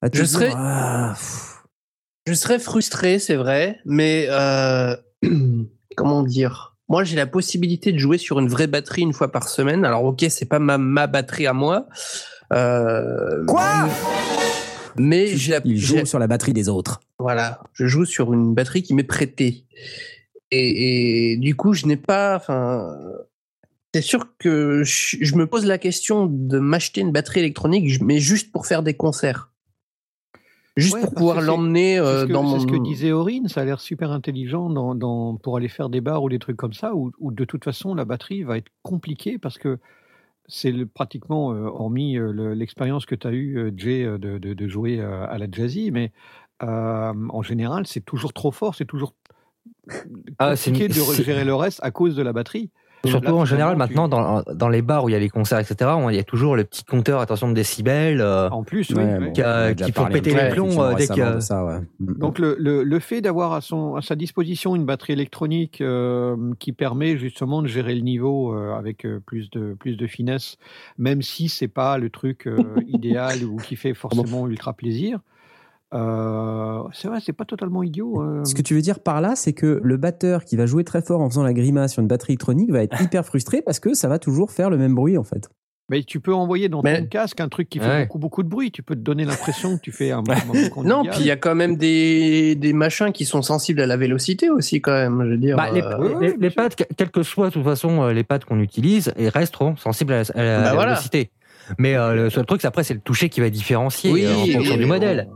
à 0.00 0.08
te 0.10 0.16
Je 0.16 0.22
dire, 0.22 0.30
serais- 0.32 0.52
ah, 0.56 1.14
Je 2.26 2.32
serais 2.34 2.58
frustré, 2.58 3.18
c'est 3.18 3.36
vrai, 3.36 3.78
mais 3.84 4.28
comment 5.96 6.22
dire? 6.22 6.74
Moi, 6.90 7.04
j'ai 7.04 7.16
la 7.16 7.26
possibilité 7.26 7.92
de 7.92 7.98
jouer 7.98 8.16
sur 8.16 8.38
une 8.40 8.48
vraie 8.48 8.66
batterie 8.66 9.02
une 9.02 9.12
fois 9.12 9.30
par 9.30 9.46
semaine. 9.48 9.84
Alors, 9.84 10.04
ok, 10.04 10.24
c'est 10.30 10.46
pas 10.46 10.58
ma, 10.58 10.78
ma 10.78 11.06
batterie 11.06 11.46
à 11.46 11.52
moi. 11.52 11.86
Quoi? 12.50 13.88
Mais 14.96 15.26
j'ai 15.28 15.52
la, 15.52 15.60
il 15.64 15.76
joue 15.78 16.04
sur 16.06 16.18
la 16.18 16.26
batterie 16.26 16.54
des 16.54 16.68
autres. 16.68 17.00
voilà, 17.18 17.60
je 17.74 17.86
joue 17.86 18.04
sur 18.06 18.32
une 18.32 18.54
batterie 18.54 18.82
qui 18.82 18.94
m'est 18.94 19.04
prêtée. 19.04 19.64
Et, 20.50 21.32
et 21.32 21.36
du 21.36 21.54
coup, 21.56 21.72
je 21.74 21.86
n'ai 21.86 21.96
pas. 21.96 22.36
Enfin, 22.36 22.96
c'est 23.94 24.02
sûr 24.02 24.36
que 24.38 24.82
je, 24.84 25.16
je 25.20 25.34
me 25.36 25.46
pose 25.46 25.64
la 25.66 25.78
question 25.78 26.26
de 26.26 26.58
m'acheter 26.58 27.00
une 27.00 27.12
batterie 27.12 27.40
électronique, 27.40 28.00
mais 28.02 28.18
juste 28.18 28.52
pour 28.52 28.66
faire 28.66 28.82
des 28.82 28.94
concerts. 28.94 29.50
Juste 30.76 30.94
Ouais, 30.94 31.00
pour 31.02 31.14
pouvoir 31.14 31.40
c'est- 31.40 31.46
l'emmener 31.46 31.94
C'est 31.96 32.00
euh, 32.00 32.26
dans 32.26 32.46
c'est 32.46 32.54
mon. 32.54 32.60
ce 32.60 32.66
que 32.66 32.76
disait 32.76 33.10
Aurine, 33.10 33.48
ça 33.48 33.62
a 33.62 33.64
l'air 33.64 33.80
super 33.80 34.12
intelligent 34.12 34.70
dans, 34.70 34.94
dans- 34.94 35.34
pour 35.36 35.56
aller 35.56 35.68
faire 35.68 35.88
des 35.88 36.00
bars 36.00 36.22
ou 36.22 36.28
des 36.28 36.38
trucs 36.38 36.56
comme 36.56 36.72
ça, 36.72 36.94
où, 36.94 37.10
où 37.18 37.32
de 37.32 37.44
toute 37.44 37.64
façon 37.64 37.94
la 37.94 38.04
batterie 38.04 38.44
va 38.44 38.56
être 38.58 38.68
compliquée 38.82 39.38
parce 39.38 39.58
que 39.58 39.78
c'est 40.46 40.72
pratiquement, 40.86 41.52
euh, 41.52 41.64
hormis 41.66 42.16
euh, 42.16 42.30
le- 42.32 42.54
l'expérience 42.54 43.06
que 43.06 43.16
tu 43.16 43.26
as 43.26 43.32
eue, 43.32 43.58
euh, 43.58 43.70
Jay, 43.76 44.04
de, 44.04 44.38
de- 44.38 44.54
de 44.54 44.68
jouer 44.68 45.00
à 45.00 45.36
la 45.36 45.46
jazzy, 45.50 45.90
mais 45.90 46.12
euh, 46.62 47.12
en 47.28 47.42
général, 47.42 47.86
c'est 47.86 48.04
toujours 48.04 48.32
trop 48.32 48.52
fort, 48.52 48.74
c'est 48.76 48.84
toujours 48.86 49.14
Ah, 50.38 50.56
c'est 50.56 50.70
compliqué 50.70 50.92
une- 51.00 51.16
de 51.16 51.22
gérer 51.22 51.44
le 51.44 51.54
reste 51.54 51.80
à 51.82 51.90
cause 51.90 52.14
de 52.16 52.22
la 52.22 52.32
batterie. 52.32 52.70
Surtout 53.06 53.26
Là, 53.26 53.34
en 53.34 53.44
général, 53.44 53.74
tu- 53.74 53.78
maintenant, 53.78 54.08
dans, 54.08 54.42
dans 54.52 54.68
les 54.68 54.82
bars 54.82 55.04
où 55.04 55.08
il 55.08 55.12
y 55.12 55.14
a 55.14 55.20
les 55.20 55.28
concerts, 55.28 55.60
etc., 55.60 55.92
on- 55.96 56.10
il 56.10 56.16
y 56.16 56.18
a 56.18 56.24
toujours 56.24 56.56
le 56.56 56.64
petit 56.64 56.82
compteur, 56.84 57.20
attention 57.20 57.48
de 57.48 57.54
décibels. 57.54 58.20
euh, 58.20 58.50
En 58.50 58.64
plus, 58.64 58.90
oui. 58.90 58.96
Ouais, 58.96 59.18
oui. 59.20 59.26
bon, 59.26 59.74
qui 59.84 59.92
font 59.92 60.06
péter 60.06 60.34
les 60.34 60.48
plombs, 60.50 60.82
euh, 60.82 60.94
dès 60.94 61.06
ça, 61.06 61.64
ouais. 61.64 61.78
Mm. 62.00 62.14
Donc 62.18 62.40
le, 62.40 62.56
le, 62.58 62.82
le 62.82 62.98
fait 62.98 63.20
d'avoir 63.20 63.52
à, 63.52 63.60
son, 63.60 63.94
à 63.94 64.02
sa 64.02 64.16
disposition 64.16 64.74
une 64.74 64.84
batterie 64.84 65.12
électronique 65.12 65.80
euh, 65.80 66.34
qui 66.58 66.72
permet 66.72 67.16
justement 67.16 67.62
de 67.62 67.68
gérer 67.68 67.94
le 67.94 68.00
niveau 68.00 68.52
euh, 68.52 68.74
avec 68.76 69.06
plus, 69.26 69.48
de, 69.50 69.74
plus 69.78 69.96
de 69.96 70.06
finesse, 70.08 70.56
même 70.98 71.22
si 71.22 71.48
c'est 71.48 71.68
pas 71.68 71.98
le 71.98 72.10
truc 72.10 72.48
euh, 72.48 72.58
idéal 72.88 73.44
ou 73.44 73.58
qui 73.58 73.76
fait 73.76 73.94
forcément 73.94 74.48
ultra 74.48 74.72
plaisir, 74.72 75.20
euh, 75.94 76.82
c'est 76.92 77.08
vrai, 77.08 77.18
c'est 77.24 77.32
pas 77.32 77.44
totalement 77.44 77.82
idiot. 77.82 78.20
euh. 78.22 78.44
Ce 78.44 78.54
que 78.54 78.62
tu 78.62 78.74
veux 78.74 78.82
dire 78.82 79.00
par 79.00 79.20
là, 79.20 79.34
c'est 79.36 79.52
que 79.52 79.80
le 79.82 79.96
batteur 79.96 80.44
qui 80.44 80.56
va 80.56 80.66
jouer 80.66 80.84
très 80.84 81.02
fort 81.02 81.20
en 81.20 81.28
faisant 81.30 81.42
la 81.42 81.52
grimace 81.54 81.92
sur 81.92 82.02
une 82.02 82.08
batterie 82.08 82.32
électronique 82.32 82.70
va 82.70 82.82
être 82.82 83.00
hyper 83.02 83.24
frustré 83.24 83.62
parce 83.62 83.80
que 83.80 83.94
ça 83.94 84.08
va 84.08 84.18
toujours 84.18 84.50
faire 84.50 84.70
le 84.70 84.76
même 84.76 84.94
bruit 84.94 85.16
en 85.18 85.24
fait. 85.24 85.48
Mais 85.90 86.02
tu 86.02 86.20
peux 86.20 86.34
envoyer 86.34 86.68
dans 86.68 86.82
Mais- 86.84 87.00
ton 87.00 87.06
casque 87.06 87.40
un 87.40 87.48
truc 87.48 87.70
qui 87.70 87.78
fait 87.78 87.86
Ouais. 87.86 88.02
beaucoup 88.04 88.18
beaucoup 88.18 88.42
de 88.42 88.48
bruit. 88.50 88.70
Tu 88.70 88.82
peux 88.82 88.94
te 88.94 89.00
donner 89.00 89.24
l'impression 89.24 89.76
que 89.78 89.80
tu 89.80 89.90
fais 89.90 90.10
un 90.10 90.22
mouvement 90.46 90.82
Non, 90.84 91.02
puis 91.04 91.20
il 91.20 91.26
y 91.26 91.30
a 91.30 91.36
quand 91.36 91.54
même 91.54 91.76
des, 91.78 92.54
des 92.56 92.74
machins 92.74 93.10
qui 93.10 93.24
sont 93.24 93.40
sensibles 93.40 93.80
à 93.80 93.86
la 93.86 93.96
vélocité 93.96 94.50
aussi, 94.50 94.82
quand 94.82 94.92
même. 94.92 95.22
Je 95.24 95.30
veux 95.30 95.36
dire. 95.38 95.56
Bah, 95.56 95.70
les, 95.72 95.80
euh, 95.80 96.20
les- 96.20 96.36
les 96.38 96.50
pads, 96.50 96.68
quelles 96.94 97.10
que 97.10 97.22
soient 97.22 97.48
de 97.48 97.54
toute 97.54 97.64
façon 97.64 98.02
euh, 98.02 98.12
les 98.12 98.22
pads 98.22 98.40
qu'on 98.40 98.60
utilise, 98.60 99.14
ils 99.18 99.30
resteront 99.30 99.76
sensibles 99.76 100.12
à 100.12 100.22
la, 100.24 100.28
à 100.34 100.42
la 100.42 100.62
Bah, 100.64 100.74
voilà. 100.74 100.90
vélocité. 100.90 101.30
Mais 101.78 101.96
euh, 101.96 102.14
le 102.14 102.28
seul 102.30 102.44
truc, 102.44 102.60
c'est 102.60 102.66
après, 102.68 102.84
c'est 102.84 102.94
le 102.94 103.00
toucher 103.00 103.30
qui 103.30 103.40
va 103.40 103.48
différencier 103.48 104.12
Oui, 104.12 104.24
euh, 104.26 104.34
en 104.34 104.38
fonction 104.44 104.72
oui, 104.74 104.78
du 104.78 104.84
modèle. 104.86 105.28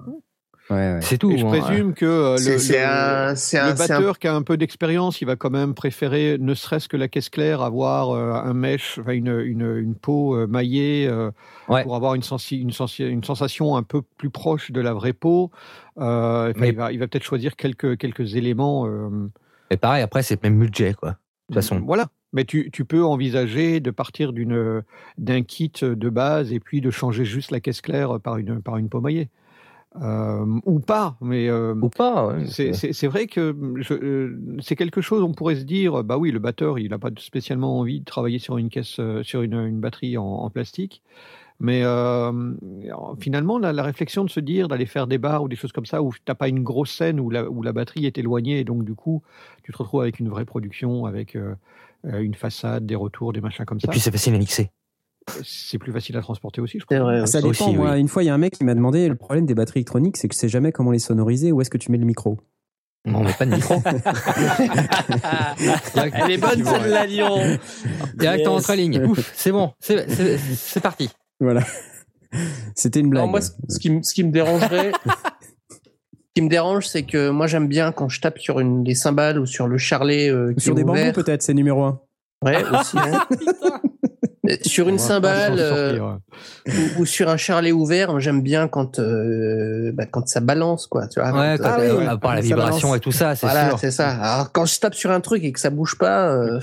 Ouais, 0.72 0.94
ouais. 0.94 0.98
C'est 1.02 1.18
tout. 1.18 1.30
Et 1.30 1.38
je 1.38 1.44
hein. 1.46 1.48
présume 1.48 1.94
que 1.94 2.04
euh, 2.06 2.36
le, 2.38 2.76
un, 2.84 3.34
un- 3.70 3.74
batteur 3.74 4.18
qui 4.18 4.26
a 4.28 4.34
un 4.34 4.42
peu 4.42 4.56
d'expérience, 4.56 5.20
il 5.20 5.26
va 5.26 5.36
quand 5.36 5.50
même 5.50 5.74
préférer, 5.74 6.36
ne 6.40 6.54
serait-ce 6.54 6.88
que 6.88 6.96
la 6.96 7.08
caisse 7.08 7.28
claire, 7.28 7.60
avoir 7.62 8.10
euh, 8.10 8.32
un 8.32 8.54
mesh, 8.54 8.98
enfin 9.00 9.12
une, 9.12 9.40
une, 9.44 9.76
une 9.76 9.94
peau 9.94 10.36
euh, 10.36 10.46
maillée 10.46 11.06
euh, 11.08 11.30
Ouais. 11.68 11.82
pour 11.84 11.94
avoir 11.96 12.14
une, 12.14 12.22
sensi- 12.22 12.60
une, 12.60 12.70
sensi- 12.72 13.04
une 13.04 13.22
sensation 13.24 13.76
un 13.76 13.82
peu 13.82 14.02
plus 14.16 14.30
proche 14.30 14.72
de 14.72 14.80
la 14.80 14.92
vraie 14.94 15.12
peau. 15.12 15.50
Euh, 15.98 16.52
Mais- 16.56 16.70
Il 16.70 16.76
va, 16.76 16.92
il 16.92 16.98
va 16.98 17.06
peut-être 17.06 17.22
choisir 17.24 17.56
quelques, 17.56 17.96
quelques 17.98 18.34
éléments. 18.34 18.86
euh, 18.86 19.08
Mais 19.70 19.76
pareil, 19.76 20.02
après, 20.02 20.22
c'est 20.22 20.42
même 20.42 20.58
budget, 20.58 20.94
quoi. 20.94 21.10
De 21.10 21.16
toute 21.48 21.54
façon. 21.56 21.80
Voilà. 21.84 22.06
Mais 22.34 22.44
tu, 22.46 22.70
tu 22.72 22.86
peux 22.86 23.04
envisager 23.04 23.80
de 23.80 23.90
partir 23.90 24.32
d'une 24.32 24.82
d'un 25.18 25.42
kit 25.42 25.70
de 25.82 26.08
base 26.08 26.50
et 26.52 26.60
puis 26.60 26.80
de 26.80 26.90
changer 26.90 27.26
juste 27.26 27.50
la 27.50 27.60
caisse 27.60 27.82
claire 27.82 28.18
par 28.20 28.38
une 28.38 28.62
par 28.62 28.78
une 28.78 28.88
peau 28.88 29.02
maillée. 29.02 29.28
Euh, 30.00 30.46
ou 30.64 30.80
pas, 30.80 31.16
mais 31.20 31.48
euh, 31.50 31.74
Ou 31.74 31.90
pas. 31.90 32.26
ouais. 32.28 32.46
c'est- 32.46 33.06
vrai 33.08 33.26
que 33.26 33.54
euh, 33.92 34.58
c'est 34.62 34.74
quelque 34.74 35.02
chose, 35.02 35.22
on 35.22 35.32
pourrait 35.34 35.56
se 35.56 35.64
dire, 35.64 36.02
bah 36.02 36.16
oui, 36.16 36.30
le 36.30 36.38
batteur, 36.38 36.78
il 36.78 36.88
n'a 36.90 36.98
pas 36.98 37.10
spécialement 37.18 37.78
envie 37.78 38.00
de 38.00 38.04
travailler 38.06 38.38
sur 38.38 38.56
une 38.56 38.70
caisse, 38.70 38.98
sur 39.22 39.42
une, 39.42 39.52
une 39.54 39.80
batterie 39.80 40.16
en, 40.16 40.24
en 40.24 40.48
plastique. 40.50 41.02
Mais 41.60 41.82
finalement, 43.20 43.58
la, 43.58 43.72
la 43.72 43.82
réflexion 43.82 44.24
de 44.24 44.30
se 44.30 44.40
dire 44.40 44.66
d'aller 44.68 44.86
faire 44.86 45.06
des 45.06 45.18
bars 45.18 45.42
ou 45.42 45.48
des 45.48 45.56
choses 45.56 45.72
comme 45.72 45.86
ça, 45.86 46.02
où 46.02 46.12
tu 46.12 46.20
n'as 46.26 46.34
pas 46.34 46.48
une 46.48 46.62
grosse 46.62 46.90
scène 46.90 47.20
où 47.20 47.30
la, 47.30 47.48
où 47.48 47.62
la 47.62 47.72
batterie 47.72 48.06
est 48.06 48.16
éloignée, 48.18 48.60
et 48.60 48.64
donc 48.64 48.84
du 48.84 48.94
coup, 48.94 49.22
tu 49.62 49.72
te 49.72 49.76
retrouves 49.78 50.00
avec 50.00 50.18
une 50.20 50.28
vraie 50.28 50.44
production, 50.46 51.04
avec 51.04 51.36
une 52.04 52.34
façade, 52.34 52.86
des 52.86 52.96
retours, 52.96 53.32
des 53.32 53.40
machins 53.40 53.64
comme 53.64 53.78
Et 53.78 53.82
ça. 53.86 53.88
puis, 53.92 54.00
c'est 54.00 54.10
facile 54.10 54.34
à 54.34 54.38
mixer. 54.38 54.70
C'est 55.44 55.78
plus 55.78 55.92
facile 55.92 56.16
à 56.16 56.20
transporter 56.20 56.60
aussi, 56.60 56.78
je 56.80 56.84
crois. 56.84 56.98
vrai. 57.00 57.26
Ça 57.26 57.38
dépend. 57.38 57.50
aussi, 57.50 57.74
moi, 57.76 57.92
oui. 57.92 58.00
une 58.00 58.08
fois, 58.08 58.22
il 58.22 58.26
y 58.26 58.28
a 58.30 58.34
un 58.34 58.38
mec 58.38 58.54
qui 58.54 58.64
m'a 58.64 58.74
demandé 58.74 59.08
le 59.08 59.14
problème 59.14 59.46
des 59.46 59.54
batteries 59.54 59.78
électroniques, 59.80 60.16
c'est 60.16 60.28
que 60.28 60.34
je 60.34 60.38
sais 60.40 60.48
jamais 60.48 60.72
comment 60.72 60.90
les 60.90 60.98
sonoriser. 60.98 61.52
Où 61.52 61.60
est-ce 61.60 61.70
que 61.70 61.78
tu 61.78 61.90
mets 61.92 61.98
le 61.98 62.04
micro 62.04 62.38
On 63.06 63.22
met 63.24 63.32
pas 63.32 63.46
de 63.46 63.54
micro. 63.54 63.74
Elle 65.96 66.30
est 66.30 66.38
bonne 66.38 66.64
celle-là, 66.64 67.06
Lyon. 67.06 67.36
Directement 68.16 68.56
Yes. 68.56 68.64
entre 68.64 68.74
lignes. 68.76 69.04
Ouf, 69.04 69.32
c'est 69.34 69.52
bon. 69.52 69.72
C'est- 69.80 70.80
parti. 70.80 71.10
Voilà. 71.40 71.62
C'était 72.74 73.00
une 73.00 73.10
blague. 73.10 73.24
Non, 73.24 73.30
moi, 73.30 73.40
ce 73.40 73.50
ce 73.68 73.78
qui, 73.78 73.90
me- 73.90 74.02
ce 74.02 74.14
qui 74.14 74.24
me 74.24 74.30
dérangerait, 74.30 74.92
ce 75.70 75.76
qui 76.34 76.42
me 76.42 76.48
dérange, 76.48 76.86
c'est 76.86 77.02
que 77.02 77.28
moi 77.30 77.46
j'aime 77.46 77.68
bien 77.68 77.92
quand 77.92 78.08
je 78.08 78.20
tape 78.20 78.38
sur 78.38 78.58
une 78.60 78.82
des 78.84 78.94
cymbales 78.94 79.38
ou 79.38 79.44
sur 79.46 79.66
le 79.68 79.76
charlet 79.78 80.30
euh, 80.30 80.54
qui 80.54 80.60
Sur 80.64 80.72
est 80.72 80.76
des 80.76 80.84
bambous, 80.84 80.98
ouvert. 80.98 81.12
peut-être, 81.12 81.42
c'est 81.42 81.52
numéro 81.54 81.82
un. 81.82 82.00
Ouais, 82.42 82.64
aussi. 82.64 82.96
hein. 82.98 83.26
Euh, 84.48 84.56
sur 84.62 84.88
une 84.88 84.98
cymbale 84.98 85.54
euh, 85.58 86.00
ou, 86.66 87.02
ou 87.02 87.06
sur 87.06 87.28
un 87.28 87.36
charlet 87.36 87.70
ouvert, 87.70 88.18
j'aime 88.18 88.42
bien 88.42 88.66
quand 88.66 88.98
euh, 88.98 89.92
bah, 89.94 90.06
quand 90.06 90.26
ça 90.26 90.40
balance 90.40 90.88
quoi. 90.88 91.06
Tu 91.06 91.20
vois, 91.20 91.30
Ouais, 91.30 91.56
euh, 91.60 91.98
oui, 91.98 92.06
à 92.06 92.16
part 92.16 92.34
la 92.34 92.40
vibration 92.40 92.88
balance. 92.88 92.96
et 92.96 93.00
tout 93.00 93.12
ça, 93.12 93.36
c'est 93.36 93.46
voilà, 93.46 93.68
sûr. 93.68 93.78
c'est 93.78 93.92
ça. 93.92 94.10
Alors 94.10 94.50
quand 94.50 94.64
je 94.64 94.80
tape 94.80 94.94
sur 94.94 95.12
un 95.12 95.20
truc 95.20 95.44
et 95.44 95.52
que 95.52 95.60
ça 95.60 95.70
bouge 95.70 95.96
pas, 95.96 96.30
euh, 96.32 96.58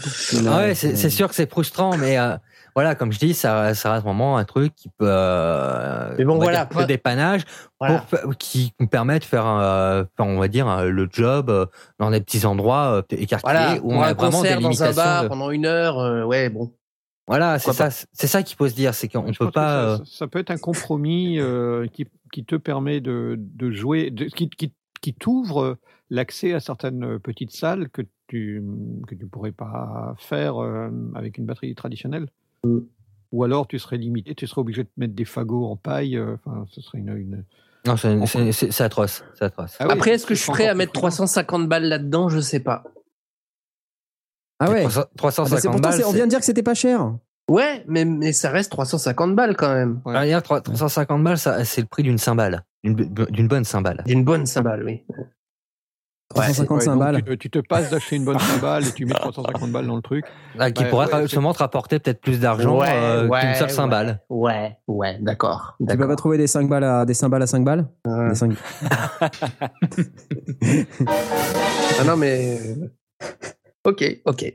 Ah 0.45 0.57
ouais, 0.57 0.75
c'est 0.75 1.09
sûr 1.09 1.29
que 1.29 1.35
c'est 1.35 1.49
frustrant, 1.49 1.95
mais 1.97 2.19
euh, 2.19 2.35
voilà, 2.75 2.95
comme 2.95 3.13
je 3.13 3.19
dis, 3.19 3.33
ça, 3.33 3.73
ça 3.75 3.93
reste 3.93 4.03
vraiment 4.03 4.37
un 4.37 4.43
truc 4.43 4.75
qui 4.75 4.89
peut, 4.89 5.05
euh, 5.07 6.15
Mais 6.17 6.25
bon, 6.25 6.35
voilà, 6.35 6.65
peu 6.65 6.85
dépannage 6.85 7.43
voilà. 7.79 7.99
pour, 7.99 8.19
fa- 8.19 8.27
qui 8.37 8.73
nous 8.81 8.87
permet 8.87 9.19
de 9.19 9.23
faire, 9.23 9.45
on 9.45 10.37
va 10.39 10.47
dire, 10.49 10.83
le 10.83 11.07
job 11.09 11.69
dans 11.97 12.11
des 12.11 12.19
petits 12.19 12.45
endroits 12.45 13.03
écartés 13.11 13.45
Voilà, 13.45 13.75
où 13.83 13.93
on 13.93 14.01
a 14.01 14.07
un 14.09 14.13
vraiment 14.15 14.41
des 14.43 14.49
concert 14.49 14.59
dans 14.61 14.83
un 14.83 14.91
bar 14.91 15.23
de- 15.23 15.27
pendant 15.29 15.49
une 15.49 15.65
heure, 15.65 15.97
euh, 15.99 16.23
ouais, 16.25 16.49
bon. 16.49 16.73
Voilà, 17.29 17.59
c'est 17.59 17.73
ça, 17.73 17.89
c'est 18.11 18.27
ça 18.27 18.43
qu'il 18.43 18.57
faut 18.57 18.67
se 18.67 18.73
dire, 18.73 18.93
c'est 18.93 19.07
qu'on 19.07 19.21
peut 19.31 19.51
pas. 19.51 19.51
ça, 19.53 19.83
euh, 19.83 19.97
ça- 19.99 20.03
ça 20.05 20.27
peut 20.27 20.39
être 20.39 20.49
un 20.51 20.57
compromis 20.57 21.39
euh, 21.39 21.85
qui, 21.87 22.07
qui 22.33 22.43
te 22.43 22.55
permet 22.55 22.99
de, 23.01 23.35
de 23.37 23.71
jouer, 23.71 24.09
de- 24.09 24.25
qui, 24.25 24.49
qui, 24.49 24.73
qui 24.99 25.13
t'ouvre 25.13 25.77
l'accès 26.09 26.53
à 26.53 26.59
certaines 26.59 27.19
petites 27.19 27.51
salles 27.51 27.89
que 27.89 28.01
tu 28.27 28.63
que 29.07 29.13
tu 29.15 29.25
pourrais 29.27 29.51
pas 29.51 30.15
faire 30.17 30.57
euh, 30.61 30.89
avec 31.15 31.37
une 31.37 31.45
batterie 31.45 31.73
traditionnelle. 31.75 32.27
Mm. 32.63 32.79
Ou 33.31 33.43
alors 33.43 33.67
tu 33.67 33.77
serais 33.77 33.97
limité, 33.97 34.33
tu 34.33 34.47
serais 34.47 34.61
obligé 34.61 34.83
de 34.83 34.89
mettre 34.97 35.13
des 35.13 35.25
fagots 35.25 35.67
en 35.67 35.75
paille. 35.75 36.17
euh, 36.17 36.35
Enfin, 36.43 36.65
ce 36.71 36.81
serait 36.81 36.97
une. 36.97 37.15
une... 37.15 37.43
Non, 37.85 37.95
c'est- 37.95 38.81
atroce, 38.81 39.23
c'est 39.35 39.45
atroce. 39.45 39.77
Ah 39.79 39.85
oui, 39.85 39.93
Après, 39.93 40.11
est-ce 40.11 40.25
que 40.25 40.33
je 40.33 40.41
suis 40.41 40.51
prêt 40.51 40.67
à 40.67 40.73
mettre 40.73 40.93
frustrant. 40.93 41.09
350 41.25 41.69
balles 41.69 41.85
là-dedans? 41.87 42.27
Je 42.27 42.39
sais 42.39 42.59
pas. 42.59 42.83
Ah 44.59 44.69
ouais. 44.69 44.83
300 44.83 45.01
Ah 45.01 45.03
bah, 45.03 45.09
c'est 45.11 45.17
350 45.17 45.71
pourtant, 45.71 45.79
balles. 45.89 45.97
c'est- 45.99 46.05
on 46.05 46.11
vient 46.11 46.25
de 46.25 46.29
dire 46.29 46.39
que 46.39 46.45
c'était 46.45 46.63
pas 46.63 46.73
cher. 46.73 47.13
Ouais, 47.49 47.83
mais, 47.87 48.05
mais 48.05 48.31
ça 48.33 48.49
reste 48.51 48.71
350 48.71 49.35
balles 49.35 49.55
quand 49.55 49.73
même. 49.73 50.01
Ouais. 50.05 50.13
Ah, 50.15 50.21
regarde, 50.21 50.45
3- 50.45 50.61
350 50.61 51.23
balles, 51.23 51.37
ça, 51.39 51.63
c'est 51.65 51.81
le 51.81 51.87
prix 51.87 52.03
d'une 52.03 52.17
cymbale, 52.19 52.63
d'une 52.83 52.95
d'une 52.95 53.47
bonne 53.47 53.63
cymbale. 53.63 54.03
D'une 54.05 54.23
bonne 54.23 54.45
cymbale, 54.45 54.83
oui. 54.85 55.03
355 56.35 56.91
donc 56.91 56.99
balles. 56.99 57.15
Tu, 57.15 57.23
te- 57.23 57.33
tu 57.33 57.49
te 57.49 57.57
passes 57.59 57.89
d'acheter 57.89 58.17
une 58.17 58.23
bonne 58.25 58.37
cymbale 58.37 58.85
et 58.87 58.91
tu 58.91 59.03
mets 59.05 59.15
350 59.15 59.71
balles 59.71 59.87
dans 59.87 59.95
le 59.95 60.01
truc. 60.03 60.25
Ah, 60.59 60.69
qui 60.69 60.83
Ouais, 60.83 60.89
pourrait 60.91 61.11
ouais, 61.11 61.21
justement 61.23 61.53
te 61.53 61.57
rapporter 61.57 61.97
peut-être 61.97 62.21
plus 62.21 62.39
d'argent 62.39 62.77
Ouais, 62.79 62.87
euh, 62.91 63.27
ouais, 63.27 63.39
qu'une 63.41 63.55
seule 63.55 63.63
ouais. 63.63 63.73
cymbale. 63.73 64.21
Ouais, 64.29 64.77
ouais, 64.87 65.17
d'accord. 65.21 65.75
Tu 65.89 65.97
peux 65.97 66.07
pas 66.07 66.15
trouver 66.15 66.37
des 66.37 66.45
5 66.45 66.69
balles 66.69 66.83
à 66.83 67.03
des 67.05 67.15
cymbales 67.15 67.41
à 67.41 67.47
5 67.47 67.63
balles 67.63 67.87
Euh, 68.05 68.31
Des 68.31 68.55
ah 71.99 72.03
non, 72.05 72.15
mais. 72.15 72.59
Ok, 73.85 74.21
ok. 74.25 74.53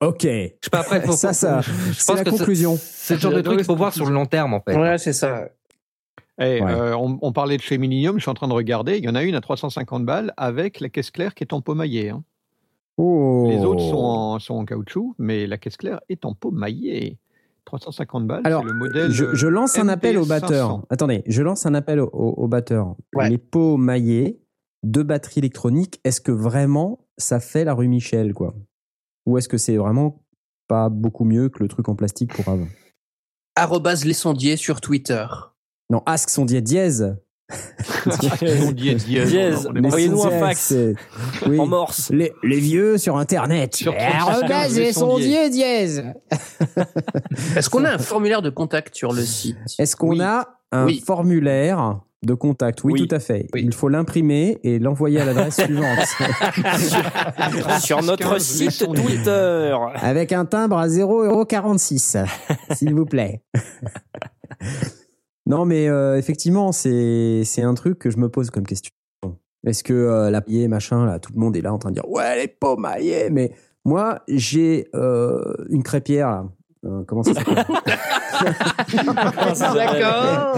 Ok. 0.00 0.22
Je 0.22 0.28
sais 0.62 0.70
pas, 0.70 0.80
après, 0.80 1.00
faut, 1.02 1.12
Ça, 1.12 1.32
ça, 1.32 1.60
je- 1.60 1.70
pense 2.06 2.16
la 2.16 2.24
que 2.24 2.30
conclusion. 2.30 2.76
C'est 2.80 3.14
le 3.14 3.20
genre 3.20 3.32
de 3.32 3.40
truc 3.42 3.56
qu'il 3.58 3.64
faut 3.66 3.76
voir 3.76 3.92
sur 3.92 4.06
le 4.06 4.12
long 4.12 4.26
terme, 4.26 4.54
en 4.54 4.60
fait. 4.60 4.76
Ouais, 4.76 4.98
c'est 4.98 5.12
ça. 5.12 5.48
Ouais. 6.38 6.62
euh, 6.62 6.94
on, 6.96 7.18
on 7.20 7.32
parlait 7.32 7.58
de 7.58 7.62
chez 7.62 7.76
Millennium, 7.76 8.16
je 8.16 8.22
suis 8.22 8.30
en 8.30 8.34
train 8.34 8.48
de 8.48 8.54
regarder, 8.54 8.96
il 8.96 9.04
y 9.04 9.08
en 9.10 9.14
a 9.14 9.22
une 9.22 9.34
à 9.34 9.42
350 9.42 10.06
balles 10.06 10.32
avec 10.38 10.80
la 10.80 10.88
caisse 10.88 11.10
claire 11.10 11.34
qui 11.34 11.44
est 11.44 11.52
en 11.52 11.60
peau 11.60 11.74
maillée. 11.74 12.08
hein. 12.10 12.22
Oh. 12.96 13.46
Les 13.50 13.58
autres 13.64 13.80
sont 13.82 13.96
en, 13.98 14.38
sont 14.38 14.54
en 14.54 14.64
caoutchouc, 14.64 15.14
mais 15.18 15.46
la 15.46 15.58
caisse 15.58 15.76
claire 15.76 16.00
est 16.08 16.24
en 16.24 16.32
peau 16.34 16.50
maillée. 16.50 17.18
350 17.66 18.26
balles, 18.26 18.40
Alors, 18.44 18.62
c'est 18.62 18.68
le 18.68 18.74
modèle. 18.74 19.10
Je, 19.10 19.34
je 19.34 19.46
lance 19.46 19.78
un 19.78 19.84
MP 19.84 19.90
appel 19.92 20.18
au 20.18 20.24
500. 20.24 20.40
batteur. 20.40 20.82
Attendez, 20.88 21.22
je 21.26 21.42
lance 21.42 21.66
un 21.66 21.74
appel 21.74 22.00
au, 22.00 22.08
au 22.12 22.48
batteur. 22.48 22.96
Ouais. 23.14 23.28
Les 23.28 23.38
pots 23.38 23.76
maillés, 23.76 24.40
deux 24.82 25.02
batteries 25.02 25.38
électroniques, 25.40 26.00
est-ce 26.04 26.20
que 26.20 26.32
vraiment 26.32 27.06
ça 27.18 27.40
fait 27.40 27.64
la 27.64 27.74
rue 27.74 27.88
Michel, 27.88 28.32
quoi? 28.34 28.54
Ou 29.26 29.38
est-ce 29.38 29.48
que 29.48 29.58
c'est 29.58 29.76
vraiment 29.76 30.22
pas 30.68 30.88
beaucoup 30.88 31.24
mieux 31.24 31.48
que 31.48 31.62
le 31.62 31.68
truc 31.68 31.88
en 31.88 31.94
plastique 31.94 32.32
pour 32.34 32.48
avant? 32.48 32.66
Arrobase 33.56 34.04
les 34.04 34.14
sondiers 34.14 34.56
sur 34.56 34.80
Twitter. 34.80 35.26
Non, 35.90 36.02
Ask 36.06 36.30
son 36.30 36.44
diète 36.44 36.64
dièse. 36.64 37.16
Dièse. 38.36 39.66
Envoyez-nous 39.66 40.24
un 40.24 40.30
fax. 40.30 40.72
oui. 41.46 41.58
En 41.58 41.66
morse. 41.66 42.10
Les, 42.10 42.32
les 42.44 42.60
vieux 42.60 42.96
sur 42.96 43.16
Internet. 43.16 43.74
Sur 43.74 43.92
Eh, 43.92 43.98
36, 43.98 44.14
arrobase 44.14 44.76
les 44.78 44.84
les 44.84 44.92
sondiers 44.92 45.50
dièse. 45.50 46.04
Est-ce 47.56 47.68
qu'on 47.68 47.84
a 47.84 47.92
un 47.94 47.98
formulaire 47.98 48.42
de 48.42 48.50
contact 48.50 48.94
sur 48.94 49.12
le 49.12 49.22
site? 49.22 49.56
Est-ce 49.78 49.96
qu'on 49.96 50.10
Oui. 50.10 50.20
a 50.22 50.60
un 50.72 50.86
Oui. 50.86 51.02
formulaire 51.04 52.00
de 52.22 52.34
contact 52.34 52.84
oui, 52.84 52.92
Oui. 52.94 53.06
tout 53.06 53.14
à 53.14 53.18
fait. 53.18 53.46
Oui. 53.54 53.62
Il 53.64 53.72
faut 53.74 53.88
l'imprimer 53.88 54.58
et 54.62 54.78
l'envoyer 54.78 55.20
à 55.20 55.24
l'adresse 55.24 55.60
suivante. 55.64 55.98
Sur 57.80 58.02
notre 58.02 58.30
15, 58.34 58.60
les 58.60 58.70
site. 58.70 58.86
Twitter. 58.94 59.76
Avec 59.94 60.32
un 60.32 60.44
timbre 60.44 60.76
à 60.76 60.86
0,46€, 60.88 62.26
s'il 62.76 62.94
vous 62.94 63.06
plaît. 63.06 63.42
non, 65.46 65.64
mais 65.64 65.88
euh, 65.88 66.18
effectivement, 66.18 66.72
c'est 66.72 67.42
c'est 67.44 67.62
un 67.62 67.74
truc 67.74 67.98
que 67.98 68.10
je 68.10 68.18
me 68.18 68.28
pose 68.28 68.50
comme 68.50 68.66
question. 68.66 68.92
Est-ce 69.66 69.82
que 69.84 69.92
euh, 69.92 70.30
la 70.30 70.40
paillée, 70.40 70.68
machin, 70.68 71.04
là, 71.06 71.18
tout 71.18 71.32
le 71.34 71.40
monde 71.40 71.56
est 71.56 71.60
là 71.60 71.72
en 71.72 71.78
train 71.78 71.90
de 71.90 71.94
dire 71.94 72.08
ouais, 72.08 72.36
les 72.36 72.56
maillés, 72.78 73.30
mais 73.30 73.52
Moi, 73.84 74.20
j'ai 74.28 74.88
euh, 74.94 75.54
une 75.70 75.82
crêpière. 75.82 76.28
Là. 76.28 76.44
Euh, 76.86 77.02
comment 77.06 77.22
ça 77.22 77.34
s'appelle 77.34 77.54
D'accord. 79.74 80.56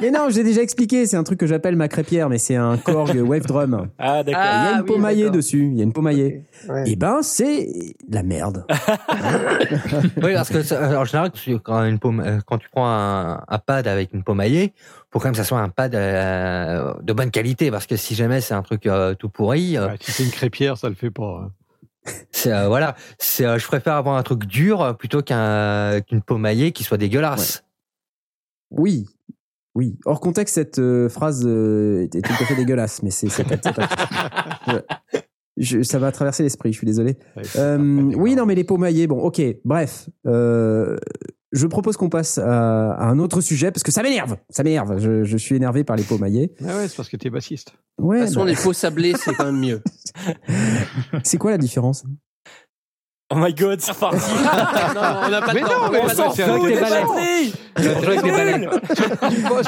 Mais 0.00 0.10
non, 0.10 0.28
j'ai 0.30 0.42
déjà 0.42 0.62
expliqué. 0.62 1.06
C'est 1.06 1.16
un 1.16 1.24
truc 1.24 1.38
que 1.38 1.46
j'appelle 1.46 1.76
ma 1.76 1.88
crêpière, 1.88 2.28
mais 2.30 2.38
c'est 2.38 2.56
un 2.56 2.76
Korg 2.78 3.14
Wave 3.16 3.44
Drum. 3.46 3.88
Ah, 3.98 4.22
d'accord. 4.22 4.42
Il 4.42 4.46
y 4.46 4.66
a 4.66 4.70
une 4.72 4.78
Ah, 4.78 4.82
oui, 4.82 5.16
d'accord. 5.18 5.30
dessus. 5.36 5.68
Il 5.70 5.76
y 5.76 5.80
a 5.80 5.84
une 5.84 5.92
pomaillée. 5.92 6.42
Ouais. 6.68 6.90
Et 6.90 6.96
ben, 6.96 7.18
c'est 7.22 7.68
de 8.08 8.14
la 8.14 8.22
merde. 8.22 8.64
Oui, 10.22 10.32
parce 10.34 10.48
que 10.50 10.96
en 10.96 11.04
général, 11.04 11.30
quand, 11.62 11.84
une 11.84 11.98
paume- 11.98 12.20
euh, 12.24 12.38
quand 12.46 12.58
tu 12.58 12.68
prends 12.70 12.86
un, 12.88 13.42
un 13.46 13.58
pad 13.58 13.86
avec 13.86 14.12
une 14.12 14.22
pomaillée, 14.22 14.72
faut 15.12 15.18
quand 15.18 15.26
même 15.26 15.32
que 15.32 15.38
ça 15.38 15.44
soit 15.44 15.60
un 15.60 15.68
pad 15.68 15.94
euh, 15.94 16.92
de 17.02 17.12
bonne 17.12 17.30
qualité, 17.30 17.70
parce 17.70 17.86
que 17.86 17.96
si 17.96 18.14
jamais 18.14 18.40
c'est 18.40 18.54
un 18.54 18.62
truc 18.62 18.86
euh, 18.86 19.14
tout 19.14 19.28
pourri, 19.28 19.76
euh, 19.76 19.88
Ouais, 19.88 19.96
si 20.00 20.12
c'est 20.12 20.24
une 20.24 20.30
crêpière, 20.30 20.76
ça 20.76 20.88
le 20.88 20.94
fait 20.94 21.10
pas. 21.10 21.42
hein. 21.46 21.50
C'est 22.32 22.52
euh, 22.52 22.68
voilà, 22.68 22.94
c'est 23.18 23.44
euh, 23.46 23.58
je 23.58 23.66
préfère 23.66 23.94
avoir 23.94 24.16
un 24.16 24.22
truc 24.22 24.44
dur 24.46 24.96
plutôt 24.98 25.22
qu'un 25.22 26.00
qu'une 26.00 26.22
pomaillée 26.22 26.72
qui 26.72 26.84
soit 26.84 26.96
dégueulasse. 26.98 27.64
Oui. 28.70 29.06
Oui. 29.74 29.96
Hors 30.04 30.20
contexte, 30.20 30.54
cette 30.56 30.78
euh, 30.78 31.08
phrase 31.08 31.44
euh, 31.46 32.02
était 32.02 32.20
tout 32.20 32.32
à 32.32 32.44
fait 32.44 32.56
dégueulasse, 32.56 33.02
mais 33.02 33.10
c'est. 33.10 33.28
Je- 35.60 35.82
ça 35.82 35.98
va 35.98 36.12
traverser 36.12 36.44
l'esprit, 36.44 36.72
je 36.72 36.78
suis 36.78 36.86
désolé. 36.86 37.16
Ouais, 37.36 37.42
Euh, 37.56 37.78
oui, 38.16 38.36
non, 38.36 38.46
mais 38.46 38.54
les 38.54 38.62
pomaillés, 38.62 39.08
bon, 39.08 39.18
ok, 39.18 39.42
bref. 39.64 40.08
Je 41.52 41.66
propose 41.66 41.96
qu'on 41.96 42.10
passe 42.10 42.36
à, 42.38 42.92
à 42.92 43.06
un 43.06 43.18
autre 43.18 43.40
sujet, 43.40 43.70
parce 43.70 43.82
que 43.82 43.90
ça 43.90 44.02
m'énerve, 44.02 44.36
ça 44.50 44.62
m'énerve. 44.62 44.98
Je, 44.98 45.24
je 45.24 45.36
suis 45.36 45.54
énervé 45.54 45.82
par 45.82 45.96
les 45.96 46.02
pomaillés. 46.02 46.52
Ah 46.62 46.76
ouais, 46.76 46.88
c'est 46.88 46.96
parce 46.96 47.08
que 47.08 47.16
t'es 47.16 47.30
bassiste. 47.30 47.72
Ouais, 47.98 48.18
De 48.18 48.24
toute 48.24 48.28
façon, 48.34 48.40
bah, 48.44 48.50
les 48.50 48.54
faux 48.54 48.72
sablés, 48.74 49.14
c'est 49.16 49.32
quand 49.34 49.46
même 49.46 49.58
mieux. 49.60 49.82
c'est 51.24 51.38
quoi 51.38 51.50
la 51.50 51.58
différence? 51.58 52.04
Oh 53.30 53.34
my 53.36 53.52
god, 53.52 53.80
c'est 53.80 53.92
reparti. 53.92 54.16
non, 54.94 55.00
on 55.26 55.28
n'a 55.28 55.42
pas 55.42 55.52
Mais 55.52 55.60
de 55.60 55.66
temps. 55.66 55.80
non, 55.80 55.86
on 55.88 55.90
mais 55.92 56.00
On 56.00 56.06
de 56.06 56.10
s'en 56.12 56.30
fout 56.30 56.66
des 56.66 56.80
batteries 56.80 57.52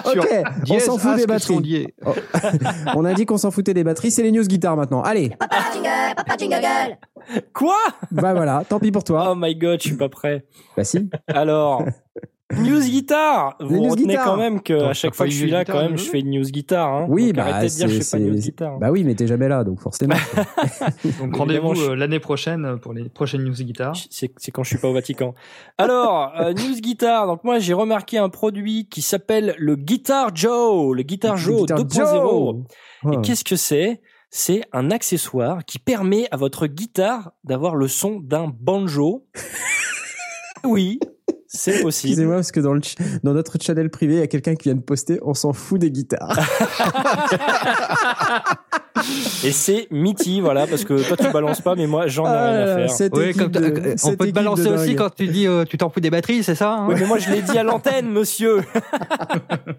Ok, 0.07 0.29
on 0.71 0.79
s'en 0.81 0.99
fout 0.99 1.17
des 1.17 1.27
batteries. 1.27 1.87
On 2.95 3.05
a 3.05 3.13
dit 3.15 3.27
qu'on 3.27 3.37
s'en 3.37 3.51
foutait 3.51 3.75
des 3.75 3.85
batteries, 3.85 4.11
c'est 4.11 4.23
les 4.23 4.33
news 4.33 4.45
guitare 4.47 4.77
maintenant. 4.77 5.03
Allez, 5.03 5.31
Papa 5.39 5.57
jingle, 5.75 6.15
papa 6.17 6.37
jingle. 6.39 6.97
Quoi? 7.53 7.77
Bah 8.11 8.33
voilà, 8.33 8.65
tant 8.69 8.79
pis 8.81 8.91
pour 8.91 9.05
toi. 9.05 9.29
Oh 9.31 9.35
my 9.37 9.55
god, 9.55 9.81
je 9.83 9.89
suis 9.89 9.97
pas 9.97 10.09
prêt. 10.09 10.45
Bah 10.77 10.85
si. 10.85 11.11
Alors, 11.29 11.85
news 12.53 12.81
guitare. 12.81 13.57
Vous 13.61 13.77
news 13.77 13.91
retenez 13.91 14.17
quand 14.17 14.37
même 14.37 14.61
que 14.61 14.73
à 14.75 14.93
chaque 14.93 15.15
fois 15.15 15.27
que 15.27 15.33
je 15.33 15.37
une 15.39 15.43
suis 15.43 15.51
là, 15.51 15.61
news 15.61 15.65
quand 15.73 15.81
même, 15.83 15.97
je 15.99 16.05
fais 16.05 16.21
une 16.21 16.31
news 16.31 16.45
guitare. 16.45 16.89
Hein. 16.89 17.07
Oui, 17.09 17.27
Donc, 17.29 17.37
bah 17.37 17.43
arrêtez 17.47 17.67
de 17.73 17.77
dire 17.77 17.87
que 17.87 17.93
je 17.93 18.01
c'est- 18.01 18.17
fais 18.17 18.23
pas 18.25 18.25
de 18.25 18.31
news 18.31 18.41
guitare. 18.41 18.79
Bah 18.79 18.91
oui, 18.91 19.05
mais 19.05 19.15
t'es 19.15 19.27
jamais 19.27 19.49
là, 19.49 19.65
donc 19.65 19.81
forcément. 19.81 20.15
Donc 21.21 21.37
rendez-vous 21.37 21.75
je- 21.75 21.91
euh, 21.91 21.95
l'année 21.97 22.21
prochaine 22.21 22.79
pour 22.81 22.93
les 22.93 23.09
prochaines 23.09 23.45
news 23.45 23.53
guitare. 23.55 23.95
C'est 24.11 24.29
quand 24.53 24.63
je 24.65 24.69
suis 24.71 24.79
pas 24.79 24.89
au 24.89 24.95
Vatican. 24.95 25.35
Alors, 25.79 26.33
euh, 26.41 26.53
news 26.53 26.81
guitare. 26.81 27.27
Donc 27.27 27.45
moi, 27.45 27.59
j'ai 27.59 27.75
remarqué 27.75 28.19
un 28.19 28.29
produit 28.29 28.89
qui 28.89 29.03
s'appelle 29.03 29.55
le 29.59 29.77
Guitar 29.77 30.35
Joe, 30.35 30.95
le 30.97 31.03
Guitar 31.03 31.37
Joe 31.37 31.61
Guitar 31.63 31.79
2.0. 31.79 32.65
Joe. 33.05 33.15
Et 33.15 33.21
qu'est-ce 33.23 33.45
que 33.45 33.57
c'est? 33.57 34.01
C'est 34.33 34.63
un 34.73 34.93
accessoire 34.93 35.65
qui 35.65 35.79
permet 35.81 36.29
à 36.31 36.37
votre 36.37 36.67
guitare 36.69 37.33
d'avoir 37.43 37.75
le 37.75 37.89
son 37.89 38.21
d'un 38.21 38.47
banjo. 38.49 39.27
oui, 40.65 41.01
c'est 41.53 41.83
possible. 41.83 42.11
Excusez-moi, 42.13 42.37
parce 42.37 42.53
que 42.53 42.61
dans, 42.61 42.75
le 42.75 42.81
ch- 42.83 42.97
dans 43.25 43.33
notre 43.35 43.57
channel 43.61 43.91
privé, 43.91 44.15
il 44.15 44.19
y 44.21 44.23
a 44.23 44.27
quelqu'un 44.29 44.55
qui 44.55 44.69
vient 44.69 44.77
de 44.77 44.81
poster 44.81 45.19
on 45.23 45.35
s'en 45.35 45.53
fout 45.53 45.81
des 45.81 45.91
guitares. 45.91 46.39
Et 49.45 49.53
c'est 49.53 49.89
Mitty, 49.91 50.41
voilà, 50.41 50.67
parce 50.67 50.85
que 50.85 51.03
toi 51.09 51.17
tu 51.17 51.31
balances 51.33 51.61
pas, 51.63 51.75
mais 51.75 51.87
moi 51.87 52.07
j'en 52.07 52.27
ai 52.27 52.29
rien 52.29 52.39
à 52.39 52.63
Ah, 52.73 52.77
faire. 52.77 52.91
cette 52.91 53.17
Oui, 53.17 53.25
équipe 53.31 53.39
comme 53.43 53.51
de- 53.53 53.61
euh, 53.61 53.95
on 53.95 53.97
cette 53.97 54.19
peut 54.19 54.27
te 54.27 54.33
balancer 54.33 54.69
aussi 54.69 54.95
quand 54.95 55.09
tu 55.15 55.27
dis 55.27 55.47
euh, 55.47 55.65
tu 55.65 55.79
t'en 55.79 55.89
fous 55.89 56.01
des 56.01 56.11
batteries, 56.11 56.43
c'est 56.45 56.55
ça 56.55 56.73
hein 56.75 56.87
Oui, 56.89 56.95
mais 56.99 57.07
moi 57.07 57.19
je 57.19 57.31
l'ai 57.31 57.41
dit 57.41 57.57
à 57.57 57.63
l'antenne, 57.63 58.11
monsieur. 58.11 58.61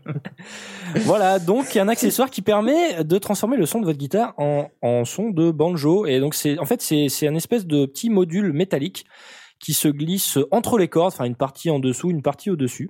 voilà, 1.06 1.38
donc 1.40 1.68
il 1.74 1.78
y 1.78 1.80
a 1.82 1.84
un 1.84 1.88
accessoire 1.88 2.30
qui 2.30 2.42
permet 2.42 3.04
de 3.04 3.18
transformer 3.18 3.58
le 3.58 3.66
son 3.66 3.80
de 3.80 3.86
votre 3.86 4.00
guitare 4.00 4.34
en, 4.38 4.70
en 4.82 5.06
son 5.06 5.30
de 5.30 5.52
banjo. 5.52 6.06
Et 6.08 6.20
donc 6.20 6.34
c'est, 6.34 6.58
en 6.60 6.66
fait, 6.66 6.82
c'est, 6.82 7.08
c'est 7.10 7.28
un 7.28 7.36
espèce 7.36 7.66
de 7.68 7.86
petit 7.86 8.10
module 8.10 8.54
métallique 8.54 9.06
qui 9.62 9.74
se 9.74 9.88
glisse 9.88 10.40
entre 10.50 10.78
les 10.78 10.88
cordes, 10.88 11.14
enfin 11.14 11.26
une 11.26 11.36
partie 11.36 11.70
en 11.70 11.80
dessous, 11.80 12.10
une 12.10 12.24
partie 12.24 12.50
au 12.50 12.56
dessus. 12.56 12.90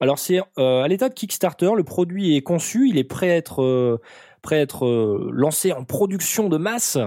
Alors 0.00 0.18
c'est 0.18 0.40
euh, 0.58 0.82
à 0.82 0.88
l'état 0.88 1.08
de 1.08 1.14
Kickstarter, 1.14 1.70
le 1.76 1.84
produit 1.84 2.36
est 2.36 2.42
conçu, 2.42 2.88
il 2.88 2.98
est 2.98 3.04
prêt 3.04 3.30
à 3.30 3.36
être 3.36 3.62
euh, 3.62 3.98
prêt 4.42 4.56
à 4.56 4.60
être 4.60 4.86
euh, 4.86 5.30
lancé 5.32 5.72
en 5.72 5.84
production 5.84 6.48
de 6.48 6.56
masse 6.56 6.98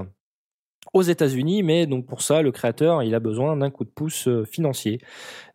aux 0.94 1.02
États-Unis, 1.02 1.64
mais 1.64 1.88
donc 1.88 2.06
pour 2.06 2.22
ça, 2.22 2.42
le 2.42 2.52
créateur, 2.52 3.02
il 3.02 3.16
a 3.16 3.20
besoin 3.20 3.58
d'un 3.58 3.72
coup 3.72 3.84
de 3.84 3.90
pouce 3.90 4.28
financier. 4.46 5.00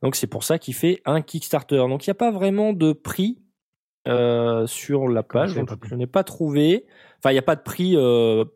Donc 0.02 0.16
c'est 0.16 0.26
pour 0.26 0.42
ça 0.42 0.58
qu'il 0.58 0.74
fait 0.74 1.00
un 1.04 1.20
Kickstarter. 1.20 1.76
Donc 1.88 2.06
il 2.06 2.10
n'y 2.10 2.12
a 2.12 2.16
pas 2.16 2.30
vraiment 2.32 2.72
de 2.72 2.92
prix 2.92 3.38
sur 4.66 5.06
la 5.08 5.22
page. 5.22 5.54
Donc, 5.54 5.68
je 5.84 5.94
n'ai 5.94 6.06
pas 6.06 6.24
trouvé. 6.24 6.86
Enfin, 7.18 7.30
il 7.30 7.34
n'y 7.34 7.38
a 7.38 7.42
pas 7.42 7.56
de 7.56 7.62
prix 7.62 7.92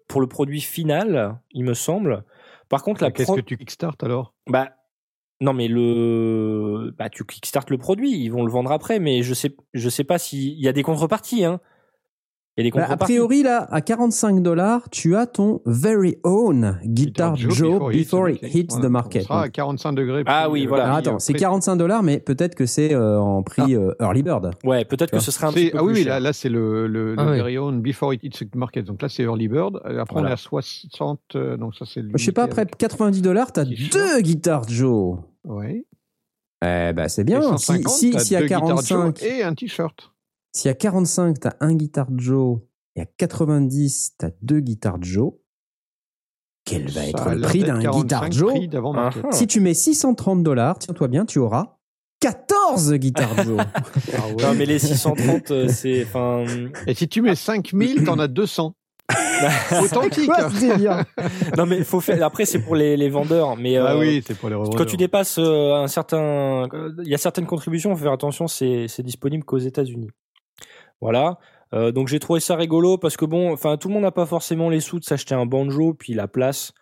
pour 0.09 0.21
le 0.23 0.27
produit 0.27 0.63
final, 0.63 1.39
il 1.51 1.65
me 1.65 1.75
semble. 1.75 2.25
Par 2.71 2.83
contre, 2.83 3.03
la 3.03 3.11
Qu'est-ce 3.11 3.27
pro- 3.27 3.37
que 3.37 3.43
tu 3.43 3.59
kickstart 3.59 3.97
alors? 4.01 4.33
Bah 4.47 4.71
non 5.43 5.53
mais 5.53 5.69
le 5.69 6.95
bah 6.99 7.11
tu 7.11 7.25
kickstart 7.25 7.67
le 7.69 7.77
produit, 7.79 8.11
ils 8.13 8.31
vont 8.31 8.45
le 8.45 8.51
vendre 8.51 8.73
après, 8.73 8.99
mais 8.99 9.23
je 9.23 9.35
sais 9.35 9.55
je 9.75 9.89
sais 9.89 10.05
pas 10.05 10.19
s'il 10.19 10.59
y 10.59 10.69
a 10.69 10.73
des 10.73 10.83
contreparties 10.83 11.45
hein. 11.45 11.61
Il 12.59 12.67
y 12.67 12.69
a 12.69 12.71
des 12.71 12.77
Bah, 12.77 12.83
a 12.83 12.87
contreparties. 12.89 13.15
priori, 13.15 13.43
là, 13.43 13.67
à 13.71 13.81
45 13.81 14.43
dollars, 14.43 14.91
tu 14.91 15.17
as 15.17 15.27
ton 15.27 15.63
very 15.65 16.19
own 16.23 16.79
Guitar 16.85 17.35
Joe 17.35 17.91
before 17.91 18.29
it 18.29 18.43
hits 18.43 18.67
the 18.79 18.91
market. 18.91 19.23
Sera 19.23 19.45
à 19.45 19.49
45 19.49 19.93
degrés. 19.95 20.23
Ah 20.27 20.51
oui, 20.51 20.67
euh, 20.67 20.69
voilà. 20.69 20.85
Alors 20.85 20.97
attends, 20.97 21.15
euh, 21.15 21.19
c'est 21.19 21.33
prix. 21.33 21.41
45 21.41 21.77
dollars, 21.77 22.03
mais 22.03 22.21
peut-être 22.21 22.55
que 22.55 22.67
c'est 22.67 22.93
euh, 22.93 23.19
en 23.19 23.43
prix 23.43 23.75
euh, 23.75 23.95
early 24.03 24.23
bird. 24.23 24.51
Ouais, 24.65 24.85
peut-être 24.85 25.13
que 25.13 25.19
ce 25.19 25.31
serait 25.31 25.47
un 25.47 25.53
petit 25.55 25.71
peu 25.71 25.79
ah 25.79 25.83
oui, 25.83 25.95
plus 25.95 26.03
cher. 26.03 26.13
là, 26.13 26.21
là 26.21 26.33
c'est 26.35 26.51
le, 26.51 26.87
le, 26.89 27.15
Ah 27.17 27.25
le 27.25 27.31
oui. 27.31 27.37
very 27.39 27.57
own 27.57 27.81
before 27.81 28.13
it 28.13 28.23
hits 28.23 28.45
the 28.47 28.55
market. 28.55 28.85
Donc 28.85 29.01
là, 29.01 29.09
c'est 29.09 29.23
early 29.23 29.49
bird. 29.49 29.81
Euh, 29.87 30.03
Après, 30.03 30.21
on 30.21 30.27
est 30.27 30.31
à 30.33 30.37
60. 30.37 31.21
euh, 31.37 31.57
donc 31.57 31.75
ça, 31.75 31.87
c'est. 31.87 32.03
Je 32.15 32.23
sais 32.23 32.33
pas, 32.33 32.43
après 32.43 32.67
90 32.67 33.23
dollars, 33.23 33.51
t'as 33.53 33.65
T-shirt. 33.65 33.95
deux 33.95 34.21
Guitar 34.21 34.69
Joe. 34.69 35.21
Oui. 35.45 35.87
Eh 36.65 36.93
ben, 36.93 37.09
c'est 37.09 37.25
bien. 37.25 37.41
Et 37.41 37.59
Si, 37.59 37.67
150, 37.67 37.93
si, 37.93 38.21
si 38.21 38.37
à 38.37 38.41
deux 38.41 38.47
Guitar 38.47 38.67
Joe 38.69 38.89
45, 38.89 39.23
Et 39.23 39.43
un 39.43 39.55
t-shirt. 39.55 40.13
si 40.55 40.69
à 40.69 40.75
45, 40.75 41.41
t'as 41.41 41.53
un 41.61 41.75
Guitar 41.75 42.07
Joe, 42.17 42.61
et 42.95 43.01
à 43.03 43.07
90, 43.07 44.15
t'as 44.19 44.31
deux 44.43 44.61
Guitar 44.61 45.03
Joe, 45.03 45.33
quel 46.65 46.87
va 46.87 46.93
Ça 47.03 47.07
être 47.09 47.31
le 47.35 47.41
prix 47.41 47.65
d'un 47.65 47.81
45 47.81 48.03
Guitar 48.03 48.33
Joe 48.33 48.95
market. 48.95 49.25
Ah, 49.27 49.33
Si 49.33 49.47
tu 49.47 49.61
mets 49.61 49.75
630 49.75 50.43
dollars, 50.45 50.79
tiens-toi 50.79 51.09
bien, 51.09 51.27
tu 51.27 51.39
auras 51.41 51.79
14 52.21 52.95
Guitar 52.95 53.43
Joe. 53.43 53.57
Ah 54.17 54.29
ouais. 54.29 54.43
Non 54.43 54.55
mais 54.55 54.67
les 54.67 54.79
630 54.79 55.51
euh, 55.51 55.69
c'est 55.69 56.07
Et 56.87 56.95
si 56.95 57.09
tu 57.09 57.21
mets 57.21 57.35
5000, 57.35 58.05
t'en 58.05 58.19
as 58.21 58.29
200. 58.29 58.77
Authentique. 59.83 60.27
Quoi 60.27 60.51
ce 60.51 61.57
non 61.57 61.67
mais 61.67 61.83
faut 61.85 62.01
faire 62.01 62.23
après 62.25 62.45
c'est 62.45 62.61
pour 62.61 62.75
les, 62.77 62.97
les 62.97 63.09
vendeurs 63.09 63.57
mais 63.57 63.77
Ah 63.77 63.95
euh, 63.95 63.99
oui, 64.01 64.23
c'est 64.27 64.37
pour 64.39 64.49
les 64.49 64.55
revendeurs. 64.55 64.79
quand 64.79 64.85
tu 64.87 64.97
dépasses 64.97 65.39
euh, 65.39 65.75
un 65.75 65.89
certain 65.89 66.69
il 67.03 67.09
y 67.09 67.15
a 67.15 67.19
certaines 67.19 67.47
contributions 67.47 67.95
faut 67.97 68.03
faire 68.03 68.13
attention 68.13 68.47
c'est 68.49 68.87
c'est 68.89 69.03
disponible 69.03 69.45
qu'aux 69.45 69.59
États-Unis. 69.59 70.11
Voilà. 71.01 71.39
Euh, 71.75 71.91
donc 71.91 72.09
j'ai 72.09 72.19
trouvé 72.21 72.39
ça 72.41 72.55
rigolo 72.55 72.99
parce 72.99 73.17
que 73.17 73.25
bon 73.25 73.53
enfin 73.53 73.77
tout 73.77 73.89
le 73.89 73.95
monde 73.95 74.03
n'a 74.05 74.13
pas 74.13 74.27
forcément 74.27 74.69
les 74.71 74.81
sous 74.81 75.01
de 75.01 75.05
s'acheter 75.05 75.35
un 75.35 75.47
banjo 75.47 75.95
puis 75.95 76.15
la 76.15 76.29
place 76.29 76.73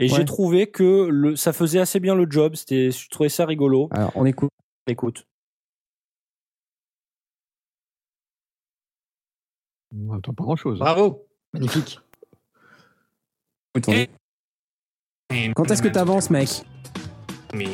et 0.00 0.10
Ouais. 0.10 0.16
j'ai 0.16 0.24
trouvé 0.24 0.68
que 0.70 1.08
le 1.10 1.34
ça 1.36 1.52
faisait 1.52 1.80
assez 1.80 1.98
bien 2.00 2.14
le 2.14 2.26
job, 2.30 2.54
c'était 2.54 2.90
je 2.92 3.08
trouvais 3.10 3.28
ça 3.28 3.44
rigolo. 3.46 3.88
Alors, 3.90 4.12
on 4.14 4.24
écoute. 4.26 4.50
Écoute. 4.86 5.24
On 9.92 10.14
n'entend 10.14 10.34
pas 10.34 10.44
grand-chose. 10.44 10.78
Bravo. 10.78 11.27
Magnifique. 11.54 12.00
Quand 15.54 15.70
est-ce 15.70 15.82
que 15.82 15.88
t'avances, 15.88 16.30
mec 16.30 16.48
Mais 17.54 17.66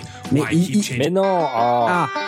il- 0.53 0.77
il- 0.77 0.99
Mais 0.99 1.11
non, 1.11 1.22
ah. 1.25 2.07
Ah 2.09 2.20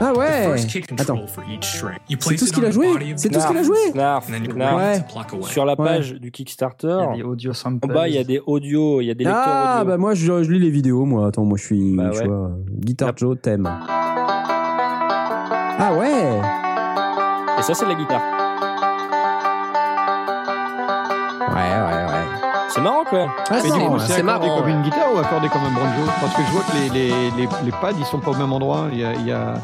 Ah 0.00 0.12
ouais 0.14 0.54
Attends. 0.96 1.26
C'est 1.26 2.36
tout 2.36 2.46
ce 2.46 2.52
qu'il 2.52 2.64
a 2.64 2.70
joué 2.70 2.86
C'est 3.16 3.28
tout 3.30 3.40
ce 3.40 3.46
qu'il 3.48 3.56
a 3.56 3.62
joué 3.64 3.76
Snarf, 3.90 4.26
snarf. 4.28 4.76
Ouais. 4.76 5.02
Sur 5.42 5.64
la 5.64 5.72
Ouais. 5.72 5.76
page 5.86 6.12
du 6.14 6.28
Il 6.28 6.32
Kickstarter, 6.32 6.86
y 6.88 6.90
a 6.92 7.16
des 7.16 7.22
audio 7.24 7.52
samples. 7.52 7.90
en 7.90 7.94
bas, 7.94 8.08
il 8.08 8.14
y 8.14 8.18
a 8.18 8.24
des 8.24 8.40
audios, 8.46 9.00
il 9.00 9.06
y 9.06 9.10
a 9.10 9.14
des 9.14 9.24
lecteurs 9.24 9.42
Ah, 9.44 9.78
audio. 9.80 9.88
bah 9.90 9.96
moi, 9.98 10.14
je, 10.14 10.42
je 10.44 10.50
lis 10.50 10.60
les 10.60 10.70
vidéos, 10.70 11.04
moi. 11.04 11.26
Attends, 11.28 11.44
moi, 11.44 11.58
je 11.58 11.64
suis. 11.64 11.96
Bah 11.96 12.10
tu 12.12 12.18
ouais. 12.20 12.26
vois, 12.26 12.52
Guitar 12.70 13.08
Yep. 13.08 13.18
Joe, 13.18 13.36
thème. 13.40 13.66
Ah 15.80 15.94
ouais 15.98 16.40
Et 17.58 17.62
ça, 17.62 17.74
c'est 17.74 17.84
de 17.84 17.90
la 17.90 17.96
guitare. 17.96 18.22
Ouais, 21.54 21.54
ouais, 21.54 22.04
ouais. 22.12 22.24
C'est 22.68 22.80
marrant, 22.80 23.04
même. 23.10 23.26
Ah, 23.28 23.44
Mais 23.50 23.60
c'est 23.60 23.70
du 23.70 23.78
marrant, 23.78 23.98
c'est 23.98 24.12
accordé 24.12 24.22
marrant, 24.22 24.56
comme 24.58 24.66
ouais. 24.66 24.72
une 24.72 24.82
guitare 24.82 25.14
ou 25.14 25.18
accordé 25.18 25.48
comme 25.48 25.62
un 25.64 25.70
banjo? 25.70 26.10
Parce 26.20 26.34
que 26.34 26.42
je 26.42 26.50
vois 26.52 26.62
que 26.62 26.76
les, 26.76 26.88
les, 26.90 27.30
les, 27.36 27.48
les 27.64 27.70
pads, 27.80 27.92
ils 27.98 28.04
sont 28.04 28.20
pas 28.20 28.30
au 28.30 28.34
même 28.36 28.52
endroit. 28.52 28.88
Il 28.92 28.98
y 28.98 29.04
a, 29.04 29.12
il 29.14 29.26
y 29.26 29.32
a... 29.32 29.54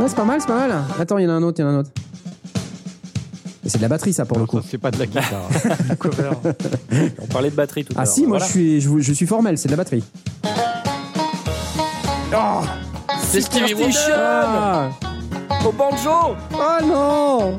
Ouais, 0.00 0.08
c'est 0.08 0.16
pas 0.16 0.24
mal, 0.24 0.40
c'est 0.40 0.46
pas 0.48 0.66
mal. 0.66 0.82
Attends, 1.00 1.18
il 1.18 1.24
y 1.24 1.26
en 1.26 1.30
a 1.30 1.34
un 1.34 1.42
autre, 1.42 1.58
il 1.58 1.62
y 1.62 1.64
en 1.64 1.68
a 1.68 1.72
un 1.72 1.78
autre. 1.78 1.90
Mais 3.64 3.70
c'est 3.70 3.78
de 3.78 3.82
la 3.82 3.88
batterie, 3.88 4.12
ça, 4.12 4.24
pour 4.26 4.38
le 4.38 4.46
coup. 4.46 4.60
C'est 4.68 4.78
pas 4.78 4.90
de 4.90 4.98
la 4.98 5.06
guitare. 5.06 5.24
On 7.22 7.26
parlait 7.26 7.50
de 7.50 7.56
batterie 7.56 7.84
tout 7.84 7.94
à 7.94 8.00
Ah 8.00 8.04
l'heure. 8.04 8.12
si, 8.12 8.22
moi 8.26 8.38
Voilà. 8.38 8.46
je, 8.46 8.50
suis, 8.50 8.80
je, 8.80 8.98
je 9.00 9.12
suis 9.12 9.26
formel, 9.26 9.56
c'est 9.58 9.68
de 9.68 9.72
la 9.72 9.76
batterie. 9.78 10.04
C'est 13.22 13.40
Stevie 13.40 13.74
Wonder. 13.74 14.90
Au 15.66 15.72
banjo. 15.72 16.36
Oh 16.52 16.78
non. 16.84 17.58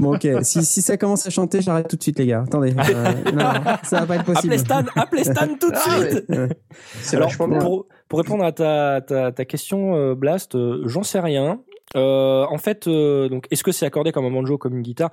Bon 0.00 0.14
ok, 0.14 0.26
si, 0.42 0.64
si 0.64 0.82
ça 0.82 0.96
commence 0.96 1.26
à 1.26 1.30
chanter, 1.30 1.60
j'arrête 1.60 1.88
tout 1.88 1.96
de 1.96 2.02
suite 2.02 2.18
les 2.18 2.26
gars. 2.26 2.42
Attendez, 2.46 2.74
euh, 2.76 3.32
non, 3.32 3.52
ça 3.82 4.00
va 4.00 4.06
pas 4.06 4.16
être 4.16 4.24
possible. 4.24 4.52
Appelez 4.54 4.58
Stan, 4.58 4.82
appelez 4.96 5.24
Stan 5.24 5.46
tout 5.60 5.70
de 5.70 5.76
Ah, 5.76 5.90
suite. 5.90 6.24
C'est 7.00 7.16
Alors, 7.16 7.30
pour, 7.36 7.86
pour 8.08 8.18
répondre 8.18 8.44
à 8.44 8.52
ta, 8.52 9.00
ta, 9.00 9.32
ta 9.32 9.44
question, 9.44 9.94
euh, 9.94 10.14
Blast, 10.14 10.54
euh, 10.54 10.82
j'en 10.86 11.02
sais 11.02 11.20
rien. 11.20 11.60
Euh, 11.96 12.44
en 12.50 12.58
fait, 12.58 12.86
euh, 12.88 13.28
donc, 13.28 13.46
est-ce 13.50 13.62
que 13.64 13.72
c'est 13.72 13.86
accordé 13.86 14.12
comme 14.12 14.24
un 14.24 14.30
banjo, 14.30 14.58
comme 14.58 14.76
une 14.76 14.82
guitare? 14.82 15.10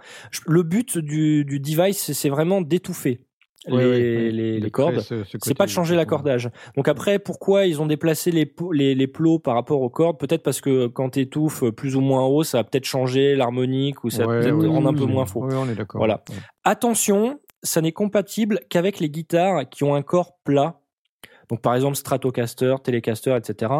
Le 0.47 0.63
but 0.63 0.97
du, 0.97 1.45
du 1.45 1.59
device, 1.59 2.11
c'est 2.13 2.29
vraiment 2.29 2.61
d'étouffer 2.61 3.19
les, 3.67 4.71
cordes. 4.71 4.99
ce- 5.01 5.23
ce 5.23 5.31
C'est 5.33 5.37
côté- 5.39 5.53
pas 5.53 5.65
de 5.65 5.69
changer 5.71 5.95
l'accordage. 5.95 6.49
Donc 6.75 6.87
après, 6.87 7.19
pourquoi 7.19 7.67
ils 7.67 7.79
ont 7.81 7.85
déplacé 7.85 8.31
les, 8.31 8.45
po- 8.47 8.71
les, 8.71 8.95
les 8.95 9.07
plots 9.07 9.37
par 9.37 9.53
rapport 9.55 9.81
aux 9.81 9.89
cordes? 9.89 10.19
Peut-être 10.19 10.41
parce 10.41 10.61
que 10.61 10.87
quand 10.87 11.09
t'étouffes 11.11 11.65
plus 11.69 11.95
ou 11.95 12.01
moins 12.01 12.25
haut, 12.25 12.43
ça 12.43 12.57
va 12.57 12.63
peut-être 12.63 12.85
changer 12.85 13.35
l'harmonique 13.35 14.03
ou 14.03 14.09
ça 14.09 14.25
va 14.25 14.33
Ouais, 14.33 14.41
peut-être 14.41 14.55
ouais, 14.55 14.67
rendre 14.67 14.87
un 14.89 14.93
oui, 14.93 14.97
peu 14.97 15.05
oui. 15.05 15.11
moins 15.11 15.25
faux. 15.27 15.43
Oui, 15.45 15.53
on 15.55 15.69
est 15.69 15.75
d'accord. 15.75 15.99
Voilà. 15.99 16.23
Attention, 16.63 17.39
ça 17.63 17.81
n'est 17.81 17.91
compatible 17.91 18.59
qu'avec 18.69 18.99
les 18.99 19.09
guitares 19.09 19.69
qui 19.69 19.83
ont 19.83 19.93
un 19.93 20.01
corps 20.01 20.33
plat. 20.43 20.79
Donc 21.51 21.61
par 21.61 21.75
exemple 21.75 21.97
Stratocaster, 21.97 22.75
Telecaster, 22.81 23.35
etc. 23.35 23.71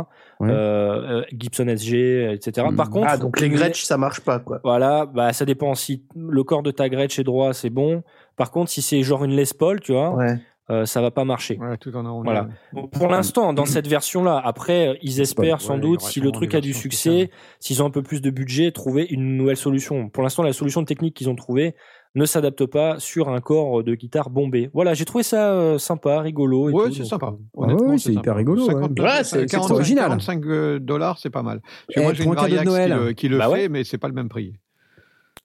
Ouais. 0.41 0.49
Euh, 0.51 1.21
euh, 1.21 1.23
Gibson 1.35 1.67
SG, 1.67 2.33
etc. 2.33 2.67
Par 2.75 2.89
contre, 2.89 3.07
Ah, 3.09 3.17
donc 3.17 3.39
les 3.39 3.49
Gretsch, 3.49 3.83
ça 3.83 3.97
marche 3.97 4.19
pas, 4.19 4.39
quoi. 4.39 4.59
voilà, 4.63 5.05
bah 5.05 5.31
ça 5.33 5.45
dépend. 5.45 5.73
Si 5.73 6.03
le 6.15 6.43
corps 6.43 6.63
de 6.63 6.71
ta 6.71 6.89
Gretsch 6.89 7.17
est 7.17 7.23
droit, 7.23 7.53
c'est 7.53 7.69
bon. 7.69 8.03
Par 8.35 8.51
contre, 8.51 8.69
si 8.69 8.81
c'est 8.81 9.01
genre 9.03 9.23
une 9.23 9.31
Les 9.31 9.45
Paul, 9.57 9.79
tu 9.79 9.93
vois, 9.93 10.13
Ouais. 10.13 10.35
euh, 10.69 10.85
ça 10.85 11.01
va 11.01 11.11
pas 11.11 11.23
marcher. 11.23 11.55
Voilà, 11.55 11.77
tout 11.77 11.95
en 11.95 12.05
arrondi. 12.05 12.25
Voilà. 12.25 12.47
Bon, 12.73 12.87
pour 12.87 13.07
l'instant, 13.07 13.53
dans 13.53 13.65
cette 13.65 13.87
version-là, 13.87 14.41
après, 14.43 14.89
euh, 14.89 14.93
ils 15.01 15.21
espèrent 15.21 15.61
sans 15.61 15.75
Ouais, 15.75 15.79
doute, 15.79 16.01
si 16.01 16.19
le 16.19 16.31
truc 16.31 16.53
a 16.55 16.59
du 16.61 16.73
succès, 16.73 17.29
s'ils 17.61 17.81
ont 17.81 17.85
un 17.85 17.89
peu 17.91 18.03
plus 18.03 18.21
de 18.21 18.29
budget, 18.31 18.71
trouver 18.71 19.05
une 19.09 19.37
nouvelle 19.37 19.55
solution. 19.57 20.09
Pour 20.09 20.23
l'instant, 20.23 20.43
la 20.43 20.51
solution 20.53 20.83
technique 20.83 21.15
qu'ils 21.15 21.29
ont 21.29 21.35
trouvée 21.35 21.73
ne 22.15 22.25
s'adapte 22.25 22.65
pas 22.65 22.99
sur 22.99 23.29
un 23.29 23.39
corps 23.39 23.83
de 23.83 23.95
guitare 23.95 24.29
bombé. 24.29 24.69
Voilà, 24.73 24.93
j'ai 24.93 25.05
trouvé 25.05 25.23
ça 25.23 25.51
euh, 25.53 25.77
euh, 26.05 26.17
rigolo. 26.19 26.69
et 26.69 26.73
Ouais, 26.73 26.91
c'est 26.93 27.05
sympa. 27.05 27.27
euh, 27.27 27.37
Honnêtement, 27.55 27.87
ouais, 27.91 27.97
c'est 27.97 28.11
hyper 28.11 28.23
sympa. 28.23 28.37
rigolo, 28.37 28.61
ouais. 28.67 28.73
50, 28.73 28.99
Ouais, 28.99 29.09
c'est- 29.23 29.39
c'est 29.39 29.45
45, 29.45 29.73
original. 29.75 30.03
45 30.07 30.45
euh, 30.45 30.79
dollars, 30.79 31.17
c'est 31.19 31.29
pas 31.29 31.41
mal. 31.43 31.61
Parce 31.61 31.95
que 31.95 31.99
Eh, 31.99 32.03
moi, 32.03 32.13
j'ai 32.13 32.23
une 32.25 32.31
un 32.31 32.35
cadeau 32.35 32.47
de 32.47 32.55
Variax 32.55 32.63
qui 32.63 32.67
Noël. 32.89 33.05
le, 33.07 33.11
qui 33.13 33.27
le 33.29 33.37
Bah 33.37 33.45
fait, 33.45 33.51
ouais. 33.51 33.69
mais 33.69 33.83
c'est 33.83 33.97
pas 33.97 34.07
le 34.09 34.13
même 34.13 34.27
prix. 34.29 34.53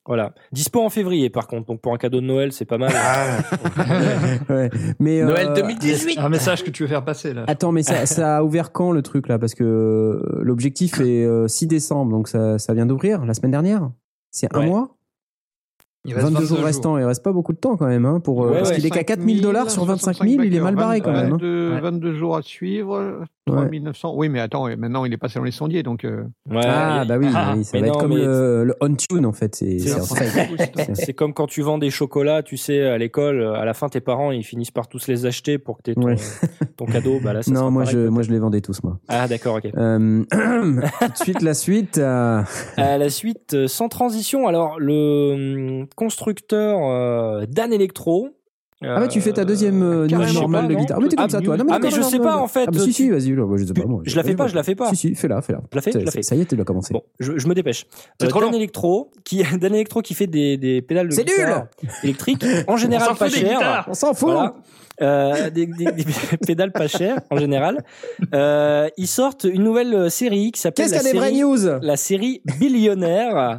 Voilà. 0.09 0.35
Dispo 0.53 0.81
en 0.85 0.89
février, 0.89 1.31
par 1.31 1.49
contre. 1.49 1.67
Donc, 1.67 1.81
pour 1.81 1.93
un 1.93 1.97
cadeau 1.99 2.21
de 2.21 2.27
Noël, 2.27 2.53
c'est 2.53 2.65
pas 2.65 2.79
mal. 2.79 2.93
Ah, 2.95 3.39
Ouais. 4.49 4.71
Mais, 5.01 5.23
Noël 5.23 5.49
euh, 5.51 5.55
2018. 5.55 6.19
Un 6.19 6.29
message 6.29 6.63
que 6.63 6.71
tu 6.71 6.85
veux 6.85 6.89
faire 6.89 7.05
passer 7.05 7.33
là. 7.35 7.45
Attends, 7.49 7.73
mais 7.73 7.83
ça, 7.83 8.07
ça 8.07 8.37
a 8.39 8.43
ouvert 8.45 8.71
quand 8.73 8.93
le 8.93 9.03
truc 9.03 9.27
là? 9.29 9.39
Parce 9.39 9.55
que 9.55 9.65
euh, 9.65 10.41
l'objectif 10.43 11.01
est 11.01 11.25
euh, 11.25 11.49
6 11.49 11.67
décembre, 11.67 12.13
donc 12.13 12.29
ça, 12.29 12.59
ça 12.59 12.73
vient 12.75 12.87
d'ouvrir 12.87 13.25
la 13.25 13.35
semaine 13.35 13.51
dernière? 13.51 13.91
C'est 14.31 14.55
un 14.55 14.61
Ouais. 14.61 14.67
mois? 14.67 14.97
Il 16.07 16.15
reste 16.15 16.27
22 16.29 16.41
jours 16.47 16.57
22 16.59 16.65
restants, 16.67 16.99
il 16.99 17.05
reste 17.05 17.23
pas 17.23 17.33
beaucoup 17.33 17.53
de 17.53 17.59
temps 17.59 17.77
quand 17.77 17.87
même. 17.87 18.05
Hein, 18.07 18.21
pour, 18.21 18.45
euh, 18.45 18.51
Ouais, 18.51 18.57
parce 18.59 18.71
ouais. 18.71 18.77
qu'il 18.77 18.87
est 18.87 18.91
qu'à 18.91 19.05
4000 19.05 19.41
dollars 19.43 19.71
sur 19.71 19.85
25 19.85 20.17
000, 20.27 20.43
il 20.45 20.55
est 20.55 20.61
mal 20.61 20.75
barré 20.77 21.01
quand 21.01 21.13
même. 21.13 21.27
hein. 21.27 21.39
22, 21.39 21.73
Ouais. 21.75 21.81
22 21.81 22.13
jours 22.15 22.37
à 22.37 22.43
suivre, 22.43 23.25
3900. 23.47 24.13
Oui, 24.17 24.29
mais 24.29 24.41
attends, 24.41 24.67
maintenant, 24.77 25.05
il 25.05 25.13
est 25.13 25.17
passé 25.17 25.39
dans 25.39 25.45
les 25.45 25.51
sondiers, 25.53 25.83
donc. 25.83 26.05
euh, 26.05 26.25
Ouais, 26.51 26.61
Ah, 26.65 27.05
bah 27.07 27.17
oui, 27.19 27.29
Ah, 27.35 27.55
oui, 27.57 27.65
ça 27.65 27.79
va 27.79 27.87
être 27.87 27.99
comme 27.99 28.17
le, 28.17 28.65
le 28.65 28.75
on-tune 28.81 29.25
en 29.25 29.33
fait. 29.33 29.55
C'est 30.95 31.15
comme 31.15 31.33
quand 31.33 31.47
tu 31.47 31.63
vends 31.63 31.79
des 31.79 31.91
chocolats, 31.91 32.43
tu 32.43 32.57
sais, 32.57 32.83
à 32.83 32.99
l'école, 32.99 33.43
à 33.43 33.65
la 33.65 33.75
fin, 33.75 33.89
tes 33.89 34.01
parents, 34.01 34.33
ils 34.33 34.45
finissent 34.45 34.71
par 34.71 34.89
tous 34.89 35.07
les 35.07 35.27
acheter 35.27 35.59
pour 35.59 35.79
que 35.79 35.83
tu 35.85 35.91
aies 35.93 35.95
ton, 35.95 36.03
Ouais. 36.07 36.17
ton 36.77 36.87
cadeau. 36.87 37.21
Bah 37.23 37.33
là, 37.33 37.43
ça 37.43 37.51
Non, 37.53 37.71
moi 37.71 37.85
pareil, 37.85 37.97
je, 38.05 38.09
moi 38.09 38.23
je 38.23 38.31
les 38.31 38.39
vendais 38.39 38.61
tous, 38.61 38.83
moi. 38.83 38.99
Ah, 39.09 39.29
d'accord, 39.29 39.57
ok. 39.57 39.71
Euh, 39.77 40.25
tout 40.31 41.13
de 41.13 41.17
suite, 41.17 41.43
la 41.43 41.55
suite. 41.55 41.99
euh, 41.99 42.43
À 42.77 42.99
la 42.99 43.09
suite, 43.11 43.55
euh, 43.55 43.69
sans 43.69 43.89
transition, 43.89 44.47
alors 44.49 44.79
le 44.81 45.81
hum, 45.83 45.87
constructeur 45.97 46.79
euh, 46.83 47.45
Dan 47.49 47.73
Electro. 47.73 48.29
Ah 48.83 49.01
bah 49.01 49.09
tu 49.09 49.21
fais 49.23 49.33
ta 49.33 49.45
deuxième 49.47 49.83
euh, 49.83 50.07
sais 50.09 50.33
normale 50.35 50.69
de 50.69 50.75
guitare. 50.75 50.99
Ah 50.99 51.03
mais 51.03 51.09
t'es 51.09 51.17
comme 51.17 51.31
ça 51.31 51.41
toi. 51.41 51.57
Non, 51.57 51.65
ah, 51.71 51.79
mais 51.83 51.91
je 51.91 52.01
sais 52.03 52.19
pas, 52.19 52.37
en 52.37 52.47
fait, 52.47 52.65
Ah 52.69 52.71
bah 52.71 52.79
si 52.79 52.87
tu- 52.87 52.93
si, 52.93 53.11
vas-y. 53.11 53.35
Je 53.35 53.65
sais 53.65 53.73
pas 53.73 53.87
moi. 53.87 54.03
Je 54.05 54.15
la 54.17 54.23
fais 54.23 54.35
pas, 54.37 54.47
je 54.49 54.55
la 54.55 54.63
fais 54.63 54.75
pas. 54.75 54.91
Si 54.91 54.97
si, 54.97 55.15
fais-la, 55.15 55.41
fais-la. 55.41 55.61
Je 55.73 55.77
la 55.77 55.81
fais, 55.83 55.93
je 55.93 55.99
la 55.99 56.11
fais. 56.11 56.23
Ça 56.23 56.37
y 56.37 56.43
est, 56.43 56.45
tu 56.45 56.57
l'as 56.57 56.65
commencé. 56.65 56.93
Bon, 56.93 57.03
je, 57.19 57.33
me 57.49 57.55
dépêche. 57.55 57.87
C'est 58.21 58.27
Euh, 58.27 58.29
trop 58.31 58.41
Dan. 58.41 58.55
Electro, 58.55 59.11
qui 59.25 59.43
Dan 59.61 59.75
Electro 59.75 60.03
qui 60.03 60.13
fait 60.15 60.27
des, 60.27 60.59
des 60.59 60.83
pédales 60.83 61.09
de 61.09 61.15
guitare 61.17 61.67
électriques, 62.03 62.45
en 62.69 62.77
général 62.77 63.17
pas 63.17 63.31
chères. 63.31 63.87
On 63.89 63.95
s'en 63.95 64.13
fout. 64.13 64.35
Euh, 65.03 65.51
des, 65.51 65.67
des- 65.67 65.85
des 65.93 66.05
pédales 66.47 66.73
pas 66.73 66.89
chères 66.89 67.21
en 67.31 67.37
général. 67.37 67.83
Euh, 68.35 68.89
ils 68.97 69.07
sortent 69.07 69.45
une 69.45 69.63
nouvelle 69.63 70.11
série 70.11 70.53
qui 70.53 70.61
s'appelle 70.61 70.87
Qu'est-ce 70.87 70.95
la, 70.95 71.01
qu'il 71.01 71.07
y 71.09 71.11
a 71.11 71.13
des 71.13 71.19
vraies 71.19 71.29
série- 71.31 71.43
news? 71.75 71.79
la 71.83 71.97
série 71.97 72.43
Billionnaire. 72.59 73.59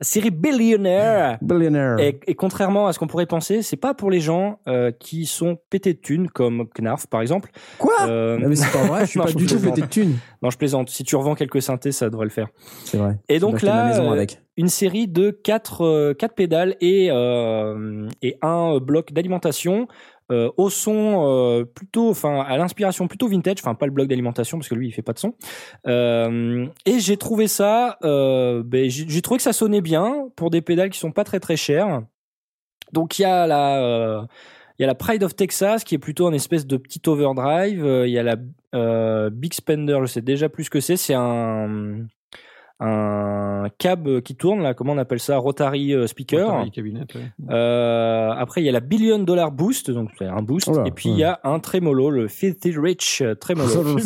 La 0.00 0.04
série 0.04 0.30
Billionnaire. 0.30 1.38
Billionaire. 1.40 1.98
Et, 1.98 2.20
et 2.26 2.34
contrairement 2.34 2.86
à 2.86 2.92
ce 2.92 2.98
qu'on 2.98 3.06
pourrait 3.06 3.26
penser, 3.26 3.62
c'est 3.62 3.76
pas 3.76 3.94
pour 3.94 4.10
les 4.10 4.20
gens 4.20 4.58
euh, 4.68 4.90
qui 4.92 5.26
sont 5.26 5.58
pétés 5.70 5.94
de 5.94 5.98
thunes, 5.98 6.28
comme 6.28 6.66
Knarf 6.78 7.06
par 7.06 7.20
exemple. 7.22 7.50
Quoi? 7.78 7.94
Euh, 8.06 8.38
Ah, 8.42 8.46
mais 8.48 8.56
c'est 8.56 8.72
pas 8.72 8.84
vrai, 8.86 9.00
je 9.06 9.10
suis 9.10 9.18
non, 9.18 9.24
pas 9.24 9.30
je 9.30 9.36
du 9.36 9.46
tout 9.46 9.54
plaisante. 9.54 9.74
pété 9.74 9.86
de 9.86 9.90
thunes. 9.90 10.18
non, 10.42 10.50
je 10.50 10.58
plaisante. 10.58 10.90
Si 10.90 11.02
tu 11.04 11.16
revends 11.16 11.34
quelques 11.34 11.62
synthés, 11.62 11.92
ça 11.92 12.10
devrait 12.10 12.26
le 12.26 12.30
faire. 12.30 12.48
C'est 12.84 12.98
vrai. 12.98 13.18
Et 13.28 13.38
donc 13.38 13.62
ma 13.62 13.68
là, 13.68 14.00
euh, 14.00 14.10
avec. 14.12 14.40
une 14.58 14.68
série 14.68 15.08
de 15.08 15.30
quatre, 15.30 15.82
euh, 15.84 16.12
quatre 16.14 16.34
pédales 16.34 16.76
et, 16.80 17.08
euh, 17.10 18.06
et 18.22 18.36
un 18.42 18.78
bloc 18.78 19.12
d'alimentation 19.12 19.88
euh, 20.32 20.50
au 20.56 20.70
son 20.70 21.24
euh, 21.24 21.64
plutôt, 21.64 22.10
enfin 22.10 22.40
à 22.40 22.56
l'inspiration 22.56 23.06
plutôt 23.06 23.28
vintage, 23.28 23.58
enfin 23.60 23.76
pas 23.76 23.86
le 23.86 23.92
bloc 23.92 24.08
d'alimentation 24.08 24.58
parce 24.58 24.68
que 24.68 24.74
lui 24.74 24.88
il 24.88 24.92
fait 24.92 25.02
pas 25.02 25.12
de 25.12 25.20
son. 25.20 25.34
Euh, 25.86 26.66
et 26.84 26.98
j'ai 26.98 27.16
trouvé 27.16 27.46
ça, 27.46 27.98
ben, 28.02 28.90
j'ai 28.90 29.22
trouvé 29.22 29.38
que 29.38 29.44
ça 29.44 29.52
sonnait 29.52 29.80
bien 29.80 30.28
pour 30.34 30.50
des 30.50 30.62
pédales 30.62 30.90
qui 30.90 30.98
sont 30.98 31.12
pas 31.12 31.24
très 31.24 31.38
très 31.38 31.56
chères. 31.56 32.02
Donc 32.92 33.18
il 33.18 33.22
y 33.22 33.24
a 33.24 33.46
la 33.46 34.26
il 34.78 34.82
y 34.82 34.84
a 34.84 34.88
la 34.88 34.94
Pride 34.94 35.22
of 35.22 35.36
Texas 35.36 35.84
qui 35.84 35.94
est 35.94 35.98
plutôt 35.98 36.26
un 36.26 36.32
espèce 36.32 36.66
de 36.66 36.76
petit 36.76 37.00
overdrive. 37.06 37.86
Il 38.06 38.10
y 38.10 38.18
a 38.18 38.24
la 38.24 39.30
Big 39.30 39.54
Spender, 39.54 39.98
je 40.02 40.06
sais 40.06 40.22
déjà 40.22 40.48
plus 40.48 40.64
ce 40.64 40.70
que 40.70 40.80
c'est. 40.80 40.96
C'est 40.96 41.14
un 41.14 42.06
un 42.78 43.68
cab 43.78 44.20
qui 44.20 44.36
tourne 44.36 44.62
là, 44.62 44.74
comment 44.74 44.92
on 44.92 44.98
appelle 44.98 45.18
ça, 45.18 45.38
rotary 45.38 45.94
euh, 45.94 46.06
speaker. 46.06 46.50
Rotary 46.50 46.70
cabinet, 46.70 47.00
ouais. 47.14 47.30
Euh, 47.50 48.30
après, 48.32 48.60
il 48.60 48.64
y 48.64 48.68
a 48.68 48.72
la 48.72 48.80
Billion 48.80 49.18
Dollar 49.18 49.50
Boost, 49.50 49.90
donc 49.90 50.10
c'est 50.18 50.26
un 50.26 50.42
boost. 50.42 50.68
Oh 50.70 50.76
là, 50.76 50.84
et 50.86 50.90
puis 50.90 51.08
il 51.08 51.16
y 51.16 51.24
a 51.24 51.40
un 51.44 51.58
tremolo, 51.58 52.10
le 52.10 52.28
Filthy 52.28 52.72
Rich 52.76 53.22
euh, 53.22 53.34
tremolo. 53.34 53.96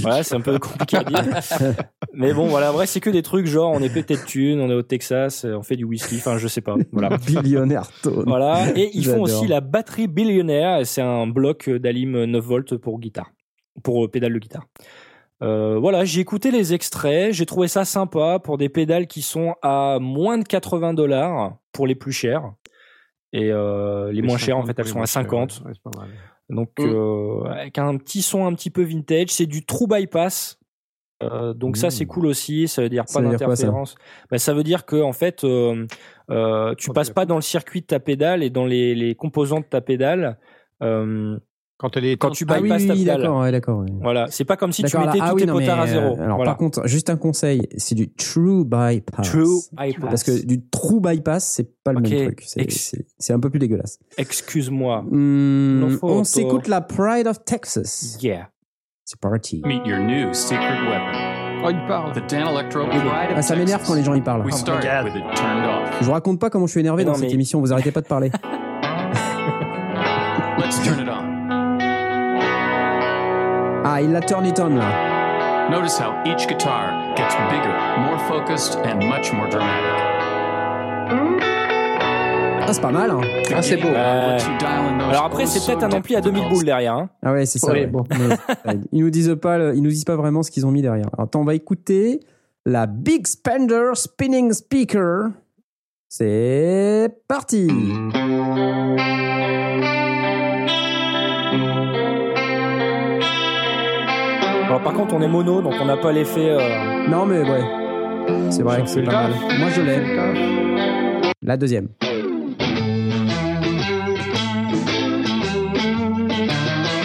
voilà, 0.00 0.24
c'est 0.24 0.34
un 0.34 0.40
peu 0.40 0.58
compliqué 0.58 0.96
à 0.96 1.04
dire. 1.04 1.24
Mais 2.14 2.32
bon, 2.32 2.46
voilà, 2.46 2.72
vrai, 2.72 2.86
c'est 2.86 3.00
que 3.00 3.10
des 3.10 3.22
trucs 3.22 3.46
genre 3.46 3.72
on 3.72 3.80
est 3.80 3.92
pété 3.92 4.14
de 4.14 4.24
thunes, 4.24 4.60
on 4.60 4.70
est 4.70 4.74
au 4.74 4.82
Texas, 4.82 5.44
on 5.44 5.62
fait 5.62 5.76
du 5.76 5.84
whisky, 5.84 6.16
enfin 6.16 6.38
je 6.38 6.48
sais 6.48 6.60
pas. 6.60 6.74
Voilà. 6.92 7.16
Billionnaire 7.18 7.88
tone. 8.02 8.24
Voilà. 8.26 8.76
Et 8.76 8.90
ils 8.94 9.04
font 9.04 9.22
aussi 9.22 9.46
la 9.46 9.60
batterie 9.60 10.08
billionnaire, 10.08 10.84
c'est 10.84 11.02
un 11.02 11.26
bloc 11.26 11.70
d'alim 11.70 12.24
9 12.24 12.44
volts 12.44 12.76
pour 12.76 12.98
guitare, 12.98 13.30
pour 13.84 14.10
pédale 14.10 14.32
de 14.32 14.38
guitare. 14.38 14.66
Euh, 15.42 15.78
voilà, 15.78 16.04
j'ai 16.04 16.20
écouté 16.20 16.50
les 16.50 16.72
extraits, 16.72 17.32
j'ai 17.32 17.44
trouvé 17.46 17.68
ça 17.68 17.84
sympa 17.84 18.38
pour 18.38 18.56
des 18.58 18.68
pédales 18.68 19.06
qui 19.06 19.22
sont 19.22 19.54
à 19.62 19.98
moins 20.00 20.38
de 20.38 20.44
80 20.44 20.94
dollars 20.94 21.56
pour 21.72 21.86
les 21.86 21.94
plus 21.94 22.12
chères. 22.12 22.52
Et 23.32 23.50
euh, 23.52 24.10
les, 24.12 24.22
moins 24.22 24.38
chères, 24.38 24.56
en 24.56 24.62
50 24.64 24.66
fait, 24.76 24.80
elles 24.82 24.88
sont 24.88 24.94
à 24.94 24.98
moins 24.98 25.06
chères, 25.06 25.22
50. 25.22 25.62
ouais, 25.66 25.72
c'est 25.74 25.82
pas 25.82 25.98
mal. 26.00 26.08
Donc, 26.48 26.70
Mm. 26.78 26.84
euh, 26.86 27.42
avec 27.50 27.76
un 27.78 27.96
petit 27.98 28.22
son 28.22 28.46
un 28.46 28.54
petit 28.54 28.70
peu 28.70 28.82
vintage, 28.82 29.28
c'est 29.30 29.46
du 29.46 29.66
true 29.66 29.86
bypass. 29.88 30.58
Euh, 31.22 31.54
donc 31.54 31.78
ça 31.78 31.86
Mm. 31.86 31.90
c'est 31.90 32.04
cool 32.06 32.26
aussi, 32.26 32.68
ça 32.68 32.82
veut 32.82 32.90
dire 32.90 33.04
pas 33.06 33.20
quoi, 33.20 33.22
ça 33.22 33.30
d'interférence. 33.30 33.94
Bah, 34.30 34.36
ça 34.38 34.52
veut 34.52 34.62
dire 34.62 34.84
que 34.84 35.00
en 35.02 35.12
fait 35.14 35.44
euh, 35.44 35.86
euh, 36.30 36.74
tu 36.76 36.90
passes 36.92 37.08
pas 37.10 37.24
dans 37.24 37.36
le 37.36 37.40
circuit 37.42 37.80
de 37.80 37.86
ta 37.86 38.00
pédale 38.00 38.42
et 38.42 38.50
dans 38.50 38.66
les, 38.66 38.94
les 38.94 39.14
composants 39.14 39.60
de 39.60 39.64
ta 39.64 39.80
pédale. 39.80 40.38
Euh, 40.82 41.38
Quand 41.78 41.94
elle 41.96 42.06
est 42.06 42.16
quand 42.16 42.30
tu 42.30 42.46
Ah 42.48 42.54
oui, 42.56 42.62
bypasses 42.62 42.86
ta 42.86 42.92
oui, 42.94 43.00
pédale. 43.00 43.20
d'accord, 43.20 43.40
ouais, 43.40 43.52
d'accord. 43.52 43.78
ouais. 43.80 43.86
Voilà, 44.00 44.26
c'est 44.30 44.46
pas 44.46 44.56
comme 44.56 44.72
si 44.72 44.82
tu 44.82 44.96
mettais 44.96 45.18
ah 45.20 45.28
tous 45.28 45.34
oui, 45.34 45.40
tes 45.42 45.46
non, 45.46 45.54
mais, 45.58 45.60
potards 45.66 45.80
à 45.80 45.86
zéro. 45.86 46.16
euh, 46.18 46.22
Alors 46.24 46.36
voilà. 46.36 46.52
par 46.52 46.56
contre, 46.56 46.86
juste 46.88 47.10
un 47.10 47.16
conseil, 47.16 47.68
c'est 47.76 47.94
du 47.94 48.10
true 48.14 48.64
bypass. 48.64 49.28
True 49.30 49.60
bypass. 49.72 50.04
Parce 50.08 50.24
que 50.24 50.46
du 50.46 50.66
true 50.70 51.00
bypass, 51.00 51.44
c'est 51.44 51.68
pas 51.84 51.92
le 51.92 52.00
même 52.00 52.10
truc. 52.10 52.44
C'est- 52.46 53.32
un 53.34 53.40
peu 53.40 53.50
plus 53.50 53.58
dégueulasse. 53.58 53.98
Excuse-moi. 54.16 55.02
Hmm, 55.10 55.98
on 56.00 56.24
s'écoute 56.24 56.66
la 56.68 56.80
Pride 56.80 57.26
of 57.26 57.44
Texas. 57.44 58.16
Yeah. 58.22 58.48
C'est 59.04 59.20
parti. 59.20 59.60
Meet 59.64 59.86
your 59.86 59.98
new 59.98 60.32
secret 60.32 60.80
weapon. 60.88 61.62
Oh, 61.64 61.70
il 61.70 61.86
parle. 61.86 62.12
The 62.12 62.26
Dan 62.30 62.48
Electro 62.48 62.86
Pride 62.86 63.02
of 63.02 63.34
Ah, 63.36 63.42
ça 63.42 63.54
m'énerve 63.54 63.82
quand 63.86 63.94
les 63.94 64.02
gens 64.02 64.14
y 64.14 64.20
parlent. 64.22 64.44
We 64.46 64.54
start 64.54 64.82
God. 64.82 65.04
with 65.12 65.14
it 65.14 65.22
turned 65.36 65.64
off. 65.64 65.90
Je 66.00 66.04
vous 66.06 66.12
raconte 66.12 66.40
pas 66.40 66.48
comment 66.50 66.66
je 66.66 66.70
suis 66.72 66.80
énervé 66.80 67.02
Mais 67.02 67.04
dans 67.04 67.12
non, 67.12 67.18
cette 67.18 67.28
mais- 67.28 67.34
émission. 67.34 67.60
Vous 67.60 67.72
arrêtez 67.72 67.92
pas 67.92 68.00
de 68.00 68.06
parler. 68.06 68.30
Ah, 73.88 74.02
il 74.02 74.10
l'a 74.10 74.20
turn 74.20 74.44
it 74.44 74.58
on 74.58 74.70
là. 74.76 75.68
Notice 75.70 76.00
how 76.00 76.12
each 76.24 76.46
guitar 76.48 77.14
gets 77.16 77.34
bigger, 77.50 77.72
more 78.00 78.18
focused, 78.28 78.76
and 78.84 78.96
much 79.08 79.32
more 79.32 79.48
dramatic. 79.48 80.02
Ah, 82.68 82.72
c'est 82.72 82.80
pas 82.80 82.90
mal. 82.90 83.10
Hein. 83.12 83.20
Ah, 83.54 83.62
c'est 83.62 83.76
beau. 83.76 83.88
Alors 83.88 85.24
après, 85.26 85.46
c'est 85.46 85.64
peut-être 85.64 85.84
un 85.84 85.92
ampli 85.96 86.16
à 86.16 86.20
2000 86.20 86.34
difficult 86.34 86.52
boules 86.56 86.64
derrière. 86.64 86.94
Hein. 86.94 87.08
Ah 87.24 87.32
ouais, 87.32 87.46
c'est 87.46 87.60
ça. 87.60 87.70
Oui, 87.72 87.80
ouais. 87.80 87.86
bon. 87.86 88.04
Mais, 88.10 88.74
ils 88.90 89.04
nous 89.04 89.10
disent 89.10 89.36
pas, 89.40 89.56
le- 89.58 89.74
ils 89.76 89.82
nous 89.82 89.90
disent 89.90 90.04
pas 90.04 90.16
vraiment 90.16 90.42
ce 90.42 90.50
qu'ils 90.50 90.66
ont 90.66 90.72
mis 90.72 90.82
derrière. 90.82 91.06
Alors, 91.12 91.26
attends, 91.26 91.42
on 91.42 91.44
va 91.44 91.54
écouter 91.54 92.18
la 92.64 92.86
Big 92.86 93.24
Spender 93.28 93.90
Spinning 93.94 94.52
Speaker. 94.52 95.28
C'est 96.08 97.08
parti. 97.28 97.68
Par 104.86 104.94
contre, 104.94 105.14
on 105.14 105.20
est 105.22 105.26
mono, 105.28 105.60
donc 105.62 105.74
on 105.80 105.84
n'a 105.84 105.96
pas 105.96 106.12
l'effet. 106.12 106.48
euh, 106.50 107.08
Non, 107.08 107.26
mais 107.26 107.40
ouais. 107.40 107.64
C'est 108.50 108.62
vrai 108.62 108.82
que 108.82 108.88
c'est 108.88 109.02
pas 109.02 109.10
taf. 109.10 109.30
mal. 109.30 109.58
Moi, 109.58 109.68
je 109.74 109.80
l'ai. 109.82 111.32
La 111.42 111.56
deuxième. 111.56 111.88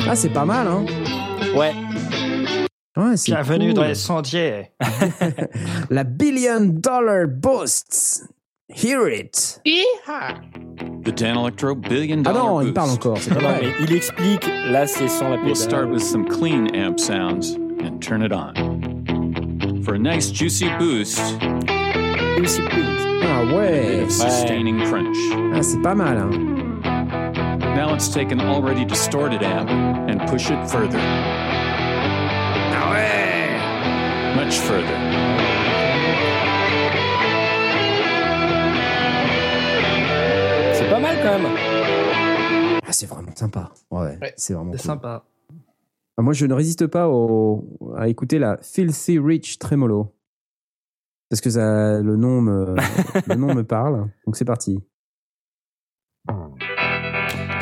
Ah, 0.07 0.15
c'est 0.15 0.29
pas 0.29 0.45
mal, 0.45 0.67
hein. 0.67 0.85
Ouais. 1.55 1.73
Ouais, 2.97 3.15
c'est 3.17 3.31
Bienvenue 3.31 3.67
cool. 3.67 3.73
dans 3.75 3.83
les 3.85 3.95
sentiers. 3.95 4.71
La 5.89 6.03
Billion 6.03 6.61
Dollar 6.61 7.25
Boost. 7.27 8.27
Hear 8.73 9.07
it. 9.09 9.59
The 11.03 11.11
Dan 11.13 11.37
Electro 11.37 11.75
Billion 11.75 12.21
Ah 12.25 12.31
Dollar 12.31 12.45
non, 12.45 12.61
il 12.61 12.73
parle 12.73 12.91
encore. 12.91 13.17
C'est 13.17 13.33
pas 13.33 13.41
Non, 13.41 13.49
mais 13.61 13.69
il 13.81 13.93
explique. 13.93 14.47
Là, 14.69 14.85
c'est 14.87 15.07
sans 15.07 15.29
la 15.29 15.37
We'll 15.37 15.55
start 15.55 15.83
pédale. 15.83 15.93
with 15.93 16.03
some 16.03 16.25
clean 16.25 16.67
amp 16.73 16.99
sounds 16.99 17.57
and 17.83 18.01
turn 18.01 18.21
it 18.21 18.31
on. 18.31 18.53
For 19.83 19.95
a 19.95 19.99
nice 19.99 20.29
juicy 20.31 20.69
boost, 20.77 21.19
Ah 23.23 23.41
a 23.41 23.53
ouais. 23.53 23.81
bit 23.99 24.03
of 24.03 24.11
sustaining 24.11 24.79
crunch. 24.85 25.17
Ah, 25.55 25.61
c'est 25.61 25.81
pas 25.81 25.95
mal, 25.95 26.17
hein. 26.17 26.31
Now 27.75 27.89
let's 27.91 28.09
take 28.09 28.31
an 28.31 28.41
already 28.41 28.85
distorted 28.85 29.41
amp 29.43 29.69
and 30.09 30.19
push 30.29 30.49
it 30.51 30.69
further. 30.69 30.99
Much 34.35 34.57
further. 34.59 34.97
C'est 40.73 40.89
pas 40.89 40.99
mal 40.99 41.15
quand 41.23 41.39
même. 41.39 41.57
Ah, 42.87 42.91
c'est 42.91 43.05
vraiment 43.05 43.35
sympa. 43.35 43.69
Ouais, 43.89 44.17
Ouais, 44.21 44.33
c'est 44.37 44.53
vraiment 44.53 44.71
cool. 44.71 44.79
sympa. 44.79 45.23
Ah, 46.17 46.21
Moi, 46.21 46.33
je 46.33 46.45
ne 46.45 46.53
résiste 46.53 46.87
pas 46.87 47.09
au... 47.09 47.77
à 47.97 48.07
écouter 48.07 48.39
la 48.39 48.57
Filthy 48.61 49.19
Rich 49.19 49.59
Tremolo. 49.59 50.15
Parce 51.29 51.41
que 51.41 51.49
ça, 51.49 52.01
le, 52.01 52.15
nom 52.15 52.41
me... 52.41 52.75
le 53.27 53.35
nom 53.35 53.53
me 53.53 53.63
parle. 53.63 54.09
Donc, 54.25 54.35
c'est 54.35 54.45
parti. 54.45 54.79
Ah 56.27 56.49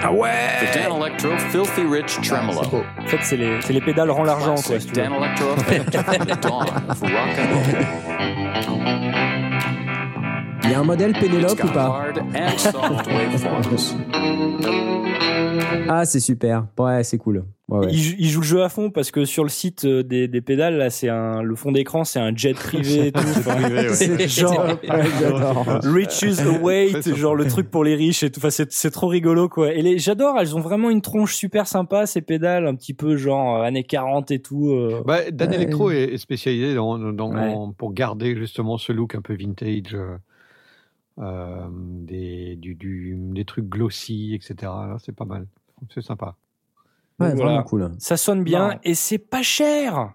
The 0.01 0.11
ouais 0.13 0.71
Dan 0.73 1.01
Electro 1.01 1.37
Filthy 1.51 1.81
Rich 1.83 2.21
Tremolo. 2.27 2.61
C'est 2.63 2.69
beau. 2.71 2.83
En 2.97 3.07
fait, 3.07 3.19
c'est 3.21 3.37
les, 3.37 3.61
c'est 3.61 3.73
les 3.73 3.81
pédales 3.81 4.09
rend 4.11 4.23
l'argent, 4.23 4.55
veux. 4.55 4.79
Dan 4.93 5.13
Electro 5.13 5.55
dawn 6.41 6.67
rock 7.01 7.37
and 7.37 7.53
roll. 7.53 9.28
Il 10.69 10.73
y 10.73 10.75
a 10.75 10.79
un 10.81 10.83
modèle 10.83 11.13
Pénélope 11.13 11.63
ou 11.63 11.67
pas 11.67 11.85
hard 11.85 12.19
and 12.19 12.57
soft 12.57 13.07
waveforms. 13.07 13.97
Ah, 15.91 16.05
c'est 16.05 16.19
super. 16.19 16.67
Ouais, 16.77 17.03
c'est 17.03 17.17
cool. 17.17 17.45
Ouais, 17.67 17.79
ouais. 17.79 17.87
Il, 17.91 17.97
joue- 17.99 18.15
il 18.19 18.27
joue 18.29 18.39
le 18.41 18.45
jeu 18.45 18.63
à 18.63 18.69
fond 18.69 18.91
parce 18.91 19.09
que 19.09 19.25
sur 19.25 19.41
le 19.43 19.49
site 19.49 19.85
euh, 19.85 20.03
des, 20.03 20.27
des 20.27 20.41
pédales, 20.41 20.77
là, 20.77 20.89
c'est 20.91 21.09
un, 21.09 21.41
le 21.41 21.55
fond 21.55 21.71
d'écran, 21.71 22.03
c'est 22.03 22.19
un 22.19 22.35
jet 22.35 22.53
privé 22.53 23.07
et 23.07 23.11
tout. 23.11 23.21
Genre. 24.27 24.67
Riches 25.83 26.39
Await, 26.39 26.91
genre 27.15 27.35
le 27.35 27.47
truc 27.47 27.71
pour 27.71 27.83
les 27.83 27.95
riches 27.95 28.21
et 28.23 28.29
tout. 28.31 28.39
Enfin, 28.39 28.49
c'est, 28.51 28.71
c'est 28.71 28.91
trop 28.91 29.07
rigolo, 29.07 29.49
quoi. 29.49 29.73
Et 29.73 29.81
les, 29.81 29.97
j'adore, 29.97 30.35
elles 30.39 30.55
ont 30.55 30.61
vraiment 30.61 30.89
une 30.91 31.01
tronche 31.01 31.33
super 31.35 31.65
sympa, 31.67 32.05
ces 32.05 32.21
pédales, 32.21 32.67
un 32.67 32.75
petit 32.75 32.93
peu 32.93 33.17
genre 33.17 33.57
euh, 33.57 33.63
années 33.63 33.83
40 33.83 34.29
et 34.31 34.39
tout. 34.39 34.69
euh. 34.69 35.01
Bah, 35.05 35.29
Dan 35.31 35.49
Ouais. 35.49 35.55
Electro 35.55 35.89
est, 35.91 36.03
est 36.13 36.17
spécialisé 36.17 36.75
dans, 36.75 36.97
dans- 36.99 37.29
Ouais. 37.33 37.53
pour 37.77 37.93
garder 37.93 38.35
justement 38.35 38.77
ce 38.77 38.91
look 38.91 39.15
un 39.15 39.21
peu 39.21 39.35
vintage, 39.35 39.95
euh, 41.19 41.67
des, 41.71 42.55
du, 42.55 42.75
du- 42.75 43.15
des 43.17 43.45
trucs 43.45 43.67
glossy, 43.67 44.33
etc. 44.33 44.71
C'est 45.03 45.15
pas 45.15 45.25
mal. 45.25 45.47
C'est 45.93 46.01
sympa. 46.01 46.35
Ouais, 47.19 47.33
Voilà. 47.33 47.35
vraiment 47.35 47.63
cool. 47.63 47.91
Ça 47.99 48.15
sonne 48.17 48.43
bien 48.43 48.69
Non. 48.69 48.79
et 48.83 48.95
c'est 48.95 49.17
pas 49.17 49.41
cher. 49.43 50.13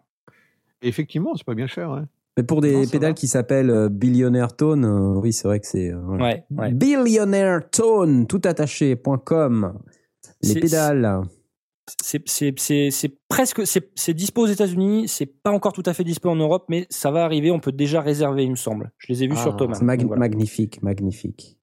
Effectivement, 0.83 1.35
c'est 1.37 1.45
pas 1.47 1.55
bien 1.55 1.67
cher. 1.67 1.91
hein. 1.91 2.09
Mais 2.37 2.43
pour 2.43 2.61
des 2.61 2.73
Non, 2.75 2.87
pédales 2.87 3.11
va. 3.11 3.15
qui 3.15 3.29
s'appellent 3.29 3.71
euh, 3.71 3.89
Billionaire 3.89 4.57
Tone, 4.57 4.85
euh, 4.85 5.21
oui, 5.21 5.33
c'est 5.33 5.47
vrai 5.47 5.61
que 5.61 5.67
c'est. 5.67 5.93
euh, 5.93 6.01
voilà. 6.01 6.25
Ouais, 6.25 6.45
ouais. 6.51 6.73
Billionaire 6.73 7.69
Tone, 7.71 8.27
tout 8.27 8.41
attaché.com. 8.45 9.79
Les 10.43 10.49
C'est- 10.49 10.61
pédales. 10.61 11.21
C'est, 12.03 12.21
presque, 13.29 13.63
c'est, 13.67 14.15
dispo 14.15 14.43
aux 14.43 14.47
États-Unis, 14.47 15.09
c'est 15.09 15.27
pas 15.27 15.51
encore 15.51 15.73
tout 15.73 15.83
à 15.87 15.93
fait 15.93 16.05
dispo 16.05 16.31
en 16.31 16.37
Europe, 16.37 16.65
mais 16.69 16.87
ça 16.89 17.11
va 17.11 17.25
arriver, 17.25 17.51
on 17.51 17.61
peut 17.61 17.73
déjà 17.73 18.01
réserver, 18.01 18.45
il 18.45 18.51
me 18.53 18.57
semble. 18.57 18.91
Je 18.99 19.13
les 19.13 19.25
ai 19.25 19.27
vus 19.27 19.35
Ah, 19.37 19.43
sur 19.43 19.57
Thomas. 19.57 19.79
Mag- 19.83 20.05
voilà. 20.07 20.21
magnifique, 20.21 20.83
magnifique. 20.83 21.59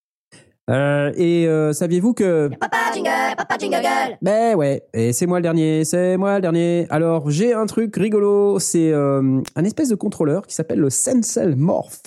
Euh, 0.69 1.11
et 1.15 1.47
euh, 1.47 1.73
saviez-vous 1.73 2.13
que 2.13 2.49
Papa 2.59 2.77
jingle, 2.93 3.09
papa 3.35 3.57
jingle. 3.57 4.17
Ben 4.21 4.55
ouais, 4.55 4.83
et 4.93 5.11
c'est 5.11 5.25
moi 5.25 5.39
le 5.39 5.43
dernier, 5.43 5.83
c'est 5.85 6.17
moi 6.17 6.35
le 6.35 6.41
dernier. 6.41 6.85
Alors 6.91 7.29
j'ai 7.31 7.53
un 7.53 7.65
truc 7.65 7.95
rigolo, 7.95 8.59
c'est 8.59 8.91
euh, 8.91 9.41
un 9.55 9.63
espèce 9.65 9.89
de 9.89 9.95
contrôleur 9.95 10.45
qui 10.45 10.53
s'appelle 10.53 10.79
le 10.79 10.91
Sensel 10.91 11.55
Morph. 11.55 12.03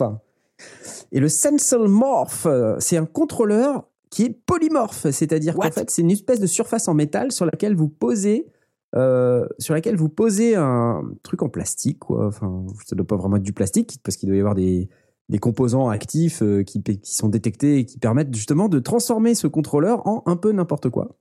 Et 1.11 1.19
le 1.21 1.29
Sensel 1.29 1.89
Morph, 1.89 2.47
c'est 2.79 2.97
un 2.97 3.07
contrôleur 3.07 3.83
qui 4.15 4.23
est 4.23 4.31
polymorphe, 4.47 5.11
c'est-à-dire 5.11 5.57
qu'en 5.57 5.73
fait 5.73 5.91
c'est 5.91 6.03
une 6.03 6.13
espèce 6.13 6.39
de 6.39 6.47
surface 6.47 6.87
en 6.87 6.95
métal 6.95 7.33
sur 7.33 7.47
laquelle 7.47 7.75
vous 7.75 7.89
posez, 7.89 8.47
euh, 8.95 9.45
sur 9.59 9.75
laquelle 9.75 9.97
vous 9.97 10.09
posez 10.09 10.55
un 10.55 11.03
truc 11.25 11.43
en 11.43 11.49
plastique, 11.49 11.99
quoi. 11.99 12.29
Enfin, 12.29 12.65
ça 12.87 12.95
doit 12.95 13.05
pas 13.05 13.17
vraiment 13.17 13.39
être 13.39 13.43
du 13.43 13.53
plastique 13.53 13.99
parce 14.05 14.17
qu'il 14.17 14.29
doit 14.29 14.37
y 14.37 14.41
avoir 14.41 14.55
des 14.55 14.89
des 15.31 15.39
composants 15.39 15.89
actifs 15.89 16.43
euh, 16.43 16.63
qui, 16.63 16.81
qui 16.81 17.17
sont 17.17 17.29
détectés 17.29 17.79
et 17.79 17.87
qui 17.87 17.99
permettent 17.99 18.33
justement 18.33 18.69
de 18.69 18.79
transformer 18.79 19.35
ce 19.35 19.49
contrôleur 19.49 20.07
en 20.07 20.23
un 20.27 20.37
peu 20.37 20.53
n'importe 20.53 20.91
quoi. 20.91 21.17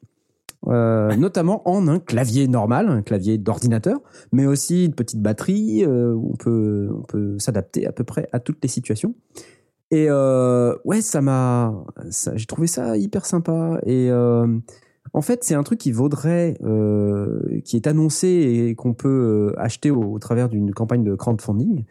Euh, 0.68 1.16
notamment 1.16 1.68
en 1.68 1.88
un 1.88 2.00
clavier 2.00 2.48
normal, 2.48 2.90
un 2.90 3.02
clavier 3.02 3.40
d'ordinateur, 3.40 4.02
mais 4.32 4.46
aussi 4.46 4.86
une 4.86 4.94
petite 4.94 5.22
batterie. 5.22 5.84
où 5.88 6.32
on 6.32 6.36
peut, 6.36 6.90
on 6.96 7.02
peut 7.02 7.40
s'adapter 7.40 7.88
à 7.88 7.92
peu 7.92 8.04
près 8.04 8.30
à 8.34 8.40
toutes 8.40 8.60
les 8.62 8.70
situations. 8.70 9.16
Et 9.92 10.08
euh, 10.10 10.76
ouais, 10.86 11.02
ça 11.02 11.22
m'a, 11.22 11.74
j'ai 12.36 12.46
trouvé 12.46 12.68
ça 12.68 12.98
hyper 12.98 13.26
sympa. 13.26 13.80
Et 13.86 14.10
euh, 14.10 14.48
en 15.14 15.22
fait, 15.22 15.44
c'est 15.44 15.54
un 15.56 15.64
truc 15.64 15.80
qui 15.80 15.92
vaudrait, 15.92 16.58
euh, 16.64 17.40
qui 17.64 17.76
est 17.76 17.86
annoncé 17.88 18.28
et 18.28 18.76
qu'on 18.76 18.94
peut 18.94 19.52
euh, 19.56 19.60
acheter 19.60 19.92
au, 19.92 20.18
travers 20.20 20.50
d'une 20.50 20.74
campagne 20.74 21.04
de 21.04 21.14
crowdfunding, 21.14 21.86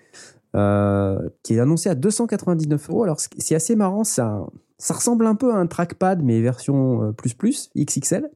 euh, 0.57 1.29
qui 1.45 1.55
est 1.55 1.61
annoncé 1.61 1.89
à 1.91 1.95
299 1.95 2.91
euros. 2.91 3.05
Alors, 3.05 3.21
c'est- 3.21 3.31
c'est 3.39 3.55
assez 3.55 3.77
marrant, 3.77 4.03
ça, 4.05 4.45
ça 4.79 4.95
ressemble 4.95 5.27
un 5.27 5.37
peu 5.37 5.53
à 5.53 5.57
un 5.57 5.67
trackpad, 5.67 6.23
mais 6.25 6.41
version 6.41 7.05
euh, 7.05 7.13
plus 7.13 7.35
plus, 7.35 7.71
XXL. 7.77 8.29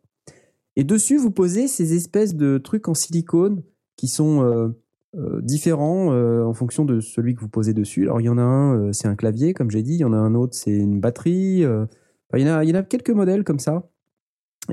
Et 0.77 0.85
dessus, 0.85 1.17
vous 1.17 1.31
posez 1.33 1.69
ces 1.69 1.95
espèces 1.95 2.35
de 2.37 2.59
trucs 2.59 2.87
en 2.89 2.95
silicone 2.95 3.63
qui 3.97 4.09
sont 4.09 4.73
euh, 5.17 5.41
différents 5.41 6.13
euh, 6.13 6.45
en 6.45 6.53
fonction 6.53 6.85
de 6.85 7.01
celui 7.01 7.35
que 7.35 7.41
vous 7.41 7.49
posez 7.49 7.73
dessus. 7.73 8.03
Alors, 8.03 8.21
il 8.21 8.25
y 8.25 8.29
en 8.29 8.37
a 8.39 8.43
un, 8.43 8.89
euh, 8.89 8.93
c'est 8.93 9.09
un 9.09 9.15
clavier, 9.15 9.55
comme 9.55 9.71
j'ai 9.71 9.83
dit. 9.83 9.95
Il 9.95 10.01
y 10.01 10.05
en 10.05 10.13
a 10.13 10.17
un 10.17 10.35
autre, 10.35 10.55
c'est 10.55 10.73
une 10.73 11.01
batterie. 11.01 11.65
euh, 11.65 11.87
il, 12.35 12.47
y 12.47 12.51
en 12.51 12.57
a, 12.57 12.65
il 12.65 12.71
y 12.71 12.73
en 12.73 12.81
a 12.81 12.83
quelques 12.83 13.11
modèles 13.11 13.45
comme 13.45 13.59
ça. 13.59 13.89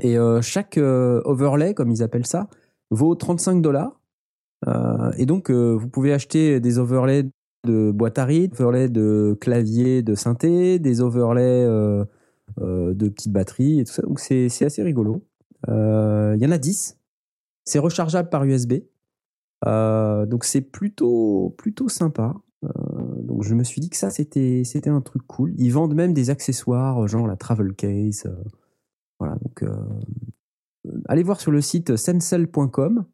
Et 0.02 0.16
chaque 0.42 0.76
overlay, 0.76 1.72
comme 1.72 1.88
ils 1.92 2.02
appellent 2.02 2.26
ça, 2.26 2.48
vaut 2.90 3.14
35 3.14 3.62
dollars. 3.62 4.00
Et 5.16 5.24
donc, 5.24 5.52
vous 5.52 5.88
pouvez 5.88 6.12
acheter 6.12 6.58
des 6.58 6.80
overlays 6.80 7.30
de 7.64 7.92
boîte 7.92 8.18
à 8.18 8.24
rythme, 8.24 8.60
overlays 8.60 8.88
de 8.88 9.38
clavier 9.40 10.02
de 10.02 10.16
synthé, 10.16 10.80
des 10.80 11.00
overlays 11.00 11.64
de 12.58 13.08
petites 13.08 13.30
batteries 13.30 13.78
et 13.78 13.84
tout 13.84 13.92
ça. 13.92 14.02
Donc, 14.02 14.18
c'est 14.18 14.46
assez 14.64 14.82
rigolo. 14.82 15.24
Il 15.68 16.38
y 16.40 16.46
en 16.46 16.50
a 16.50 16.58
10. 16.58 16.98
C'est 17.64 17.78
rechargeable 17.78 18.30
par 18.30 18.42
USB. 18.42 18.74
Euh, 19.66 20.26
donc, 20.26 20.44
c'est 20.44 20.60
plutôt, 20.60 21.54
plutôt 21.58 21.88
sympa. 21.88 22.34
Euh, 22.64 22.68
donc, 23.22 23.42
je 23.44 23.54
me 23.54 23.64
suis 23.64 23.80
dit 23.80 23.90
que 23.90 23.96
ça, 23.96 24.10
c'était 24.10 24.62
c'était 24.64 24.90
un 24.90 25.00
truc 25.00 25.22
cool. 25.26 25.54
Ils 25.58 25.70
vendent 25.70 25.94
même 25.94 26.12
des 26.14 26.30
accessoires, 26.30 27.06
genre 27.08 27.26
la 27.26 27.36
travel 27.36 27.74
case. 27.74 28.24
euh, 28.26 28.34
voilà, 29.20 29.36
donc 29.36 29.62
euh, 29.62 29.68
allez 31.08 31.22
voir 31.22 31.40
sur 31.40 31.50
le 31.52 31.60
site 31.60 31.96
sensel.com 31.96 33.04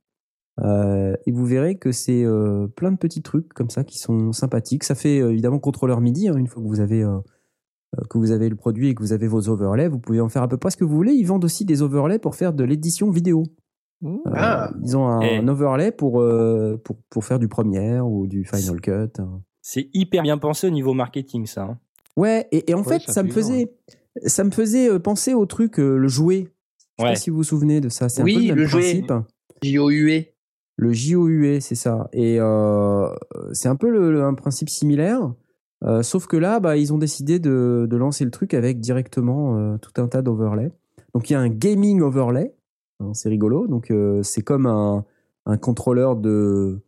euh, 0.61 1.17
et 1.27 1.33
vous 1.33 1.47
verrez 1.47 1.79
que 1.79 1.93
c'est 1.93 2.25
euh, 2.25 2.67
plein 2.69 2.93
de 2.93 2.97
petits 2.99 3.23
trucs 3.23 3.53
comme 3.55 3.71
ça 3.71 3.85
qui 3.85 3.99
sont 3.99 4.33
sympathiques. 4.33 4.85
Ça 4.85 4.95
fait 4.95 5.21
euh, 5.21 5.31
évidemment 5.33 5.59
contrôleur 5.59 6.01
MIDI 6.01 6.29
hein, 6.29 6.37
une 6.37 6.47
fois 6.47 6.63
que 6.63 6.69
vous 6.69 6.81
avez 6.81 7.03
euh, 7.03 7.19
euh, 7.99 8.05
que 8.09 8.19
vous 8.19 8.31
avez 8.33 8.49
le 8.49 8.57
produit 8.57 8.89
et 8.89 8.95
que 8.95 9.03
vous 9.03 9.13
avez 9.13 9.27
vos 9.29 9.49
overlays, 9.49 9.89
vous 9.89 9.99
pouvez 9.99 10.21
en 10.21 10.29
faire 10.29 10.43
à 10.43 10.49
peu 10.49 10.57
près 10.57 10.71
ce 10.71 10.77
que 10.77 10.85
vous 10.85 10.95
voulez. 10.95 11.13
Ils 11.13 11.25
vendent 11.27 11.45
aussi 11.45 11.65
des 11.65 11.83
overlays 11.83 12.19
pour 12.19 12.35
faire 12.35 12.53
de 12.53 12.65
l'édition 12.65 13.11
vidéo. 13.11 13.45
Mmh. 14.03 14.17
Euh, 14.27 14.31
Ah. 14.35 14.71
Ils 14.83 14.97
ont 14.97 15.07
un, 15.07 15.21
Et- 15.21 15.37
un 15.39 15.49
overlay 15.49 15.93
pour, 15.93 16.21
euh, 16.21 16.81
pour, 16.83 16.97
pour 17.11 17.25
faire 17.25 17.39
du 17.39 17.49
Premiere 17.49 18.07
ou 18.09 18.27
du 18.27 18.45
Final 18.45 18.81
Cut. 18.81 19.21
C'est 19.63 19.89
hyper 19.93 20.23
bien 20.23 20.39
pensé 20.39 20.67
au 20.67 20.71
niveau 20.71 20.95
marketing, 20.95 21.47
ça. 21.47 21.63
hein. 21.65 21.79
Ouais, 22.17 22.49
et, 22.51 22.71
et 22.71 22.75
en 22.75 22.79
Ouais, 22.83 22.85
fait, 22.99 23.03
c'est 23.07 23.13
ça 23.13 23.23
me 23.23 23.31
faisait, 23.31 23.73
ça 24.27 24.43
me 24.45 24.51
faisait 24.51 24.99
penser 24.99 25.35
au 25.35 25.47
truc, 25.47 25.79
euh, 25.79 25.97
le 25.97 26.09
jouet. 26.09 26.49
Je 26.99 27.03
sais 27.05 27.09
Ouais. 27.09 27.15
pas 27.15 27.17
si 27.17 27.31
vous 27.31 27.37
vous 27.39 27.45
souvenez 27.45 27.81
de 27.81 27.89
ça. 27.89 28.09
C'est 28.09 28.23
Oui, 28.23 28.35
un 28.35 28.37
peu 28.37 28.43
le 28.43 28.49
même 28.49 28.57
le 28.59 28.67
jouet. 28.67 28.81
principe. 29.03 29.13
J-O-U-E. 29.63 30.25
Le 30.77 30.93
JOUE, 30.93 31.61
c'est 31.61 31.75
ça. 31.75 32.09
Et 32.15 32.39
euh, 32.41 33.07
c'est 33.53 33.69
un 33.69 33.77
peu 33.77 33.91
le- 33.91 34.11
le- 34.13 34.23
un 34.25 34.35
principe 34.35 34.71
similaire. 34.71 35.33
euh, 35.85 36.03
sauf 36.03 36.27
que 36.27 36.37
là, 36.37 36.59
bah, 36.61 36.77
ils 36.77 36.93
ont 36.93 36.99
décidé 36.99 37.39
de, 37.39 37.87
de 37.89 37.97
lancer 37.97 38.25
le 38.25 38.31
truc 38.31 38.53
avec 38.55 38.81
directement 38.81 39.57
euh, 39.57 39.77
tout 39.79 39.93
un 40.01 40.09
tas 40.09 40.21
d'overlays. 40.23 40.73
Donc 41.15 41.31
il 41.31 41.33
y 41.33 41.37
a 41.37 41.41
un 41.41 41.49
gaming 41.49 42.01
overlay, 42.03 42.55
hein, 43.01 43.13
c'est 43.15 43.29
rigolo. 43.29 43.67
Donc 43.67 43.91
euh, 43.91 44.23
c'est 44.23 44.43
comme 44.43 44.67
un, 44.67 45.05
un 45.47 45.57
contrôleur 45.57 46.17
de, 46.17 46.81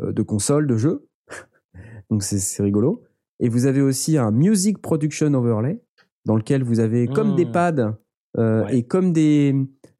euh, 0.00 0.12
de 0.12 0.22
console, 0.22 0.66
de 0.66 0.76
jeu. 0.76 1.06
Donc 2.10 2.22
c'est- 2.22 2.38
rigolo. 2.62 3.02
Et 3.40 3.48
vous 3.48 3.66
avez 3.66 3.80
aussi 3.80 4.18
un 4.18 4.30
music 4.30 4.78
production 4.80 5.32
overlay, 5.34 5.82
dans 6.26 6.36
lequel 6.36 6.62
vous 6.62 6.78
avez 6.80 7.06
comme 7.08 7.32
Mmh. 7.32 7.36
des 7.36 7.46
pads 7.46 7.98
euh, 8.38 8.64
Ouais. 8.64 8.78
et 8.78 8.82
comme 8.84 9.12
des, 9.12 9.54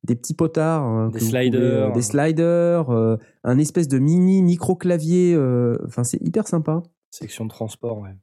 des 0.05 0.15
petits 0.15 0.35
potards. 0.35 0.87
euh, 0.89 1.09
Des 1.11 1.19
sliders. 1.20 1.87
pouvez, 1.89 1.93
des 1.95 2.03
sliders, 2.03 2.91
euh, 2.91 3.16
un 3.45 3.59
espèce 3.59 3.89
de 3.89 3.99
mini 3.99 4.43
micro 4.43 4.74
clavier. 4.77 5.37
Enfin, 5.85 6.05
c'est 6.05 6.20
hyper 6.23 6.47
sympa. 6.49 6.83
Section 7.11 7.45
de 7.45 7.51
transport, 7.51 7.99
ouais. 7.99 8.16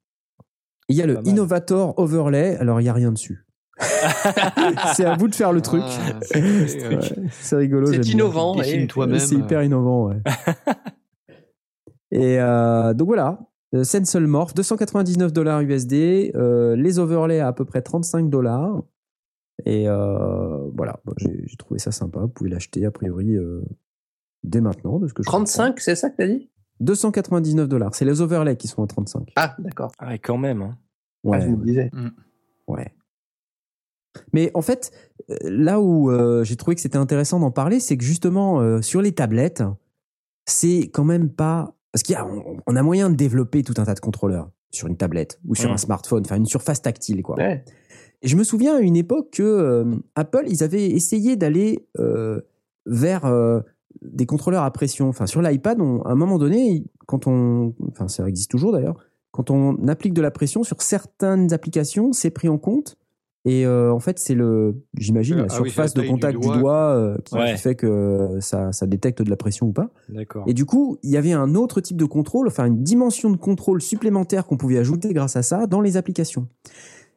Il 0.88 0.96
y 0.96 1.02
a 1.02 1.06
le. 1.06 1.20
Innovator 1.26 1.94
Overlay. 2.00 2.56
Alors, 2.58 2.80
il 2.82 2.84
n'y 2.86 2.90
a 2.90 2.94
rien 2.94 3.12
dessus. 3.12 3.46
c'est 4.96 5.06
à 5.06 5.16
vous 5.18 5.28
de 5.28 5.36
faire 5.36 5.52
le 5.54 5.62
truc. 5.62 5.84
Ah, 5.86 6.20
c'est- 6.22 6.38
euh, 6.84 7.00
Ouais, 7.00 7.58
rigolo. 7.58 7.92
C'est 7.94 8.08
innovant. 8.10 8.56
Dessine 8.56 8.82
et- 8.82 8.88
toi-même. 8.88 9.20
C'est 9.20 9.36
hyper 9.36 9.64
innovant, 9.64 10.08
ouais. 10.10 10.18
Et 12.12 12.40
euh, 12.40 12.94
donc 12.96 13.08
voilà, 13.08 13.40
euh, 13.76 13.84
Sensel 13.84 14.26
Morph, 14.26 14.54
299 14.56 15.32
dollars 15.32 15.62
USD, 15.62 16.32
euh, 16.36 16.76
les 16.76 16.98
overlays 16.98 17.40
à 17.40 17.48
à 17.48 17.54
peu 17.54 17.66
près 17.66 17.82
35 17.82 18.30
dollars. 18.30 18.82
Et 19.66 19.88
euh, 19.88 20.68
voilà, 20.76 21.00
Bon, 21.06 21.14
j'ai 21.18 21.46
trouvé 21.58 21.80
ça 21.80 21.92
sympa. 21.92 22.20
Vous 22.22 22.30
pouvez 22.30 22.50
l'acheter 22.50 22.86
a 22.86 22.92
priori 22.92 23.36
euh, 23.36 23.62
dès 24.44 24.62
maintenant, 24.62 24.98
de 25.00 25.08
ce 25.08 25.14
que 25.14 25.22
je 25.22 25.28
comprends. 25.28 25.44
35, 25.44 25.80
c'est 25.82 25.96
ça 25.96 26.10
que 26.10 26.16
t'as 26.18 26.28
dit? 26.28 26.50
299 26.80 27.68
dollars. 27.68 27.94
C'est 27.94 28.06
les 28.06 28.22
overlays 28.22 28.56
qui 28.56 28.68
sont 28.70 28.82
à 28.84 28.88
35. 28.88 29.32
Ah, 29.36 29.56
d'accord. 29.60 29.92
Ah, 30.00 30.16
et 30.16 30.20
quand 30.20 30.38
même. 30.38 30.62
hein. 30.62 30.78
Ah, 31.26 31.30
Ouais, 31.30 31.42
je 31.42 31.48
me 31.48 31.58
disais. 31.64 31.92
ouais. 32.68 32.92
Mais 34.34 34.52
en 34.54 34.62
fait, 34.62 34.92
euh, 35.30 35.36
là 35.44 35.80
où 35.80 36.12
euh, 36.12 36.44
j'ai 36.44 36.56
trouvé 36.56 36.76
que 36.76 36.82
c'était 36.82 36.98
intéressant 36.98 37.40
d'en 37.40 37.52
parler, 37.52 37.80
c'est 37.80 37.98
que 37.98 38.04
justement 38.04 38.62
euh, 38.62 38.82
sur 38.82 39.02
les 39.02 39.12
tablettes, 39.12 39.64
c'est 40.46 40.90
quand 40.94 41.04
même 41.04 41.30
pas 41.30 41.76
parce 41.92 42.08
y 42.10 42.16
a 42.16 42.26
on, 42.26 42.58
on 42.66 42.76
a 42.76 42.84
moyen 42.84 43.10
de 43.10 43.16
développer 43.16 43.64
tout 43.64 43.74
un 43.78 43.86
tas 43.86 43.94
de 43.94 44.00
contrôleurs 44.00 44.50
sur 44.72 44.88
une 44.88 44.98
tablette 44.98 45.40
ou 45.48 45.56
sur 45.56 45.70
Mm. 45.70 45.74
un 45.74 45.78
smartphone, 45.78 46.26
faire 46.26 46.38
une 46.38 46.46
surface 46.46 46.82
tactile 46.82 47.24
quoi. 47.24 47.38
Ouais. 47.38 47.64
Et 48.22 48.28
je 48.28 48.36
me 48.36 48.44
souviens 48.44 48.76
à 48.78 48.80
une 48.80 48.98
époque 48.98 49.32
que 49.32 49.44
euh, 49.44 49.96
Apple, 50.16 50.44
ils 50.48 50.64
avaient 50.64 50.90
essayé 50.90 51.36
d'aller 51.36 51.88
vers 52.86 53.32
des 54.02 54.26
contrôleurs 54.26 54.64
à 54.64 54.72
pression. 54.72 55.08
Enfin, 55.08 55.26
sur 55.26 55.42
l'iPad, 55.42 55.80
à 55.80 56.12
un 56.12 56.16
moment 56.16 56.38
donné, 56.38 56.86
quand 57.06 57.28
on, 57.28 57.74
enfin, 57.90 58.08
ça 58.08 58.28
existe 58.28 58.52
toujours 58.52 58.72
d'ailleurs, 58.74 58.98
quand 59.32 59.52
on 59.52 59.88
applique 59.88 60.14
de 60.14 60.22
la 60.22 60.32
pression 60.32 60.64
sur 60.64 60.82
certaines 60.82 61.54
applications, 61.54 62.12
c'est 62.14 62.32
pris 62.32 62.50
en 62.50 62.58
compte. 62.58 62.98
Et 63.46 63.66
euh, 63.66 63.92
en 63.94 64.00
fait, 64.00 64.20
c'est 64.20 64.36
le, 64.36 64.84
j'imagine, 64.98 65.38
Ah 65.40 65.44
la 65.44 65.50
surface 65.50 65.96
la 65.96 66.02
de 66.02 66.08
du 66.08 66.12
contact 66.14 66.40
du 66.40 66.48
doigt. 66.60 66.94
euh, 66.96 67.18
qui, 67.24 67.36
Ouais. 67.36 67.56
fait 67.58 67.76
que 67.76 68.38
ça, 68.42 68.72
ça 68.74 68.86
détecte 68.86 69.22
de 69.22 69.30
la 69.30 69.38
pression 69.38 69.68
ou 69.68 69.72
pas. 69.72 69.90
D'accord. 70.10 70.44
Et 70.48 70.54
du 70.54 70.66
coup, 70.66 70.98
il 71.04 71.10
y 71.12 71.18
avait 71.18 71.32
un 71.32 71.56
autre 71.56 71.80
type 71.80 71.96
de 71.98 72.06
contrôle, 72.06 72.48
enfin 72.48 72.66
une 72.66 72.84
dimension 72.84 73.30
de 73.30 73.38
contrôle 73.38 73.82
supplémentaire 73.82 74.46
qu'on 74.46 74.58
pouvait 74.58 74.78
ajouter 74.78 75.14
grâce 75.14 75.36
à 75.38 75.42
ça 75.44 75.68
dans 75.68 75.80
les 75.82 75.96
applications. 75.96 76.48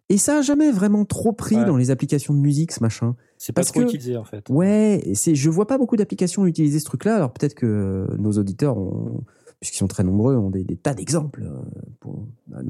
Et 0.09 0.17
ça 0.19 0.39
a 0.39 0.43
jamais 0.43 0.71
vraiment 0.71 1.05
trop 1.05 1.33
pris 1.33 1.57
Ouais. 1.57 1.65
dans 1.65 1.77
les 1.77 1.91
applications 1.91 2.35
de 2.35 2.39
musique, 2.39 2.71
ce 2.73 2.83
machin. 2.83 3.17
C'est 3.39 3.53
pas 3.53 3.63
parce 3.63 3.73
trop 3.73 3.81
que- 3.81 3.87
utilisé, 3.87 4.17
en 4.17 4.25
fait. 4.25 4.45
Ouais, 4.51 5.03
c'est, 5.15 5.35
je 5.35 5.51
vois 5.51 5.67
pas 5.67 5.79
beaucoup 5.79 5.97
d'applications 5.97 6.47
utiliser 6.47 6.79
ce 6.79 6.85
truc-là. 6.85 7.17
Alors 7.17 7.33
peut-être 7.33 7.55
que 7.55 7.67
euh, 7.67 8.07
nos 8.19 8.33
auditeurs, 8.33 8.79
ont, 8.79 9.25
puisqu'ils 9.63 9.79
sont 9.79 9.87
très 9.87 10.03
nombreux, 10.03 10.37
ont 10.37 10.51
des, 10.51 10.65
tas 10.77 10.93
d'exemples 10.93 11.45
euh, 11.45 12.11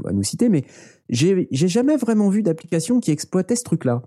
à, 0.04 0.12
nous- 0.12 0.22
citer. 0.22 0.50
Mais 0.50 0.66
j'ai, 1.08 1.48
jamais 1.50 1.96
vraiment 1.96 2.28
vu 2.28 2.42
d'application 2.42 3.00
qui 3.00 3.10
exploitait 3.10 3.56
ce 3.56 3.64
truc-là. 3.64 4.02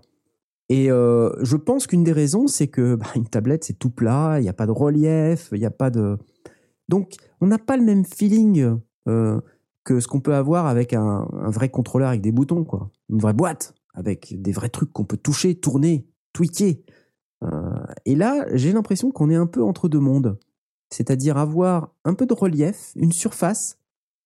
Et 0.68 0.88
euh, 0.88 1.32
je 1.42 1.56
pense 1.56 1.88
qu'une 1.88 2.04
des 2.04 2.12
raisons, 2.12 2.46
c'est 2.46 2.68
que 2.68 2.94
bah, 2.94 3.06
une 3.16 3.26
tablette, 3.26 3.64
c'est 3.64 3.76
tout 3.76 3.90
plat, 3.90 4.36
il 4.38 4.42
n'y 4.42 4.48
a 4.48 4.52
pas 4.52 4.66
de 4.66 4.70
relief, 4.70 5.48
il 5.50 5.58
n'y 5.58 5.66
a 5.66 5.70
pas 5.72 5.90
de. 5.90 6.16
Donc, 6.88 7.14
on 7.40 7.48
n'a 7.48 7.58
pas 7.58 7.76
le 7.76 7.82
même 7.82 8.04
feeling 8.04 8.78
euh, 9.08 9.40
que 9.82 9.98
ce 9.98 10.06
qu'on 10.06 10.20
peut 10.20 10.34
avoir 10.34 10.66
avec 10.66 10.92
un, 10.92 11.26
vrai 11.32 11.68
contrôleur 11.68 12.10
avec 12.10 12.20
des 12.20 12.30
boutons, 12.30 12.62
quoi. 12.62 12.92
Une 13.10 13.18
vraie 13.18 13.34
boîte 13.34 13.74
avec 13.94 14.40
des 14.40 14.52
vrais 14.52 14.68
trucs 14.68 14.92
qu'on 14.92 15.04
peut 15.04 15.16
toucher, 15.16 15.56
tourner, 15.56 16.06
tweaker. 16.32 16.76
Et 18.04 18.14
là, 18.14 18.46
j'ai 18.52 18.72
l'impression 18.72 19.10
qu'on 19.10 19.30
est 19.30 19.36
un 19.36 19.46
peu 19.46 19.62
entre 19.62 19.88
deux 19.88 19.98
mondes. 19.98 20.38
C'est-à-dire 20.90 21.36
avoir 21.36 21.92
un 22.04 22.14
peu 22.14 22.26
de 22.26 22.34
relief, 22.34 22.92
une 22.96 23.12
surface 23.12 23.78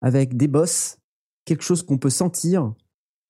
avec 0.03 0.37
des 0.37 0.49
bosses, 0.49 0.99
quelque 1.45 1.63
chose 1.63 1.83
qu'on 1.83 1.99
peut 1.99 2.11
sentir 2.11 2.75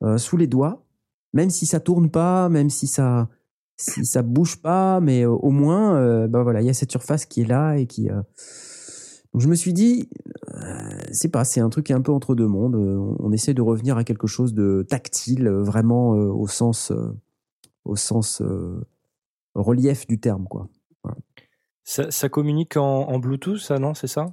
euh, 0.03 0.19
sous 0.19 0.37
les 0.37 0.47
doigts, 0.47 0.85
même 1.33 1.51
si 1.51 1.67
ça 1.67 1.81
tourne 1.81 2.11
pas, 2.11 2.49
même 2.49 2.71
si 2.71 2.87
ça 2.87 3.29
si 3.77 4.05
ça 4.05 4.21
bouge 4.21 4.61
pas, 4.61 5.01
mais 5.01 5.25
euh, 5.25 5.31
au 5.31 5.51
moins, 5.51 5.97
euh, 5.97 6.29
ben 6.29 6.43
voilà, 6.43 6.61
il 6.61 6.67
y 6.67 6.71
a 6.71 6.75
cette 6.75 6.91
surface 6.91 7.25
qui 7.25 7.41
est 7.41 7.47
là 7.47 7.77
et 7.77 7.87
qui. 7.87 8.11
je 9.35 9.49
me 9.49 9.55
suis 9.55 9.73
dit, 9.73 10.11
c'est 11.13 11.31
pas, 11.31 11.45
c'est 11.45 11.61
un 11.61 11.71
truc 11.71 11.87
qui 11.87 11.93
est 11.93 11.95
un 11.95 12.03
peu 12.03 12.13
entre 12.13 12.35
deux 12.35 12.47
mondes. 12.47 12.75
On, 12.75 13.17
on 13.19 13.33
essaie 13.33 13.55
de 13.55 13.63
revenir 13.63 13.97
à 13.97 14.05
quelque 14.05 14.27
chose 14.27 14.53
de 14.53 14.85
tactile, 14.89 15.49
vraiment 15.49 16.11
au 16.11 16.47
sens, 16.47 16.93
au 17.85 17.97
sens 17.97 18.43
relief 19.55 20.07
du 20.07 20.21
terme, 20.21 20.47
quoi. 20.49 20.69
Ça, 21.91 22.09
ça 22.13 22.29
communique 22.29 22.77
en, 22.77 23.09
en 23.09 23.19
Bluetooth, 23.19 23.59
ça, 23.59 23.81
non 23.81 23.95
C'est 23.95 24.07
ça? 24.07 24.27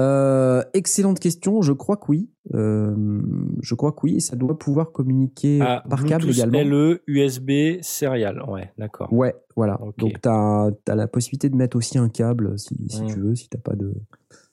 Euh, 0.00 0.64
excellente 0.74 1.20
question. 1.20 1.62
Je 1.62 1.72
crois 1.72 1.96
que 1.96 2.06
oui. 2.08 2.28
Euh, 2.54 3.22
je 3.62 3.74
crois 3.76 3.92
que 3.92 4.00
oui. 4.02 4.16
Et 4.16 4.20
ça 4.20 4.34
doit 4.34 4.58
pouvoir 4.58 4.90
communiquer 4.90 5.60
Ah, 5.62 5.84
par 5.88 6.04
câble 6.04 6.28
également. 6.28 6.58
LE, 6.58 7.02
USB, 7.06 7.80
serial. 7.82 8.42
Ouais, 8.48 8.72
d'accord. 8.78 9.12
Ouais, 9.12 9.36
voilà. 9.54 9.78
Donc, 9.96 10.20
tu 10.20 10.28
as, 10.28 10.70
la 10.88 11.06
possibilité 11.06 11.50
de 11.50 11.54
mettre 11.54 11.76
aussi 11.76 11.98
un 11.98 12.08
câble 12.08 12.58
si, 12.58 12.74
si 12.88 13.02
Mm. 13.02 13.06
tu 13.06 13.20
veux, 13.20 13.34
si 13.36 13.48
t'as 13.48 13.58
pas 13.58 13.76
de. 13.76 13.92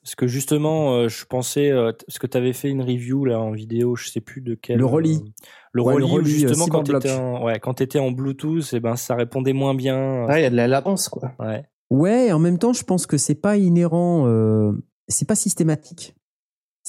Parce 0.04 0.14
que 0.14 0.28
justement, 0.28 0.94
euh, 0.94 1.08
je 1.08 1.24
pensais, 1.24 1.72
euh, 1.72 1.90
parce 2.06 2.20
que 2.20 2.28
tu 2.28 2.38
avais 2.38 2.52
fait 2.52 2.70
une 2.70 2.82
review 2.82 3.24
là 3.24 3.40
en 3.40 3.50
vidéo, 3.50 3.96
je 3.96 4.08
sais 4.08 4.20
plus 4.20 4.40
de 4.40 4.54
quel. 4.54 4.78
Le 4.78 4.86
Rolly. 4.86 5.16
euh, 5.16 5.28
le 5.72 5.82
Ouais, 5.82 5.94
Rolly, 5.94 6.06
Rolly, 6.10 6.30
justement, 6.30 6.68
quand 6.68 6.84
tu 6.84 6.94
étais, 6.94 7.10
en, 7.10 7.42
ouais, 7.44 7.58
quand 7.58 7.80
étais 7.80 7.98
en 7.98 8.12
Bluetooth, 8.12 8.68
eh 8.72 8.78
ben, 8.78 8.94
ça 8.94 9.16
répondait 9.16 9.52
moins 9.52 9.74
bien. 9.74 10.26
Ouais, 10.26 10.40
il 10.40 10.42
y 10.44 10.46
a 10.46 10.50
de 10.50 10.56
la 10.56 10.68
latence, 10.68 11.08
quoi. 11.08 11.32
Ouais. 11.40 11.64
Ouais, 11.94 12.26
et 12.26 12.32
en 12.32 12.40
même 12.40 12.58
temps, 12.58 12.72
je 12.72 12.82
pense 12.82 13.06
que 13.06 13.16
c'est 13.16 13.36
pas 13.36 13.56
inhérent, 13.56 14.26
euh, 14.26 14.72
c'est 15.06 15.28
pas 15.28 15.36
systématique. 15.36 16.16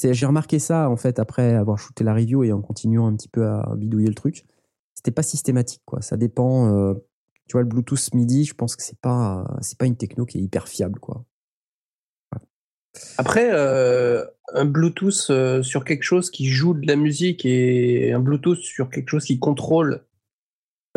J'ai 0.01 0.25
remarqué 0.25 0.57
ça 0.57 0.89
en 0.89 0.97
fait 0.97 1.19
après 1.19 1.53
avoir 1.53 1.77
shooté 1.77 2.03
la 2.03 2.15
review 2.15 2.43
et 2.43 2.51
en 2.51 2.61
continuant 2.61 3.05
un 3.05 3.15
petit 3.15 3.29
peu 3.29 3.45
à 3.45 3.75
bidouiller 3.77 4.07
le 4.07 4.15
truc. 4.15 4.45
C'était 4.95 5.11
pas 5.11 5.21
systématique 5.21 5.83
quoi. 5.85 6.01
Ça 6.01 6.17
dépend. 6.17 6.73
euh, 6.73 6.95
tu 7.47 7.53
vois 7.53 7.61
le 7.61 7.67
Bluetooth 7.67 8.15
MIDI, 8.15 8.45
je 8.45 8.55
pense 8.55 8.75
que 8.75 8.81
c'est 8.81 8.99
pas, 8.99 9.45
pas 9.77 9.85
une 9.85 9.95
techno 9.95 10.25
qui 10.25 10.39
est 10.39 10.41
hyper 10.41 10.67
fiable 10.67 10.99
quoi. 10.99 11.23
Après, 13.19 13.49
euh, 13.51 14.25
un 14.55 14.65
Bluetooth 14.65 15.27
euh, 15.29 15.61
sur 15.61 15.85
quelque 15.85 16.01
chose 16.01 16.31
qui 16.31 16.47
joue 16.47 16.73
de 16.73 16.87
la 16.87 16.95
musique 16.95 17.45
et 17.45 18.11
un 18.11 18.19
Bluetooth 18.19 18.57
sur 18.57 18.89
quelque 18.89 19.09
chose 19.09 19.25
qui 19.25 19.37
contrôle 19.37 20.03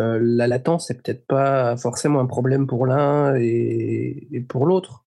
euh, 0.00 0.18
la 0.22 0.46
latence, 0.46 0.86
c'est 0.88 1.02
peut-être 1.02 1.26
pas 1.26 1.76
forcément 1.76 2.20
un 2.20 2.26
problème 2.26 2.66
pour 2.66 2.86
l'un 2.86 3.34
et, 3.36 4.28
et 4.32 4.40
pour 4.40 4.66
l'autre. 4.66 5.04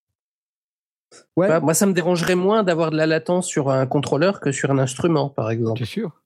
Ouais. 1.35 1.47
Bah, 1.49 1.59
moi, 1.59 1.73
ça 1.73 1.85
me 1.85 1.93
dérangerait 1.93 2.35
moins 2.35 2.63
d'avoir 2.63 2.91
de 2.91 2.97
la 2.97 3.05
latence 3.05 3.45
sur 3.47 3.69
un 3.69 3.85
contrôleur 3.85 4.39
que 4.39 4.51
sur 4.51 4.71
un 4.71 4.77
instrument, 4.79 5.29
par 5.29 5.51
exemple. 5.51 5.79
T'es 5.79 5.85
sûr? 5.85 6.21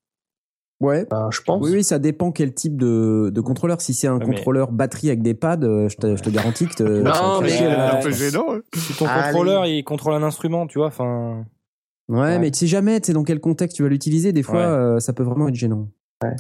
Ouais. 0.82 1.06
Enfin, 1.10 1.30
je 1.32 1.42
pense. 1.42 1.64
Oui, 1.64 1.72
oui, 1.74 1.84
ça 1.84 2.00
dépend 2.00 2.32
quel 2.32 2.54
type 2.54 2.76
de, 2.78 3.32
de 3.34 3.42
contrôleur. 3.42 3.82
Si 3.82 3.94
c'est 3.94 4.08
un 4.08 4.18
mais- 4.20 4.26
contrôleur 4.26 4.72
batterie 4.72 5.08
avec 5.08 5.22
des 5.22 5.34
pads, 5.34 5.58
euh, 5.64 5.88
je 5.90 5.96
te, 5.98 6.16
je 6.16 6.22
te 6.22 6.30
garantis 6.30 6.68
que 6.68 6.74
te- 6.76 6.84
Non, 6.84 7.42
mais, 7.42 7.48
faire 7.50 7.58
chier, 7.58 7.68
la 7.68 7.90
euh, 7.90 7.94
latence. 7.98 8.14
gênant. 8.14 8.46
hein. 8.56 8.62
Si 8.76 8.94
ton 8.98 9.06
Allez. 9.08 9.24
contrôleur 9.24 9.66
il 9.66 9.84
contrôle 9.84 10.14
un 10.14 10.24
instrument, 10.24 10.68
tu 10.68 10.78
vois, 10.80 10.88
enfin. 10.88 11.46
Ouais, 12.08 12.20
Ouais. 12.20 12.40
mais 12.40 12.52
tu 12.52 12.60
sais 12.60 12.68
jamais, 12.68 13.00
tu 13.02 13.08
sais 13.08 13.14
dans 13.14 13.24
quel 13.24 13.40
contexte 13.40 13.78
tu 13.78 13.84
vas 13.84 13.90
l'utiliser. 13.90 14.32
Des 14.34 14.44
fois, 14.44 14.60
Ouais. 14.60 14.66
euh, 14.66 15.00
ça 15.00 15.14
peut 15.14 15.24
vraiment 15.24 15.48
être 15.48 15.56
gênant. 15.56 15.88
Ouais. 16.24 16.36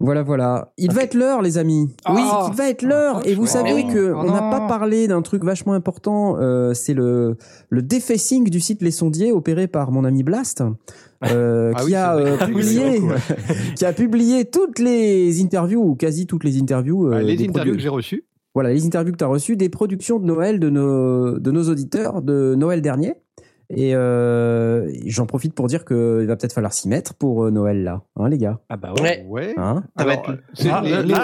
Voilà, 0.00 0.22
voilà. 0.22 0.72
Il 0.78 0.92
va 0.92 1.02
être 1.02 1.14
l'heure, 1.14 1.42
les 1.42 1.58
amis. 1.58 1.88
Ah. 2.06 2.14
oui, 2.14 2.22
il 2.50 2.56
va 2.56 2.68
être 2.70 2.82
l'heure. 2.82 3.20
Et 3.26 3.34
vous 3.34 3.46
savez 3.46 3.84
Oh, 3.86 3.92
que 3.92 4.12
oh 4.12 4.18
on 4.20 4.24
n'a 4.32 4.40
non. 4.40 4.50
pas 4.50 4.66
parlé 4.66 5.06
d'un 5.08 5.20
truc 5.22 5.44
vachement 5.44 5.74
important. 5.74 6.36
euh, 6.40 6.72
c'est 6.74 6.94
le 6.94 7.36
le 7.68 7.82
defacing 7.82 8.48
du 8.48 8.60
site 8.60 8.80
Les 8.82 8.90
Sondiers 8.92 9.30
opéré 9.32 9.66
par 9.68 9.92
mon 9.92 10.04
ami 10.04 10.22
Blast, 10.22 10.62
euh, 11.30 11.72
Ah 11.76 11.80
qui 11.80 11.86
oui, 11.86 11.94
a 11.94 12.16
euh, 12.16 12.36
Ah 12.40 12.46
oui, 12.48 12.54
publié, 12.54 13.02
qui 13.76 13.84
a 13.84 13.92
publié 13.92 14.44
toutes 14.46 14.78
les 14.78 15.42
interviews 15.42 15.82
ou 15.82 15.94
quasi 15.96 16.26
toutes 16.26 16.44
les 16.44 16.58
interviews. 16.60 17.08
euh, 17.08 17.16
Ah, 17.16 17.22
les 17.22 17.36
des 17.36 17.44
interviews 17.44 17.52
produits- 17.72 17.72
que 17.76 17.82
j'ai 17.82 17.88
reçues. 17.90 18.24
voilà, 18.54 18.72
les 18.72 18.86
interviews 18.86 19.12
que 19.12 19.18
tu 19.18 19.24
as 19.24 19.28
reçues 19.28 19.56
des 19.56 19.68
productions 19.68 20.18
de 20.18 20.24
Noël 20.24 20.58
de 20.60 20.70
nos, 20.70 21.38
de 21.38 21.50
nos 21.50 21.68
auditeurs 21.68 22.22
de 22.22 22.54
Noël 22.56 22.80
dernier. 22.80 23.14
Et 23.72 23.94
euh, 23.94 24.90
j'en 25.06 25.26
profite 25.26 25.54
pour 25.54 25.68
dire 25.68 25.84
qu'il 25.84 26.26
va 26.26 26.36
peut-être 26.36 26.52
falloir 26.52 26.72
s'y 26.72 26.88
mettre 26.88 27.14
pour 27.14 27.44
euh, 27.44 27.50
Noël 27.50 27.84
là, 27.84 28.02
hein, 28.16 28.28
les 28.28 28.36
gars. 28.38 28.58
Ah 28.68 28.76
bah 28.76 28.92
Ouais. 29.00 29.24
Ouais. 29.28 29.54
Hein 29.56 29.84
Alors, 29.96 30.22
Ah, 30.26 30.80
les- 30.84 31.02
les 31.04 31.14
ah, 31.14 31.22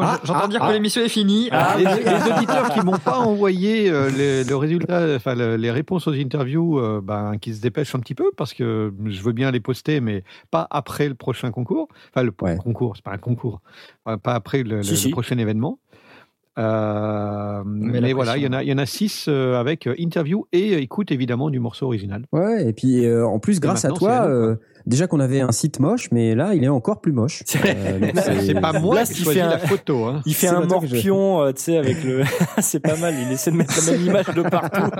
Ah, 0.00 0.20
J'entends 0.24 0.40
ah, 0.44 0.48
dire 0.48 0.60
ah. 0.62 0.68
que 0.68 0.72
l'émission 0.74 1.02
est 1.02 1.08
finie. 1.08 1.48
Ah, 1.50 1.74
les, 1.78 1.84
les 1.84 2.32
auditeurs 2.32 2.70
qui 2.72 2.80
m'ont 2.84 2.98
pas 2.98 3.18
envoyé 3.18 3.90
euh, 3.90 4.08
les- 4.10 4.44
le 4.44 4.56
résultat, 4.56 5.06
enfin 5.16 5.34
le- 5.34 5.56
les 5.56 5.70
réponses 5.72 6.06
aux 6.06 6.12
interviews, 6.12 6.78
euh, 6.78 7.00
ben, 7.02 7.38
qui 7.40 7.54
se 7.54 7.60
dépêchent 7.60 7.94
un 7.94 8.00
petit 8.00 8.14
peu 8.14 8.30
parce 8.36 8.54
que 8.54 8.92
je 9.06 9.22
veux 9.22 9.32
bien 9.32 9.50
les 9.50 9.60
poster, 9.60 10.00
mais 10.00 10.22
pas 10.52 10.68
après 10.70 11.08
le 11.08 11.14
prochain 11.16 11.50
concours. 11.50 11.88
Enfin 12.14 12.22
le 12.22 12.32
Ouais. 12.40 12.56
concours, 12.56 12.94
c'est 12.96 13.04
pas 13.04 13.12
un 13.12 13.18
concours, 13.18 13.60
pas 14.04 14.34
après 14.34 14.62
le, 14.62 14.76
le- 14.76 14.82
Si, 14.84 14.90
le 14.92 14.96
si. 14.96 15.10
prochain 15.10 15.38
événement. 15.38 15.78
Euh, 16.60 17.62
mais 17.64 18.12
voilà, 18.12 18.36
il 18.36 18.42
y 18.42 18.46
en 18.46 18.52
a, 18.52 18.62
il 18.62 18.68
y 18.68 18.72
en 18.72 18.78
a 18.78 18.86
six 18.86 19.26
euh, 19.28 19.58
avec 19.58 19.86
euh, 19.86 19.94
interview 19.98 20.46
et 20.52 20.74
écoute 20.74 21.10
évidemment 21.10 21.48
du 21.50 21.58
morceau 21.58 21.86
original. 21.86 22.26
Ouais, 22.32 22.68
et 22.68 22.72
puis 22.72 23.06
euh, 23.06 23.26
en 23.26 23.38
plus, 23.38 23.60
grâce 23.60 23.84
à 23.84 23.88
toi, 23.90 24.26
euh, 24.28 24.56
déjà 24.86 25.06
qu'on 25.06 25.20
avait 25.20 25.40
un 25.40 25.52
site 25.52 25.80
moche, 25.80 26.08
mais 26.12 26.34
là, 26.34 26.54
il 26.54 26.62
est 26.64 26.68
encore 26.68 27.00
plus 27.00 27.12
moche. 27.12 27.42
Euh, 27.64 28.10
c'est- 28.40 28.60
pas 28.60 28.78
moi 28.78 29.02
qui 29.04 29.14
choisis 29.22 29.42
la 29.42 29.58
photo. 29.58 30.04
Hein. 30.04 30.20
Il 30.26 30.34
fait 30.34 30.48
un 30.48 30.62
je- 30.62 30.66
morpion, 30.68 31.52
tu 31.54 31.62
sais, 31.62 31.76
avec 31.78 32.04
le. 32.04 32.22
c'est 32.58 32.80
pas 32.80 32.96
mal. 32.96 33.14
Il 33.26 33.32
essaie 33.32 33.50
de 33.50 33.56
mettre 33.56 33.74
la 33.86 33.92
même 33.92 34.06
image 34.06 34.26
de 34.34 34.42
partout. 34.42 34.90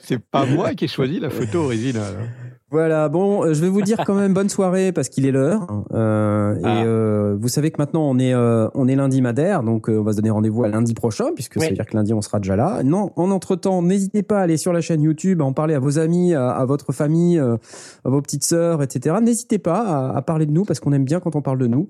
C'est 0.00 0.18
pas 0.18 0.44
moi 0.44 0.74
qui 0.74 0.86
ai 0.86 0.88
choisi 0.88 1.20
la 1.20 1.30
photo 1.30 1.60
originale. 1.64 2.16
Voilà, 2.72 3.08
bon, 3.08 3.44
euh, 3.44 3.52
je 3.54 3.60
vais 3.60 3.68
vous 3.68 3.82
dire 3.82 3.98
quand 4.06 4.14
même 4.14 4.32
bonne 4.34 4.48
soirée 4.48 4.90
parce 4.92 5.08
qu'il 5.10 5.26
est 5.26 5.30
l'heure. 5.30 5.66
Euh, 5.92 6.56
Ah. 6.64 6.82
Et 6.82 6.84
euh, 6.86 7.36
vous 7.40 7.48
savez 7.48 7.70
que 7.70 7.76
maintenant 7.78 8.02
on 8.08 8.18
est 8.18 8.34
euh, 8.34 8.68
on 8.74 8.88
est 8.88 8.96
lundi 8.96 9.22
madère, 9.22 9.62
donc 9.62 9.88
euh, 9.88 9.98
on 9.98 10.02
va 10.02 10.12
se 10.12 10.16
donner 10.16 10.30
rendez-vous 10.30 10.64
à 10.64 10.68
lundi 10.68 10.92
prochain 10.94 11.26
puisque 11.34 11.54
ça 11.60 11.60
veut 11.68 11.74
dire 11.74 11.86
que 11.86 11.96
lundi 11.96 12.12
on 12.12 12.20
sera 12.22 12.38
déjà 12.40 12.56
là. 12.56 12.82
Non, 12.82 13.10
en 13.16 13.30
entre 13.30 13.56
temps, 13.56 13.82
n'hésitez 13.82 14.22
pas 14.22 14.38
à 14.40 14.42
aller 14.42 14.56
sur 14.56 14.72
la 14.72 14.80
chaîne 14.80 15.02
YouTube, 15.02 15.40
à 15.40 15.44
en 15.44 15.52
parler 15.52 15.74
à 15.74 15.78
vos 15.78 15.98
amis, 15.98 16.34
à, 16.34 16.50
à 16.50 16.64
votre 16.64 16.92
famille, 16.92 17.38
euh, 17.38 17.56
à 18.04 18.10
vos 18.10 18.20
petites 18.22 18.44
sœurs, 18.44 18.82
etc. 18.82 19.16
N'hésitez 19.22 19.58
pas 19.58 19.80
à, 19.80 20.16
à 20.16 20.22
parler 20.22 20.46
de 20.46 20.52
nous 20.52 20.64
parce 20.64 20.80
qu'on 20.80 20.92
aime 20.92 21.04
bien 21.04 21.20
quand 21.20 21.36
on 21.36 21.42
parle 21.42 21.58
de 21.58 21.66
nous. 21.66 21.88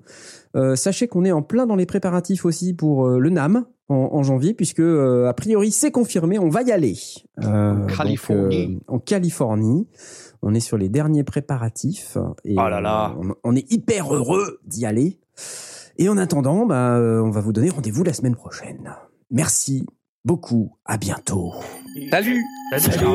Euh, 0.55 0.75
sachez 0.75 1.07
qu'on 1.07 1.25
est 1.25 1.31
en 1.31 1.41
plein 1.41 1.65
dans 1.65 1.75
les 1.75 1.85
préparatifs 1.85 2.45
aussi 2.45 2.73
pour 2.73 3.07
euh, 3.07 3.19
le 3.19 3.29
NAM 3.29 3.65
en, 3.89 4.09
en 4.13 4.23
janvier 4.23 4.53
puisque 4.53 4.79
euh, 4.79 5.27
a 5.27 5.33
priori 5.33 5.71
c'est 5.71 5.91
confirmé, 5.91 6.39
on 6.39 6.49
va 6.49 6.61
y 6.61 6.71
aller. 6.71 6.95
Euh, 7.43 7.73
donc, 7.75 7.95
Californie. 7.97 8.75
euh, 8.75 8.93
en 8.93 8.99
Californie. 8.99 9.87
On 10.43 10.53
est 10.53 10.59
sur 10.59 10.77
les 10.77 10.89
derniers 10.89 11.23
préparatifs 11.23 12.17
et 12.43 12.55
Oh 12.57 12.67
là 12.69 12.81
là. 12.81 13.15
on, 13.19 13.33
on 13.43 13.55
est 13.55 13.71
hyper 13.71 14.13
heureux 14.13 14.59
d'y 14.65 14.85
aller. 14.85 15.19
Et 15.97 16.09
en 16.09 16.17
attendant, 16.17 16.65
bah, 16.65 16.97
euh, 16.97 17.21
on 17.21 17.29
va 17.29 17.41
vous 17.41 17.53
donner 17.53 17.69
rendez-vous 17.69 18.03
la 18.03 18.13
semaine 18.13 18.35
prochaine. 18.35 18.93
Merci 19.31 19.85
beaucoup, 20.25 20.75
à 20.85 20.97
bientôt. 20.97 21.53
Salut 22.11 22.43
Salut. 22.77 23.05